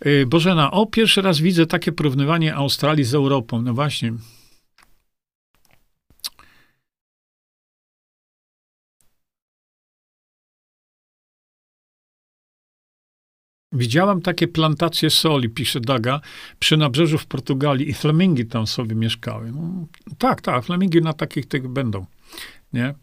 Y, 0.06 0.26
Bożena, 0.26 0.70
o 0.70 0.86
pierwszy 0.86 1.22
raz 1.22 1.40
widzę 1.40 1.66
takie 1.66 1.92
porównywanie 1.92 2.54
Australii 2.54 3.04
z 3.04 3.14
Europą. 3.14 3.62
No 3.62 3.74
właśnie. 3.74 4.12
Widziałam 13.73 14.23
takie 14.23 14.49
plantacje 14.49 15.11
soli, 15.11 15.49
pisze 15.49 15.81
Daga, 15.81 16.20
przy 16.59 16.77
nabrzeżu 16.77 17.19
w 17.19 17.27
Portugalii 17.27 17.90
i 17.90 17.95
flamingi 17.95 18.47
tam 18.47 18.66
sobie 18.66 18.95
mieszkały. 18.95 19.53
No, 19.53 19.86
tak, 20.19 20.40
tak, 20.40 20.65
flamingi 20.65 21.03
na 21.03 21.12
takich 21.12 21.47
tych 21.47 21.69
będą, 21.69 22.07
nie? 22.73 22.95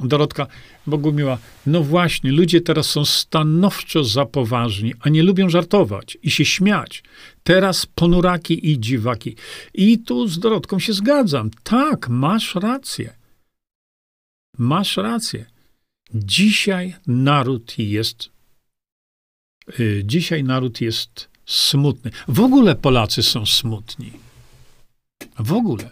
Dorotka 0.00 0.46
Bogumiła, 0.86 1.38
no 1.66 1.82
właśnie, 1.82 2.32
ludzie 2.32 2.60
teraz 2.60 2.86
są 2.86 3.04
stanowczo 3.04 4.04
za 4.04 4.26
poważni, 4.26 4.94
a 5.00 5.08
nie 5.08 5.22
lubią 5.22 5.48
żartować 5.48 6.18
i 6.22 6.30
się 6.30 6.44
śmiać. 6.44 7.02
Teraz 7.42 7.86
ponuraki 7.86 8.70
i 8.70 8.80
dziwaki. 8.80 9.36
I 9.74 9.98
tu 9.98 10.28
z 10.28 10.38
Dorotką 10.38 10.78
się 10.78 10.92
zgadzam. 10.92 11.50
Tak, 11.62 12.08
masz 12.08 12.54
rację. 12.54 13.16
Masz 14.58 14.96
rację. 14.96 15.55
Dzisiaj 16.14 16.94
naród 17.06 17.78
jest, 17.78 18.30
yy, 19.78 20.02
dzisiaj 20.04 20.44
naród 20.44 20.80
jest 20.80 21.28
smutny. 21.46 22.10
W 22.28 22.40
ogóle 22.40 22.74
Polacy 22.74 23.22
są 23.22 23.46
smutni. 23.46 24.12
W 25.38 25.52
ogóle. 25.52 25.90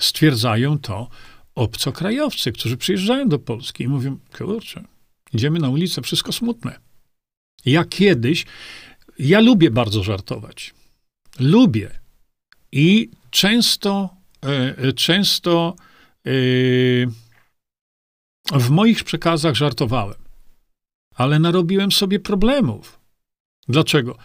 Stwierdzają 0.00 0.78
to 0.78 1.08
obcokrajowcy, 1.54 2.52
którzy 2.52 2.76
przyjeżdżają 2.76 3.28
do 3.28 3.38
Polski 3.38 3.84
i 3.84 3.88
mówią, 3.88 4.18
kurczę, 4.38 4.84
idziemy 5.32 5.58
na 5.58 5.68
ulicę, 5.68 6.02
wszystko 6.02 6.32
smutne. 6.32 6.80
Ja 7.64 7.84
kiedyś, 7.84 8.46
ja 9.18 9.40
lubię 9.40 9.70
bardzo 9.70 10.02
żartować. 10.02 10.74
Lubię. 11.40 11.98
I 12.72 13.10
często, 13.30 14.16
e, 14.42 14.92
często 14.92 15.76
e, 16.26 16.30
w 18.52 18.70
moich 18.70 19.04
przekazach 19.04 19.54
żartowałem. 19.54 20.16
Ale 21.14 21.38
narobiłem 21.38 21.92
sobie 21.92 22.20
problemów. 22.20 23.00
Dlaczego? 23.68 24.16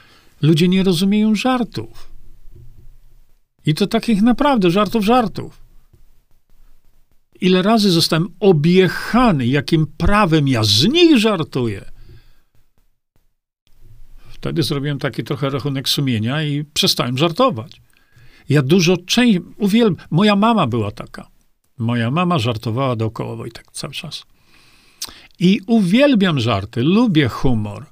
Ludzie 0.42 0.68
nie 0.68 0.84
rozumieją 0.84 1.36
żartów. 1.36 2.12
I 3.66 3.74
to 3.74 3.88
takich 3.88 4.22
naprawdę 4.22 4.72
żartów, 4.72 5.06
żartów. 5.06 5.64
Ile 7.42 7.62
razy 7.62 7.92
zostałem 7.92 8.28
objechany, 8.40 9.48
jakim 9.48 9.88
prawem 9.98 10.48
ja 10.48 10.64
z 10.64 10.84
nich 10.84 11.18
żartuję. 11.18 11.92
Wtedy 14.30 14.64
zrobiłem 14.64 15.00
taki 15.00 15.24
trochę 15.24 15.50
rachunek 15.50 15.90
sumienia 15.90 16.44
i 16.44 16.64
przestałem 16.64 17.18
żartować. 17.18 17.82
Ja 18.50 18.62
dużo 18.62 18.98
częściej, 18.98 19.42
uwielbiam, 19.58 20.08
moja 20.12 20.36
mama 20.36 20.68
była 20.68 20.92
taka. 20.92 21.33
Moja 21.84 22.12
mama 22.12 22.40
żartowała 22.40 22.96
dookoła 22.96 23.46
tak 23.54 23.72
cały 23.72 23.94
czas. 23.94 24.26
I 25.40 25.62
uwielbiam 25.68 26.40
żarty, 26.40 26.84
lubię 26.84 27.28
humor. 27.28 27.86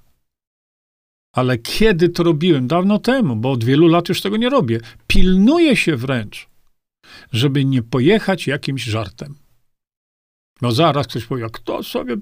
Ale 1.35 1.57
kiedy 1.57 2.09
to 2.09 2.23
robiłem? 2.23 2.67
Dawno 2.67 2.99
temu, 2.99 3.35
bo 3.35 3.51
od 3.51 3.63
wielu 3.63 3.87
lat 3.87 4.09
już 4.09 4.21
tego 4.21 4.37
nie 4.37 4.49
robię. 4.49 4.79
Pilnuję 5.07 5.75
się 5.75 5.95
wręcz, 5.95 6.47
żeby 7.31 7.65
nie 7.65 7.83
pojechać 7.83 8.47
jakimś 8.47 8.83
żartem. 8.83 9.35
No 10.61 10.71
zaraz 10.71 11.07
ktoś 11.07 11.25
powie, 11.25 11.47
kto 11.53 11.83
sobie, 11.83 12.15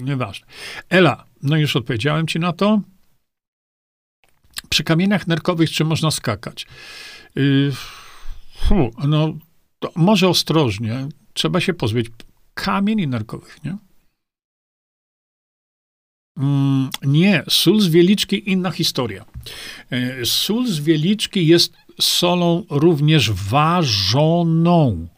nieważne. 0.00 0.46
Ela, 0.88 1.24
no 1.42 1.56
już 1.56 1.76
odpowiedziałem 1.76 2.26
ci 2.26 2.40
na 2.40 2.52
to. 2.52 2.80
Przy 4.68 4.84
kamieniach 4.84 5.26
nerkowych 5.26 5.70
czy 5.70 5.84
można 5.84 6.10
skakać? 6.10 6.66
Yy, 7.34 7.72
fu, 8.56 8.90
no, 9.08 9.34
może 9.96 10.28
ostrożnie. 10.28 11.08
Trzeba 11.32 11.60
się 11.60 11.74
pozbyć 11.74 12.06
kamieni 12.54 13.08
nerkowych, 13.08 13.64
nie? 13.64 13.76
Mm, 16.36 16.90
nie, 17.02 17.44
sól 17.48 17.80
z 17.80 17.88
wieliczki 17.88 18.50
inna 18.50 18.70
historia. 18.70 19.24
Yy, 19.90 20.26
sól 20.26 20.66
z 20.66 20.78
wieliczki 20.80 21.46
jest 21.46 21.72
solą 22.00 22.64
również 22.70 23.30
ważoną. 23.30 25.08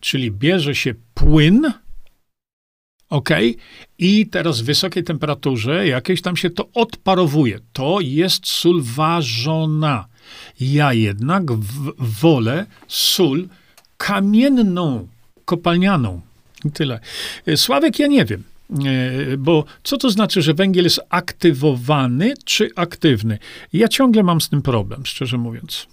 Czyli 0.00 0.30
bierze 0.30 0.74
się 0.74 0.94
płyn, 1.14 1.72
ok? 3.10 3.30
I 3.98 4.26
teraz 4.26 4.60
w 4.60 4.64
wysokiej 4.64 5.04
temperaturze 5.04 5.86
jakieś 5.86 6.22
tam 6.22 6.36
się 6.36 6.50
to 6.50 6.68
odparowuje. 6.74 7.60
To 7.72 8.00
jest 8.00 8.46
sól 8.46 8.82
ważona. 8.82 10.08
Ja 10.60 10.92
jednak 10.92 11.52
w, 11.52 11.92
wolę 11.98 12.66
sól 12.88 13.48
kamienną, 13.96 15.08
kopalnianą. 15.44 16.20
Tyle. 16.74 17.00
Sławek, 17.56 17.98
ja 17.98 18.06
nie 18.06 18.24
wiem. 18.24 18.42
E, 18.70 19.36
bo 19.36 19.64
co 19.82 19.96
to 19.96 20.10
znaczy, 20.10 20.42
że 20.42 20.54
węgiel 20.54 20.84
jest 20.84 21.00
aktywowany 21.08 22.34
czy 22.44 22.70
aktywny? 22.76 23.38
Ja 23.72 23.88
ciągle 23.88 24.22
mam 24.22 24.40
z 24.40 24.48
tym 24.48 24.62
problem, 24.62 25.06
szczerze 25.06 25.38
mówiąc. 25.38 25.86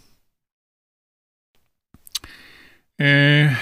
E 3.01 3.55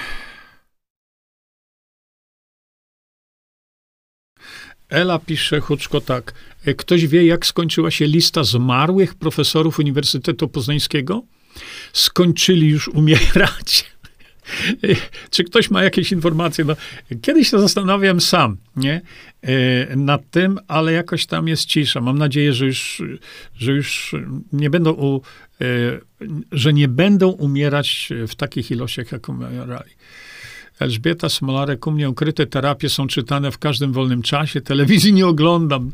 Ela 4.90 5.18
pisze, 5.18 5.60
Huczko, 5.60 6.00
tak. 6.00 6.34
E, 6.66 6.74
ktoś 6.74 7.06
wie, 7.06 7.26
jak 7.26 7.46
skończyła 7.46 7.90
się 7.90 8.06
lista 8.06 8.44
zmarłych 8.44 9.14
profesorów 9.14 9.78
Uniwersytetu 9.78 10.48
Poznańskiego? 10.48 11.22
Skończyli 11.92 12.68
już 12.68 12.88
umierać. 12.88 13.84
E, 14.84 14.96
czy 15.30 15.44
ktoś 15.44 15.70
ma 15.70 15.82
jakieś 15.82 16.12
informacje? 16.12 16.64
No, 16.64 16.76
kiedyś 17.22 17.50
się 17.50 17.58
zastanawiam 17.58 18.20
sam 18.20 18.56
nie? 18.76 19.00
E, 19.42 19.96
nad 19.96 20.30
tym, 20.30 20.58
ale 20.68 20.92
jakoś 20.92 21.26
tam 21.26 21.48
jest 21.48 21.64
cisza. 21.64 22.00
Mam 22.00 22.18
nadzieję, 22.18 22.52
że 22.52 22.66
już, 22.66 23.02
że 23.54 23.72
już 23.72 24.14
nie 24.52 24.70
będą, 24.70 24.92
u, 24.92 25.22
że 26.52 26.72
nie 26.72 26.88
będą 26.88 27.28
umierać 27.28 28.08
w 28.28 28.34
takich 28.34 28.70
ilościach, 28.70 29.12
jak 29.12 29.28
umierali. 29.28 29.90
Elżbieta 30.80 31.28
Smolarek, 31.28 31.86
u 31.86 31.90
mnie 31.90 32.10
ukryte 32.10 32.46
terapie 32.46 32.88
są 32.88 33.06
czytane 33.06 33.50
w 33.50 33.58
każdym 33.58 33.92
wolnym 33.92 34.22
czasie. 34.22 34.60
Telewizji 34.60 35.12
nie 35.12 35.26
oglądam. 35.26 35.92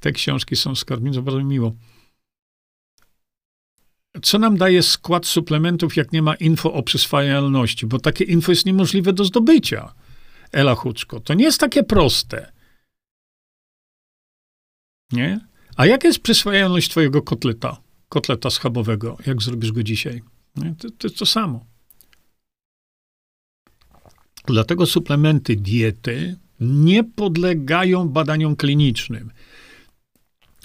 Te 0.00 0.12
książki 0.12 0.56
są 0.56 0.74
skarbnicą, 0.74 1.22
bardzo 1.22 1.44
miło. 1.44 1.72
Co 4.22 4.38
nam 4.38 4.56
daje 4.56 4.82
skład 4.82 5.26
suplementów, 5.26 5.96
jak 5.96 6.12
nie 6.12 6.22
ma 6.22 6.34
info 6.34 6.72
o 6.72 6.82
przyswajalności? 6.82 7.86
Bo 7.86 7.98
takie 7.98 8.24
info 8.24 8.52
jest 8.52 8.66
niemożliwe 8.66 9.12
do 9.12 9.24
zdobycia. 9.24 9.94
Ela 10.52 10.74
Huczko. 10.74 11.20
To 11.20 11.34
nie 11.34 11.44
jest 11.44 11.60
takie 11.60 11.82
proste. 11.82 12.52
Nie? 15.12 15.40
A 15.76 15.86
jaka 15.86 16.08
jest 16.08 16.20
przyswajalność 16.20 16.90
twojego 16.90 17.22
kotleta? 17.22 17.76
Kotleta 18.08 18.50
schabowego, 18.50 19.16
jak 19.26 19.42
zrobisz 19.42 19.72
go 19.72 19.82
dzisiaj? 19.82 20.22
Nie? 20.56 20.74
To, 20.78 20.90
to 20.90 21.08
jest 21.08 21.18
to 21.18 21.26
samo. 21.26 21.66
Dlatego 24.46 24.86
suplementy 24.86 25.56
diety 25.56 26.36
nie 26.60 27.04
podlegają 27.04 28.08
badaniom 28.08 28.56
klinicznym. 28.56 29.30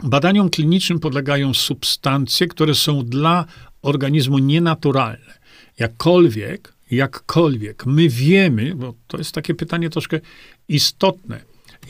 Badaniom 0.04 0.50
klinicznym 0.50 1.00
podlegają 1.00 1.54
substancje, 1.54 2.48
które 2.48 2.76
są 2.76 3.06
dla 3.06 3.46
organizmu 3.82 4.38
nienaturalne. 4.38 5.40
Jakkolwiek, 5.80 6.74
jakkolwiek 6.92 7.86
my 7.86 8.10
wiemy, 8.10 8.76
bo 8.76 8.94
to 9.08 9.18
jest 9.18 9.32
takie 9.32 9.56
pytanie 9.56 9.90
troszkę 9.90 10.20
istotne, 10.68 11.40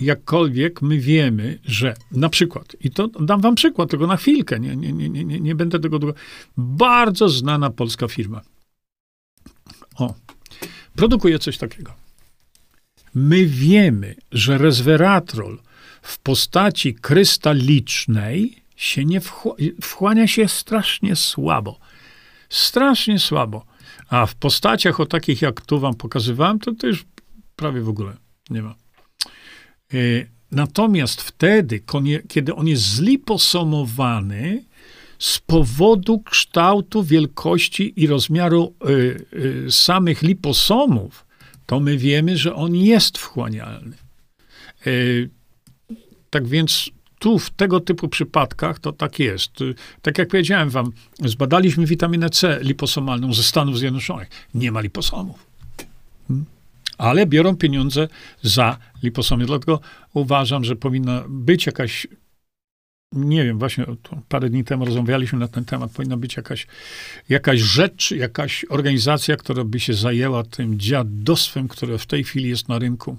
jakkolwiek 0.02 0.82
my 0.82 1.00
wiemy, 1.00 1.60
że 1.66 1.96
na 2.12 2.30
przykład, 2.30 2.76
i 2.82 2.92
to 2.92 3.08
dam 3.08 3.42
wam 3.42 3.56
przykład, 3.56 3.90
tylko 3.90 4.08
na 4.08 4.18
chwilkę, 4.18 4.60
nie, 4.60 4.76
nie, 4.76 4.94
nie, 4.94 5.10
nie, 5.10 5.40
nie 5.40 5.56
będę 5.56 5.80
tego 5.80 6.00
długo, 6.00 6.18
bardzo 6.58 7.30
znana 7.30 7.70
polska 7.70 8.08
firma. 8.08 8.42
O, 9.96 10.14
produkuje 10.96 11.40
coś 11.40 11.58
takiego. 11.58 11.94
My 13.16 13.46
wiemy, 13.46 14.16
że 14.32 14.58
resveratrol 14.58 15.58
w 16.02 16.20
postaci 16.20 16.94
krystalicznej 16.94 18.62
się 18.76 19.06
nie 19.06 19.22
wchłania, 19.82 20.28
się 20.28 20.48
strasznie 20.48 21.16
słabo. 21.16 21.80
Strasznie 22.50 23.20
słabo. 23.20 23.66
A 24.10 24.26
w 24.26 24.36
postaciach 24.36 25.00
o 25.00 25.06
takich, 25.06 25.42
jak 25.42 25.62
tu 25.62 25.80
wam 25.80 25.96
pokazywałem, 25.96 26.60
to, 26.60 26.74
to 26.74 26.88
już 26.88 27.06
prawie 27.56 27.82
w 27.82 27.90
ogóle 27.90 28.14
nie 28.50 28.62
ma. 28.62 28.76
E, 29.94 29.98
natomiast 30.52 31.22
wtedy, 31.22 31.84
kiedy 32.28 32.56
on 32.56 32.68
jest 32.68 32.84
zliposomowany, 32.84 34.64
z 35.22 35.40
powodu 35.40 36.20
kształtu, 36.20 37.04
wielkości 37.04 37.94
i 37.96 38.08
rozmiaru 38.08 38.74
y, 38.90 39.26
y, 39.68 39.72
samych 39.72 40.22
liposomów, 40.22 41.26
to 41.66 41.80
my 41.80 41.98
wiemy, 41.98 42.38
że 42.38 42.56
on 42.56 42.76
jest 42.76 43.18
wchłanialny. 43.18 43.98
Tak 46.32 46.48
więc 46.48 46.90
tu 47.20 47.40
w 47.40 47.50
tego 47.50 47.80
typu 47.80 48.08
przypadkach 48.08 48.80
to 48.80 48.92
tak 48.92 49.20
jest. 49.20 49.52
Tak 50.02 50.18
jak 50.18 50.28
powiedziałem 50.28 50.70
wam, 50.70 50.92
zbadaliśmy 51.20 51.86
witaminę 51.86 52.30
C 52.30 52.60
liposomalną 52.62 53.34
ze 53.34 53.44
Stanów 53.44 53.80
Zjednoczonych. 53.80 54.30
Nie 54.54 54.72
ma 54.72 54.82
liposomów. 54.82 55.46
Hmm? 56.28 56.46
Ale 56.98 57.26
biorą 57.26 57.56
pieniądze 57.56 58.08
za 58.42 58.78
liposomy. 59.04 59.46
Dlatego 59.46 59.80
uważam, 60.14 60.64
że 60.64 60.76
powinna 60.76 61.24
być 61.28 61.66
jakaś 61.66 62.08
nie 63.16 63.44
wiem, 63.44 63.60
właśnie 63.60 63.86
parę 64.30 64.50
dni 64.50 64.64
temu 64.64 64.86
rozmawialiśmy 64.86 65.40
na 65.40 65.48
ten 65.48 65.66
temat, 65.66 65.92
powinna 65.92 66.18
być 66.18 66.38
jakaś, 66.38 66.68
jakaś 67.30 67.60
rzecz, 67.60 68.12
jakaś 68.12 68.66
organizacja, 68.70 69.38
która 69.38 69.64
by 69.64 69.80
się 69.80 69.94
zajęła 69.94 70.44
tym 70.44 70.80
dziadostwem, 70.80 71.68
które 71.68 71.98
w 71.98 72.06
tej 72.06 72.24
chwili 72.24 72.50
jest 72.50 72.70
na 72.70 72.80
rynku. 72.80 73.18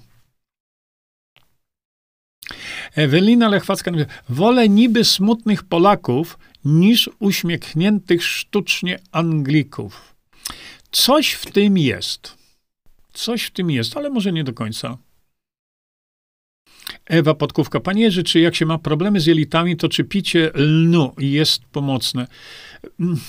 Ewelina 2.94 3.48
Lechwacka 3.48 3.90
mówi, 3.90 4.04
wolę 4.28 4.68
niby 4.68 5.04
smutnych 5.04 5.62
Polaków 5.62 6.38
niż 6.64 7.10
uśmiechniętych 7.18 8.24
sztucznie 8.24 8.98
Anglików. 9.12 10.14
Coś 10.90 11.32
w 11.32 11.52
tym 11.52 11.78
jest. 11.78 12.36
Coś 13.12 13.42
w 13.42 13.50
tym 13.50 13.70
jest, 13.70 13.96
ale 13.96 14.10
może 14.10 14.32
nie 14.32 14.44
do 14.44 14.52
końca. 14.52 14.98
Ewa 17.06 17.34
Podkówka. 17.34 17.80
Panie 17.80 18.02
Jerzy, 18.02 18.22
czy 18.22 18.40
jak 18.40 18.54
się 18.54 18.66
ma 18.66 18.78
problemy 18.78 19.20
z 19.20 19.26
jelitami, 19.26 19.76
to 19.76 19.88
czy 19.88 20.04
picie 20.04 20.50
lnu 20.54 21.14
jest 21.18 21.64
pomocne? 21.64 22.26
Mm, 23.00 23.20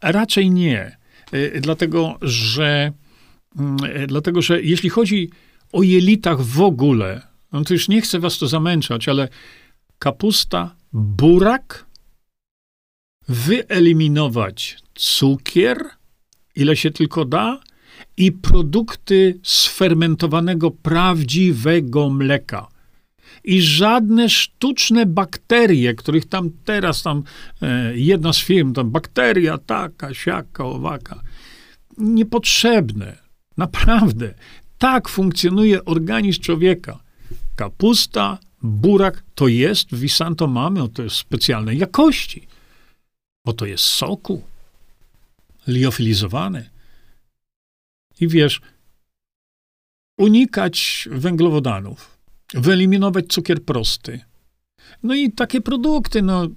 raczej 0.00 0.50
nie. 0.50 0.96
E, 1.32 1.60
dlatego, 1.60 2.18
że, 2.22 2.92
mm, 3.58 3.76
e, 3.84 4.06
dlatego, 4.06 4.42
że 4.42 4.62
jeśli 4.62 4.90
chodzi 4.90 5.30
o 5.72 5.82
jelitach 5.82 6.40
w 6.40 6.60
ogóle, 6.60 7.31
no 7.52 7.64
to 7.64 7.74
już 7.74 7.88
nie 7.88 8.00
chcę 8.00 8.18
was 8.18 8.38
to 8.38 8.48
zamęczać, 8.48 9.08
ale 9.08 9.28
kapusta, 9.98 10.74
burak, 10.92 11.86
wyeliminować 13.28 14.78
cukier, 14.94 15.84
ile 16.56 16.76
się 16.76 16.90
tylko 16.90 17.24
da, 17.24 17.60
i 18.16 18.32
produkty 18.32 19.40
sfermentowanego 19.42 20.70
prawdziwego 20.70 22.10
mleka 22.10 22.72
i 23.44 23.62
żadne 23.62 24.28
sztuczne 24.28 25.06
bakterie, 25.06 25.94
których 25.94 26.26
tam 26.26 26.50
teraz 26.64 27.02
tam 27.02 27.22
e, 27.62 27.92
jedna 27.98 28.32
z 28.32 28.38
firm, 28.38 28.72
tam 28.72 28.90
bakteria 28.90 29.58
taka, 29.58 30.14
siaka, 30.14 30.64
owaka, 30.64 31.20
niepotrzebne. 31.98 33.16
Naprawdę. 33.56 34.34
Tak 34.78 35.08
funkcjonuje 35.08 35.84
organizm 35.84 36.40
człowieka. 36.40 37.01
Kapusta, 37.56 38.38
burak 38.62 39.24
to 39.34 39.48
jest, 39.48 39.90
w 39.90 40.00
Visanto 40.00 40.46
mamy, 40.46 40.88
to 40.88 41.02
jest 41.02 41.16
specjalnej 41.16 41.78
jakości, 41.78 42.46
bo 43.44 43.52
to 43.52 43.66
jest 43.66 43.84
soku 43.84 44.42
liofilizowany. 45.66 46.70
I 48.20 48.28
wiesz, 48.28 48.60
unikać 50.18 51.08
węglowodanów 51.10 52.18
wyeliminować 52.54 53.26
cukier 53.26 53.64
prosty. 53.64 54.20
No 55.02 55.14
i 55.14 55.32
takie 55.32 55.60
produkty, 55.60 56.22
no 56.22 56.48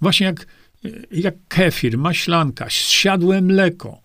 właśnie 0.00 0.26
jak, 0.26 0.46
jak 1.10 1.34
kefir, 1.48 1.98
maślanka, 1.98 2.70
siadłe 2.70 3.40
mleko. 3.40 4.00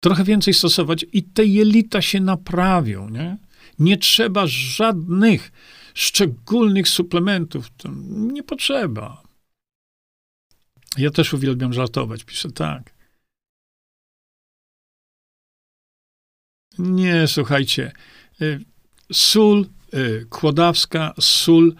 Trochę 0.00 0.24
więcej 0.24 0.54
stosować 0.54 1.06
i 1.12 1.22
te 1.22 1.44
jelita 1.44 2.02
się 2.02 2.20
naprawią, 2.20 3.08
nie? 3.08 3.36
Nie 3.78 3.96
trzeba 3.98 4.46
żadnych 4.46 5.52
szczególnych 5.94 6.88
suplementów. 6.88 7.68
Nie 8.06 8.42
potrzeba. 8.42 9.22
Ja 10.98 11.10
też 11.10 11.34
uwielbiam 11.34 11.72
żartować. 11.72 12.24
Piszę 12.24 12.52
tak. 12.52 12.94
Nie, 16.78 17.28
słuchajcie. 17.28 17.92
Y, 18.42 18.64
sól 19.12 19.66
y, 19.94 20.26
kłodawska, 20.30 21.14
sól 21.20 21.74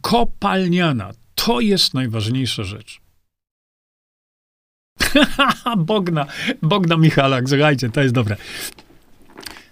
kopalniana. 0.00 1.12
To 1.34 1.60
jest 1.60 1.94
najważniejsza 1.94 2.64
rzecz. 2.64 3.00
Bogna, 5.78 6.26
Bogna 6.62 6.96
Michalak, 6.96 7.48
słuchajcie, 7.48 7.90
to 7.90 8.02
jest 8.02 8.14
dobre. 8.14 8.36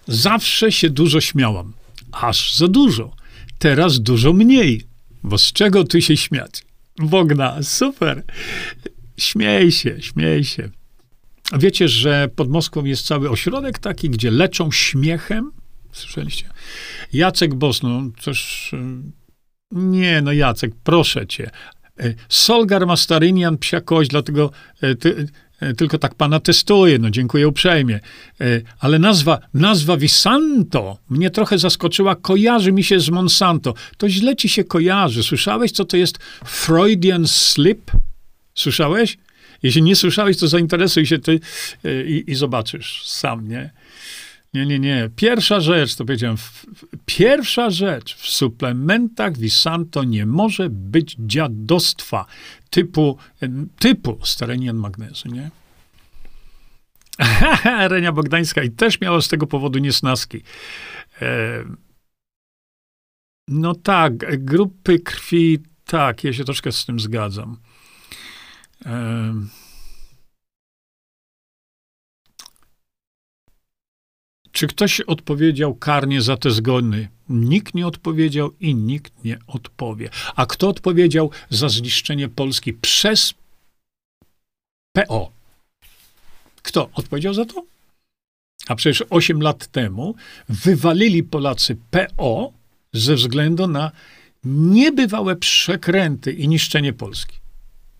Zawsze 0.07 0.73
się 0.73 0.91
dużo 0.91 1.21
śmiałam, 1.21 1.73
aż 2.13 2.57
za 2.57 2.69
dużo. 2.69 3.17
Teraz 3.59 4.01
dużo 4.01 4.33
mniej, 4.33 4.83
bo 5.23 5.39
z 5.39 5.53
czego 5.53 5.85
ty 5.85 6.03
się 6.03 6.17
śmiać? 6.17 6.63
Bogna, 6.99 7.63
super. 7.63 8.23
Śmiej 9.17 9.73
się, 9.73 10.03
śmiej 10.03 10.45
się. 10.45 10.71
Wiecie, 11.59 11.89
że 11.89 12.29
pod 12.37 12.49
Moskwą 12.49 12.85
jest 12.85 13.07
cały 13.07 13.31
ośrodek 13.31 13.79
taki, 13.79 14.11
gdzie 14.11 14.31
leczą 14.31 14.71
śmiechem 14.71 15.53
Słyszeliście? 15.95 16.47
Jacek 17.13 17.55
Bosno, 17.55 18.03
też... 18.25 18.73
Y, 18.73 18.77
nie, 19.71 20.23
no 20.23 20.33
Jacek, 20.33 20.73
proszę 20.85 21.27
cię. 21.27 21.51
Y, 22.01 22.15
Solgar 22.29 22.87
Mastarynian, 22.87 23.59
psia 23.59 23.81
kość, 23.81 24.11
dlatego 24.11 24.51
y, 24.83 24.97
ty, 24.97 25.29
tylko 25.77 25.99
tak 25.99 26.15
pana 26.15 26.41
testuję, 26.41 26.99
no 26.99 27.11
dziękuję 27.11 27.49
uprzejmie. 27.49 28.01
Ale 28.81 28.99
nazwa, 28.99 29.39
nazwa 29.55 29.97
Visanto 29.97 30.99
mnie 31.11 31.31
trochę 31.31 31.59
zaskoczyła, 31.59 32.17
kojarzy 32.17 32.73
mi 32.73 32.85
się 32.85 33.01
z 33.01 33.11
Monsanto. 33.11 33.75
To 33.97 34.09
źle 34.09 34.37
ci 34.37 34.49
się 34.49 34.65
kojarzy. 34.65 35.23
Słyszałeś, 35.23 35.73
co 35.73 35.85
to 35.85 35.97
jest 35.97 36.19
Freudian 36.45 37.29
slip? 37.29 37.91
Słyszałeś? 38.55 39.19
Jeśli 39.63 39.83
nie 39.83 39.97
słyszałeś, 39.97 40.37
to 40.37 40.49
zainteresuj 40.49 41.07
się 41.07 41.19
ty 41.19 41.41
i, 42.07 42.25
i 42.27 42.35
zobaczysz 42.35 43.03
sam, 43.07 43.49
nie? 43.49 43.71
Nie, 44.55 44.67
nie, 44.67 44.79
nie. 44.79 45.11
Pierwsza 45.17 45.61
rzecz, 45.61 45.97
to 45.97 46.05
powiedziałem, 46.05 46.37
pierwsza 47.07 47.71
rzecz 47.71 48.17
w 48.17 48.29
suplementach 48.29 49.37
Visanto 49.39 50.05
nie 50.05 50.27
może 50.27 50.71
być 50.71 51.17
dziadostwa 51.19 52.27
typu, 52.71 53.19
typu 53.79 54.19
starenian 54.23 54.77
magnezu, 54.77 55.29
nie? 55.29 55.51
Renia 57.89 58.13
Bogdańska 58.13 58.63
i 58.63 58.71
też 58.71 59.01
miała 59.01 59.21
z 59.21 59.29
tego 59.29 59.47
powodu 59.47 59.79
niesnaski. 59.79 60.43
E, 61.23 61.65
no 63.49 63.75
tak, 63.75 64.45
grupy 64.45 64.99
krwi, 64.99 65.59
tak, 65.85 66.25
ja 66.25 66.33
się 66.33 66.45
troszkę 66.45 66.73
z 66.73 66.85
tym 66.85 67.01
zgadzam. 67.01 67.57
E, 68.87 69.35
Czy 74.55 74.67
ktoś 74.67 75.01
odpowiedział 75.01 75.75
karnie 75.75 76.23
za 76.23 76.37
te 76.37 76.51
zgony? 76.51 77.09
Nikt 77.29 77.75
nie 77.75 77.87
odpowiedział 77.87 78.51
i 78.61 78.75
nikt 78.75 79.25
nie 79.25 79.39
odpowie. 79.47 80.11
A 80.37 80.47
kto 80.47 80.69
odpowiedział 80.69 81.31
za 81.51 81.69
zniszczenie 81.69 82.29
Polski 82.29 82.73
przez 82.73 83.35
PO? 84.93 85.31
Kto 86.63 86.91
odpowiedział 86.93 87.35
za 87.35 87.45
to? 87.45 87.65
A 88.69 88.75
przecież 88.75 89.05
8 89.11 89.43
lat 89.43 89.67
temu 89.67 90.15
wywalili 90.49 91.23
Polacy 91.23 91.77
PO 91.91 92.53
ze 92.93 93.15
względu 93.15 93.67
na 93.67 93.91
niebywałe 94.45 95.37
przekręty 95.37 96.33
i 96.33 96.49
niszczenie 96.49 96.93
Polski. 96.93 97.37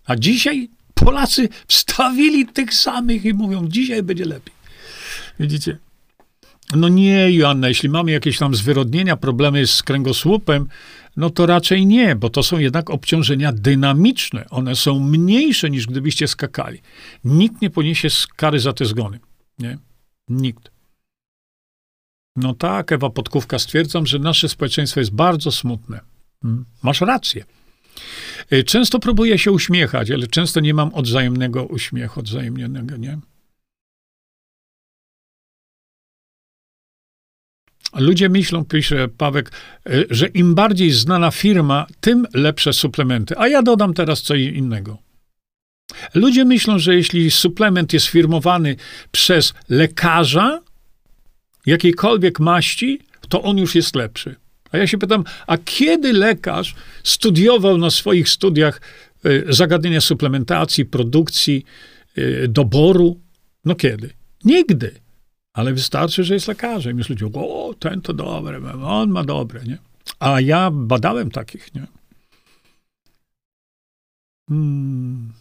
A 0.05 0.15
dzisiaj 0.15 0.69
Polacy 0.93 1.49
wstawili 1.67 2.47
tych 2.47 2.73
samych 2.73 3.25
i 3.25 3.33
mówią, 3.33 3.67
dzisiaj 3.67 4.03
będzie 4.03 4.25
lepiej. 4.25 4.53
Widzicie? 5.39 5.84
No 6.73 6.89
nie, 6.89 7.31
Joanna, 7.31 7.67
jeśli 7.67 7.89
mamy 7.89 8.11
jakieś 8.11 8.37
tam 8.37 8.55
zwyrodnienia, 8.55 9.17
problemy 9.17 9.67
z 9.67 9.83
kręgosłupem, 9.83 10.67
no 11.17 11.29
to 11.29 11.45
raczej 11.45 11.85
nie, 11.85 12.15
bo 12.15 12.29
to 12.29 12.43
są 12.43 12.57
jednak 12.57 12.89
obciążenia 12.89 13.51
dynamiczne. 13.53 14.45
One 14.49 14.75
są 14.75 14.99
mniejsze 14.99 15.69
niż 15.69 15.87
gdybyście 15.87 16.27
skakali. 16.27 16.81
Nikt 17.23 17.61
nie 17.61 17.69
poniesie 17.69 18.07
kary 18.35 18.59
za 18.59 18.73
te 18.73 18.85
zgony. 18.85 19.19
Nie? 19.59 19.77
Nikt. 20.29 20.71
No 22.35 22.53
tak, 22.53 22.91
Ewa 22.91 23.09
Podkówka, 23.09 23.59
stwierdzam, 23.59 24.05
że 24.05 24.19
nasze 24.19 24.49
społeczeństwo 24.49 24.99
jest 24.99 25.11
bardzo 25.11 25.51
smutne. 25.51 25.99
Hmm? 26.41 26.65
Masz 26.83 27.01
rację. 27.01 27.45
Y, 28.53 28.63
często 28.63 28.99
próbuję 28.99 29.37
się 29.37 29.51
uśmiechać, 29.51 30.11
ale 30.11 30.27
często 30.27 30.59
nie 30.59 30.73
mam 30.73 30.93
odwzajemnego 30.93 31.65
uśmiechu, 31.65 32.19
odwzajemnionego, 32.19 32.97
nie? 32.97 33.17
Ludzie 37.95 38.29
myślą, 38.29 38.65
pisze 38.65 39.07
Pawek, 39.07 39.51
y, 39.89 40.05
że 40.09 40.27
im 40.27 40.55
bardziej 40.55 40.91
znana 40.91 41.31
firma, 41.31 41.87
tym 41.99 42.27
lepsze 42.33 42.73
suplementy. 42.73 43.37
A 43.37 43.47
ja 43.47 43.61
dodam 43.61 43.93
teraz 43.93 44.21
co 44.21 44.35
innego. 44.35 44.97
Ludzie 46.13 46.45
myślą, 46.45 46.79
że 46.79 46.95
jeśli 46.95 47.31
suplement 47.31 47.93
jest 47.93 48.05
firmowany 48.05 48.75
przez 49.11 49.53
lekarza 49.69 50.61
jakiejkolwiek 51.65 52.39
maści, 52.39 52.99
to 53.29 53.41
on 53.41 53.57
już 53.57 53.75
jest 53.75 53.95
lepszy. 53.95 54.35
A 54.71 54.77
ja 54.77 54.87
się 54.87 54.97
pytam, 54.97 55.23
a 55.47 55.57
kiedy 55.57 56.13
lekarz 56.13 56.75
studiował 57.03 57.77
na 57.77 57.89
swoich 57.89 58.29
studiach 58.29 58.81
y, 59.25 59.45
zagadnienia 59.49 60.01
suplementacji, 60.01 60.85
produkcji, 60.85 61.65
y, 62.17 62.47
doboru? 62.47 63.19
No 63.65 63.75
kiedy? 63.75 64.09
Nigdy. 64.43 65.04
Ale 65.55 65.73
wystarczy, 65.73 66.23
że 66.23 66.33
jest 66.33 66.47
lekarzem. 66.47 66.97
Już 66.97 67.09
ludzie, 67.09 67.25
o, 67.33 67.73
ten 67.79 68.01
to 68.01 68.13
dobre, 68.13 68.73
on 68.83 69.09
ma 69.09 69.23
dobre, 69.23 69.63
nie? 69.63 69.77
A 70.19 70.41
ja 70.41 70.71
badałem 70.71 71.31
takich, 71.31 71.75
nie? 71.75 71.87
Hmm. 74.49 75.33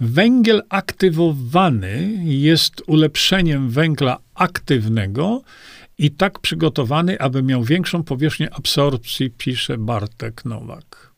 Węgiel 0.00 0.62
aktywowany 0.68 2.18
jest 2.24 2.82
ulepszeniem 2.86 3.70
węgla 3.70 4.18
aktywnego 4.34 5.42
i 5.98 6.10
tak 6.10 6.38
przygotowany, 6.38 7.20
aby 7.20 7.42
miał 7.42 7.64
większą 7.64 8.02
powierzchnię 8.02 8.54
absorpcji, 8.54 9.30
pisze 9.30 9.78
Bartek 9.78 10.44
Nowak. 10.44 11.12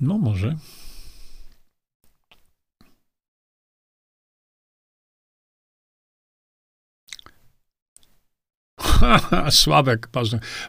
No 0.00 0.18
może. 0.18 0.56
Sławek, 9.50 10.08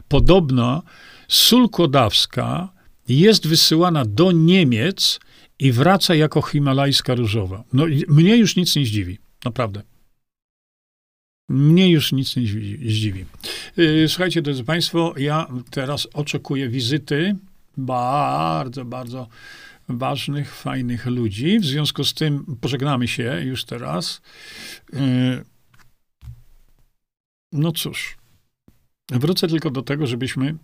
podobno 0.08 0.82
sól 1.28 1.68
kłodawska 1.68 2.68
jest 3.08 3.46
wysyłana 3.46 4.04
do 4.04 4.32
Niemiec 4.32 5.20
i 5.58 5.72
wraca 5.72 6.14
jako 6.14 6.42
himalajska 6.42 7.14
różowa. 7.14 7.64
No, 7.72 7.86
mnie 8.08 8.36
już 8.36 8.56
nic 8.56 8.76
nie 8.76 8.86
zdziwi, 8.86 9.18
naprawdę. 9.44 9.82
Mnie 11.48 11.90
już 11.90 12.12
nic 12.12 12.36
nie 12.36 12.46
zdziwi. 12.90 13.24
Y, 13.78 14.06
słuchajcie, 14.08 14.42
drodzy 14.42 14.64
Państwo, 14.64 15.14
ja 15.16 15.46
teraz 15.70 16.08
oczekuję 16.12 16.68
wizyty 16.68 17.36
bardzo, 17.76 18.84
bardzo 18.84 19.28
ważnych, 19.88 20.54
fajnych 20.54 21.06
ludzi. 21.06 21.58
W 21.58 21.64
związku 21.64 22.04
z 22.04 22.14
tym 22.14 22.56
pożegnamy 22.60 23.08
się 23.08 23.40
już 23.44 23.64
teraz. 23.64 24.20
No 27.54 27.72
cóż, 27.72 28.16
wrócę 29.10 29.48
tylko 29.48 29.70
do 29.70 29.82
tego, 29.82 30.06
żebyśmy 30.06 30.54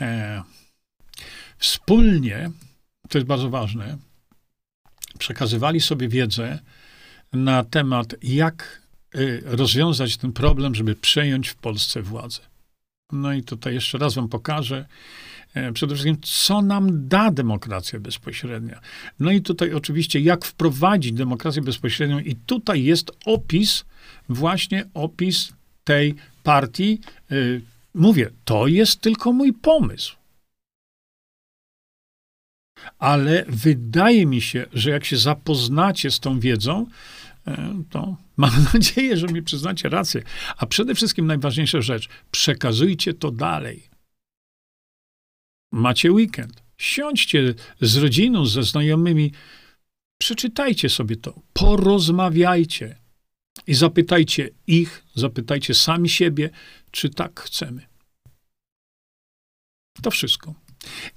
e, 0.00 0.42
wspólnie, 1.58 2.50
to 3.08 3.18
jest 3.18 3.28
bardzo 3.28 3.50
ważne, 3.50 3.98
przekazywali 5.18 5.80
sobie 5.80 6.08
wiedzę 6.08 6.58
na 7.32 7.64
temat, 7.64 8.14
jak 8.22 8.82
y, 9.14 9.42
rozwiązać 9.44 10.16
ten 10.16 10.32
problem, 10.32 10.74
żeby 10.74 10.94
przejąć 10.94 11.48
w 11.48 11.54
Polsce 11.54 12.02
władzę. 12.02 12.40
No 13.12 13.32
i 13.32 13.42
tutaj 13.42 13.74
jeszcze 13.74 13.98
raz 13.98 14.14
wam 14.14 14.28
pokażę, 14.28 14.86
e, 15.54 15.72
przede 15.72 15.94
wszystkim, 15.94 16.16
co 16.22 16.62
nam 16.62 17.08
da 17.08 17.30
demokracja 17.30 18.00
bezpośrednia. 18.00 18.80
No 19.18 19.30
i 19.30 19.42
tutaj 19.42 19.72
oczywiście, 19.74 20.20
jak 20.20 20.44
wprowadzić 20.44 21.12
demokrację 21.12 21.62
bezpośrednią, 21.62 22.18
i 22.18 22.36
tutaj 22.36 22.84
jest 22.84 23.10
opis, 23.24 23.84
właśnie 24.28 24.84
opis 24.94 25.52
tej 25.84 26.14
partii. 26.42 27.00
Y, 27.32 27.62
mówię, 27.94 28.30
to 28.44 28.66
jest 28.66 29.00
tylko 29.00 29.32
mój 29.32 29.52
pomysł. 29.52 30.16
Ale 32.98 33.44
wydaje 33.48 34.26
mi 34.26 34.40
się, 34.40 34.66
że 34.72 34.90
jak 34.90 35.04
się 35.04 35.16
zapoznacie 35.16 36.10
z 36.10 36.20
tą 36.20 36.40
wiedzą, 36.40 36.86
e, 37.46 37.82
to 37.90 38.16
mam 38.36 38.66
nadzieję, 38.74 39.16
że 39.16 39.26
mi 39.26 39.42
przyznacie 39.42 39.88
rację. 39.88 40.22
A 40.56 40.66
przede 40.66 40.94
wszystkim 40.94 41.26
najważniejsza 41.26 41.80
rzecz, 41.80 42.08
przekazujcie 42.30 43.14
to 43.14 43.30
dalej. 43.30 43.82
Macie 45.72 46.12
weekend. 46.12 46.62
Siądźcie 46.78 47.54
z 47.80 47.96
rodziną, 47.96 48.46
ze 48.46 48.62
znajomymi, 48.62 49.32
przeczytajcie 50.18 50.88
sobie 50.88 51.16
to, 51.16 51.40
porozmawiajcie 51.52 53.01
i 53.66 53.74
zapytajcie 53.74 54.50
ich, 54.66 55.04
zapytajcie 55.14 55.74
sami 55.74 56.08
siebie, 56.08 56.50
czy 56.90 57.10
tak 57.10 57.40
chcemy. 57.40 57.86
To 60.02 60.10
wszystko 60.10 60.54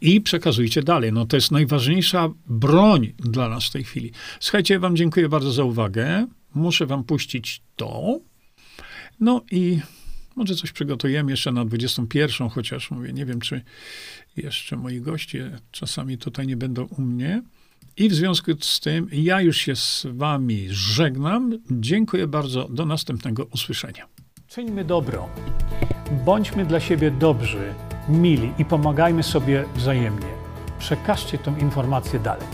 i 0.01 0.21
przekazujcie 0.21 0.83
dalej. 0.83 1.13
No 1.13 1.25
to 1.25 1.37
jest 1.37 1.51
najważniejsza 1.51 2.29
broń 2.47 3.13
dla 3.17 3.49
nas 3.49 3.65
w 3.65 3.71
tej 3.71 3.83
chwili. 3.83 4.11
Słuchajcie, 4.39 4.79
wam 4.79 4.95
dziękuję 4.95 5.29
bardzo 5.29 5.51
za 5.51 5.63
uwagę. 5.63 6.27
Muszę 6.55 6.85
wam 6.85 7.03
puścić 7.03 7.61
to. 7.75 8.19
No 9.19 9.41
i 9.51 9.79
może 10.35 10.55
coś 10.55 10.71
przygotujemy 10.71 11.31
jeszcze 11.31 11.51
na 11.51 11.65
21, 11.65 12.49
chociaż 12.49 12.91
mówię, 12.91 13.13
nie 13.13 13.25
wiem, 13.25 13.41
czy 13.41 13.61
jeszcze 14.37 14.77
moi 14.77 15.01
goście 15.01 15.59
czasami 15.71 16.17
tutaj 16.17 16.47
nie 16.47 16.57
będą 16.57 16.83
u 16.83 17.01
mnie. 17.01 17.41
I 17.97 18.09
w 18.09 18.13
związku 18.13 18.51
z 18.61 18.79
tym 18.79 19.07
ja 19.11 19.41
już 19.41 19.57
się 19.57 19.75
z 19.75 20.07
wami 20.09 20.67
żegnam. 20.69 21.59
Dziękuję 21.71 22.27
bardzo. 22.27 22.67
Do 22.69 22.85
następnego 22.85 23.45
usłyszenia. 23.45 24.07
Czyńmy 24.47 24.85
dobro. 24.85 25.29
Bądźmy 26.25 26.65
dla 26.65 26.79
siebie 26.79 27.11
dobrzy 27.11 27.73
mili 28.09 28.51
i 28.59 28.65
pomagajmy 28.65 29.23
sobie 29.23 29.65
wzajemnie. 29.75 30.27
Przekażcie 30.79 31.37
tę 31.37 31.55
informację 31.59 32.19
dalej. 32.19 32.47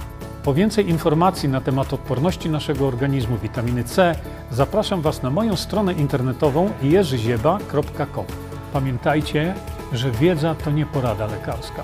Po 0.43 0.53
więcej 0.53 0.89
informacji 0.89 1.49
na 1.49 1.61
temat 1.61 1.93
odporności 1.93 2.49
naszego 2.49 2.87
organizmu 2.87 3.37
witaminy 3.37 3.83
C 3.83 4.15
zapraszam 4.51 5.01
Was 5.01 5.23
na 5.23 5.29
moją 5.29 5.55
stronę 5.55 5.93
internetową 5.93 6.73
jerzyzieba.com. 6.83 8.25
Pamiętajcie, 8.73 9.55
że 9.93 10.11
wiedza 10.11 10.55
to 10.55 10.71
nie 10.71 10.85
porada 10.85 11.27
lekarska. 11.27 11.83